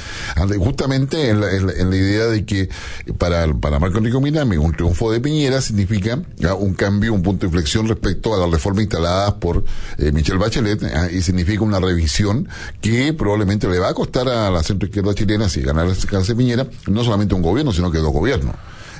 justamente 0.58 1.28
en 1.28 1.40
la, 1.40 1.52
en 1.52 1.66
la, 1.66 1.72
en 1.74 1.90
la 1.90 1.96
idea 1.96 2.26
de 2.26 2.44
que 2.46 2.68
para, 3.18 3.52
para 3.54 3.78
Marco 3.78 3.98
Enrique 3.98 4.18
Minami 4.18 4.56
un 4.56 4.72
triunfo 4.72 5.12
de 5.12 5.20
Piñera 5.20 5.60
significa 5.60 6.18
un 6.58 6.74
cambio, 6.74 7.12
un 7.12 7.22
punto 7.22 7.40
de 7.40 7.46
inflexión 7.48 7.88
respecto 7.88 8.34
a 8.34 8.38
la 8.38 8.46
reforma 8.50 8.80
instalada 8.80 9.38
por 9.38 9.64
eh, 9.98 10.12
Michelle 10.12 10.38
Bachelet 10.38 10.82
y 11.12 11.20
significa 11.22 11.62
una 11.62 11.78
revisión 11.78 12.48
que 12.80 13.12
probablemente 13.12 13.68
le 13.68 13.78
va 13.78 13.90
a 13.90 13.94
costar 13.94 14.28
a 14.28 14.50
la 14.50 14.62
centro 14.62 14.86
izquierda 14.86 15.14
chilena 15.14 15.48
si 15.48 15.60
ganar 15.60 15.88
Cáncer 16.22 16.36
Piñera, 16.36 16.66
no 16.86 17.04
solamente 17.04 17.34
un 17.34 17.42
gobierno, 17.42 17.72
sino 17.72 17.90
que 17.90 17.98
dos 17.98 18.12
gobiernos. 18.12 18.54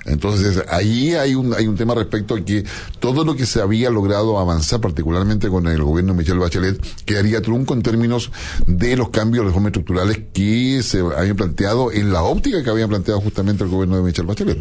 Entonces, 0.04 0.64
ahí 0.68 1.14
hay 1.14 1.34
un, 1.34 1.54
hay 1.54 1.68
un 1.68 1.76
tema 1.76 1.94
respecto 1.94 2.34
a 2.34 2.44
que 2.44 2.64
todo 2.98 3.24
lo 3.24 3.36
que 3.36 3.46
se 3.46 3.60
había 3.60 3.88
logrado 3.90 4.38
avanzar, 4.38 4.80
particularmente 4.80 5.48
con 5.48 5.66
el 5.68 5.82
gobierno 5.82 6.12
de 6.12 6.18
Michelle 6.18 6.40
Bachelet, 6.40 6.80
quedaría 7.04 7.40
trunco 7.40 7.74
en 7.74 7.82
términos 7.82 8.32
de 8.66 8.96
los 8.96 9.10
cambios, 9.10 9.44
reformas 9.44 9.68
estructurales 9.68 10.18
que 10.32 10.82
se 10.82 11.00
habían 11.00 11.36
planteado 11.36 11.92
en 11.92 12.12
la 12.12 12.22
óptica 12.22 12.64
que 12.64 12.70
habían 12.70 12.88
planteado 12.88 13.20
justamente 13.20 13.62
el 13.62 13.70
gobierno 13.70 13.96
de 13.96 14.02
Michelle 14.02 14.26
Bachelet. 14.26 14.58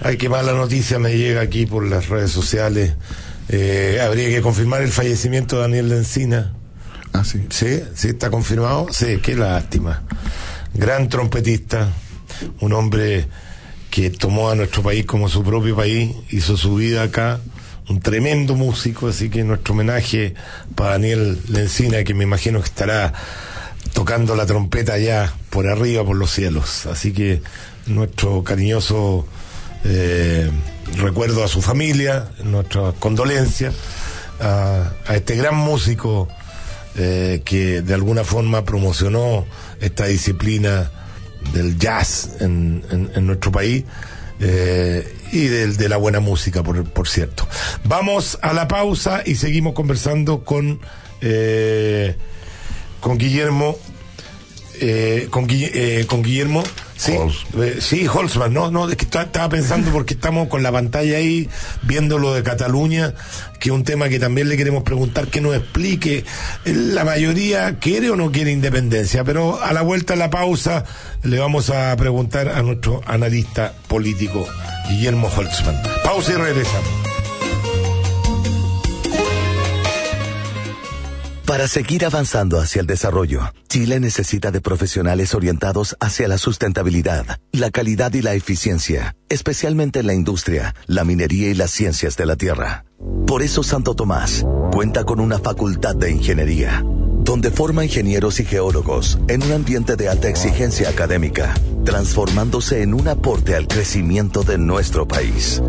Ay, 0.00 0.16
qué 0.16 0.28
mala 0.28 0.52
noticia 0.54 0.98
me 0.98 1.16
llega 1.16 1.42
aquí 1.42 1.66
por 1.66 1.86
las 1.86 2.08
redes 2.08 2.30
sociales. 2.30 2.94
Eh, 3.50 4.00
habría 4.02 4.30
que 4.30 4.40
confirmar 4.40 4.82
el 4.82 4.90
fallecimiento 4.90 5.56
de 5.56 5.62
Daniel 5.62 5.88
Lencina. 5.90 6.54
Ah, 7.12 7.24
sí. 7.24 7.44
Sí, 7.50 7.82
sí, 7.94 8.08
está 8.08 8.30
confirmado. 8.30 8.86
Sí, 8.90 9.18
qué 9.22 9.36
lástima 9.36 10.02
gran 10.74 11.08
trompetista, 11.08 11.92
un 12.60 12.72
hombre 12.72 13.26
que 13.90 14.10
tomó 14.10 14.50
a 14.50 14.54
nuestro 14.54 14.82
país 14.82 15.04
como 15.04 15.28
su 15.28 15.42
propio 15.42 15.76
país, 15.76 16.10
hizo 16.30 16.56
su 16.56 16.76
vida 16.76 17.02
acá, 17.02 17.40
un 17.88 18.00
tremendo 18.00 18.54
músico, 18.54 19.08
así 19.08 19.28
que 19.28 19.44
nuestro 19.44 19.74
homenaje 19.74 20.34
para 20.74 20.92
Daniel 20.92 21.38
Lencina, 21.48 22.04
que 22.04 22.14
me 22.14 22.24
imagino 22.24 22.60
que 22.60 22.66
estará 22.66 23.12
tocando 23.92 24.34
la 24.34 24.46
trompeta 24.46 24.94
allá 24.94 25.34
por 25.50 25.66
arriba, 25.66 26.04
por 26.04 26.16
los 26.16 26.30
cielos. 26.30 26.86
Así 26.86 27.12
que 27.12 27.42
nuestro 27.86 28.42
cariñoso 28.44 29.26
eh, 29.84 30.50
recuerdo 30.96 31.44
a 31.44 31.48
su 31.48 31.60
familia, 31.60 32.30
nuestra 32.44 32.92
condolencia 32.98 33.72
a, 34.40 34.92
a 35.06 35.16
este 35.16 35.36
gran 35.36 35.56
músico 35.56 36.28
eh, 36.94 37.40
que 37.44 37.80
de 37.80 37.94
alguna 37.94 38.22
forma 38.22 38.66
promocionó 38.66 39.46
esta 39.82 40.06
disciplina 40.06 40.90
del 41.52 41.78
jazz 41.78 42.36
en, 42.40 42.84
en, 42.90 43.26
nuestro 43.26 43.52
país 43.52 43.84
eh, 44.40 45.06
y 45.32 45.46
de, 45.46 45.66
de, 45.68 45.88
la 45.88 45.96
buena 45.96 46.20
música, 46.20 46.62
por, 46.62 46.84
por, 46.84 47.08
cierto. 47.08 47.46
Vamos 47.84 48.38
a 48.42 48.52
la 48.52 48.68
pausa 48.68 49.22
y 49.26 49.34
seguimos 49.34 49.74
conversando 49.74 50.44
con, 50.44 50.80
eh, 51.20 52.16
con 53.00 53.18
Guillermo. 53.18 53.76
Eh, 54.80 55.28
con 55.30 55.46
Guillermo 55.46 56.64
Sí, 57.02 57.16
eh, 57.58 57.78
sí, 57.80 58.06
Holzman, 58.06 58.54
no, 58.54 58.70
no, 58.70 58.88
es 58.88 58.94
que 58.96 59.04
estaba 59.04 59.48
pensando 59.48 59.90
porque 59.92 60.14
estamos 60.14 60.46
con 60.46 60.62
la 60.62 60.70
pantalla 60.70 61.16
ahí 61.16 61.48
viendo 61.82 62.18
lo 62.18 62.32
de 62.32 62.44
Cataluña, 62.44 63.12
que 63.58 63.70
es 63.70 63.74
un 63.74 63.82
tema 63.82 64.08
que 64.08 64.20
también 64.20 64.48
le 64.48 64.56
queremos 64.56 64.84
preguntar 64.84 65.26
que 65.26 65.40
nos 65.40 65.56
explique. 65.56 66.24
La 66.64 67.04
mayoría 67.04 67.80
quiere 67.80 68.10
o 68.10 68.16
no 68.16 68.30
quiere 68.30 68.52
independencia, 68.52 69.24
pero 69.24 69.60
a 69.60 69.72
la 69.72 69.82
vuelta 69.82 70.12
de 70.12 70.20
la 70.20 70.30
pausa 70.30 70.84
le 71.24 71.40
vamos 71.40 71.70
a 71.70 71.96
preguntar 71.96 72.48
a 72.48 72.62
nuestro 72.62 73.00
analista 73.04 73.74
político, 73.88 74.46
Guillermo 74.88 75.28
Holzman. 75.36 75.82
Pausa 76.04 76.32
y 76.32 76.36
regresamos. 76.36 77.11
Para 81.52 81.68
seguir 81.68 82.06
avanzando 82.06 82.58
hacia 82.58 82.80
el 82.80 82.86
desarrollo, 82.86 83.52
Chile 83.68 84.00
necesita 84.00 84.50
de 84.50 84.62
profesionales 84.62 85.34
orientados 85.34 85.98
hacia 86.00 86.26
la 86.26 86.38
sustentabilidad, 86.38 87.38
la 87.52 87.70
calidad 87.70 88.14
y 88.14 88.22
la 88.22 88.32
eficiencia, 88.32 89.16
especialmente 89.28 90.00
en 90.00 90.06
la 90.06 90.14
industria, 90.14 90.74
la 90.86 91.04
minería 91.04 91.50
y 91.50 91.54
las 91.54 91.70
ciencias 91.70 92.16
de 92.16 92.24
la 92.24 92.36
tierra. 92.36 92.86
Por 93.26 93.42
eso 93.42 93.62
Santo 93.62 93.94
Tomás 93.94 94.46
cuenta 94.72 95.04
con 95.04 95.20
una 95.20 95.38
facultad 95.38 95.94
de 95.94 96.10
ingeniería, 96.10 96.82
donde 97.18 97.50
forma 97.50 97.84
ingenieros 97.84 98.40
y 98.40 98.46
geólogos 98.46 99.18
en 99.28 99.42
un 99.42 99.52
ambiente 99.52 99.96
de 99.96 100.08
alta 100.08 100.30
exigencia 100.30 100.88
académica, 100.88 101.52
transformándose 101.84 102.80
en 102.80 102.94
un 102.94 103.08
aporte 103.08 103.56
al 103.56 103.68
crecimiento 103.68 104.42
de 104.42 104.56
nuestro 104.56 105.06
país. 105.06 105.62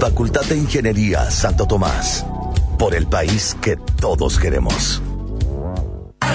Facultad 0.00 0.46
de 0.46 0.56
Ingeniería 0.56 1.30
Santo 1.30 1.68
Tomás, 1.68 2.26
por 2.76 2.96
el 2.96 3.06
país 3.06 3.56
que 3.62 3.76
todos 3.76 4.36
queremos. 4.40 5.00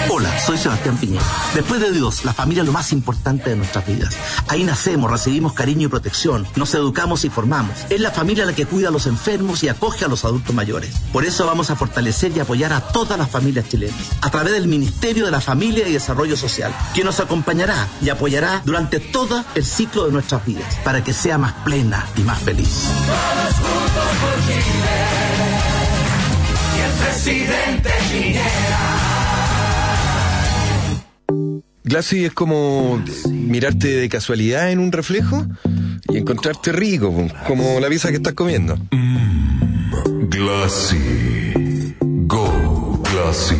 Hola, 0.10 0.40
soy 0.40 0.58
Sebastián 0.58 0.98
Piñera. 0.98 1.24
Después 1.54 1.80
de 1.80 1.92
Dios, 1.92 2.26
la 2.26 2.34
familia 2.34 2.62
es 2.62 2.68
lo 2.68 2.74
más 2.74 2.92
importante 2.92 3.50
de 3.50 3.56
nuestras 3.56 3.86
vidas. 3.88 4.16
Ahí 4.48 4.64
nacemos, 4.64 5.10
recibimos 5.10 5.54
cariño 5.54 5.88
y 5.88 5.90
protección, 5.90 6.46
nos 6.56 6.74
educamos 6.74 7.26
y 7.26 7.30
formamos. 7.30 7.78
Es 7.90 8.00
la 8.00 8.12
familia 8.12 8.46
la 8.46 8.54
que 8.54 8.66
cuida 8.66 8.90
a 8.90 8.92
los 8.92 9.08
enfermos 9.08 9.64
y 9.64 9.70
acoge 9.70 10.06
a 10.06 10.08
los 10.08 10.26
adultos 10.26 10.54
mayores. 10.54 10.96
Por 11.12 11.26
eso 11.26 11.46
vamos 11.46 11.70
a 11.70 11.76
fortalecer 11.76 12.36
y 12.36 12.40
apoyar 12.40 12.74
a 12.74 12.82
todas 12.82 13.18
las 13.18 13.30
familias 13.30 13.70
chilenas, 13.70 13.96
a 14.22 14.30
través 14.30 14.54
del 14.54 14.68
Ministerio 14.68 15.26
de 15.26 15.32
la 15.32 15.42
Familia 15.42 15.88
y 15.88 15.94
Desarrollo 15.94 16.38
Social, 16.38 16.74
que 16.94 17.04
nos 17.04 17.20
acompañará 17.20 17.88
y 18.02 18.10
apoyará 18.10 18.62
durante 18.66 19.00
todo 19.00 19.44
el 19.56 19.66
ciclo 19.66 20.06
de 20.06 20.12
nuestras 20.12 20.46
vidas, 20.46 20.76
para 20.84 21.04
que 21.04 21.14
sea 21.14 21.38
más 21.38 21.54
plena 21.64 22.06
y 22.18 22.22
más 22.22 22.40
feliz. 22.40 22.88
Juntos 23.58 24.04
por 24.22 24.46
Chile. 24.46 24.94
Y 26.76 26.82
el 26.82 26.92
presidente. 27.06 27.94
Glassy 31.84 32.26
es 32.26 32.34
como 32.34 33.04
mirarte 33.30 33.90
de 33.90 34.10
casualidad 34.10 34.72
en 34.72 34.80
un 34.80 34.92
reflejo 34.92 35.46
y 36.10 36.18
encontrarte 36.18 36.72
rico, 36.72 37.28
como 37.48 37.80
la 37.80 37.90
pizza 37.90 38.10
que 38.10 38.18
estás 38.18 38.34
comiendo. 38.34 38.78
Mm, 38.92 40.30
glassy. 40.30 41.96
Go, 42.00 43.04
Glassy. 43.12 43.56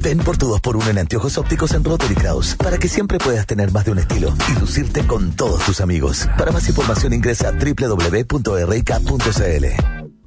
Ven 0.00 0.18
por 0.18 0.36
tu 0.36 0.46
2x1 0.54 0.90
en 0.90 0.98
anteojos 0.98 1.38
ópticos 1.38 1.72
en 1.72 1.82
Rotary 1.82 2.14
Kraus 2.14 2.54
para 2.54 2.78
que 2.78 2.88
siempre 2.88 3.18
puedas 3.18 3.46
tener 3.46 3.72
más 3.72 3.84
de 3.84 3.90
un 3.90 3.98
estilo 3.98 4.32
y 4.54 4.60
lucirte 4.60 5.04
con 5.06 5.32
todos 5.32 5.64
tus 5.64 5.80
amigos. 5.80 6.28
Para 6.38 6.52
más 6.52 6.68
información 6.68 7.12
ingresa 7.12 7.48
a 7.48 7.52
www.rk.cl. 7.52 8.28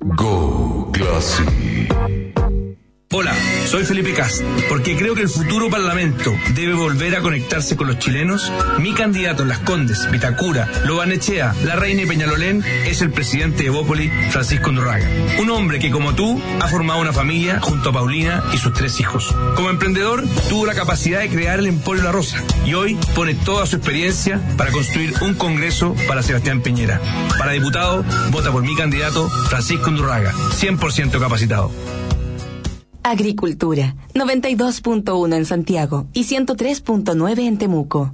Go, 0.01 0.91
Glassy. 0.91 1.43
Hola, 3.13 3.33
Soy 3.65 3.83
Felipe 3.83 4.13
Cast, 4.13 4.41
porque 4.69 4.95
creo 4.95 5.15
que 5.15 5.21
el 5.21 5.27
futuro 5.27 5.69
Parlamento 5.69 6.33
debe 6.55 6.73
volver 6.73 7.17
a 7.17 7.21
conectarse 7.21 7.75
con 7.75 7.87
los 7.87 7.99
chilenos. 7.99 8.49
Mi 8.79 8.93
candidato 8.93 9.43
en 9.43 9.49
Las 9.49 9.59
Condes, 9.59 10.09
Vitacura, 10.09 10.69
Lobanechea, 10.85 11.53
La 11.65 11.75
Reina 11.75 12.03
y 12.03 12.05
Peñalolén 12.05 12.63
es 12.85 13.01
el 13.01 13.11
presidente 13.11 13.63
de 13.63 13.69
Bópoli, 13.69 14.09
Francisco 14.29 14.69
Undurraga. 14.69 15.09
Un 15.41 15.49
hombre 15.49 15.79
que, 15.79 15.91
como 15.91 16.15
tú, 16.15 16.41
ha 16.61 16.69
formado 16.69 17.01
una 17.01 17.11
familia 17.11 17.59
junto 17.59 17.89
a 17.89 17.93
Paulina 17.93 18.45
y 18.53 18.57
sus 18.57 18.71
tres 18.73 18.97
hijos. 19.01 19.35
Como 19.57 19.69
emprendedor, 19.69 20.23
tuvo 20.47 20.65
la 20.65 20.73
capacidad 20.73 21.19
de 21.19 21.27
crear 21.27 21.59
el 21.59 21.67
Emporio 21.67 22.03
La 22.03 22.13
Rosa 22.13 22.41
y 22.65 22.75
hoy 22.75 22.97
pone 23.13 23.35
toda 23.35 23.65
su 23.65 23.75
experiencia 23.75 24.39
para 24.55 24.71
construir 24.71 25.13
un 25.19 25.33
congreso 25.33 25.97
para 26.07 26.23
Sebastián 26.23 26.61
Piñera. 26.61 27.01
Para 27.37 27.51
diputado, 27.51 28.05
vota 28.29 28.53
por 28.53 28.63
mi 28.63 28.73
candidato, 28.73 29.29
Francisco 29.49 29.89
Undurraga, 29.89 30.31
100% 30.31 31.19
capacitado. 31.19 31.71
Agricultura, 33.03 33.95
92.1 34.13 35.35
en 35.35 35.45
Santiago 35.45 36.05
y 36.13 36.25
103.9 36.25 37.39
en 37.39 37.57
Temuco. 37.57 38.13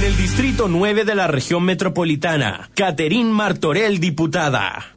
En 0.00 0.06
el 0.06 0.16
Distrito 0.16 0.66
9 0.66 1.04
de 1.04 1.14
la 1.14 1.26
región 1.26 1.62
metropolitana, 1.62 2.70
Caterín 2.74 3.30
Martorell, 3.30 4.00
diputada. 4.00 4.96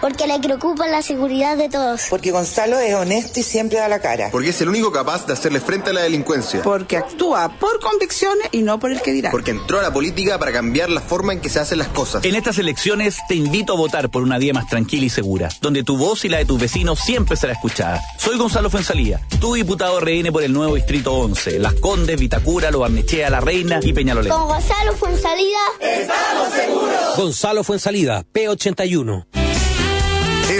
Porque 0.00 0.26
le 0.26 0.38
preocupa 0.38 0.86
la 0.86 1.02
seguridad 1.02 1.56
de 1.56 1.68
todos. 1.68 2.06
Porque 2.08 2.30
Gonzalo 2.30 2.78
es 2.78 2.94
honesto 2.94 3.40
y 3.40 3.42
siempre 3.42 3.78
da 3.78 3.88
la 3.88 4.00
cara. 4.00 4.30
Porque 4.30 4.50
es 4.50 4.60
el 4.60 4.68
único 4.68 4.90
capaz 4.92 5.26
de 5.26 5.34
hacerle 5.34 5.60
frente 5.60 5.90
a 5.90 5.92
la 5.92 6.02
delincuencia. 6.02 6.62
Porque 6.62 6.96
actúa 6.96 7.58
por 7.58 7.80
convicciones 7.80 8.48
y 8.52 8.62
no 8.62 8.78
por 8.78 8.92
el 8.92 9.02
que 9.02 9.12
dirá. 9.12 9.30
Porque 9.30 9.50
entró 9.50 9.78
a 9.78 9.82
la 9.82 9.92
política 9.92 10.38
para 10.38 10.52
cambiar 10.52 10.88
la 10.88 11.00
forma 11.00 11.34
en 11.34 11.40
que 11.40 11.50
se 11.50 11.60
hacen 11.60 11.78
las 11.78 11.88
cosas. 11.88 12.24
En 12.24 12.34
estas 12.34 12.58
elecciones 12.58 13.18
te 13.28 13.34
invito 13.34 13.74
a 13.74 13.76
votar 13.76 14.10
por 14.10 14.22
una 14.22 14.38
día 14.38 14.54
más 14.54 14.68
tranquila 14.68 15.04
y 15.04 15.10
segura, 15.10 15.50
donde 15.60 15.84
tu 15.84 15.98
voz 15.98 16.24
y 16.24 16.28
la 16.28 16.38
de 16.38 16.46
tus 16.46 16.58
vecinos 16.58 16.98
siempre 17.00 17.36
será 17.36 17.52
escuchada. 17.52 18.00
Soy 18.18 18.38
Gonzalo 18.38 18.70
Fuensalía, 18.70 19.20
tu 19.40 19.54
diputado 19.54 20.00
RN 20.00 20.32
por 20.32 20.42
el 20.42 20.52
nuevo 20.52 20.76
Distrito 20.76 21.12
11, 21.12 21.58
Las 21.58 21.74
Condes, 21.74 22.18
Vitacura, 22.18 22.70
Lo 22.70 22.80
Barnechea, 22.80 23.28
La 23.28 23.40
Reina 23.40 23.80
y 23.82 23.92
Peñalolén. 23.92 24.32
Con 24.32 24.48
Gonzalo 24.48 24.94
Fuensalida, 24.94 25.58
estamos 25.80 26.52
seguros. 26.54 27.16
Gonzalo 27.16 27.64
Fuensalida, 27.64 28.24
P81. 28.32 29.39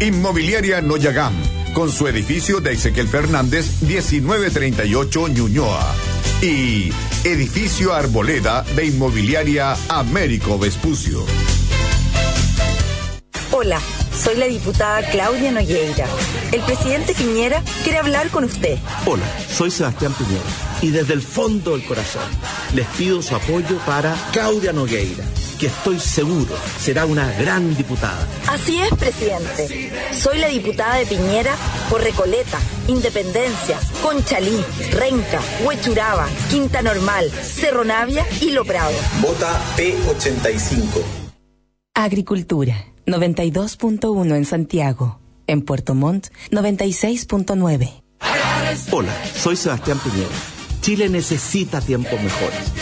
Inmobiliaria 0.00 0.80
Noyagam, 0.80 1.32
con 1.72 1.90
su 1.90 2.06
edificio 2.06 2.60
de 2.60 2.72
Ezequiel 2.72 3.08
Fernández 3.08 3.82
1938 3.82 5.28
Ñuñoa 5.28 5.94
y 6.42 6.92
edificio 7.24 7.94
Arboleda 7.94 8.62
de 8.76 8.86
Inmobiliaria 8.86 9.76
Américo 9.88 10.58
Vespucio. 10.58 11.24
Hola, 13.50 13.80
soy 14.16 14.36
la 14.36 14.46
diputada 14.46 15.02
Claudia 15.10 15.50
Nogueira. 15.52 16.06
El 16.52 16.60
presidente 16.62 17.14
Piñera 17.14 17.62
quiere 17.82 17.98
hablar 17.98 18.28
con 18.30 18.44
usted. 18.44 18.78
Hola, 19.06 19.24
soy 19.50 19.70
Sebastián 19.70 20.12
Piñera 20.14 20.72
y 20.80 20.90
desde 20.90 21.14
el 21.14 21.22
fondo 21.22 21.72
del 21.72 21.84
corazón 21.84 22.22
les 22.74 22.86
pido 22.88 23.22
su 23.22 23.34
apoyo 23.34 23.78
para 23.86 24.14
Claudia 24.32 24.72
Nogueira, 24.72 25.24
que 25.62 25.68
estoy 25.68 26.00
seguro 26.00 26.56
será 26.80 27.06
una 27.06 27.30
gran 27.34 27.76
diputada. 27.76 28.26
Así 28.48 28.80
es, 28.80 28.90
presidente. 28.98 29.92
Soy 30.12 30.38
la 30.38 30.48
diputada 30.48 30.96
de 30.96 31.06
Piñera 31.06 31.54
por 31.88 32.02
Recoleta, 32.02 32.58
Independencia, 32.88 33.78
Conchalí, 34.02 34.58
Renca, 34.90 35.40
Huechuraba, 35.64 36.26
Quinta 36.50 36.82
Normal, 36.82 37.30
Cerro 37.30 37.84
Navia 37.84 38.26
y 38.40 38.50
Lo 38.50 38.64
Prado. 38.64 38.90
Vota 39.20 39.56
P85. 39.76 41.00
Agricultura, 41.94 42.86
92.1 43.06 44.34
en 44.34 44.44
Santiago. 44.44 45.20
En 45.46 45.62
Puerto 45.62 45.94
Montt, 45.94 46.26
96.9. 46.50 48.02
Hola, 48.90 49.14
soy 49.36 49.54
Sebastián 49.54 50.00
Piñera. 50.00 50.28
Chile 50.80 51.08
necesita 51.08 51.80
tiempos 51.80 52.20
mejores. 52.20 52.81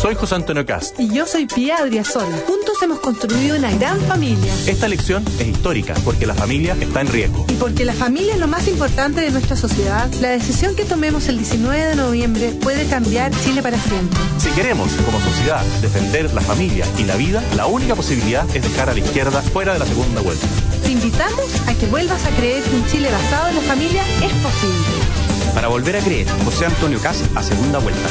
Soy 0.00 0.14
José 0.14 0.36
Antonio 0.36 0.64
Cast. 0.64 0.98
Y 1.00 1.12
yo 1.12 1.26
soy 1.26 1.46
Pía 1.46 1.78
Adriasol. 1.78 2.24
Juntos 2.46 2.80
hemos 2.82 3.00
construido 3.00 3.56
una 3.56 3.72
gran 3.78 4.00
familia. 4.02 4.54
Esta 4.68 4.86
elección 4.86 5.24
es 5.40 5.48
histórica 5.48 5.94
porque 6.04 6.24
la 6.24 6.34
familia 6.34 6.76
está 6.80 7.00
en 7.00 7.08
riesgo. 7.08 7.44
Y 7.48 7.54
porque 7.54 7.84
la 7.84 7.92
familia 7.92 8.34
es 8.34 8.38
lo 8.38 8.46
más 8.46 8.68
importante 8.68 9.20
de 9.20 9.32
nuestra 9.32 9.56
sociedad, 9.56 10.08
la 10.20 10.28
decisión 10.28 10.76
que 10.76 10.84
tomemos 10.84 11.26
el 11.26 11.38
19 11.38 11.84
de 11.84 11.96
noviembre 11.96 12.50
puede 12.62 12.86
cambiar 12.86 13.32
Chile 13.42 13.60
para 13.60 13.76
siempre. 13.76 14.20
Si 14.38 14.50
queremos, 14.50 14.92
como 15.04 15.20
sociedad, 15.20 15.64
defender 15.82 16.32
la 16.32 16.42
familia 16.42 16.86
y 16.96 17.02
la 17.02 17.16
vida, 17.16 17.42
la 17.56 17.66
única 17.66 17.96
posibilidad 17.96 18.46
es 18.54 18.62
dejar 18.62 18.90
a 18.90 18.92
la 18.92 19.00
izquierda 19.00 19.42
fuera 19.42 19.72
de 19.72 19.80
la 19.80 19.86
segunda 19.86 20.20
vuelta. 20.20 20.46
Te 20.84 20.92
invitamos 20.92 21.60
a 21.66 21.74
que 21.74 21.86
vuelvas 21.86 22.24
a 22.24 22.30
creer 22.36 22.62
que 22.62 22.76
un 22.76 22.86
Chile 22.86 23.10
basado 23.10 23.48
en 23.48 23.56
la 23.56 23.62
familia 23.62 24.04
es 24.22 24.32
posible. 24.34 25.28
Para 25.54 25.66
volver 25.66 25.96
a 25.96 26.00
creer, 26.00 26.28
José 26.44 26.66
Antonio 26.66 27.00
Cast 27.00 27.24
a 27.36 27.42
segunda 27.42 27.80
vuelta. 27.80 28.08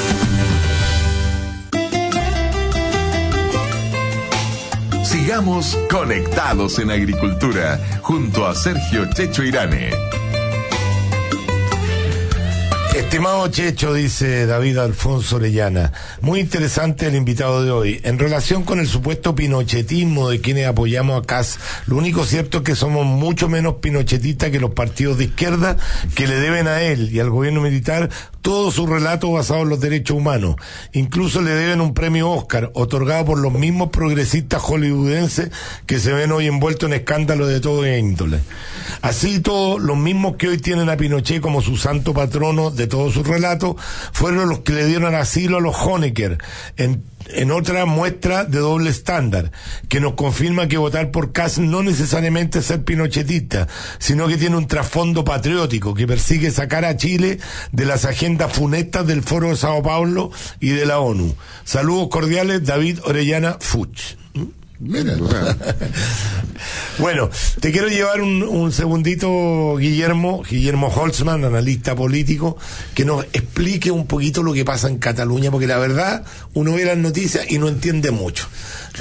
Sigamos 5.28 5.78
conectados 5.92 6.80
en 6.80 6.90
agricultura 6.90 7.78
junto 8.02 8.48
a 8.48 8.56
Sergio 8.56 9.10
Checho 9.14 9.44
Irane. 9.44 9.90
Estimado 12.96 13.46
Checho, 13.50 13.94
dice 13.94 14.46
David 14.46 14.78
Alfonso 14.78 15.36
Orellana, 15.36 15.92
muy 16.22 16.40
interesante 16.40 17.08
el 17.08 17.16
invitado 17.16 17.64
de 17.64 17.72
hoy. 17.72 18.00
En 18.04 18.20
relación 18.20 18.64
con 18.64 18.80
el 18.80 18.88
supuesto 18.88 19.36
pinochetismo 19.36 20.30
de 20.30 20.40
quienes 20.40 20.66
apoyamos 20.66 21.22
a 21.22 21.26
CAS, 21.26 21.60
lo 21.88 21.98
único 21.98 22.24
cierto 22.24 22.60
es 22.60 22.64
que 22.64 22.76
somos 22.76 23.06
mucho 23.06 23.50
menos 23.50 23.76
pinochetistas 23.82 24.50
que 24.50 24.62
los 24.62 24.72
partidos 24.72 25.18
de 25.18 25.26
izquierda 25.26 25.76
que 26.16 26.28
le 26.28 26.40
deben 26.40 26.70
a 26.70 26.82
él 26.82 27.10
y 27.14 27.20
al 27.20 27.30
gobierno 27.30 27.60
militar 27.60 28.10
todo 28.48 28.72
su 28.72 28.88
relato 28.88 29.30
basado 29.30 29.64
en 29.64 29.68
los 29.68 29.82
derechos 29.82 30.16
humanos. 30.16 30.56
Incluso 30.94 31.42
le 31.42 31.52
deben 31.52 31.82
un 31.82 31.94
premio 31.94 32.32
Oscar, 32.32 32.72
otorgado 32.76 33.26
por 33.26 33.40
los 33.40 33.52
mismos 33.52 33.90
progresistas 33.90 34.62
hollywoodenses 34.62 35.52
que 35.86 36.00
se 36.00 36.14
ven 36.14 36.32
hoy 36.32 36.48
envueltos 36.48 36.90
en 36.90 36.94
escándalos 36.94 37.50
de 37.50 37.60
todo 37.60 37.86
índole. 37.86 38.40
Así 39.02 39.42
todos 39.42 39.82
los 39.82 39.98
mismos 39.98 40.38
que 40.38 40.48
hoy 40.48 40.60
tienen 40.60 40.88
a 40.88 40.96
Pinochet 40.96 41.42
como 41.42 41.62
su 41.62 41.76
santo 41.76 42.14
patrono 42.14 42.72
de 42.72 42.88
todos 42.88 43.16
sus 43.16 43.28
relatos, 43.28 43.76
fueron 44.14 44.48
los 44.48 44.60
que 44.60 44.72
le 44.72 44.86
dieron 44.86 45.14
asilo 45.14 45.58
a 45.58 45.60
los 45.60 45.76
Honecker, 45.76 46.38
en, 46.78 47.04
en 47.30 47.52
otra 47.52 47.86
muestra 47.86 48.46
de 48.46 48.60
doble 48.60 48.90
estándar, 48.90 49.52
que 49.90 50.00
nos 50.00 50.14
confirma 50.14 50.68
que 50.68 50.78
votar 50.78 51.12
por 51.12 51.32
Kass 51.32 51.60
no 51.60 51.84
necesariamente 51.84 52.60
es 52.60 52.66
ser 52.66 52.84
pinochetista, 52.84 53.68
sino 54.00 54.28
que 54.28 54.38
tiene 54.38 54.58
un 54.58 54.68
trasfondo 54.68 55.24
patriótico 55.24 55.94
que 55.94 56.08
persigue 56.08 56.52
sacar 56.52 56.86
a 56.86 56.98
Chile 56.98 57.40
de 57.72 57.86
las 57.86 58.06
agendas 58.06 58.52
funestas 58.54 59.06
del 59.06 59.24
Foro 59.24 59.50
de 59.50 59.56
Sao 59.56 59.84
Paulo 59.84 60.32
y 60.60 60.70
de 60.70 60.86
la 60.86 61.00
ONU. 61.00 61.36
Saludos 61.64 62.10
cordiales, 62.10 62.66
David 62.66 63.00
Orellana 63.04 63.58
Fuch. 63.60 64.16
bueno, 67.00 67.32
te 67.60 67.72
quiero 67.72 67.88
llevar 67.88 68.22
un, 68.22 68.44
un, 68.44 68.72
segundito, 68.72 69.76
Guillermo, 69.78 70.44
Guillermo 70.44 70.90
Holtzman, 70.90 71.44
analista 71.44 71.96
político, 71.96 72.58
que 72.94 73.04
nos 73.04 73.26
explique 73.34 73.90
un 73.90 74.06
poquito 74.06 74.44
lo 74.44 74.54
que 74.54 74.66
pasa 74.66 74.88
en 74.88 75.00
Cataluña, 75.00 75.50
porque 75.50 75.66
la 75.66 75.80
verdad, 75.80 76.24
uno 76.54 76.74
ve 76.74 76.86
las 76.86 76.98
noticias 76.98 77.50
y 77.50 77.58
no 77.58 77.70
entiende 77.70 78.12
mucho. 78.12 78.48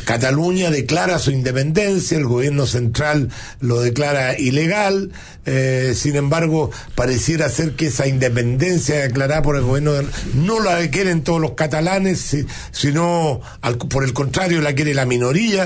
Cataluña 0.05 0.70
declara 0.70 1.19
su 1.19 1.31
independencia, 1.31 2.19
el 2.19 2.27
gobierno 2.27 2.66
central 2.66 3.31
lo 3.61 3.81
declara 3.81 4.39
ilegal, 4.39 5.11
eh, 5.47 5.94
sin 5.97 6.16
embargo, 6.16 6.70
pareciera 6.94 7.48
ser 7.48 7.77
que 7.77 7.86
esa 7.86 8.07
independencia 8.07 9.01
declarada 9.01 9.43
por 9.43 9.57
el 9.57 9.62
gobierno 9.62 9.93
no 10.35 10.61
la 10.61 10.86
quieren 10.90 11.23
todos 11.23 11.40
los 11.40 11.53
catalanes, 11.53 12.36
sino 12.73 13.40
al, 13.62 13.78
por 13.78 14.05
el 14.05 14.12
contrario 14.12 14.61
la 14.61 14.74
quiere 14.74 14.93
la 14.93 15.07
minoría. 15.07 15.66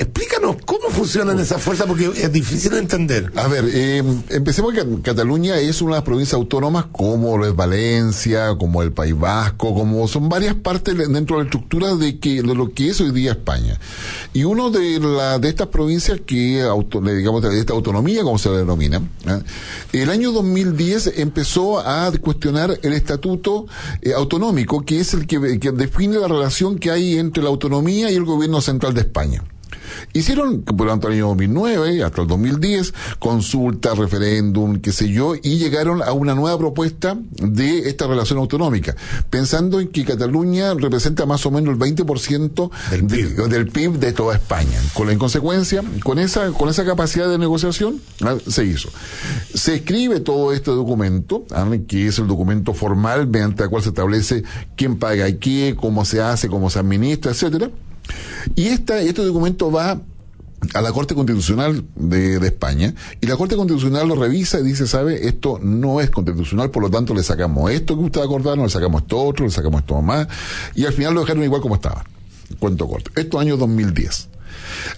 Explícanos 0.00 0.54
cómo 0.64 0.90
funcionan 0.90 1.40
esas 1.40 1.60
fuerzas, 1.60 1.88
porque 1.88 2.04
es 2.06 2.32
difícil 2.32 2.70
de 2.70 2.78
entender. 2.78 3.32
A 3.34 3.48
ver, 3.48 3.64
eh, 3.66 4.00
empecemos 4.28 4.72
que 4.72 4.86
Cataluña 5.02 5.58
es 5.58 5.82
una 5.82 5.94
de 5.94 5.96
las 5.96 6.04
provincias 6.04 6.34
autónomas 6.34 6.86
como 6.92 7.36
lo 7.36 7.44
es 7.44 7.56
Valencia, 7.56 8.54
como 8.56 8.84
el 8.84 8.92
País 8.92 9.18
Vasco, 9.18 9.74
como 9.74 10.06
son 10.06 10.28
varias 10.28 10.54
partes 10.54 10.96
dentro 10.96 11.36
de 11.36 11.42
la 11.42 11.46
estructura 11.46 11.96
de, 11.96 12.20
que, 12.20 12.42
de 12.42 12.54
lo 12.54 12.72
que 12.72 12.90
es 12.90 13.00
hoy 13.00 13.10
día 13.10 13.32
España. 13.32 13.80
Y 14.32 14.44
uno 14.44 14.70
de, 14.70 15.00
la, 15.00 15.40
de 15.40 15.48
estas 15.48 15.66
provincias 15.66 16.20
que, 16.24 16.62
auto, 16.62 17.00
digamos, 17.00 17.42
de 17.42 17.58
esta 17.58 17.72
autonomía, 17.72 18.22
como 18.22 18.38
se 18.38 18.50
le 18.50 18.58
denomina, 18.58 19.02
¿eh? 19.26 19.42
el 19.94 20.10
año 20.10 20.30
2010 20.30 21.14
empezó 21.16 21.80
a 21.80 22.12
cuestionar 22.20 22.78
el 22.84 22.92
estatuto 22.92 23.66
eh, 24.00 24.12
autonómico, 24.12 24.84
que 24.84 25.00
es 25.00 25.12
el 25.14 25.26
que 25.26 25.40
define 25.72 26.20
la 26.20 26.28
relación 26.28 26.78
que 26.78 26.92
hay 26.92 27.18
entre 27.18 27.42
la 27.42 27.48
autonomía 27.48 28.12
y 28.12 28.14
el 28.14 28.24
gobierno 28.24 28.60
central 28.60 28.94
de 28.94 29.00
España. 29.00 29.42
Hicieron 30.12 30.64
durante 30.64 31.06
el 31.06 31.14
año 31.14 31.28
2009 31.28 32.02
hasta 32.02 32.22
el 32.22 32.28
2010 32.28 32.94
consulta, 33.18 33.94
referéndum, 33.94 34.80
qué 34.80 34.92
sé 34.92 35.08
yo, 35.08 35.34
y 35.34 35.58
llegaron 35.58 36.02
a 36.02 36.12
una 36.12 36.34
nueva 36.34 36.58
propuesta 36.58 37.18
de 37.30 37.88
esta 37.88 38.06
relación 38.06 38.38
autonómica, 38.38 38.96
pensando 39.30 39.80
en 39.80 39.88
que 39.88 40.04
Cataluña 40.04 40.74
representa 40.74 41.26
más 41.26 41.44
o 41.46 41.50
menos 41.50 41.74
el 41.74 41.80
20% 41.80 42.70
del 42.90 43.04
PIB. 43.06 43.36
De, 43.36 43.48
del 43.48 43.68
PIB 43.68 43.98
de 43.98 44.12
toda 44.12 44.34
España. 44.34 44.80
Con 44.94 45.10
en 45.10 45.18
consecuencia, 45.18 45.82
con 46.02 46.18
esa, 46.18 46.52
con 46.52 46.68
esa 46.68 46.84
capacidad 46.84 47.28
de 47.28 47.38
negociación, 47.38 48.00
ah, 48.22 48.36
se 48.46 48.64
hizo. 48.64 48.88
Se 49.54 49.76
escribe 49.76 50.20
todo 50.20 50.52
este 50.52 50.70
documento, 50.70 51.44
ah, 51.50 51.68
que 51.86 52.06
es 52.06 52.18
el 52.18 52.26
documento 52.26 52.74
formal 52.74 53.26
mediante 53.26 53.64
el 53.64 53.70
cual 53.70 53.82
se 53.82 53.90
establece 53.90 54.42
quién 54.76 54.98
paga 54.98 55.30
qué, 55.38 55.76
cómo 55.78 56.04
se 56.04 56.20
hace, 56.20 56.48
cómo 56.48 56.70
se 56.70 56.78
administra, 56.78 57.32
etcétera 57.32 57.70
y 58.54 58.66
esta, 58.68 59.00
este 59.00 59.22
documento 59.22 59.70
va 59.70 60.00
a 60.74 60.82
la 60.82 60.92
Corte 60.92 61.14
Constitucional 61.14 61.84
de, 61.94 62.36
España 62.46 62.94
y 63.20 63.26
la 63.26 63.36
Corte 63.36 63.56
Constitucional 63.56 64.08
lo 64.08 64.16
revisa 64.16 64.60
y 64.60 64.64
dice, 64.64 64.86
sabe, 64.86 65.28
esto 65.28 65.58
no 65.62 66.00
es 66.00 66.10
constitucional, 66.10 66.70
por 66.70 66.82
lo 66.82 66.90
tanto 66.90 67.14
le 67.14 67.22
sacamos 67.22 67.70
esto 67.70 67.96
que 67.96 68.04
usted 68.04 68.20
acordaron, 68.20 68.64
le 68.64 68.70
sacamos 68.70 69.02
esto 69.02 69.18
otro, 69.18 69.44
le 69.44 69.52
sacamos 69.52 69.80
esto 69.80 70.00
más 70.02 70.26
y 70.74 70.84
al 70.84 70.92
final 70.92 71.14
lo 71.14 71.20
dejaron 71.20 71.44
igual 71.44 71.60
como 71.60 71.76
estaba. 71.76 72.04
Cuento 72.58 72.88
corto. 72.88 73.10
Esto 73.14 73.38
año 73.38 73.56
2010. 73.56 74.28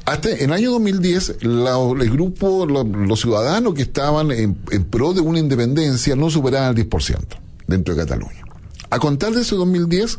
Hasta 0.04 0.30
en 0.30 0.44
el 0.44 0.52
año 0.52 0.70
2010, 0.72 1.42
la, 1.42 1.76
el 2.00 2.10
grupo, 2.10 2.64
lo, 2.64 2.84
los 2.84 3.20
ciudadanos 3.20 3.74
que 3.74 3.82
estaban 3.82 4.30
en, 4.30 4.56
en 4.70 4.84
pro 4.84 5.12
de 5.12 5.20
una 5.20 5.38
independencia 5.38 6.16
no 6.16 6.30
superaban 6.30 6.76
el 6.76 6.88
10% 6.88 7.18
dentro 7.66 7.94
de 7.94 8.02
Cataluña. 8.02 8.44
A 8.90 8.98
contar 8.98 9.32
de 9.32 9.42
ese 9.42 9.54
2010 9.54 10.18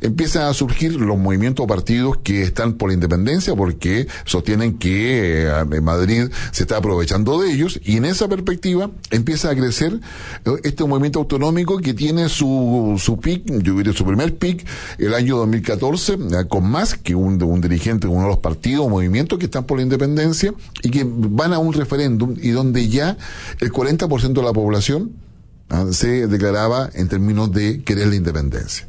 empiezan 0.00 0.44
a 0.44 0.54
surgir 0.54 0.94
los 0.94 1.18
movimientos 1.18 1.64
o 1.64 1.66
partidos 1.66 2.18
que 2.18 2.42
están 2.42 2.74
por 2.74 2.88
la 2.88 2.94
independencia 2.94 3.54
porque 3.56 4.06
sostienen 4.24 4.78
que 4.78 5.46
eh, 5.46 5.80
Madrid 5.80 6.28
se 6.52 6.62
está 6.62 6.76
aprovechando 6.76 7.40
de 7.40 7.52
ellos 7.52 7.80
y 7.82 7.96
en 7.96 8.04
esa 8.04 8.28
perspectiva 8.28 8.90
empieza 9.10 9.50
a 9.50 9.56
crecer 9.56 10.00
eh, 10.44 10.50
este 10.62 10.84
movimiento 10.84 11.18
autonómico 11.18 11.78
que 11.78 11.94
tiene 11.94 12.28
su, 12.28 12.94
su 12.98 13.18
pic, 13.18 13.44
yo 13.62 13.74
diría 13.76 13.92
su 13.92 14.04
primer 14.04 14.36
pic 14.36 14.66
el 14.98 15.14
año 15.14 15.38
2014 15.38 16.12
eh, 16.12 16.18
con 16.48 16.70
más 16.70 16.94
que 16.94 17.16
un, 17.16 17.42
un 17.42 17.60
dirigente 17.60 18.06
uno 18.06 18.22
de 18.22 18.28
los 18.28 18.38
partidos 18.38 18.86
o 18.86 18.88
movimientos 18.88 19.38
que 19.38 19.46
están 19.46 19.64
por 19.64 19.78
la 19.78 19.82
independencia 19.82 20.54
y 20.82 20.90
que 20.90 21.04
van 21.06 21.52
a 21.52 21.58
un 21.58 21.72
referéndum 21.72 22.36
y 22.40 22.50
donde 22.50 22.88
ya 22.88 23.16
el 23.60 23.72
40% 23.72 24.32
de 24.32 24.42
la 24.42 24.52
población. 24.52 25.12
Se 25.92 26.26
declaraba 26.26 26.90
en 26.94 27.08
términos 27.08 27.50
de 27.52 27.82
querer 27.82 28.08
la 28.08 28.16
independencia. 28.16 28.86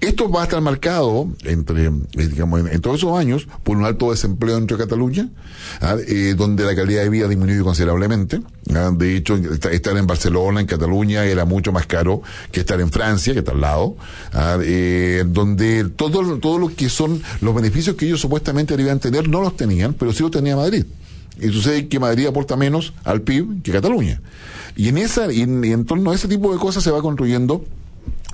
Esto 0.00 0.30
va 0.30 0.40
a 0.40 0.44
estar 0.44 0.60
marcado 0.60 1.28
entre, 1.44 1.86
eh, 1.86 1.90
digamos, 2.28 2.68
en, 2.70 2.80
todos 2.80 2.98
esos 2.98 3.18
años 3.18 3.46
por 3.62 3.76
un 3.76 3.84
alto 3.84 4.10
desempleo 4.10 4.56
dentro 4.56 4.76
de 4.76 4.84
Cataluña, 4.84 5.28
¿ah? 5.80 5.96
eh, 6.06 6.34
donde 6.36 6.64
la 6.64 6.74
calidad 6.74 7.02
de 7.02 7.08
vida 7.10 7.26
ha 7.26 7.28
disminuido 7.28 7.64
considerablemente. 7.64 8.40
¿ah? 8.74 8.90
De 8.96 9.16
hecho, 9.16 9.36
est- 9.36 9.66
estar 9.66 9.96
en 9.96 10.06
Barcelona, 10.06 10.60
en 10.60 10.66
Cataluña, 10.66 11.24
era 11.24 11.44
mucho 11.44 11.70
más 11.72 11.86
caro 11.86 12.22
que 12.50 12.60
estar 12.60 12.80
en 12.80 12.90
Francia, 12.90 13.32
que 13.32 13.40
está 13.40 13.52
al 13.52 13.60
lado, 13.60 13.96
¿ah? 14.32 14.58
eh, 14.62 15.24
donde 15.26 15.84
todo, 15.90 16.38
todo 16.38 16.58
lo 16.58 16.74
que 16.74 16.88
son 16.88 17.22
los 17.40 17.54
beneficios 17.54 17.96
que 17.96 18.06
ellos 18.06 18.20
supuestamente 18.20 18.76
debían 18.76 18.98
tener 19.00 19.28
no 19.28 19.40
los 19.42 19.56
tenían, 19.56 19.94
pero 19.94 20.12
sí 20.12 20.22
los 20.22 20.30
tenía 20.30 20.56
Madrid. 20.56 20.84
Y 21.40 21.48
sucede 21.48 21.88
que 21.88 21.98
Madrid 21.98 22.26
aporta 22.26 22.56
menos 22.56 22.92
al 23.04 23.22
PIB 23.22 23.62
que 23.62 23.72
Cataluña. 23.72 24.20
Y 24.76 24.88
en 24.88 24.98
esa, 24.98 25.32
y 25.32 25.42
en, 25.42 25.64
en 25.64 25.84
torno 25.84 26.10
a 26.10 26.14
ese 26.14 26.28
tipo 26.28 26.52
de 26.52 26.58
cosas 26.58 26.82
se 26.84 26.90
va 26.90 27.00
construyendo 27.02 27.64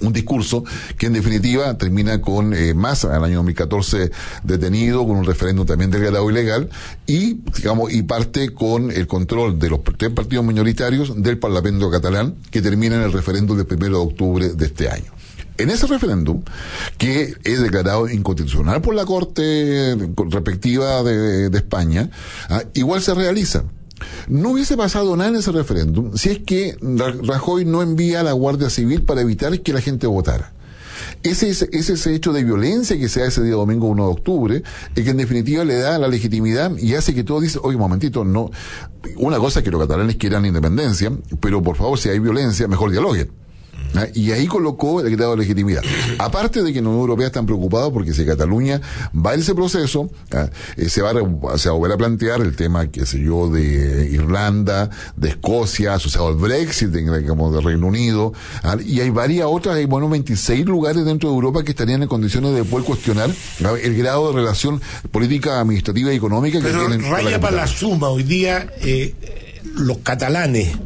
un 0.00 0.12
discurso 0.12 0.64
que 0.96 1.06
en 1.06 1.12
definitiva 1.12 1.76
termina 1.76 2.20
con 2.20 2.54
eh, 2.54 2.74
Massa 2.74 3.16
al 3.16 3.24
año 3.24 3.36
2014 3.36 4.10
detenido 4.44 5.06
con 5.06 5.16
un 5.16 5.24
referéndum 5.24 5.66
también 5.66 5.90
declarado 5.90 6.30
ilegal 6.30 6.68
y 7.06 7.34
digamos 7.56 7.92
y 7.92 8.02
parte 8.02 8.50
con 8.50 8.90
el 8.90 9.06
control 9.06 9.58
de 9.58 9.70
los 9.70 9.80
tres 9.96 10.10
partidos 10.12 10.44
minoritarios 10.44 11.20
del 11.20 11.38
Parlamento 11.38 11.90
catalán 11.90 12.36
que 12.50 12.62
termina 12.62 12.96
en 12.96 13.02
el 13.02 13.12
referéndum 13.12 13.56
del 13.56 13.66
primero 13.66 13.98
de 13.98 14.04
octubre 14.04 14.48
de 14.50 14.66
este 14.66 14.88
año. 14.88 15.12
En 15.56 15.70
ese 15.70 15.88
referéndum, 15.88 16.42
que 16.98 17.34
es 17.42 17.60
declarado 17.60 18.08
inconstitucional 18.08 18.80
por 18.80 18.94
la 18.94 19.04
Corte 19.04 19.96
respectiva 20.30 21.02
de, 21.02 21.50
de 21.50 21.58
España, 21.58 22.10
ah, 22.48 22.62
igual 22.74 23.02
se 23.02 23.12
realiza. 23.12 23.64
No 24.28 24.50
hubiese 24.50 24.76
pasado 24.76 25.16
nada 25.16 25.30
en 25.30 25.36
ese 25.36 25.52
referéndum 25.52 26.16
si 26.16 26.30
es 26.30 26.38
que 26.40 26.76
Ra- 26.80 27.14
Rajoy 27.22 27.64
no 27.64 27.82
envía 27.82 28.20
a 28.20 28.22
la 28.22 28.32
Guardia 28.32 28.70
Civil 28.70 29.02
para 29.02 29.20
evitar 29.22 29.60
que 29.60 29.72
la 29.72 29.80
gente 29.80 30.06
votara. 30.06 30.52
Ese, 31.22 31.48
ese, 31.50 31.68
ese 31.72 32.14
hecho 32.14 32.32
de 32.32 32.44
violencia 32.44 32.98
que 32.98 33.08
se 33.08 33.20
da 33.20 33.26
ese 33.26 33.42
día 33.42 33.54
domingo 33.54 33.86
1 33.88 34.04
de 34.04 34.10
octubre, 34.12 34.62
es 34.94 35.04
que 35.04 35.10
en 35.10 35.16
definitiva 35.16 35.64
le 35.64 35.76
da 35.78 35.98
la 35.98 36.08
legitimidad 36.08 36.76
y 36.76 36.94
hace 36.94 37.14
que 37.14 37.24
todo 37.24 37.40
dice, 37.40 37.58
oye, 37.62 37.76
un 37.76 37.80
momentito, 37.82 38.24
no, 38.24 38.50
una 39.16 39.38
cosa 39.38 39.60
es 39.60 39.64
que 39.64 39.70
los 39.70 39.80
catalanes 39.80 40.16
quieran 40.16 40.44
independencia, 40.46 41.10
pero 41.40 41.62
por 41.62 41.76
favor, 41.76 41.98
si 41.98 42.08
hay 42.08 42.18
violencia, 42.18 42.66
mejor 42.68 42.90
dialoguen. 42.90 43.30
¿Ah? 43.94 44.06
Y 44.14 44.32
ahí 44.32 44.46
colocó 44.46 45.00
el 45.00 45.14
grado 45.16 45.32
de 45.32 45.38
legitimidad. 45.38 45.82
Aparte 46.18 46.62
de 46.62 46.72
que 46.72 46.78
en 46.78 46.84
la 46.84 46.90
Unión 46.90 47.02
Europea 47.02 47.26
están 47.26 47.46
preocupados 47.46 47.92
porque 47.92 48.12
si 48.12 48.24
Cataluña 48.24 48.80
va 49.14 49.34
en 49.34 49.40
ese 49.40 49.54
proceso, 49.54 50.10
¿ah? 50.32 50.48
eh, 50.76 50.88
se, 50.88 51.02
va 51.02 51.10
a, 51.10 51.58
se 51.58 51.68
va 51.68 51.74
a 51.74 51.78
volver 51.78 51.94
a 51.94 51.96
plantear 51.96 52.40
el 52.40 52.54
tema, 52.56 52.86
qué 52.90 53.06
sé 53.06 53.20
yo, 53.20 53.48
de 53.48 54.08
Irlanda, 54.10 54.90
de 55.16 55.30
Escocia, 55.30 55.94
asociado 55.94 56.28
al 56.28 56.34
Brexit, 56.34 56.88
de, 56.88 57.26
como 57.26 57.52
de 57.52 57.60
Reino 57.60 57.86
Unido, 57.86 58.32
¿ah? 58.62 58.76
y 58.84 59.00
hay 59.00 59.10
varias 59.10 59.46
otras, 59.48 59.76
hay 59.76 59.86
bueno, 59.86 60.08
26 60.08 60.66
lugares 60.66 61.04
dentro 61.04 61.30
de 61.30 61.34
Europa 61.34 61.62
que 61.62 61.70
estarían 61.70 62.02
en 62.02 62.08
condiciones 62.08 62.54
de 62.54 62.64
poder 62.64 62.84
cuestionar 62.84 63.30
el 63.82 63.96
grado 63.96 64.28
de 64.28 64.34
relación 64.34 64.80
política, 65.10 65.60
administrativa 65.60 66.12
y 66.12 66.16
económica 66.16 66.58
que 66.58 66.64
Pero 66.66 66.86
tienen 66.86 67.10
raya 67.10 67.40
para 67.40 67.56
la 67.56 67.62
capital. 67.62 67.68
suma, 67.68 68.08
hoy 68.08 68.22
día 68.22 68.70
eh, 68.80 69.14
los 69.76 69.98
catalanes 69.98 70.76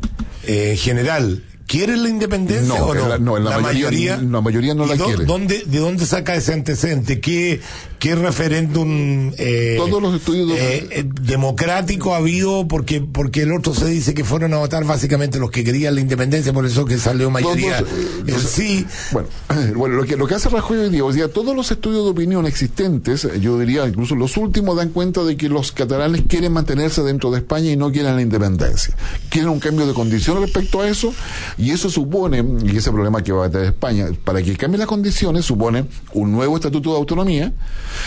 eh, 0.45 0.73
en 0.73 0.77
general 0.77 1.43
¿Quieren 1.73 2.03
la 2.03 2.11
independencia 2.11 2.69
No, 2.69 2.85
o 2.85 2.95
no? 2.95 3.09
la- 3.09 3.17
no, 3.17 3.39
en 3.39 3.45
la 3.45 3.59
mayoría- 3.61 4.19
la 4.19 4.41
mayoría 4.43 4.75
no 4.75 4.85
¿Y 4.85 4.89
la 4.91 4.97
dó- 4.97 5.07
quiere. 5.07 5.25
¿dónde, 5.25 5.63
¿De 5.65 5.79
dónde 5.79 6.05
saca 6.05 6.35
ese 6.35 6.53
antecedente? 6.53 7.19
¿Qué, 7.19 7.63
qué 7.99 8.15
referéndum 8.15 9.33
eh, 9.39 9.77
Todos 9.79 10.03
los 10.03 10.15
estudios 10.15 10.51
eh, 10.51 10.87
eh, 10.91 11.05
democrático 11.23 12.13
ha 12.15 12.19
habido? 12.19 12.69
Porque, 12.69 13.01
porque 13.01 13.43
el 13.45 13.53
otro 13.53 13.75
se 13.75 13.87
dice 13.87 14.13
que 14.13 14.23
fueron 14.23 14.53
a 14.53 14.59
votar 14.59 14.85
básicamente 14.85 15.39
los 15.39 15.51
que 15.51 15.65
querían 15.65 15.95
la 15.95 16.03
independencia, 16.03 16.53
por 16.53 16.67
eso 16.67 16.85
que 16.85 16.99
salió 16.99 17.31
mayoría 17.31 17.79
Todos, 17.79 17.91
eh, 17.93 18.23
el 18.27 18.41
sí. 18.41 18.87
Bueno, 19.13 19.29
bueno 19.75 19.95
lo, 19.97 20.05
que, 20.05 20.19
lo 20.19 20.27
que 20.27 20.35
hace 20.35 20.51
Rajoy 20.51 20.77
hoy 20.77 20.91
día, 20.91 21.05
hoy 21.07 21.15
día, 21.15 21.29
todos 21.33 21.57
los 21.57 21.71
estudios 21.71 22.05
de 22.05 22.11
opinión 22.11 22.45
existentes, 22.45 23.27
yo 23.41 23.59
diría, 23.59 23.87
incluso 23.89 24.15
los 24.15 24.37
últimos, 24.37 24.77
dan 24.77 24.91
cuenta 24.91 25.25
de 25.25 25.39
que 25.39 25.49
los 25.49 25.73
catalanes 25.73 26.25
quieren 26.29 26.53
mantenerse 26.53 27.03
dentro 27.03 27.31
de 27.31 27.39
España 27.39 27.71
y 27.71 27.77
no 27.79 27.91
quieren 27.91 28.15
la 28.17 28.21
independencia. 28.21 28.95
Quieren 29.31 29.49
un 29.49 29.59
cambio 29.59 29.87
de 29.87 29.95
condiciones 29.95 30.43
respecto 30.43 30.83
a 30.83 30.89
eso, 30.89 31.15
y 31.63 31.71
eso 31.71 31.89
supone, 31.89 32.45
y 32.65 32.77
ese 32.77 32.91
problema 32.91 33.23
que 33.23 33.31
va 33.31 33.47
a 33.47 33.49
tener 33.49 33.69
España, 33.69 34.09
para 34.25 34.43
que 34.43 34.57
cambien 34.57 34.81
las 34.81 34.89
condiciones, 34.89 35.45
supone 35.45 35.85
un 36.13 36.33
nuevo 36.33 36.57
estatuto 36.57 36.91
de 36.91 36.97
autonomía, 36.97 37.53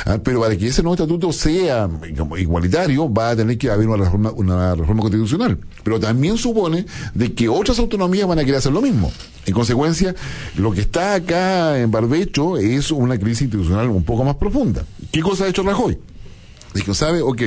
ah, 0.05 0.17
pero 0.21 0.41
para 0.41 0.57
que 0.57 0.67
ese 0.67 0.83
nuevo 0.83 0.95
estatuto 0.95 1.31
sea 1.31 1.89
igualitario, 2.37 3.11
va 3.11 3.29
a 3.29 3.35
tener 3.37 3.57
que 3.57 3.69
haber 3.69 3.87
una 3.87 4.03
reforma, 4.03 4.31
una 4.31 4.75
reforma 4.75 5.03
constitucional. 5.03 5.57
Pero 5.83 6.01
también 6.01 6.37
supone 6.37 6.85
de 7.13 7.33
que 7.33 7.47
otras 7.47 7.79
autonomías 7.79 8.27
van 8.27 8.39
a 8.39 8.41
querer 8.41 8.57
hacer 8.57 8.73
lo 8.73 8.81
mismo. 8.81 9.09
En 9.45 9.53
consecuencia, 9.53 10.13
lo 10.57 10.73
que 10.73 10.81
está 10.81 11.13
acá 11.13 11.79
en 11.79 11.91
Barbecho 11.91 12.57
es 12.57 12.91
una 12.91 13.17
crisis 13.17 13.43
institucional 13.43 13.87
un 13.87 14.03
poco 14.03 14.25
más 14.25 14.35
profunda. 14.35 14.83
¿Qué 15.13 15.21
cosa 15.21 15.45
ha 15.45 15.47
hecho 15.47 15.63
Rajoy? 15.63 15.97
Dijo, 16.73 16.93
¿sabe? 16.93 17.21
Ok. 17.21 17.41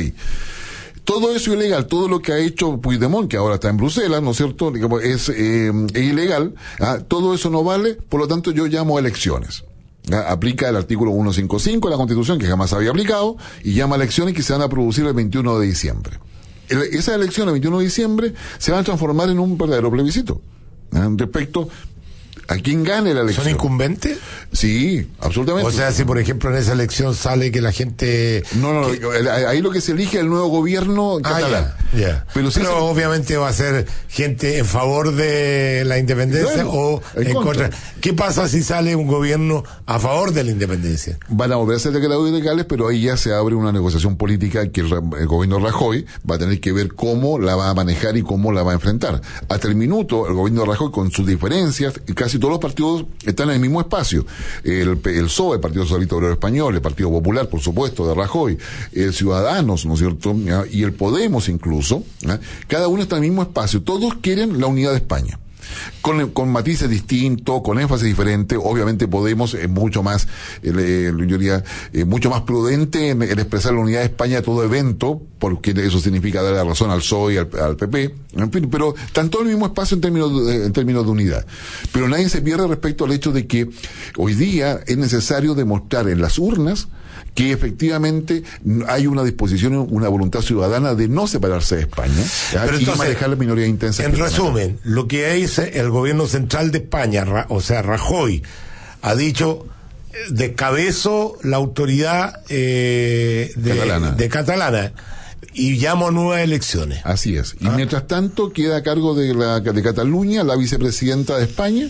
Todo 1.09 1.35
eso 1.35 1.53
es 1.55 1.59
ilegal, 1.59 1.87
todo 1.87 2.07
lo 2.07 2.21
que 2.21 2.33
ha 2.33 2.39
hecho 2.39 2.79
Puigdemont, 2.83 3.31
que 3.31 3.39
ahora 3.39 3.55
está 3.55 3.71
en 3.71 3.79
Bruselas, 3.79 4.21
¿no 4.23 4.33
es 4.33 4.37
cierto? 4.37 4.71
Es, 5.01 5.31
eh, 5.31 5.73
ilegal, 5.95 6.55
ah, 6.81 6.99
todo 7.09 7.33
eso 7.35 7.49
no 7.49 7.65
vale, 7.65 7.95
por 7.95 8.21
lo 8.21 8.29
tanto 8.29 8.51
yo 8.51 8.67
llamo 8.67 8.99
a 8.99 9.01
elecciones. 9.01 9.65
Ah, 10.13 10.27
Aplica 10.29 10.69
el 10.69 10.77
artículo 10.77 11.11
155 11.13 11.89
de 11.89 11.93
la 11.93 11.97
Constitución, 11.97 12.39
que 12.39 12.47
jamás 12.47 12.75
había 12.75 12.91
aplicado, 12.91 13.39
y 13.65 13.73
llama 13.73 13.97
a 13.97 13.99
elecciones 13.99 14.35
que 14.35 14.43
se 14.43 14.53
van 14.53 14.61
a 14.61 14.69
producir 14.69 15.07
el 15.07 15.15
21 15.15 15.59
de 15.59 15.67
diciembre. 15.67 16.19
El- 16.69 16.83
esas 16.83 17.15
elecciones, 17.15 17.49
el 17.49 17.61
21 17.61 17.79
de 17.79 17.85
diciembre, 17.85 18.35
se 18.59 18.71
van 18.73 18.81
a 18.81 18.85
transformar 18.85 19.31
en 19.31 19.39
un 19.39 19.57
verdadero 19.57 19.91
plebiscito. 19.91 20.43
ah, 20.93 21.09
Respecto 21.17 21.71
a 22.49 22.57
quién 22.57 22.83
gane 22.83 23.13
la 23.15 23.21
elección. 23.21 23.45
¿Son 23.45 23.53
incumbentes? 23.55 24.19
Sí, 24.53 25.07
absolutamente. 25.21 25.69
O 25.69 25.73
sea, 25.73 25.93
si 25.93 26.05
por 26.05 26.19
ejemplo 26.19 26.51
en 26.51 26.57
esa 26.57 26.73
elección 26.73 27.15
sale 27.15 27.53
que 27.53 27.61
la 27.61 27.73
gente... 27.73 28.43
No, 28.57 28.73
no, 28.73 28.89
ahí 29.49 29.61
lo 29.61 29.71
que 29.71 29.81
se 29.83 29.93
elige 29.93 30.17
es 30.17 30.23
el 30.23 30.31
nuevo 30.31 30.49
gobierno 30.49 31.19
Ah, 31.19 31.23
catalán. 31.23 31.75
ya, 31.93 31.99
ya. 31.99 32.27
Pero 32.33 32.49
Pero, 32.49 32.51
sí 32.51 32.61
se- 32.61 32.67
obviamente 32.69 33.37
va 33.37 33.49
a 33.49 33.53
ser 33.53 33.87
gente 34.09 34.59
en 34.59 34.65
favor 34.65 35.15
de 35.15 35.83
la 35.87 35.99
independencia 35.99 36.55
Claro, 36.55 36.71
o 36.73 37.03
en 37.17 37.27
en 37.29 37.35
contra. 37.35 37.69
contra. 37.69 37.81
¿Qué 38.01 38.15
pasa 38.15 38.49
si 38.49 38.63
sale 38.63 38.97
un 38.97 39.07
gobierno 39.07 39.65
a 39.85 39.99
favor 39.99 40.33
de 40.33 40.45
la 40.45 40.51
independencia? 40.51 41.19
Van 41.29 41.53
a 41.53 41.57
volver 41.57 41.77
a 41.77 41.81
ser 41.81 41.93
declarados 41.93 42.29
ilegales, 42.31 42.65
pero 42.67 42.89
ahí 42.89 43.03
ya 43.03 43.17
se 43.19 43.35
abre 43.35 43.55
una 43.55 43.73
negociación 43.73 44.17
política 44.17 44.67
que 44.73 44.81
el, 44.81 44.91
el 45.19 45.27
gobierno 45.27 45.59
Rajoy 45.59 46.07
va 46.29 46.37
a 46.37 46.39
tener 46.39 46.61
que 46.61 46.73
ver 46.73 46.95
cómo 46.95 47.39
la 47.39 47.55
va 47.57 47.69
a 47.69 47.75
manejar 47.75 48.17
y 48.17 48.23
cómo 48.23 48.53
la 48.53 48.63
va 48.63 48.71
a 48.73 48.75
enfrentar. 48.75 49.21
Hasta 49.49 49.69
el 49.69 49.75
minuto, 49.77 50.27
el 50.27 50.33
gobierno 50.35 50.65
Rajoy, 50.65 50.91
con 50.91 51.11
sus 51.11 51.27
diferencias, 51.27 51.93
y 52.07 52.15
casi 52.15 52.38
todos 52.39 52.53
los 52.53 52.61
partidos 52.61 53.05
están 53.25 53.49
en 53.49 53.57
el 53.57 53.61
mismo 53.61 53.81
espacio. 53.81 54.27
El, 54.65 55.01
el 55.05 55.25
PSOE, 55.25 55.57
el 55.57 55.61
Partido 55.61 55.85
Socialista 55.85 56.17
Obrero 56.17 56.33
Español, 56.33 56.75
el 56.75 56.81
Partido 56.81 57.11
Popular, 57.11 57.49
por 57.49 57.61
supuesto, 57.61 58.07
de 58.07 58.15
Rajoy, 58.15 58.59
el 58.93 59.13
Ciudadanos, 59.13 59.87
¿no 59.87 59.95
es 59.95 60.01
cierto? 60.01 60.37
Y 60.71 60.83
el 60.83 60.93
Podemos 60.93 61.49
incluso. 61.49 62.03
Cada 62.67 62.89
uno 62.89 63.03
está 63.03 63.17
en 63.17 63.25
el 63.25 63.31
mismo 63.31 63.43
espacio. 63.43 63.83
Todos 63.83 64.15
quieren 64.21 64.61
la 64.61 64.67
unidad 64.67 64.91
de 64.91 64.99
España. 64.99 65.39
Con, 66.01 66.31
con 66.31 66.51
matices 66.51 66.89
distintos, 66.89 67.63
con 67.63 67.79
énfasis 67.79 68.07
diferente, 68.07 68.57
obviamente 68.57 69.09
Podemos 69.09 69.55
es 69.55 69.69
mucho 69.69 70.03
más, 70.03 70.29
eh, 70.63 71.13
yo 71.17 71.39
diría, 71.39 71.65
eh, 71.93 72.05
mucho 72.05 72.31
más 72.31 72.43
prudente 72.43 73.11
en, 73.11 73.23
expresar 73.23 73.75
la 73.75 73.81
unidad 73.81 74.01
de 74.01 74.07
España 74.07 74.39
a 74.39 74.43
todo 74.43 74.65
evento, 74.65 75.21
porque 75.39 75.71
eso 75.71 76.01
significa 76.01 76.43
dar 76.43 76.55
la 76.55 76.65
razón 76.65 76.91
al 76.91 76.99
PSOE 76.99 77.39
al, 77.39 77.49
al 77.61 77.77
PP, 77.77 78.15
en 78.37 78.53
fin, 78.53 78.69
pero 78.71 78.95
en 79.15 79.31
el 79.41 79.47
mismo 79.47 79.67
espacio 79.67 79.95
en 79.95 80.01
términos, 80.01 80.47
de, 80.47 80.67
en 80.67 80.73
términos 80.73 81.05
de 81.05 81.11
unidad. 81.11 81.47
Pero 81.93 82.09
nadie 82.09 82.29
se 82.29 82.43
pierde 82.43 82.67
respecto 82.67 83.05
al 83.05 83.13
hecho 83.13 83.33
de 83.33 83.47
que 83.47 83.69
hoy 84.17 84.35
día 84.35 84.81
es 84.87 84.97
necesario 84.97 85.55
demostrar 85.55 86.09
en 86.09 86.21
las 86.21 86.39
urnas 86.39 86.89
que 87.39 87.53
efectivamente 87.53 88.43
hay 88.89 89.07
una 89.07 89.23
disposición, 89.23 89.87
una 89.93 90.09
voluntad 90.09 90.41
ciudadana 90.41 90.97
de 90.97 91.07
no 91.07 91.29
separarse 91.29 91.77
de 91.77 91.83
España. 91.83 92.25
Pero 92.51 92.73
y 92.73 92.81
entonces, 92.81 92.99
manejar 92.99 93.29
la 93.29 93.37
minoría 93.37 93.65
intensa. 93.65 94.03
En 94.03 94.19
resumen, 94.19 94.81
lo 94.83 95.07
que 95.07 95.35
dice 95.35 95.79
el 95.79 95.89
gobierno 95.89 96.27
central 96.27 96.73
de 96.73 96.79
España, 96.79 97.25
o 97.49 97.61
sea, 97.61 97.83
Rajoy, 97.83 98.43
ha 99.03 99.15
dicho 99.15 99.69
eh, 100.13 100.17
descabezo 100.31 101.39
la 101.45 101.59
autoridad 101.59 102.41
eh, 102.49 103.53
de, 103.55 103.71
Catalana. 103.71 104.11
de 104.11 104.29
catalana 104.29 104.93
y 105.59 105.77
llamo 105.77 106.09
a 106.09 106.11
nuevas 106.11 106.41
elecciones. 106.41 107.01
Así 107.05 107.37
es. 107.37 107.57
Y 107.61 107.69
mientras 107.71 108.07
tanto 108.07 108.53
queda 108.53 108.77
a 108.79 108.83
cargo 108.83 109.15
de, 109.15 109.35
la, 109.35 109.61
de 109.61 109.83
Cataluña 109.83 110.45
la 110.45 110.57
vicepresidenta 110.57 111.37
de 111.37 111.45
España. 111.45 111.89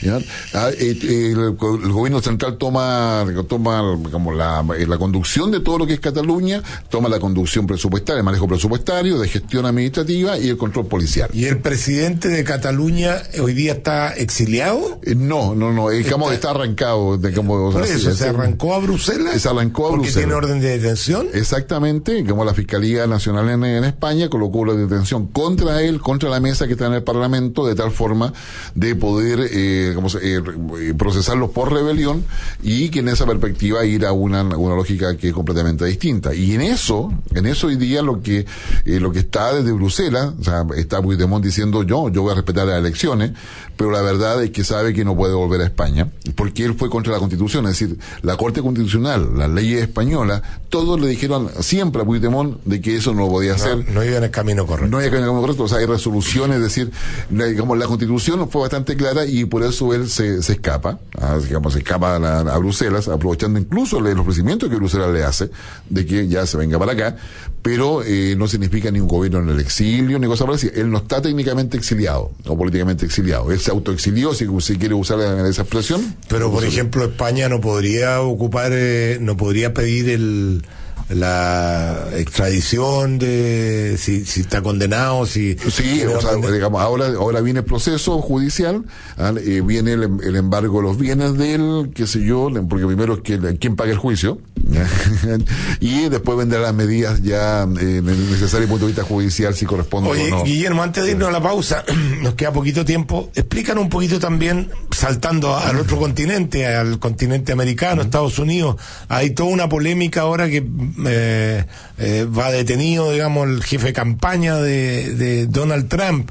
¿ya? 0.00 0.18
Ah, 0.54 0.70
eh, 0.78 0.96
eh, 1.02 1.32
el, 1.32 1.50
go- 1.56 1.74
el 1.74 1.90
gobierno 1.90 2.20
central 2.22 2.56
toma, 2.56 3.26
toma 3.48 3.98
como 4.12 4.32
la, 4.32 4.64
eh, 4.78 4.86
la 4.86 4.96
conducción 4.98 5.50
de 5.50 5.58
todo 5.60 5.78
lo 5.78 5.86
que 5.86 5.94
es 5.94 6.00
Cataluña, 6.00 6.62
toma 6.88 7.08
la 7.08 7.18
conducción 7.18 7.66
presupuestaria, 7.66 8.18
el 8.18 8.24
manejo 8.24 8.46
presupuestario, 8.46 9.18
de 9.18 9.26
gestión 9.28 9.66
administrativa 9.66 10.38
y 10.38 10.48
el 10.50 10.56
control 10.56 10.86
policial. 10.86 11.28
¿Y 11.32 11.46
el 11.46 11.58
presidente 11.58 12.28
de 12.28 12.44
Cataluña 12.44 13.16
hoy 13.42 13.54
día 13.54 13.72
está 13.72 14.12
exiliado? 14.14 15.00
Eh, 15.02 15.16
no, 15.16 15.56
no, 15.56 15.72
no, 15.72 15.90
digamos, 15.90 16.32
está 16.32 16.50
arrancado. 16.50 17.06
O 17.08 17.20
sea, 17.20 17.42
Por 17.42 17.82
eso, 17.84 18.14
¿se 18.14 18.28
arrancó 18.28 18.74
a 18.74 18.78
Bruselas? 18.78 19.42
Se 19.42 19.48
arrancó 19.48 19.86
a 19.86 19.90
¿Porque 19.90 20.02
Bruselas. 20.02 20.24
tiene 20.26 20.34
orden 20.34 20.60
de 20.60 20.78
detención? 20.78 21.26
Exactamente, 21.34 22.24
como 22.24 22.44
la 22.44 22.54
fiscalía 22.54 23.07
Nacional 23.08 23.48
en, 23.48 23.84
España 23.84 24.28
colocó 24.28 24.64
la 24.64 24.74
detención 24.74 25.26
contra 25.26 25.82
él, 25.82 26.00
contra 26.00 26.28
la 26.28 26.40
mesa 26.40 26.66
que 26.66 26.72
está 26.72 26.86
en 26.86 26.94
el 26.94 27.02
Parlamento, 27.02 27.66
de 27.66 27.74
tal 27.74 27.90
forma 27.90 28.32
de 28.74 28.94
poder 28.94 29.40
eh, 29.40 29.94
eh, 30.22 30.42
eh, 30.80 30.94
procesarlos 30.96 31.50
por 31.50 31.72
rebelión 31.72 32.24
y 32.62 32.88
que 32.90 33.00
en 33.00 33.08
esa 33.08 33.26
perspectiva 33.26 33.84
ir 33.84 34.06
a 34.06 34.12
una, 34.12 34.42
una 34.42 34.74
lógica 34.74 35.16
que 35.16 35.28
es 35.28 35.34
completamente 35.34 35.84
distinta. 35.84 36.34
Y 36.34 36.54
en 36.54 36.62
eso, 36.62 37.12
en 37.34 37.46
eso 37.46 37.68
hoy 37.68 37.76
día 37.76 38.02
lo 38.02 38.22
que 38.22 38.46
eh, 38.84 39.00
lo 39.00 39.12
que 39.12 39.20
está 39.20 39.54
desde 39.54 39.72
Bruselas, 39.72 40.32
o 40.38 40.44
sea, 40.44 40.66
está 40.76 41.02
Puigdemont 41.02 41.44
diciendo 41.44 41.82
yo, 41.82 42.08
yo 42.08 42.22
voy 42.22 42.32
a 42.32 42.34
respetar 42.36 42.66
las 42.66 42.78
elecciones, 42.78 43.32
pero 43.76 43.90
la 43.90 44.02
verdad 44.02 44.42
es 44.42 44.50
que 44.50 44.64
sabe 44.64 44.92
que 44.92 45.04
no 45.04 45.16
puede 45.16 45.34
volver 45.34 45.60
a 45.60 45.64
España, 45.64 46.08
porque 46.34 46.64
él 46.64 46.74
fue 46.74 46.90
contra 46.90 47.12
la 47.12 47.18
Constitución, 47.18 47.66
es 47.66 47.78
decir, 47.78 47.98
la 48.22 48.36
Corte 48.36 48.62
Constitucional, 48.62 49.30
las 49.36 49.50
leyes 49.50 49.82
españolas, 49.82 50.42
todos 50.68 51.00
le 51.00 51.08
dijeron 51.08 51.50
siempre 51.60 52.02
a 52.02 52.04
Puigdemont 52.04 52.62
de 52.64 52.80
que 52.80 52.87
eso 52.92 53.14
no 53.14 53.22
lo 53.22 53.28
podía 53.28 53.54
hacer. 53.54 53.88
No 53.90 54.04
iba 54.04 54.16
en 54.18 54.24
el 54.24 54.30
camino 54.30 54.66
correcto. 54.66 54.90
No 54.90 54.98
hay 54.98 55.10
camino 55.10 55.40
correcto, 55.40 55.64
o 55.64 55.68
sea, 55.68 55.78
hay 55.78 55.86
resoluciones, 55.86 56.56
es 56.58 56.62
decir, 56.62 56.90
la, 57.30 57.46
digamos, 57.46 57.78
la 57.78 57.86
constitución 57.86 58.48
fue 58.50 58.62
bastante 58.62 58.96
clara 58.96 59.24
y 59.26 59.44
por 59.44 59.62
eso 59.62 59.92
él 59.94 60.08
se, 60.08 60.42
se 60.42 60.52
escapa, 60.52 60.98
a, 61.20 61.38
digamos, 61.38 61.72
se 61.72 61.80
escapa 61.80 62.16
a, 62.16 62.18
la- 62.18 62.40
a 62.40 62.58
Bruselas, 62.58 63.08
aprovechando 63.08 63.58
incluso 63.58 63.98
el 64.06 64.18
ofrecimiento 64.18 64.68
que 64.68 64.76
Bruselas 64.76 65.10
le 65.12 65.24
hace 65.24 65.50
de 65.88 66.06
que 66.06 66.28
ya 66.28 66.46
se 66.46 66.56
venga 66.56 66.78
para 66.78 66.92
acá, 66.92 67.16
pero 67.62 68.02
eh, 68.04 68.34
no 68.38 68.46
significa 68.48 68.90
ni 68.90 69.00
un 69.00 69.08
gobierno 69.08 69.40
en 69.40 69.48
el 69.50 69.60
exilio, 69.60 70.18
ni 70.18 70.26
cosa 70.26 70.46
parecida. 70.46 70.72
Él 70.76 70.90
no 70.90 70.98
está 70.98 71.20
técnicamente 71.20 71.76
exiliado, 71.76 72.30
o 72.46 72.56
políticamente 72.56 73.04
exiliado. 73.04 73.50
Él 73.50 73.58
se 73.60 73.70
autoexilió, 73.70 74.32
si, 74.32 74.46
si 74.60 74.76
quiere 74.78 74.94
usar 74.94 75.18
esa 75.46 75.62
expresión. 75.62 76.14
Pero, 76.28 76.50
por 76.50 76.64
ejemplo, 76.64 77.04
España 77.04 77.48
no 77.48 77.60
podría 77.60 78.20
ocupar, 78.22 78.70
eh, 78.74 79.18
no 79.20 79.36
podría 79.36 79.74
pedir 79.74 80.08
el 80.08 80.64
la 81.08 82.08
extradición 82.14 83.18
de 83.18 83.96
si, 83.98 84.24
si 84.24 84.40
está 84.40 84.62
condenado, 84.62 85.26
si 85.26 85.56
Sí, 85.70 86.02
o 86.04 86.20
sea, 86.20 86.34
digamos, 86.50 86.80
ahora, 86.80 87.06
ahora 87.16 87.40
viene 87.40 87.60
el 87.60 87.64
proceso 87.64 88.20
judicial, 88.20 88.84
ah, 89.16 89.32
eh, 89.36 89.62
viene 89.64 89.92
el, 89.92 90.08
el 90.22 90.36
embargo 90.36 90.78
de 90.78 90.88
los 90.88 90.98
bienes 90.98 91.36
de 91.38 91.54
él, 91.54 91.90
qué 91.94 92.06
sé 92.06 92.22
yo, 92.22 92.50
porque 92.68 92.86
primero 92.86 93.14
es 93.14 93.20
que 93.20 93.58
quién 93.58 93.76
paga 93.76 93.92
el 93.92 93.98
juicio, 93.98 94.38
y 95.80 96.08
después 96.08 96.36
vendrán 96.38 96.62
las 96.62 96.74
medidas 96.74 97.22
ya 97.22 97.62
eh, 97.62 98.00
necesarias 98.02 98.52
desde 98.52 98.62
el 98.64 98.68
punto 98.68 98.86
de 98.86 98.92
vista 98.92 99.04
judicial 99.04 99.54
si 99.54 99.66
corresponde 99.66 100.10
Oye, 100.10 100.32
o 100.32 100.38
no. 100.38 100.44
Guillermo, 100.44 100.82
antes 100.82 101.04
de 101.04 101.12
irnos 101.12 101.28
a 101.28 101.32
la 101.32 101.42
pausa, 101.42 101.84
nos 102.22 102.34
queda 102.34 102.52
poquito 102.52 102.84
tiempo. 102.84 103.30
Explícanos 103.34 103.84
un 103.84 103.90
poquito 103.90 104.18
también, 104.18 104.70
saltando 104.90 105.56
al 105.56 105.78
otro 105.78 105.98
continente, 105.98 106.66
al 106.66 106.98
continente 106.98 107.52
americano, 107.52 108.02
Estados 108.02 108.38
Unidos. 108.38 108.76
Hay 109.08 109.30
toda 109.30 109.50
una 109.50 109.68
polémica 109.68 110.22
ahora 110.22 110.48
que 110.48 110.64
eh, 111.06 111.64
eh, 111.98 112.24
va 112.26 112.50
detenido, 112.50 113.12
digamos, 113.12 113.48
el 113.48 113.62
jefe 113.62 113.88
de 113.88 113.92
campaña 113.92 114.56
de, 114.56 115.14
de 115.14 115.46
Donald 115.46 115.88
Trump. 115.88 116.30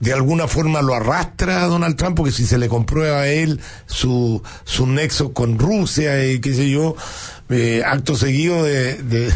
De 0.00 0.12
alguna 0.12 0.46
forma 0.46 0.82
lo 0.82 0.94
arrastra 0.94 1.62
a 1.62 1.66
Donald 1.66 1.96
Trump, 1.96 2.16
porque 2.16 2.30
si 2.32 2.44
se 2.46 2.58
le 2.58 2.68
comprueba 2.68 3.20
a 3.22 3.28
él 3.28 3.60
su, 3.86 4.42
su 4.64 4.86
nexo 4.86 5.32
con 5.32 5.58
Rusia 5.58 6.26
y 6.26 6.38
qué 6.40 6.52
sé 6.52 6.68
yo, 6.68 6.96
eh, 7.48 7.82
acto 7.84 8.14
seguido 8.14 8.62
de, 8.62 8.94
de- 9.02 9.32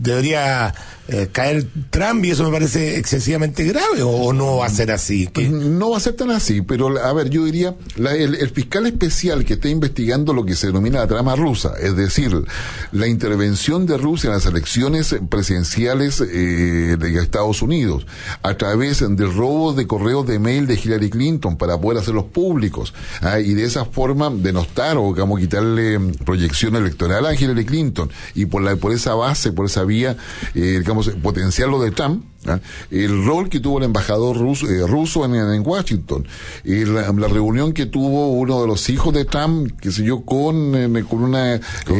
debería 0.00 0.74
eh, 1.08 1.28
caer 1.32 1.66
Trump 1.90 2.24
y 2.24 2.30
eso 2.30 2.44
me 2.44 2.50
parece 2.50 2.98
excesivamente 2.98 3.64
grave 3.64 4.02
o, 4.02 4.08
o 4.10 4.32
no 4.32 4.58
va 4.58 4.66
a 4.66 4.70
ser 4.70 4.90
así. 4.90 5.26
¿Qué? 5.32 5.48
No 5.48 5.90
va 5.90 5.96
a 5.96 6.00
ser 6.00 6.14
tan 6.14 6.30
así, 6.30 6.60
pero 6.62 6.98
a 7.02 7.12
ver, 7.14 7.30
yo 7.30 7.44
diría, 7.44 7.74
la- 7.96 8.14
el, 8.14 8.34
el 8.34 8.50
fiscal 8.50 8.86
especial 8.86 9.44
que 9.44 9.54
está 9.54 9.68
investigando 9.68 10.32
lo 10.34 10.44
que 10.44 10.54
se 10.54 10.66
denomina 10.68 10.98
la 11.00 11.06
trama 11.06 11.34
rusa, 11.34 11.72
es 11.80 11.96
decir, 11.96 12.44
la 12.92 13.06
intervención 13.06 13.86
de 13.86 13.96
Rusia 13.96 14.28
en 14.28 14.34
las 14.34 14.46
elecciones 14.46 15.14
presidenciales 15.30 16.20
eh, 16.20 16.96
de 16.98 17.18
Estados 17.22 17.62
Unidos, 17.62 18.06
a 18.42 18.54
través 18.56 19.00
del 19.00 19.34
robo 19.34 19.72
de 19.72 19.86
correos 19.86 20.26
de 20.26 20.38
mail 20.38 20.66
de 20.66 20.74
Hillary 20.74 21.10
Clinton 21.10 21.56
para 21.56 21.80
poder 21.80 21.98
hacerlos 21.98 22.24
públicos, 22.26 22.92
ah, 23.22 23.40
y 23.40 23.54
de 23.54 23.64
esa 23.64 23.84
forma 23.86 24.30
denostar 24.30 24.96
o 24.98 25.14
como 25.14 25.36
quitarle 25.38 25.98
proyección 26.24 26.76
electoral 26.76 27.24
a 27.26 27.34
Hillary 27.34 27.64
Clinton, 27.64 28.10
y 28.34 28.46
por, 28.46 28.62
la, 28.62 28.76
por 28.76 28.92
esa 28.92 29.14
base, 29.14 29.52
por 29.58 29.66
esa 29.66 29.82
vía, 29.82 30.16
eh, 30.54 30.78
digamos, 30.78 31.10
potenciar 31.20 31.68
lo 31.68 31.82
de 31.82 31.90
Trump, 31.90 32.24
¿ah? 32.46 32.58
el 32.90 33.24
rol 33.24 33.48
que 33.48 33.60
tuvo 33.60 33.78
el 33.78 33.84
embajador 33.84 34.36
ruso, 34.36 34.66
eh, 34.68 34.86
ruso 34.86 35.24
en, 35.24 35.34
en 35.34 35.66
Washington, 35.66 36.26
y 36.64 36.84
la, 36.84 37.12
la 37.12 37.28
reunión 37.28 37.72
que 37.72 37.86
tuvo 37.86 38.28
uno 38.32 38.60
de 38.60 38.66
los 38.66 38.88
hijos 38.88 39.12
de 39.14 39.24
Trump, 39.24 39.78
que 39.80 39.90
sé 39.92 40.04
yo, 40.04 40.20
con, 40.22 40.74
eh, 40.74 41.04
con 41.08 41.22
una, 41.22 41.56
eh, 41.56 41.60
con, 41.86 41.96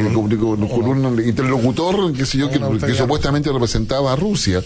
un 0.85 1.23
interlocutor, 1.23 2.13
que 2.13 2.25
sé 2.25 2.37
yo, 2.37 2.49
que, 2.49 2.59
que 2.59 2.93
supuestamente 2.95 3.51
representaba 3.51 4.13
a 4.13 4.15
Rusia, 4.15 4.61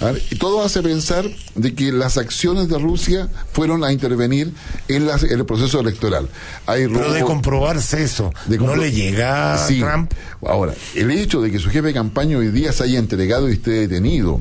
¿ah? 0.00 0.12
y 0.30 0.36
todo 0.36 0.62
hace 0.64 0.82
pensar 0.82 1.24
de 1.54 1.74
que 1.74 1.92
las 1.92 2.16
acciones 2.18 2.68
de 2.68 2.78
Rusia 2.78 3.28
fueron 3.52 3.84
a 3.84 3.92
intervenir 3.92 4.52
en, 4.88 5.06
las, 5.06 5.22
en 5.24 5.38
el 5.38 5.44
proceso 5.46 5.80
electoral. 5.80 6.28
Hay 6.66 6.86
Pero 6.88 7.12
de 7.12 7.22
comprobarse 7.22 8.02
eso, 8.02 8.32
de 8.46 8.58
¿no 8.58 8.66
compro- 8.66 8.76
le 8.80 8.92
llega 8.92 9.54
a 9.54 9.58
Sí. 9.66 9.80
Trump? 9.80 10.12
Ahora, 10.46 10.72
el 10.94 11.10
hecho 11.10 11.40
de 11.40 11.50
que 11.50 11.58
su 11.58 11.68
jefe 11.70 11.88
de 11.88 11.94
campaña 11.94 12.38
hoy 12.38 12.48
día 12.50 12.72
se 12.72 12.84
haya 12.84 12.98
entregado 12.98 13.48
y 13.48 13.52
esté 13.54 13.70
detenido, 13.72 14.40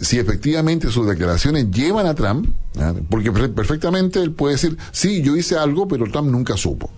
si 0.00 0.18
efectivamente 0.18 0.90
sus 0.90 1.06
declaraciones 1.06 1.70
llevan 1.70 2.06
a 2.06 2.14
Trump, 2.14 2.48
porque 3.08 3.30
per- 3.32 3.52
perfectamente 3.52 4.20
él 4.22 4.32
puede 4.32 4.54
decir, 4.54 4.76
sí, 4.92 5.22
yo 5.22 5.36
hice 5.36 5.56
algo, 5.56 5.86
pero 5.88 6.04
Trump 6.10 6.30
nunca 6.30 6.56
supo. 6.56 6.90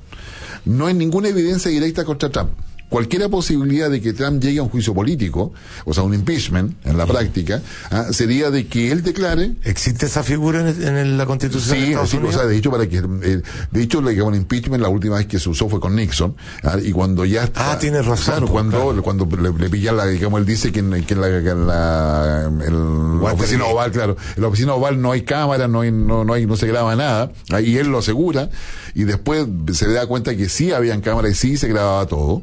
No 0.64 0.86
hay 0.86 0.94
ninguna 0.94 1.28
evidencia 1.28 1.70
directa 1.70 2.04
contra 2.04 2.30
Trump. 2.30 2.50
Cualquier 2.92 3.30
posibilidad 3.30 3.88
de 3.88 4.02
que 4.02 4.12
Trump 4.12 4.42
llegue 4.42 4.58
a 4.58 4.62
un 4.62 4.68
juicio 4.68 4.92
político, 4.92 5.54
o 5.86 5.94
sea, 5.94 6.02
un 6.02 6.12
impeachment 6.12 6.74
en 6.84 6.98
la 6.98 7.06
práctica, 7.06 7.62
¿ah? 7.90 8.08
sería 8.12 8.50
de 8.50 8.66
que 8.66 8.92
él 8.92 9.02
declare. 9.02 9.52
¿Existe 9.64 10.04
esa 10.04 10.22
figura 10.22 10.60
en, 10.60 10.96
en 10.98 11.16
la 11.16 11.24
Constitución 11.24 11.78
de 11.78 11.84
Sí, 11.86 11.90
Estados 11.92 12.10
sí, 12.10 12.18
o 12.22 12.30
sea, 12.30 12.44
de 12.44 12.54
hecho, 12.54 12.70
para 12.70 12.86
que, 12.86 12.98
eh, 12.98 13.40
de 13.70 13.82
hecho, 13.82 14.02
le 14.02 14.20
un 14.20 14.34
impeachment 14.34 14.82
la 14.82 14.90
última 14.90 15.16
vez 15.16 15.26
que 15.26 15.38
se 15.38 15.48
usó 15.48 15.70
fue 15.70 15.80
con 15.80 15.96
Nixon, 15.96 16.36
¿ah? 16.64 16.76
y 16.82 16.92
cuando 16.92 17.24
ya 17.24 17.44
está, 17.44 17.72
Ah, 17.72 17.78
tienes 17.78 18.04
razón, 18.04 18.34
claro, 18.34 18.40
pues, 18.40 18.52
cuando, 18.52 18.78
claro. 18.78 19.02
cuando 19.02 19.28
le, 19.40 19.58
le 19.58 19.70
pilla 19.70 19.92
la, 19.92 20.04
digamos, 20.06 20.40
él 20.40 20.44
dice 20.46 20.70
que 20.70 20.80
en, 20.80 21.02
que 21.04 21.14
en 21.14 21.20
la, 21.22 21.28
que 21.28 21.48
en 21.48 21.66
la, 21.66 22.44
en 22.44 23.22
la 23.22 23.32
oficina 23.32 23.64
oval, 23.64 23.90
claro, 23.90 24.16
en 24.36 24.42
la 24.42 24.48
oficina 24.48 24.74
oval 24.74 25.00
no 25.00 25.12
hay 25.12 25.22
cámara, 25.22 25.66
no 25.66 25.80
hay, 25.80 25.90
no, 25.90 26.24
no 26.24 26.34
hay, 26.34 26.44
no 26.44 26.56
se 26.56 26.66
graba 26.66 26.94
nada, 26.94 27.32
ah, 27.50 27.60
y 27.62 27.78
él 27.78 27.88
lo 27.88 27.98
asegura, 27.98 28.50
y 28.94 29.04
después 29.04 29.46
se 29.72 29.90
da 29.92 30.06
cuenta 30.06 30.36
que 30.36 30.48
sí 30.48 30.72
habían 30.72 31.00
cámaras 31.00 31.32
y 31.32 31.34
sí 31.34 31.56
se 31.56 31.68
grababa 31.68 32.06
todo. 32.06 32.42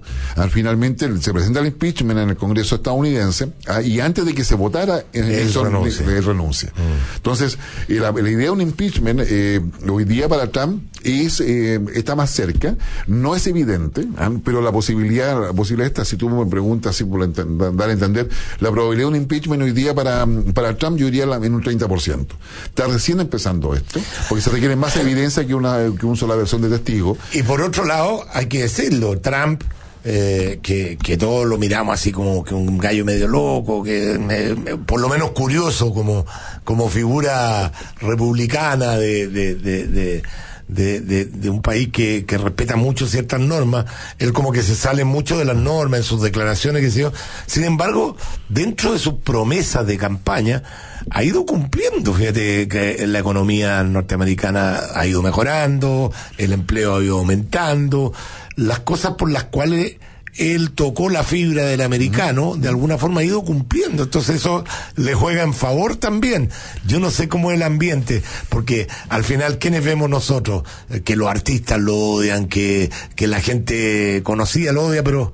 Finalmente 0.49 1.09
se 1.21 1.33
presenta 1.33 1.59
el 1.59 1.67
impeachment 1.67 2.19
en 2.19 2.29
el 2.29 2.35
Congreso 2.37 2.75
estadounidense, 2.75 3.51
ah, 3.67 3.81
y 3.81 3.99
antes 3.99 4.25
de 4.25 4.33
que 4.33 4.43
se 4.43 4.55
votara, 4.55 5.03
Él 5.13 5.51
renuncia. 5.53 6.05
renuncia. 6.21 6.73
Entonces, 7.15 7.57
eh, 7.87 7.95
la, 7.95 8.11
la 8.11 8.29
idea 8.29 8.45
de 8.45 8.49
un 8.51 8.61
impeachment 8.61 9.21
eh, 9.23 9.61
hoy 9.87 10.05
día 10.05 10.27
para 10.27 10.47
Trump 10.51 10.83
es 11.03 11.39
eh, 11.41 11.79
está 11.95 12.15
más 12.15 12.29
cerca, 12.31 12.75
no 13.07 13.35
es 13.35 13.47
evidente, 13.47 14.05
¿ah? 14.17 14.29
pero 14.43 14.61
la 14.61 14.71
posibilidad, 14.71 15.39
la 15.47 15.53
posibilidad 15.53 15.87
está, 15.87 16.05
si 16.05 16.17
tú 16.17 16.29
me 16.29 16.45
preguntas, 16.45 16.95
así 16.95 17.03
por 17.03 17.27
dar 17.75 17.89
a 17.89 17.93
entender, 17.93 18.29
la 18.59 18.71
probabilidad 18.71 19.09
de 19.09 19.15
un 19.15 19.21
impeachment 19.21 19.63
hoy 19.63 19.71
día 19.71 19.93
para, 19.95 20.27
para 20.53 20.77
Trump 20.77 20.97
yo 20.97 21.05
diría 21.05 21.23
en 21.23 21.53
un 21.53 21.63
30%. 21.63 22.25
Está 22.65 22.87
recién 22.87 23.19
empezando 23.19 23.73
esto, 23.73 23.99
porque 24.27 24.41
se 24.41 24.49
requiere 24.49 24.75
más 24.75 24.95
evidencia 24.97 25.45
que 25.45 25.55
una, 25.55 25.77
que 25.99 26.05
una 26.05 26.15
sola 26.17 26.35
versión 26.35 26.61
de 26.61 26.69
testigo. 26.69 27.17
Y 27.33 27.43
por 27.43 27.61
otro 27.61 27.85
lado, 27.85 28.25
hay 28.33 28.47
que 28.47 28.63
decirlo, 28.63 29.19
Trump, 29.19 29.63
eh, 30.05 30.59
que, 30.63 30.97
que 30.97 31.17
todos 31.17 31.45
lo 31.45 31.57
miramos 31.57 31.93
así 31.93 32.11
como 32.13 32.41
que 32.43 32.53
un 32.53 32.77
gallo 32.77 33.03
medio 33.03 33.27
loco, 33.27 33.83
que 33.83 34.77
por 34.85 35.01
lo 35.01 35.09
menos 35.09 35.31
curioso 35.31 35.93
como, 35.93 36.25
como 36.63 36.87
figura 36.89 37.71
republicana 37.99 38.95
de, 38.97 39.27
de, 39.27 39.55
de, 39.55 39.87
de- 39.87 40.23
de- 40.69 41.01
de- 41.01 41.25
de 41.25 41.49
un 41.49 41.61
país 41.61 41.89
que, 41.91 42.25
que 42.25 42.37
respeta 42.37 42.75
mucho 42.77 43.05
ciertas 43.07 43.39
normas, 43.41 43.85
él 44.19 44.31
como 44.33 44.51
que 44.51 44.61
se 44.63 44.75
sale 44.75 45.03
mucho 45.03 45.37
de 45.37 45.43
las 45.45 45.57
normas 45.57 45.99
en 45.99 46.03
sus 46.05 46.21
declaraciones, 46.21 46.81
que 46.81 46.99
yo. 47.01 47.11
Sin 47.47 47.63
embargo, 47.65 48.15
dentro 48.47 48.93
de 48.93 48.99
sus 48.99 49.15
promesas 49.15 49.85
de 49.85 49.97
campaña, 49.97 50.63
ha 51.11 51.23
ido 51.23 51.45
cumpliendo, 51.45 52.13
fíjate 52.13 52.67
que 52.67 53.05
la 53.07 53.19
economía 53.19 53.83
norteamericana 53.83 54.79
ha 54.95 55.05
ido 55.07 55.21
mejorando, 55.23 56.11
el 56.37 56.53
empleo 56.53 56.97
ha 56.97 57.03
ido 57.03 57.17
aumentando, 57.19 58.13
las 58.55 58.79
cosas 58.79 59.13
por 59.17 59.31
las 59.31 59.45
cuales 59.45 59.95
él 60.39 60.71
tocó 60.71 61.09
la 61.09 61.23
fibra 61.23 61.65
del 61.65 61.81
americano, 61.81 62.55
de 62.55 62.69
alguna 62.69 62.97
forma 62.97 63.21
ha 63.21 63.25
ido 63.25 63.43
cumpliendo, 63.43 64.03
entonces 64.03 64.37
eso 64.37 64.63
le 64.95 65.13
juega 65.13 65.43
en 65.43 65.53
favor 65.53 65.97
también. 65.97 66.49
Yo 66.87 66.99
no 66.99 67.11
sé 67.11 67.27
cómo 67.27 67.51
es 67.51 67.57
el 67.57 67.63
ambiente, 67.63 68.23
porque 68.47 68.87
al 69.09 69.25
final, 69.25 69.59
¿quiénes 69.59 69.83
vemos 69.83 70.09
nosotros? 70.09 70.63
Eh, 70.89 71.01
Que 71.01 71.15
los 71.15 71.27
artistas 71.27 71.79
lo 71.79 71.95
odian, 71.97 72.47
que, 72.47 72.89
que 73.15 73.27
la 73.27 73.41
gente 73.41 74.21
conocida 74.23 74.71
lo 74.71 74.85
odia, 74.85 75.03
pero 75.03 75.33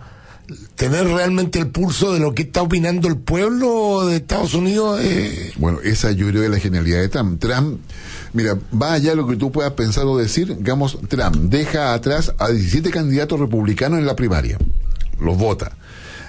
tener 0.75 1.07
realmente 1.07 1.59
el 1.59 1.67
pulso 1.67 2.13
de 2.13 2.19
lo 2.19 2.33
que 2.33 2.43
está 2.43 2.61
opinando 2.61 3.07
el 3.07 3.17
pueblo 3.17 4.05
de 4.07 4.17
Estados 4.17 4.53
Unidos 4.53 4.99
eh, 5.01 5.53
Bueno, 5.57 5.79
esa 5.83 6.11
yo 6.11 6.27
creo 6.27 6.43
es 6.43 6.49
la 6.49 6.59
genialidad 6.59 6.99
de 6.99 7.09
Trump. 7.09 7.39
Trump, 7.39 7.79
mira, 8.33 8.57
va 8.73 8.93
allá 8.93 9.11
de 9.11 9.15
lo 9.15 9.27
que 9.27 9.35
tú 9.35 9.51
puedas 9.51 9.73
pensar 9.73 10.05
o 10.05 10.17
decir, 10.17 10.55
digamos, 10.57 10.97
Trump 11.07 11.35
deja 11.35 11.93
atrás 11.93 12.33
a 12.37 12.49
17 12.49 12.89
candidatos 12.91 13.39
republicanos 13.39 13.99
en 13.99 14.05
la 14.05 14.15
primaria. 14.15 14.57
Los 15.19 15.37
vota. 15.37 15.75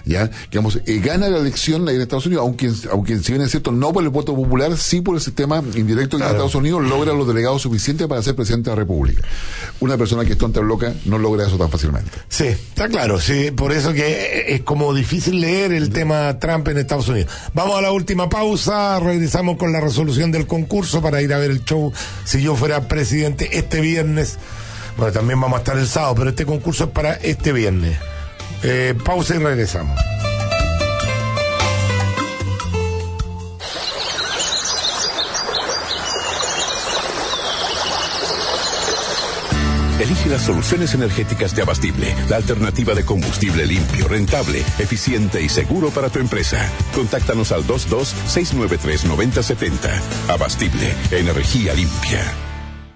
¿ya? 0.07 0.31
Que, 0.31 0.37
digamos, 0.53 0.81
eh, 0.87 1.01
gana 1.01 1.29
la 1.29 1.39
elección 1.39 1.87
en 1.89 2.01
Estados 2.01 2.27
Unidos, 2.27 2.43
aunque, 2.43 2.71
aunque 2.91 3.19
si 3.19 3.33
bien 3.33 3.43
es 3.43 3.51
cierto, 3.51 3.73
no 3.73 3.93
por 3.93 4.05
el 4.05 4.09
voto 4.09 4.35
popular, 4.35 4.77
sí 4.79 5.01
por 5.01 5.17
el 5.17 5.21
sistema 5.21 5.63
indirecto 5.75 6.17
que 6.17 6.23
en 6.23 6.31
Estados 6.31 6.55
Unidos 6.55 6.83
logra 6.85 7.13
los 7.13 7.27
delegados 7.27 7.63
suficientes 7.63 8.07
para 8.07 8.23
ser 8.23 8.35
presidente 8.35 8.71
de 8.71 8.77
la 8.77 8.81
República. 8.81 9.23
Una 9.81 9.99
persona 9.99 10.25
que 10.25 10.33
es 10.33 10.39
tonta 10.39 10.61
o 10.61 10.63
loca 10.63 10.95
no 11.05 11.19
logra 11.19 11.47
eso 11.47 11.59
tan 11.59 11.69
fácilmente. 11.69 12.11
Sí, 12.29 12.47
está 12.47 12.89
claro, 12.89 13.21
sí, 13.21 13.51
por 13.51 13.73
eso 13.73 13.93
que 13.93 14.55
es 14.55 14.63
como 14.63 14.95
difícil 14.95 15.41
leer 15.41 15.73
el 15.73 15.91
tema 15.91 16.39
Trump 16.39 16.69
en 16.69 16.79
Estados 16.79 17.09
Unidos. 17.09 17.31
Vamos 17.53 17.77
a 17.77 17.83
la 17.83 17.91
última 17.91 18.29
pausa, 18.29 18.99
regresamos 19.01 19.57
con 19.57 19.73
la 19.73 19.81
resolución 19.81 20.31
del 20.31 20.47
concurso 20.47 21.03
para 21.03 21.21
ir 21.21 21.35
a 21.35 21.39
ver 21.39 21.51
el 21.51 21.65
show 21.65 21.93
si 22.25 22.41
yo 22.41 22.55
fuera 22.55 22.87
presidente 22.87 23.59
este 23.59 23.81
viernes. 23.81 24.39
Bueno, 24.97 25.13
también 25.13 25.41
vamos 25.41 25.59
a 25.59 25.61
estar 25.61 25.77
el 25.77 25.87
sábado, 25.87 26.15
pero 26.15 26.31
este 26.31 26.47
concurso 26.47 26.85
es 26.85 26.91
para 26.91 27.15
este 27.15 27.53
viernes. 27.53 27.99
Eh, 28.69 28.95
pausa 29.05 29.37
y 29.37 29.39
regresamos. 29.39 29.97
Elige 40.01 40.29
las 40.29 40.43
soluciones 40.43 40.95
energéticas 40.95 41.55
de 41.55 41.63
Abastible, 41.63 42.13
la 42.29 42.35
alternativa 42.37 42.93
de 42.95 43.05
combustible 43.05 43.67
limpio, 43.67 44.09
rentable, 44.09 44.65
eficiente 44.81 45.41
y 45.41 45.49
seguro 45.49 45.91
para 45.91 46.11
tu 46.11 46.19
empresa. 46.19 46.69
Contáctanos 46.93 47.53
al 47.53 47.63
22-693-9070. 47.65 50.01
Abastible, 50.29 50.93
energía 51.13 51.73
limpia. 51.73 52.56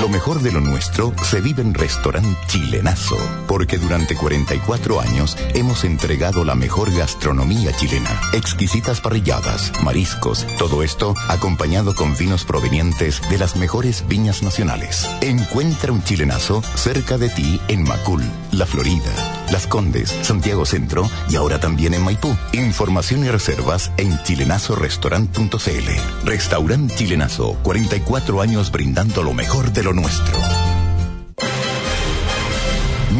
Lo 0.00 0.08
mejor 0.08 0.40
de 0.40 0.50
lo 0.50 0.60
nuestro 0.60 1.12
se 1.22 1.40
vive 1.40 1.62
en 1.62 1.74
Restaurant 1.74 2.36
Chilenazo, 2.46 3.16
porque 3.46 3.78
durante 3.78 4.16
44 4.16 5.00
años 5.00 5.36
hemos 5.54 5.84
entregado 5.84 6.44
la 6.44 6.54
mejor 6.54 6.92
gastronomía 6.92 7.74
chilena. 7.76 8.20
Exquisitas 8.32 9.00
parrilladas, 9.00 9.72
mariscos, 9.82 10.46
todo 10.58 10.82
esto 10.82 11.14
acompañado 11.28 11.94
con 11.94 12.16
vinos 12.16 12.44
provenientes 12.44 13.20
de 13.30 13.38
las 13.38 13.56
mejores 13.56 14.04
viñas 14.08 14.42
nacionales. 14.42 15.08
Encuentra 15.20 15.92
un 15.92 16.02
chilenazo 16.02 16.62
cerca 16.74 17.18
de 17.18 17.28
ti 17.28 17.60
en 17.68 17.84
Macul, 17.84 18.24
La 18.50 18.66
Florida, 18.66 19.41
Las 19.52 19.66
Condes, 19.66 20.08
Santiago 20.22 20.64
Centro 20.64 21.08
y 21.28 21.36
ahora 21.36 21.60
también 21.60 21.92
en 21.92 22.02
Maipú. 22.02 22.34
Información 22.52 23.22
y 23.24 23.28
reservas 23.28 23.92
en 23.98 24.18
chilenazorestaurant.cl. 24.22 26.24
Restaurant 26.24 26.94
Chilenazo, 26.94 27.58
44 27.62 28.40
años 28.40 28.72
brindando 28.72 29.22
lo 29.22 29.34
mejor 29.34 29.72
de 29.72 29.82
lo 29.82 29.92
nuestro. 29.92 30.38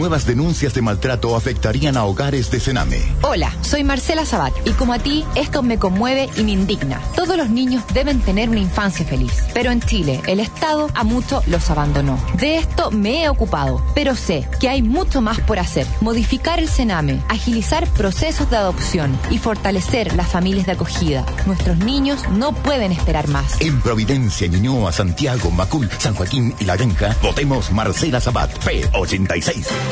Nuevas 0.03 0.27
denuncias 0.27 0.75
de 0.75 0.83
maltrato 0.83 1.37
afectarían 1.37 1.97
a 1.97 2.05
hogares 2.07 2.51
de 2.51 2.59
Sename. 2.59 3.01
Hola, 3.23 3.57
soy 3.61 3.85
Marcela 3.85 4.27
Sabat 4.27 4.53
y 4.65 4.73
como 4.73 4.95
a 4.95 4.99
ti, 4.99 5.25
esto 5.37 5.63
me 5.63 5.79
conmueve 5.79 6.29
y 6.37 6.43
me 6.43 6.51
indigna. 6.51 7.01
Todos 7.15 7.37
los 7.37 7.51
niños 7.51 7.85
deben 7.95 8.19
tener 8.19 8.51
una 8.51 8.59
infancia 8.59 9.07
feliz, 9.07 9.33
pero 9.55 9.71
en 9.71 9.81
Chile 9.81 10.21
el 10.27 10.41
Estado 10.41 10.91
a 10.95 11.05
muchos 11.05 11.47
los 11.47 11.71
abandonó. 11.71 12.19
De 12.37 12.57
esto 12.57 12.91
me 12.91 13.23
he 13.23 13.29
ocupado, 13.29 13.81
pero 13.95 14.17
sé 14.17 14.45
que 14.59 14.69
hay 14.69 14.83
mucho 14.83 15.21
más 15.21 15.39
por 15.39 15.61
hacer. 15.61 15.87
Modificar 16.01 16.59
el 16.59 16.69
Sename, 16.69 17.23
agilizar 17.29 17.87
procesos 17.91 18.51
de 18.51 18.57
adopción 18.57 19.17
y 19.31 19.39
fortalecer 19.39 20.17
las 20.17 20.27
familias 20.27 20.67
de 20.67 20.73
acogida. 20.73 21.25
Nuestros 21.47 21.79
niños 21.79 22.29
no 22.29 22.53
pueden 22.53 22.91
esperar 22.91 23.29
más. 23.29 23.61
En 23.61 23.81
Providencia, 23.81 24.49
Ñuñoa, 24.49 24.91
Santiago, 24.91 25.53
Macul, 25.53 25.89
San 26.01 26.17
Joaquín 26.17 26.57
y 26.59 26.65
La 26.65 26.77
Granja, 26.77 27.17
votemos 27.23 27.71
Marcela 27.71 28.21
Sabat, 28.21 28.51
P86. 28.65 29.92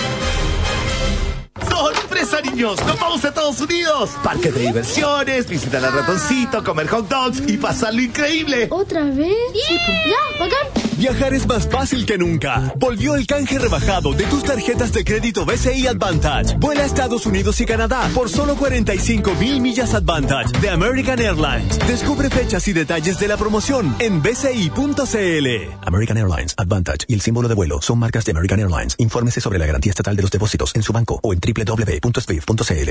¡Sorpresa, 1.68 2.40
niños! 2.43 2.78
¡Nos 2.86 2.98
vamos 3.01 3.24
a 3.24 3.28
Estados 3.28 3.60
Unidos! 3.60 4.10
Parques 4.22 4.55
de 4.55 4.60
diversiones, 4.60 5.48
visitar 5.48 5.85
al 5.85 5.93
ratoncito, 5.93 6.62
comer 6.64 6.89
hot 6.89 7.09
dogs 7.09 7.43
y 7.47 7.56
pasarlo 7.56 8.01
increíble. 8.01 8.68
¿Otra 8.70 9.05
vez? 9.05 9.35
Ya, 9.68 10.39
bacán. 10.39 10.80
Viajar 11.01 11.32
es 11.32 11.47
más 11.47 11.66
fácil 11.66 12.05
que 12.05 12.18
nunca. 12.18 12.74
Volvió 12.77 13.14
el 13.14 13.27
canje 13.27 13.59
rebajado 13.59 14.12
de 14.12 14.24
tus 14.24 14.44
tarjetas 14.44 14.93
de 14.93 15.02
crédito 15.02 15.47
BCI 15.47 15.86
Advantage. 15.86 16.59
Vuela 16.59 16.82
a 16.82 16.85
Estados 16.85 17.24
Unidos 17.24 17.59
y 17.62 17.64
Canadá 17.64 18.10
por 18.14 18.28
solo 18.28 18.55
45 18.55 19.32
mil 19.36 19.62
millas 19.62 19.94
Advantage 19.94 20.60
de 20.60 20.68
American 20.68 21.18
Airlines. 21.18 21.78
Descubre 21.89 22.28
fechas 22.28 22.68
y 22.68 22.74
detalles 22.74 23.18
de 23.18 23.28
la 23.28 23.39
promoción 23.39 23.97
en 23.98 24.20
bci.cl. 24.20 25.47
American 25.86 26.18
Airlines, 26.18 26.55
Advantage 26.59 27.06
y 27.09 27.14
el 27.14 27.22
símbolo 27.22 27.48
de 27.48 27.55
vuelo 27.55 27.81
son 27.81 27.98
marcas 27.98 28.27
de 28.27 28.32
American 28.32 28.60
Airlines. 28.60 28.94
Infórmese 28.98 29.40
sobre 29.40 29.59
la 29.59 29.64
garantía 29.64 29.93
estatal 29.93 30.14
de 30.16 30.20
los 30.20 30.31
depósitos 30.31 30.77
en 30.77 30.82
su 30.82 30.93
banco 30.93 31.18
o 31.22 31.32
en 31.32 31.40
www.swift.cl. 31.40 32.90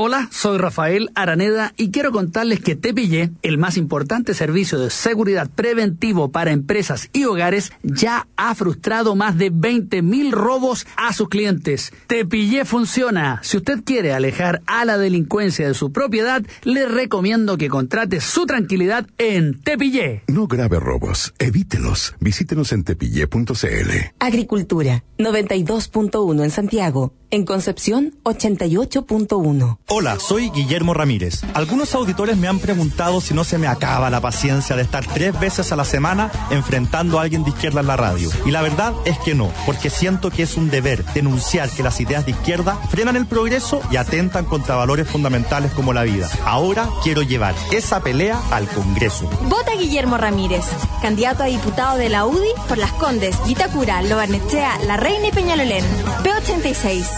Hola, 0.00 0.28
soy 0.30 0.58
Rafael 0.58 1.10
Araneda 1.16 1.74
y 1.76 1.90
quiero 1.90 2.12
contarles 2.12 2.60
que 2.60 2.76
Tepillé, 2.76 3.32
el 3.42 3.58
más 3.58 3.76
importante 3.76 4.32
servicio 4.32 4.78
de 4.78 4.90
seguridad 4.90 5.50
preventivo 5.52 6.30
para 6.30 6.52
empresas 6.52 7.10
y 7.12 7.24
hogares, 7.24 7.72
ya 7.82 8.28
ha 8.36 8.54
frustrado 8.54 9.16
más 9.16 9.36
de 9.36 9.50
20.000 9.50 10.30
robos 10.30 10.86
a 10.96 11.12
sus 11.12 11.28
clientes. 11.28 11.92
Tepillé 12.06 12.64
funciona. 12.64 13.40
Si 13.42 13.56
usted 13.56 13.82
quiere 13.84 14.12
alejar 14.12 14.62
a 14.66 14.84
la 14.84 14.98
delincuencia 14.98 15.66
de 15.66 15.74
su 15.74 15.90
propiedad, 15.90 16.44
le 16.62 16.86
recomiendo 16.86 17.58
que 17.58 17.68
contrate 17.68 18.20
su 18.20 18.46
tranquilidad 18.46 19.04
en 19.18 19.60
Tepillé. 19.60 20.22
No 20.28 20.46
grave 20.46 20.78
robos, 20.78 21.34
evítelos. 21.40 22.14
Visítenos 22.20 22.70
en 22.70 22.84
tepillé.cl. 22.84 23.90
Agricultura, 24.20 25.02
92.1 25.18 26.44
en 26.44 26.50
Santiago. 26.52 27.14
En 27.30 27.44
Concepción, 27.44 28.14
88.1. 28.22 29.78
Hola, 29.88 30.18
soy 30.18 30.48
Guillermo 30.48 30.94
Ramírez. 30.94 31.42
Algunos 31.52 31.94
auditores 31.94 32.38
me 32.38 32.48
han 32.48 32.58
preguntado 32.58 33.20
si 33.20 33.34
no 33.34 33.44
se 33.44 33.58
me 33.58 33.66
acaba 33.66 34.08
la 34.08 34.22
paciencia 34.22 34.76
de 34.76 34.82
estar 34.82 35.04
tres 35.04 35.38
veces 35.38 35.70
a 35.70 35.76
la 35.76 35.84
semana 35.84 36.30
enfrentando 36.50 37.18
a 37.18 37.22
alguien 37.22 37.44
de 37.44 37.50
izquierda 37.50 37.80
en 37.80 37.86
la 37.86 37.98
radio. 37.98 38.30
Y 38.46 38.50
la 38.50 38.62
verdad 38.62 38.94
es 39.04 39.18
que 39.18 39.34
no, 39.34 39.52
porque 39.66 39.90
siento 39.90 40.30
que 40.30 40.42
es 40.42 40.56
un 40.56 40.70
deber 40.70 41.04
denunciar 41.12 41.68
que 41.68 41.82
las 41.82 42.00
ideas 42.00 42.24
de 42.24 42.30
izquierda 42.30 42.76
frenan 42.88 43.16
el 43.16 43.26
progreso 43.26 43.82
y 43.90 43.96
atentan 43.96 44.46
contra 44.46 44.76
valores 44.76 45.06
fundamentales 45.06 45.72
como 45.72 45.92
la 45.92 46.04
vida. 46.04 46.30
Ahora 46.46 46.88
quiero 47.02 47.20
llevar 47.20 47.54
esa 47.72 48.00
pelea 48.02 48.40
al 48.50 48.66
Congreso. 48.68 49.28
Vota 49.50 49.72
Guillermo 49.78 50.16
Ramírez, 50.16 50.64
candidato 51.02 51.42
a 51.42 51.46
diputado 51.46 51.98
de 51.98 52.08
la 52.08 52.24
UDI 52.24 52.52
por 52.68 52.78
Las 52.78 52.92
Condes, 52.92 53.36
Vitacura, 53.46 54.00
Lobarnechea, 54.00 54.78
La 54.86 54.96
Reina 54.96 55.28
y 55.28 55.32
Peñalolén. 55.32 55.84
P86. 56.24 57.17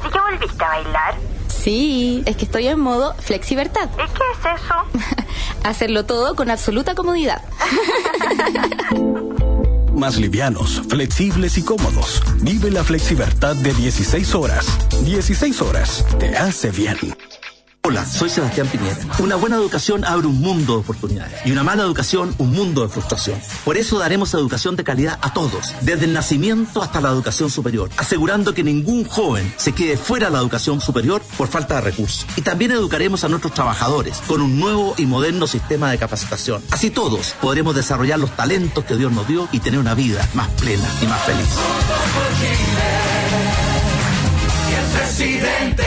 ¿Así 0.00 0.08
que 0.10 0.20
volviste 0.20 0.64
a 0.64 0.68
bailar? 0.68 1.14
Sí, 1.48 2.22
es 2.26 2.36
que 2.36 2.44
estoy 2.44 2.68
en 2.68 2.78
modo 2.78 3.14
flexibertad. 3.14 3.88
¿Y 3.94 3.96
qué 3.96 4.22
es 4.32 4.38
eso? 4.62 4.74
Hacerlo 5.64 6.04
todo 6.04 6.36
con 6.36 6.50
absoluta 6.50 6.94
comodidad. 6.94 7.42
Más 9.92 10.16
livianos, 10.16 10.82
flexibles 10.88 11.58
y 11.58 11.64
cómodos. 11.64 12.22
Vive 12.36 12.70
la 12.70 12.84
flexibertad 12.84 13.56
de 13.56 13.74
16 13.74 14.36
horas. 14.36 14.66
16 15.04 15.60
horas 15.62 16.06
te 16.20 16.36
hace 16.36 16.70
bien. 16.70 16.96
Hola, 17.88 18.04
soy 18.04 18.28
Sebastián 18.28 18.66
Piñera. 18.66 18.98
Una 19.18 19.36
buena 19.36 19.56
educación 19.56 20.04
abre 20.04 20.26
un 20.26 20.42
mundo 20.42 20.74
de 20.74 20.80
oportunidades 20.80 21.40
y 21.46 21.52
una 21.52 21.62
mala 21.62 21.84
educación 21.84 22.34
un 22.36 22.52
mundo 22.52 22.82
de 22.82 22.90
frustración. 22.90 23.40
Por 23.64 23.78
eso 23.78 23.98
daremos 23.98 24.34
educación 24.34 24.76
de 24.76 24.84
calidad 24.84 25.18
a 25.22 25.32
todos, 25.32 25.72
desde 25.80 26.04
el 26.04 26.12
nacimiento 26.12 26.82
hasta 26.82 27.00
la 27.00 27.08
educación 27.08 27.48
superior, 27.48 27.88
asegurando 27.96 28.52
que 28.52 28.62
ningún 28.62 29.06
joven 29.06 29.50
se 29.56 29.72
quede 29.72 29.96
fuera 29.96 30.26
de 30.26 30.34
la 30.34 30.40
educación 30.40 30.82
superior 30.82 31.22
por 31.38 31.48
falta 31.48 31.76
de 31.76 31.80
recursos. 31.80 32.26
Y 32.36 32.42
también 32.42 32.72
educaremos 32.72 33.24
a 33.24 33.28
nuestros 33.30 33.54
trabajadores 33.54 34.18
con 34.26 34.42
un 34.42 34.60
nuevo 34.60 34.92
y 34.98 35.06
moderno 35.06 35.46
sistema 35.46 35.90
de 35.90 35.96
capacitación. 35.96 36.62
Así 36.70 36.90
todos 36.90 37.36
podremos 37.40 37.74
desarrollar 37.74 38.18
los 38.18 38.36
talentos 38.36 38.84
que 38.84 38.96
Dios 38.96 39.12
nos 39.12 39.26
dio 39.26 39.48
y 39.50 39.60
tener 39.60 39.80
una 39.80 39.94
vida 39.94 40.28
más 40.34 40.48
plena 40.60 40.86
y 41.00 41.06
más 41.06 41.22
feliz. 41.22 41.48
presidente 44.92 45.84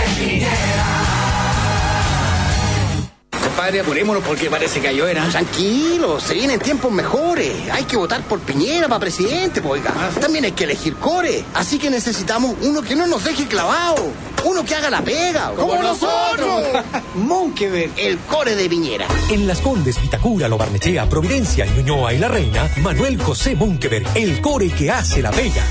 Compadre, 3.52 3.82
apurémonos 3.82 4.23
porque 4.23 4.49
parece 4.49 4.80
que 4.80 4.88
hay 4.88 5.02
era. 5.02 5.28
Tranquilo, 5.28 6.22
se 6.22 6.36
vienen 6.36 6.57
tiempos 6.57 6.90
mejores. 6.90 7.52
Hay 7.73 7.84
que 7.84 7.98
votar 7.98 8.22
por 8.22 8.40
Piñera 8.40 8.88
para 8.88 9.02
presidente, 9.02 9.61
pues, 9.61 9.82
oiga. 9.82 9.94
También 10.22 10.45
hay 10.45 10.53
que 10.53 10.64
elegir 10.64 10.95
core. 10.95 11.44
Así 11.53 11.78
que 11.78 11.90
necesitamos 11.90 12.56
uno 12.61 12.82
que 12.82 12.95
no 12.95 13.07
nos 13.07 13.26
deje 13.26 13.48
clavado. 13.48 14.07
Uno 14.45 14.64
que 14.64 14.73
haga 14.73 14.90
la 14.90 15.02
pega. 15.02 15.52
¡Como 15.52 15.84
nosotros! 15.84 16.64
Monkever, 17.15 17.90
el 17.98 18.19
core 18.19 18.56
de 18.56 18.69
Piñera. 18.69 19.06
En 19.30 19.45
Las 19.45 19.60
Condes, 19.60 20.02
Vitacura, 20.02 20.48
Lo 20.48 20.57
Barnechea, 20.57 21.10
Providencia, 21.10 21.65
Ñuñoa 21.65 22.14
y 22.14 22.19
La 22.19 22.30
Reina, 22.30 22.69
Manuel 22.78 23.22
José 23.22 23.53
Monkever, 23.56 24.07
el 24.15 24.40
core 24.40 24.69
que 24.69 24.90
hace 24.90 25.22
la 25.22 25.32
pega. 25.32 25.65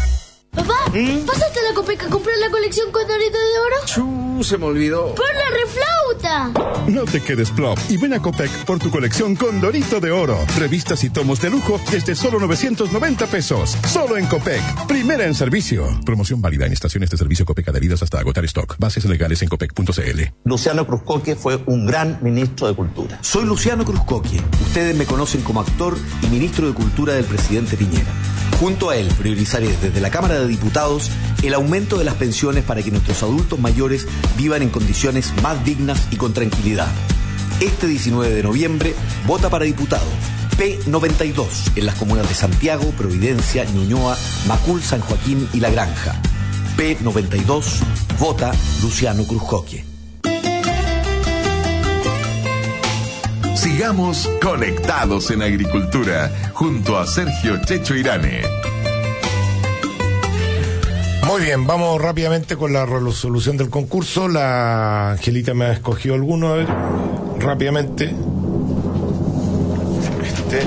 Papá, 0.55 0.85
¿pasaste 1.27 1.61
a 1.61 1.63
la 1.63 1.75
Copeca 1.75 2.07
a 2.07 2.11
comprar 2.11 2.37
la 2.39 2.51
colección 2.51 2.91
con 2.91 3.07
Dorito 3.07 3.39
de 3.39 3.59
Oro? 3.59 3.77
Chu, 3.87 4.45
se 4.45 4.59
me 4.59 4.67
olvidó. 4.67 5.15
¡Por 5.15 5.33
la 5.33 5.49
reflauta! 5.49 6.60
No 7.01 7.07
te 7.07 7.23
quedes 7.23 7.51
plop 7.51 7.79
y 7.89 7.97
ven 7.97 8.13
a 8.13 8.21
Copec 8.21 8.51
por 8.67 8.79
tu 8.79 8.91
colección 8.91 9.35
con 9.35 9.59
Dorito 9.59 10.01
de 10.01 10.11
Oro. 10.11 10.37
Revistas 10.59 11.03
y 11.03 11.09
tomos 11.09 11.41
de 11.41 11.49
lujo 11.49 11.81
desde 11.91 12.15
solo 12.15 12.39
990 12.39 13.27
pesos. 13.27 13.75
Solo 13.89 14.19
en 14.19 14.27
Copec. 14.27 14.61
Primera 14.87 15.25
en 15.25 15.35
servicio. 15.35 15.99
Promoción 16.05 16.43
válida 16.43 16.67
en 16.67 16.75
estaciones 16.75 17.09
de 17.09 17.17
servicio 17.17 17.47
Copec 17.47 17.67
adheridas 17.69 18.03
hasta 18.03 18.19
agotar 18.19 18.45
stock. 18.45 18.77
Bases 18.79 19.07
legales 19.07 19.41
en 19.41 19.49
copec.cl. 19.49 20.21
Luciano 20.45 20.87
Cruzcoque 20.87 21.37
fue 21.37 21.63
un 21.65 21.87
gran 21.87 22.19
ministro 22.21 22.69
de 22.69 22.75
Cultura. 22.75 23.19
Soy 23.23 23.47
Luciano 23.47 23.87
Cruzcoque. 23.87 24.39
Ustedes 24.61 24.95
me 24.95 25.07
conocen 25.07 25.41
como 25.41 25.63
actor 25.63 25.97
y 26.23 26.27
ministro 26.27 26.67
de 26.67 26.75
Cultura 26.75 27.15
del 27.15 27.25
presidente 27.25 27.79
Piñera. 27.79 28.13
Junto 28.61 28.91
a 28.91 28.97
él, 28.97 29.09
priorizaré 29.17 29.75
desde 29.79 30.03
la 30.03 30.11
Cámara 30.11 30.39
de 30.39 30.47
Diputados 30.47 31.11
el 31.43 31.55
aumento 31.55 31.97
de 31.97 32.05
las 32.05 32.17
pensiones 32.17 32.63
para 32.63 32.83
que 32.83 32.91
nuestros 32.91 33.23
adultos 33.23 33.59
mayores 33.59 34.07
vivan 34.37 34.61
en 34.61 34.69
condiciones 34.69 35.33
más 35.43 35.65
dignas 35.65 36.09
y 36.11 36.17
con 36.17 36.35
tranquilidad. 36.35 36.89
Este 37.61 37.87
19 37.87 38.35
de 38.35 38.43
noviembre, 38.43 38.95
vota 39.27 39.49
para 39.49 39.65
diputado. 39.65 40.05
P92 40.59 41.75
en 41.75 41.87
las 41.87 41.95
comunas 41.95 42.29
de 42.29 42.35
Santiago, 42.35 42.85
Providencia, 42.99 43.65
Ñuñoa, 43.65 44.19
Macul, 44.47 44.83
San 44.83 45.01
Joaquín 45.01 45.49
y 45.55 45.61
La 45.61 45.71
Granja. 45.71 46.21
P92, 46.77 47.65
vota 48.19 48.53
Luciano 48.83 49.25
Cruzcoque. 49.25 49.90
Sigamos 53.81 54.31
conectados 54.43 55.31
en 55.31 55.41
agricultura 55.41 56.31
junto 56.53 56.99
a 56.99 57.07
Sergio 57.07 57.59
Checho 57.65 57.95
Irane. 57.95 58.43
Muy 61.27 61.41
bien, 61.41 61.67
vamos 61.67 61.99
rápidamente 61.99 62.59
con 62.59 62.75
la 62.75 62.85
resolución 62.85 63.57
del 63.57 63.71
concurso. 63.71 64.29
La 64.29 65.13
Angelita 65.13 65.55
me 65.55 65.65
ha 65.65 65.73
escogido 65.73 66.15
alguno, 66.15 66.49
a 66.49 66.57
ver, 66.57 66.67
rápidamente. 67.39 68.15
Este. 70.25 70.61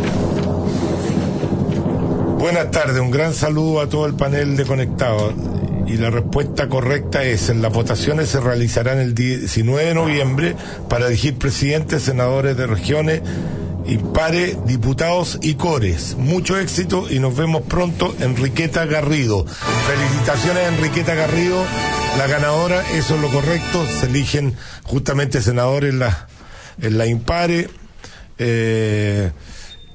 Buenas 2.39 2.71
tardes, 2.71 2.99
un 2.99 3.11
gran 3.11 3.35
saludo 3.35 3.79
a 3.81 3.89
todo 3.89 4.07
el 4.07 4.15
panel 4.15 4.57
de 4.57 4.65
conectados. 4.65 5.35
Y 5.87 5.97
la 5.97 6.09
respuesta 6.09 6.69
correcta 6.69 7.23
es, 7.23 7.49
las 7.49 7.73
votaciones 7.73 8.29
se 8.29 8.39
realizarán 8.39 8.99
el 8.99 9.13
19 9.13 9.85
de 9.85 9.93
noviembre 9.93 10.55
para 10.89 11.07
elegir 11.07 11.37
presidentes, 11.37 12.03
senadores 12.03 12.55
de 12.55 12.67
regiones, 12.67 13.21
impare, 13.85 14.57
diputados 14.65 15.39
y 15.41 15.55
cores. 15.55 16.15
Mucho 16.17 16.57
éxito 16.57 17.07
y 17.09 17.19
nos 17.19 17.35
vemos 17.35 17.63
pronto, 17.63 18.15
Enriqueta 18.19 18.85
Garrido. 18.85 19.45
Felicitaciones, 19.45 20.69
Enriqueta 20.69 21.15
Garrido, 21.15 21.63
la 22.17 22.27
ganadora, 22.27 22.81
eso 22.93 23.15
es 23.15 23.21
lo 23.21 23.29
correcto, 23.29 23.85
se 23.87 24.05
eligen 24.05 24.55
justamente 24.83 25.41
senadores 25.41 25.91
en 25.91 25.99
la, 25.99 26.27
en 26.81 26.97
la 26.97 27.07
impare. 27.07 27.69
Eh, 28.37 29.31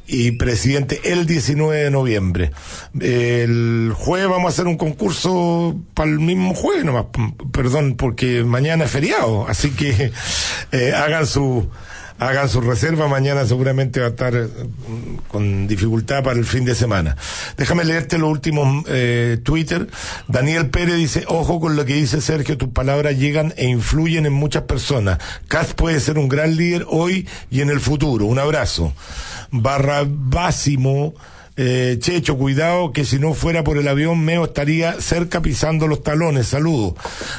y 0.09 0.33
presidente 0.33 1.01
el 1.05 1.27
19 1.27 1.85
de 1.85 1.91
noviembre. 1.91 2.51
El 2.99 3.93
jueves 3.95 4.29
vamos 4.29 4.47
a 4.47 4.49
hacer 4.49 4.67
un 4.67 4.79
concurso 4.79 5.77
para 5.95 6.11
el 6.11 6.19
mismo 6.19 6.55
jueves 6.55 6.85
nomás, 6.85 7.07
perdón, 7.53 7.95
porque 7.97 8.43
mañana 8.43 8.87
es 8.87 8.91
feriado, 8.91 9.47
así 9.47 9.71
que 9.71 10.11
eh, 10.73 10.93
hagan 10.95 11.27
su 11.27 11.69
hagan 12.19 12.49
su 12.49 12.61
reserva, 12.61 13.07
mañana 13.07 13.47
seguramente 13.47 14.01
va 14.01 14.07
a 14.07 14.11
estar 14.11 14.35
eh, 14.35 14.49
con 15.29 15.69
dificultad 15.69 16.25
para 16.25 16.39
el 16.39 16.45
fin 16.45 16.65
de 16.65 16.75
semana. 16.75 17.17
Déjame 17.57 17.85
leerte 17.85 18.19
los 18.19 18.31
últimos 18.31 18.85
eh, 18.89 19.39
Twitter. 19.43 19.89
Daniel 20.27 20.71
Pérez 20.71 20.97
dice, 20.97 21.25
ojo 21.29 21.61
con 21.61 21.77
lo 21.77 21.85
que 21.85 21.95
dice 21.95 22.21
Sergio, 22.21 22.59
tus 22.59 22.71
palabras 22.71 23.17
llegan 23.17 23.55
e 23.57 23.67
influyen 23.67 24.27
en 24.27 24.33
muchas 24.33 24.65
personas. 24.65 25.19
Cas 25.47 25.75
puede 25.75 26.01
ser 26.01 26.19
un 26.19 26.29
gran 26.29 26.57
líder 26.57 26.87
hoy 26.89 27.29
y 27.51 27.61
en 27.61 27.71
el 27.71 27.81
futuro. 27.81 28.27
Un 28.27 28.39
abrazo. 28.39 28.93
Barrabásimo. 29.51 31.15
Eh, 31.61 31.97
Checho, 31.99 32.39
cuidado 32.39 32.93
que 32.93 33.05
si 33.05 33.19
no 33.19 33.35
fuera 33.35 33.65
por 33.65 33.79
el 33.79 33.89
avión, 33.89 34.25
Meo 34.25 34.45
estaría 34.45 35.01
cerca 35.01 35.43
pisando 35.43 35.89
los 35.89 36.05
talones. 36.05 36.47
Saludos. 36.47 36.95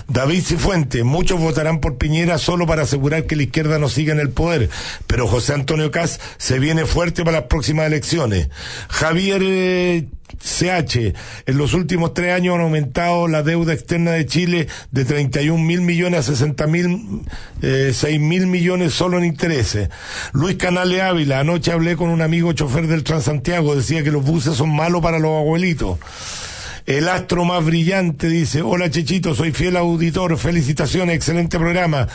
David 0.10 0.44
Cifuente, 0.44 1.06
muchos 1.06 1.40
votarán 1.40 1.80
por 1.80 1.98
Piñera 1.98 2.38
solo 2.38 2.68
para 2.68 2.82
asegurar 2.82 3.26
que 3.26 3.38
la 3.38 3.44
izquierda 3.44 3.80
no 3.80 3.88
siga 3.88 4.12
en 4.12 4.20
el 4.20 4.32
poder, 4.32 4.70
pero 5.08 5.26
José 5.26 5.54
Antonio 5.54 5.90
Cas 5.90 6.20
se 6.38 6.60
viene 6.60 6.86
fuerte 6.86 7.24
para 7.24 7.40
las 7.40 7.48
próximas 7.48 7.88
elecciones. 7.88 8.50
Javier 8.90 9.42
eh, 9.42 10.08
CH, 10.38 11.14
en 11.46 11.58
los 11.58 11.74
últimos 11.74 12.14
tres 12.14 12.34
años 12.34 12.56
han 12.56 12.62
aumentado 12.62 13.28
la 13.28 13.44
deuda 13.44 13.74
externa 13.74 14.12
de 14.12 14.26
Chile 14.26 14.68
de 14.92 15.06
31 15.06 15.64
mil 15.64 15.82
millones 15.82 16.20
a 16.20 16.24
60 16.24 16.68
mil, 16.68 17.22
eh, 17.62 17.92
6 17.94 18.20
mil 18.20 18.48
millones 18.48 18.94
solo 18.94 19.18
en 19.18 19.26
intereses. 19.26 19.90
Luis 20.34 20.58
Canale 20.58 21.02
Ávila, 21.02 21.40
anoche 21.40 21.72
hablé 21.72 21.96
con 21.96 22.10
un 22.10 22.22
amigo 22.22 22.54
chofer 22.54 22.88
del 22.88 23.04
Transantiago, 23.04 23.76
decía 23.76 24.04
que 24.04 24.12
los 24.12 24.24
buses 24.24 24.56
son 24.56 24.76
malos 24.76 25.02
para 25.02 25.20
los 25.20 25.32
abuelitos. 25.32 25.98
El 26.86 27.08
astro 27.08 27.46
más 27.46 27.64
brillante 27.64 28.28
dice, 28.28 28.64
hola 28.64 28.90
Chechito, 28.90 29.36
soy 29.36 29.52
fiel 29.52 29.78
auditor, 29.78 30.38
felicitaciones, 30.38 31.16
excelente 31.16 31.60
programa. 31.60 32.08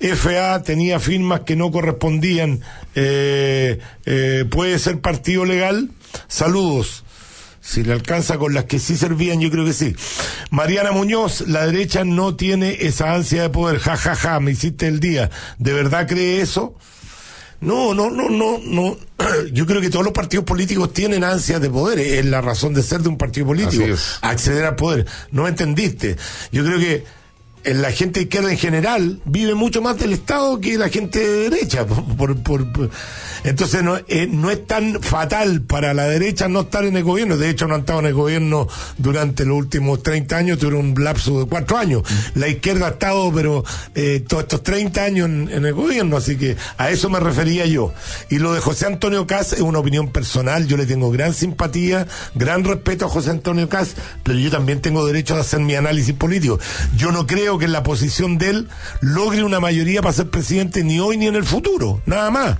FA 0.00 0.62
tenía 0.62 0.98
firmas 0.98 1.40
que 1.40 1.56
no 1.56 1.70
correspondían, 1.70 2.60
eh, 2.94 3.78
eh, 4.04 4.44
¿puede 4.50 4.78
ser 4.78 5.00
partido 5.00 5.44
legal? 5.44 5.90
Saludos. 6.28 7.05
Si 7.66 7.82
le 7.82 7.92
alcanza 7.92 8.38
con 8.38 8.54
las 8.54 8.66
que 8.66 8.78
sí 8.78 8.96
servían, 8.96 9.40
yo 9.40 9.50
creo 9.50 9.64
que 9.64 9.72
sí. 9.72 9.96
Mariana 10.50 10.92
Muñoz, 10.92 11.48
la 11.48 11.66
derecha 11.66 12.04
no 12.04 12.36
tiene 12.36 12.78
esa 12.82 13.12
ansia 13.12 13.42
de 13.42 13.50
poder. 13.50 13.80
Ja, 13.80 13.96
ja, 13.96 14.14
ja, 14.14 14.38
me 14.38 14.52
hiciste 14.52 14.86
el 14.86 15.00
día. 15.00 15.30
¿De 15.58 15.72
verdad 15.72 16.06
cree 16.06 16.40
eso? 16.40 16.76
No, 17.60 17.92
no, 17.92 18.08
no, 18.08 18.28
no, 18.28 18.60
no. 18.62 18.96
Yo 19.52 19.66
creo 19.66 19.80
que 19.80 19.90
todos 19.90 20.04
los 20.04 20.14
partidos 20.14 20.44
políticos 20.44 20.92
tienen 20.92 21.24
ansias 21.24 21.60
de 21.60 21.68
poder. 21.68 21.98
Es 21.98 22.24
la 22.26 22.40
razón 22.40 22.72
de 22.72 22.84
ser 22.84 23.00
de 23.00 23.08
un 23.08 23.18
partido 23.18 23.46
político. 23.46 23.82
Acceder 24.22 24.64
al 24.64 24.76
poder. 24.76 25.04
No 25.32 25.42
me 25.42 25.48
entendiste. 25.48 26.16
Yo 26.52 26.64
creo 26.64 26.78
que 26.78 27.04
la 27.74 27.90
gente 27.92 28.22
izquierda 28.22 28.50
en 28.50 28.58
general 28.58 29.20
vive 29.24 29.54
mucho 29.54 29.82
más 29.82 29.98
del 29.98 30.12
Estado 30.12 30.60
que 30.60 30.76
la 30.78 30.88
gente 30.88 31.18
de 31.18 31.50
derecha. 31.50 31.84
Por, 31.86 32.36
por- 32.42 32.72
por- 32.72 32.90
Entonces 33.44 33.82
no, 33.82 33.96
eh, 34.08 34.28
no 34.30 34.50
es 34.50 34.66
tan 34.66 35.00
fatal 35.02 35.62
para 35.62 35.94
la 35.94 36.04
derecha 36.04 36.48
no 36.48 36.60
estar 36.62 36.84
en 36.84 36.96
el 36.96 37.04
gobierno. 37.04 37.36
De 37.36 37.50
hecho, 37.50 37.66
no 37.66 37.74
han 37.74 37.80
estado 37.80 38.00
en 38.00 38.06
el 38.06 38.14
gobierno 38.14 38.68
durante 38.98 39.44
los 39.44 39.56
últimos 39.58 40.02
30 40.02 40.36
años, 40.36 40.58
tuvieron 40.58 40.86
un 40.96 41.04
lapso 41.04 41.40
de 41.40 41.46
cuatro 41.46 41.76
años. 41.76 42.02
La 42.34 42.48
izquierda 42.48 42.86
ha 42.86 42.90
estado, 42.90 43.32
pero 43.32 43.64
eh, 43.94 44.24
todos 44.26 44.44
estos 44.44 44.62
30 44.62 45.02
años 45.04 45.26
en, 45.28 45.48
en 45.52 45.64
el 45.66 45.74
gobierno, 45.74 46.16
así 46.16 46.36
que 46.36 46.56
a 46.78 46.90
eso 46.90 47.10
me 47.10 47.20
refería 47.20 47.66
yo. 47.66 47.92
Y 48.30 48.38
lo 48.38 48.52
de 48.52 48.60
José 48.60 48.86
Antonio 48.86 49.26
Cas 49.26 49.52
es 49.52 49.60
una 49.60 49.78
opinión 49.78 50.08
personal. 50.12 50.66
Yo 50.66 50.76
le 50.76 50.86
tengo 50.86 51.10
gran 51.10 51.34
simpatía, 51.34 52.06
gran 52.34 52.64
respeto 52.64 53.06
a 53.06 53.08
José 53.08 53.30
Antonio 53.30 53.68
Cas, 53.68 53.94
pero 54.22 54.38
yo 54.38 54.50
también 54.50 54.80
tengo 54.80 55.06
derecho 55.06 55.34
a 55.36 55.40
hacer 55.40 55.60
mi 55.60 55.74
análisis 55.74 56.14
político. 56.14 56.58
Yo 56.96 57.12
no 57.12 57.26
creo 57.26 57.55
que 57.58 57.64
en 57.66 57.72
la 57.72 57.82
posición 57.82 58.38
de 58.38 58.50
él 58.50 58.68
logre 59.00 59.44
una 59.44 59.60
mayoría 59.60 60.02
para 60.02 60.12
ser 60.12 60.30
presidente 60.30 60.84
ni 60.84 61.00
hoy 61.00 61.16
ni 61.16 61.26
en 61.26 61.36
el 61.36 61.44
futuro, 61.44 62.00
nada 62.06 62.30
más. 62.30 62.56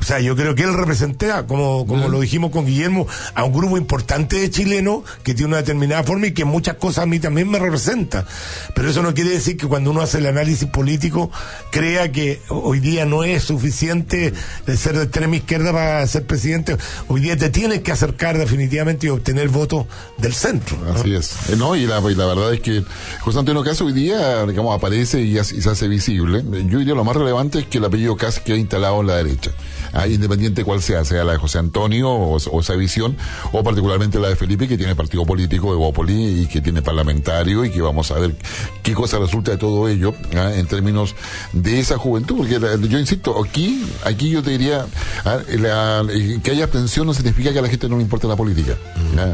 O 0.00 0.04
sea, 0.04 0.20
yo 0.20 0.34
creo 0.34 0.54
que 0.54 0.62
él 0.62 0.74
representa, 0.74 1.46
como, 1.46 1.86
como 1.86 2.08
lo 2.08 2.20
dijimos 2.20 2.50
con 2.50 2.66
Guillermo, 2.66 3.06
a 3.34 3.44
un 3.44 3.52
grupo 3.52 3.76
importante 3.76 4.40
de 4.40 4.50
chilenos 4.50 5.02
que 5.22 5.34
tiene 5.34 5.48
una 5.48 5.56
determinada 5.58 6.02
forma 6.04 6.28
y 6.28 6.32
que 6.32 6.44
muchas 6.44 6.76
cosas 6.76 7.04
a 7.04 7.06
mí 7.06 7.18
también 7.18 7.50
me 7.50 7.58
representa. 7.58 8.26
Pero 8.74 8.88
eso 8.88 9.02
no 9.02 9.14
quiere 9.14 9.30
decir 9.30 9.56
que 9.56 9.66
cuando 9.66 9.90
uno 9.90 10.00
hace 10.00 10.18
el 10.18 10.26
análisis 10.26 10.68
político 10.68 11.30
crea 11.70 12.10
que 12.12 12.40
hoy 12.48 12.80
día 12.80 13.04
no 13.04 13.24
es 13.24 13.44
suficiente 13.44 14.32
de 14.66 14.76
ser 14.76 14.96
de 14.96 15.04
extrema 15.04 15.36
izquierda 15.36 15.72
para 15.72 16.06
ser 16.06 16.26
presidente. 16.26 16.76
Hoy 17.08 17.20
día 17.20 17.36
te 17.36 17.50
tienes 17.50 17.80
que 17.80 17.92
acercar 17.92 18.38
definitivamente 18.38 19.06
y 19.06 19.10
obtener 19.10 19.48
votos 19.48 19.86
del 20.18 20.34
centro. 20.34 20.78
Así 20.94 21.14
es. 21.14 21.50
Eh, 21.50 21.56
no, 21.56 21.76
y 21.76 21.86
la, 21.86 22.00
y 22.10 22.14
la 22.14 22.26
verdad 22.26 22.54
es 22.54 22.60
que 22.60 22.84
José 23.20 23.38
Antonio 23.38 23.62
Caso 23.62 23.84
hoy 23.84 23.92
día, 23.92 24.46
digamos, 24.46 24.76
aparece 24.76 25.20
y 25.20 25.36
se 25.44 25.68
hace 25.68 25.88
visible. 25.88 26.42
Yo 26.66 26.78
diría 26.78 26.94
lo 26.94 27.04
más 27.04 27.16
relevante 27.16 27.60
es 27.60 27.66
que 27.66 27.78
el 27.78 27.84
apellido 27.84 28.16
Cas 28.16 28.40
queda 28.40 28.56
instalado 28.56 29.00
en 29.00 29.06
la 29.06 29.16
derecha. 29.16 29.50
Ah, 29.92 30.06
independiente 30.06 30.64
cuál 30.64 30.80
sea, 30.82 31.04
sea 31.04 31.24
la 31.24 31.32
de 31.32 31.38
José 31.38 31.58
Antonio 31.58 32.08
o, 32.10 32.36
o 32.36 32.60
esa 32.60 32.74
visión, 32.74 33.16
o 33.52 33.62
particularmente 33.64 34.18
la 34.20 34.28
de 34.28 34.36
Felipe, 34.36 34.68
que 34.68 34.78
tiene 34.78 34.94
partido 34.94 35.24
político 35.26 35.70
de 35.72 35.76
Bópoli 35.78 36.42
y 36.42 36.46
que 36.46 36.60
tiene 36.60 36.80
parlamentario 36.82 37.64
y 37.64 37.70
que 37.70 37.80
vamos 37.80 38.10
a 38.10 38.18
ver 38.18 38.36
qué 38.82 38.94
cosa 38.94 39.18
resulta 39.18 39.50
de 39.50 39.56
todo 39.56 39.88
ello 39.88 40.14
ah, 40.36 40.52
en 40.54 40.66
términos 40.66 41.14
de 41.52 41.80
esa 41.80 41.98
juventud. 41.98 42.36
Porque 42.36 42.58
la- 42.60 42.76
yo 42.76 42.98
insisto, 42.98 43.42
aquí, 43.42 43.84
aquí 44.04 44.30
yo 44.30 44.42
te 44.42 44.50
diría 44.50 44.86
ah, 45.24 45.38
la- 45.58 46.04
que 46.42 46.50
haya 46.52 46.64
abstención 46.64 47.06
no 47.06 47.14
significa 47.14 47.52
que 47.52 47.58
a 47.58 47.62
la 47.62 47.68
gente 47.68 47.88
no 47.88 47.96
le 47.96 48.02
importa 48.02 48.28
la 48.28 48.36
política. 48.36 48.76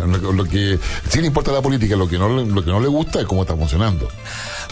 Lo, 0.06 0.32
lo 0.32 0.44
que 0.44 0.78
sí 1.10 1.20
le 1.20 1.26
importa 1.26 1.52
la 1.52 1.60
política, 1.62 1.96
lo 1.96 2.08
que 2.08 2.18
no, 2.18 2.28
lo 2.28 2.64
que 2.64 2.70
no 2.70 2.80
le 2.80 2.88
gusta 2.88 3.20
es 3.20 3.26
cómo 3.26 3.42
está 3.42 3.54
funcionando. 3.56 4.08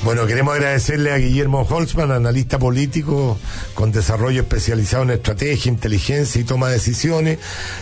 Bueno, 0.04 0.26
queremos 0.26 0.52
agradecerle 0.54 1.12
a 1.12 1.16
Guillermo 1.16 1.62
Holzman, 1.62 2.10
analista 2.10 2.58
político 2.58 3.38
con 3.72 3.90
desarrollo 3.90 4.42
especializado 4.42 5.02
en 5.04 5.12
estrategia, 5.12 5.72
inteligencia 5.72 6.38
y 6.38 6.44
toma 6.44 6.68
de 6.68 6.74
decisiones, 6.74 7.38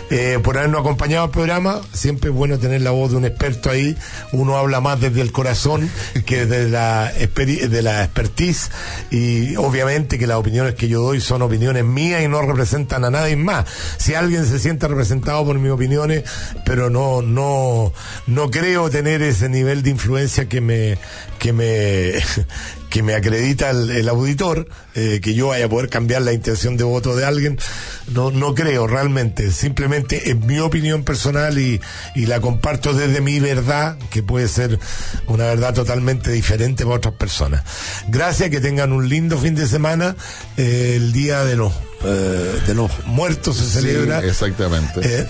eh, 0.09 0.39
por 0.41 0.57
habernos 0.57 0.79
acompañado 0.79 1.25
al 1.25 1.31
programa. 1.31 1.81
Siempre 1.91 2.29
es 2.29 2.35
bueno 2.35 2.57
tener 2.59 2.79
la 2.79 2.91
voz 2.91 3.11
de 3.11 3.17
un 3.17 3.25
experto 3.25 3.69
ahí. 3.69 3.97
Uno 4.31 4.55
habla 4.55 4.79
más 4.79 5.01
desde 5.01 5.19
el 5.19 5.33
corazón 5.33 5.89
que 6.25 6.45
desde 6.45 6.69
la, 6.69 7.11
de 7.11 7.81
la 7.81 8.05
expertise 8.05 8.71
y 9.11 9.57
obviamente 9.57 10.17
que 10.17 10.25
las 10.25 10.37
opiniones 10.37 10.75
que 10.75 10.87
yo 10.87 11.01
doy 11.01 11.19
son 11.19 11.41
opiniones 11.41 11.83
mías 11.83 12.23
y 12.23 12.29
no 12.29 12.41
representan 12.41 13.03
a 13.03 13.11
nadie 13.11 13.35
más. 13.35 13.65
Si 13.97 14.15
alguien 14.15 14.45
se 14.45 14.59
siente 14.59 14.87
representado 14.87 15.43
por 15.45 15.59
mis 15.59 15.71
opiniones, 15.71 16.23
pero 16.65 16.89
no, 16.89 17.21
no, 17.21 17.91
no 18.27 18.49
creo 18.49 18.89
tener 18.89 19.21
ese 19.21 19.49
nivel 19.49 19.83
de 19.83 19.89
influencia 19.89 20.47
que 20.47 20.61
me, 20.61 20.97
que 21.37 21.51
me, 21.51 22.12
que 22.89 23.03
me 23.03 23.15
acredita 23.15 23.71
el, 23.71 23.89
el 23.89 24.09
auditor, 24.09 24.67
eh, 24.95 25.19
que 25.21 25.33
yo 25.33 25.47
vaya 25.47 25.65
a 25.65 25.69
poder 25.69 25.89
cambiar 25.89 26.21
la 26.21 26.33
intención 26.33 26.77
de 26.77 26.83
voto 26.83 27.15
de 27.15 27.25
alguien, 27.25 27.57
no, 28.11 28.31
no 28.31 28.53
creo 28.53 28.87
realmente, 28.87 29.51
simplemente 29.51 30.29
es 30.29 30.37
mi 30.37 30.59
opinión 30.59 31.03
personal 31.03 31.57
y, 31.57 31.81
y 32.15 32.25
la 32.25 32.39
comparto 32.39 32.93
desde 32.93 33.21
mi 33.21 33.39
verdad, 33.39 33.97
que 34.11 34.21
puede 34.23 34.47
ser 34.47 34.79
una 35.27 35.45
verdad 35.45 35.73
totalmente 35.73 36.31
diferente 36.31 36.83
para 36.83 36.97
otras 36.97 37.15
personas. 37.15 37.63
Gracias, 38.09 38.49
que 38.49 38.59
tengan 38.59 38.91
un 38.91 39.09
lindo 39.09 39.37
fin 39.37 39.55
de 39.55 39.67
semana, 39.67 40.15
eh, 40.57 40.93
el 40.97 41.13
día 41.13 41.43
de 41.43 41.55
los, 41.55 41.73
eh, 42.03 42.61
de 42.67 42.73
los 42.75 42.91
muertos 43.05 43.57
se 43.57 43.81
celebra. 43.81 44.21
Sí, 44.21 44.27
exactamente. 44.27 45.27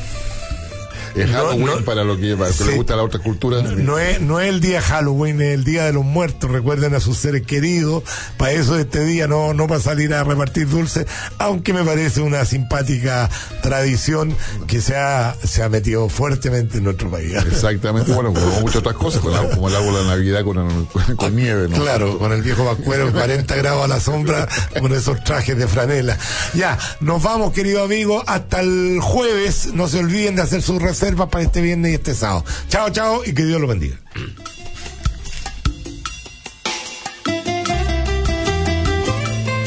Es 1.16 1.30
no, 1.30 1.38
Halloween 1.38 1.66
no- 1.66 1.86
para 1.86 2.04
lo 2.04 2.18
que, 2.18 2.36
para 2.36 2.50
lo 2.50 2.56
que 2.58 2.64
sí. 2.64 2.70
le 2.70 2.76
gusta 2.76 2.94
a 2.94 2.98
la 2.98 3.04
otra 3.04 3.20
cultura. 3.22 3.62
No 3.62 4.00
es, 4.00 4.20
no 4.22 4.40
es 4.40 4.50
el 4.50 4.60
día 4.62 4.82
Halloween, 4.82 5.42
es 5.42 5.54
el 5.54 5.64
día 5.64 5.86
de 5.86 5.94
los 5.94 6.04
muertos. 6.04 6.50
Recuerden 6.50 6.96
a 6.96 7.00
sus 7.00 7.18
seres 7.18 7.44
queridos. 7.46 8.04
Para 8.38 8.52
eso 8.54 8.78
este 8.80 9.04
día 9.06 9.28
no, 9.28 9.54
no 9.54 9.68
para 9.68 9.80
salir 9.80 10.14
a 10.14 10.24
repartir 10.24 10.68
dulces, 10.68 11.06
aunque 11.38 11.74
me 11.74 11.84
parece 11.84 12.22
una 12.22 12.46
simpática 12.46 13.30
tradición 13.62 14.36
que 14.68 14.82
se 14.82 14.96
ha, 14.96 15.36
se 15.44 15.62
ha 15.64 15.70
metido 15.70 16.10
fuertemente 16.10 16.80
en 16.80 16.86
nuestro 16.86 17.12
país. 17.12 17.34
Exactamente, 17.48 18.12
bueno, 18.12 18.34
como 18.34 18.46
muchas 18.62 18.78
otras 18.78 18.96
cosas, 18.96 19.22
como 19.22 19.70
el, 19.70 19.76
árbol 19.76 19.96
de 19.96 20.06
Navidad 20.06 20.44
con, 20.44 20.58
el- 20.58 20.86
con, 20.88 21.16
con 21.16 21.36
nieve, 21.36 21.68
¿no? 21.70 21.78
Claro, 21.78 22.18
con 22.18 22.32
el 22.32 22.42
viejo 22.42 22.66
vascuero, 22.66 23.12
40 23.12 23.56
grados 23.58 23.84
a 23.84 23.88
la 23.88 24.00
sombra, 24.00 24.48
con 24.80 24.92
esos 24.94 25.24
trajes 25.24 25.58
de 25.58 25.68
franela. 25.68 26.18
Ya, 26.56 26.78
nos 27.02 27.22
vamos, 27.22 27.54
querido 27.54 27.84
amigo, 27.84 28.24
hasta 28.26 28.62
el 28.62 29.00
jueves. 29.02 29.74
No 29.74 29.88
se 29.88 30.00
olviden 30.00 30.36
de 30.36 30.42
hacer 30.42 30.62
sus 30.62 30.82
reservas 30.82 31.03
para 31.12 31.44
este 31.44 31.62
viernes 31.62 31.92
y 31.92 31.96
este 31.96 32.14
sábado. 32.14 32.46
Chao, 32.70 32.90
chao 32.90 33.26
y 33.26 33.34
que 33.34 33.44
Dios 33.44 33.60
los 33.60 33.70
bendiga. 33.70 33.98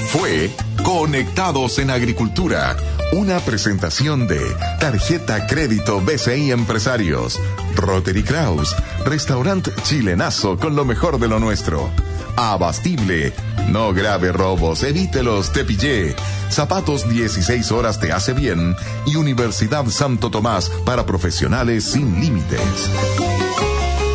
Fue 0.08 0.50
Conectados 0.82 1.78
en 1.78 1.90
Agricultura, 1.90 2.74
una 3.12 3.38
presentación 3.40 4.26
de 4.26 4.40
Tarjeta 4.80 5.46
Crédito 5.46 6.00
BCI 6.00 6.52
Empresarios, 6.52 7.38
Rotary 7.74 8.22
Kraus, 8.22 8.74
Restaurante 9.04 9.72
Chilenazo 9.82 10.58
con 10.58 10.74
lo 10.74 10.86
mejor 10.86 11.20
de 11.20 11.28
lo 11.28 11.38
nuestro. 11.38 11.90
Abastible, 12.36 13.32
no 13.68 13.94
grave 13.94 14.30
robos, 14.30 14.82
evítelos, 14.82 15.52
te 15.52 15.64
pillé. 15.64 16.14
Zapatos 16.50 17.08
16 17.08 17.72
horas 17.72 17.98
te 17.98 18.12
hace 18.12 18.34
bien 18.34 18.76
y 19.06 19.16
Universidad 19.16 19.86
Santo 19.86 20.30
Tomás 20.30 20.70
para 20.84 21.06
profesionales 21.06 21.84
sin 21.84 22.20
límites. 22.20 22.90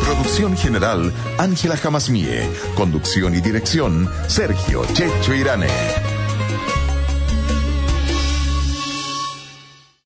Producción 0.04 0.56
general, 0.56 1.12
Ángela 1.38 1.76
Jamasmie. 1.76 2.48
Conducción 2.76 3.34
y 3.34 3.40
dirección, 3.40 4.08
Sergio 4.28 4.84
Checho 4.94 5.34
Irane. 5.34 5.66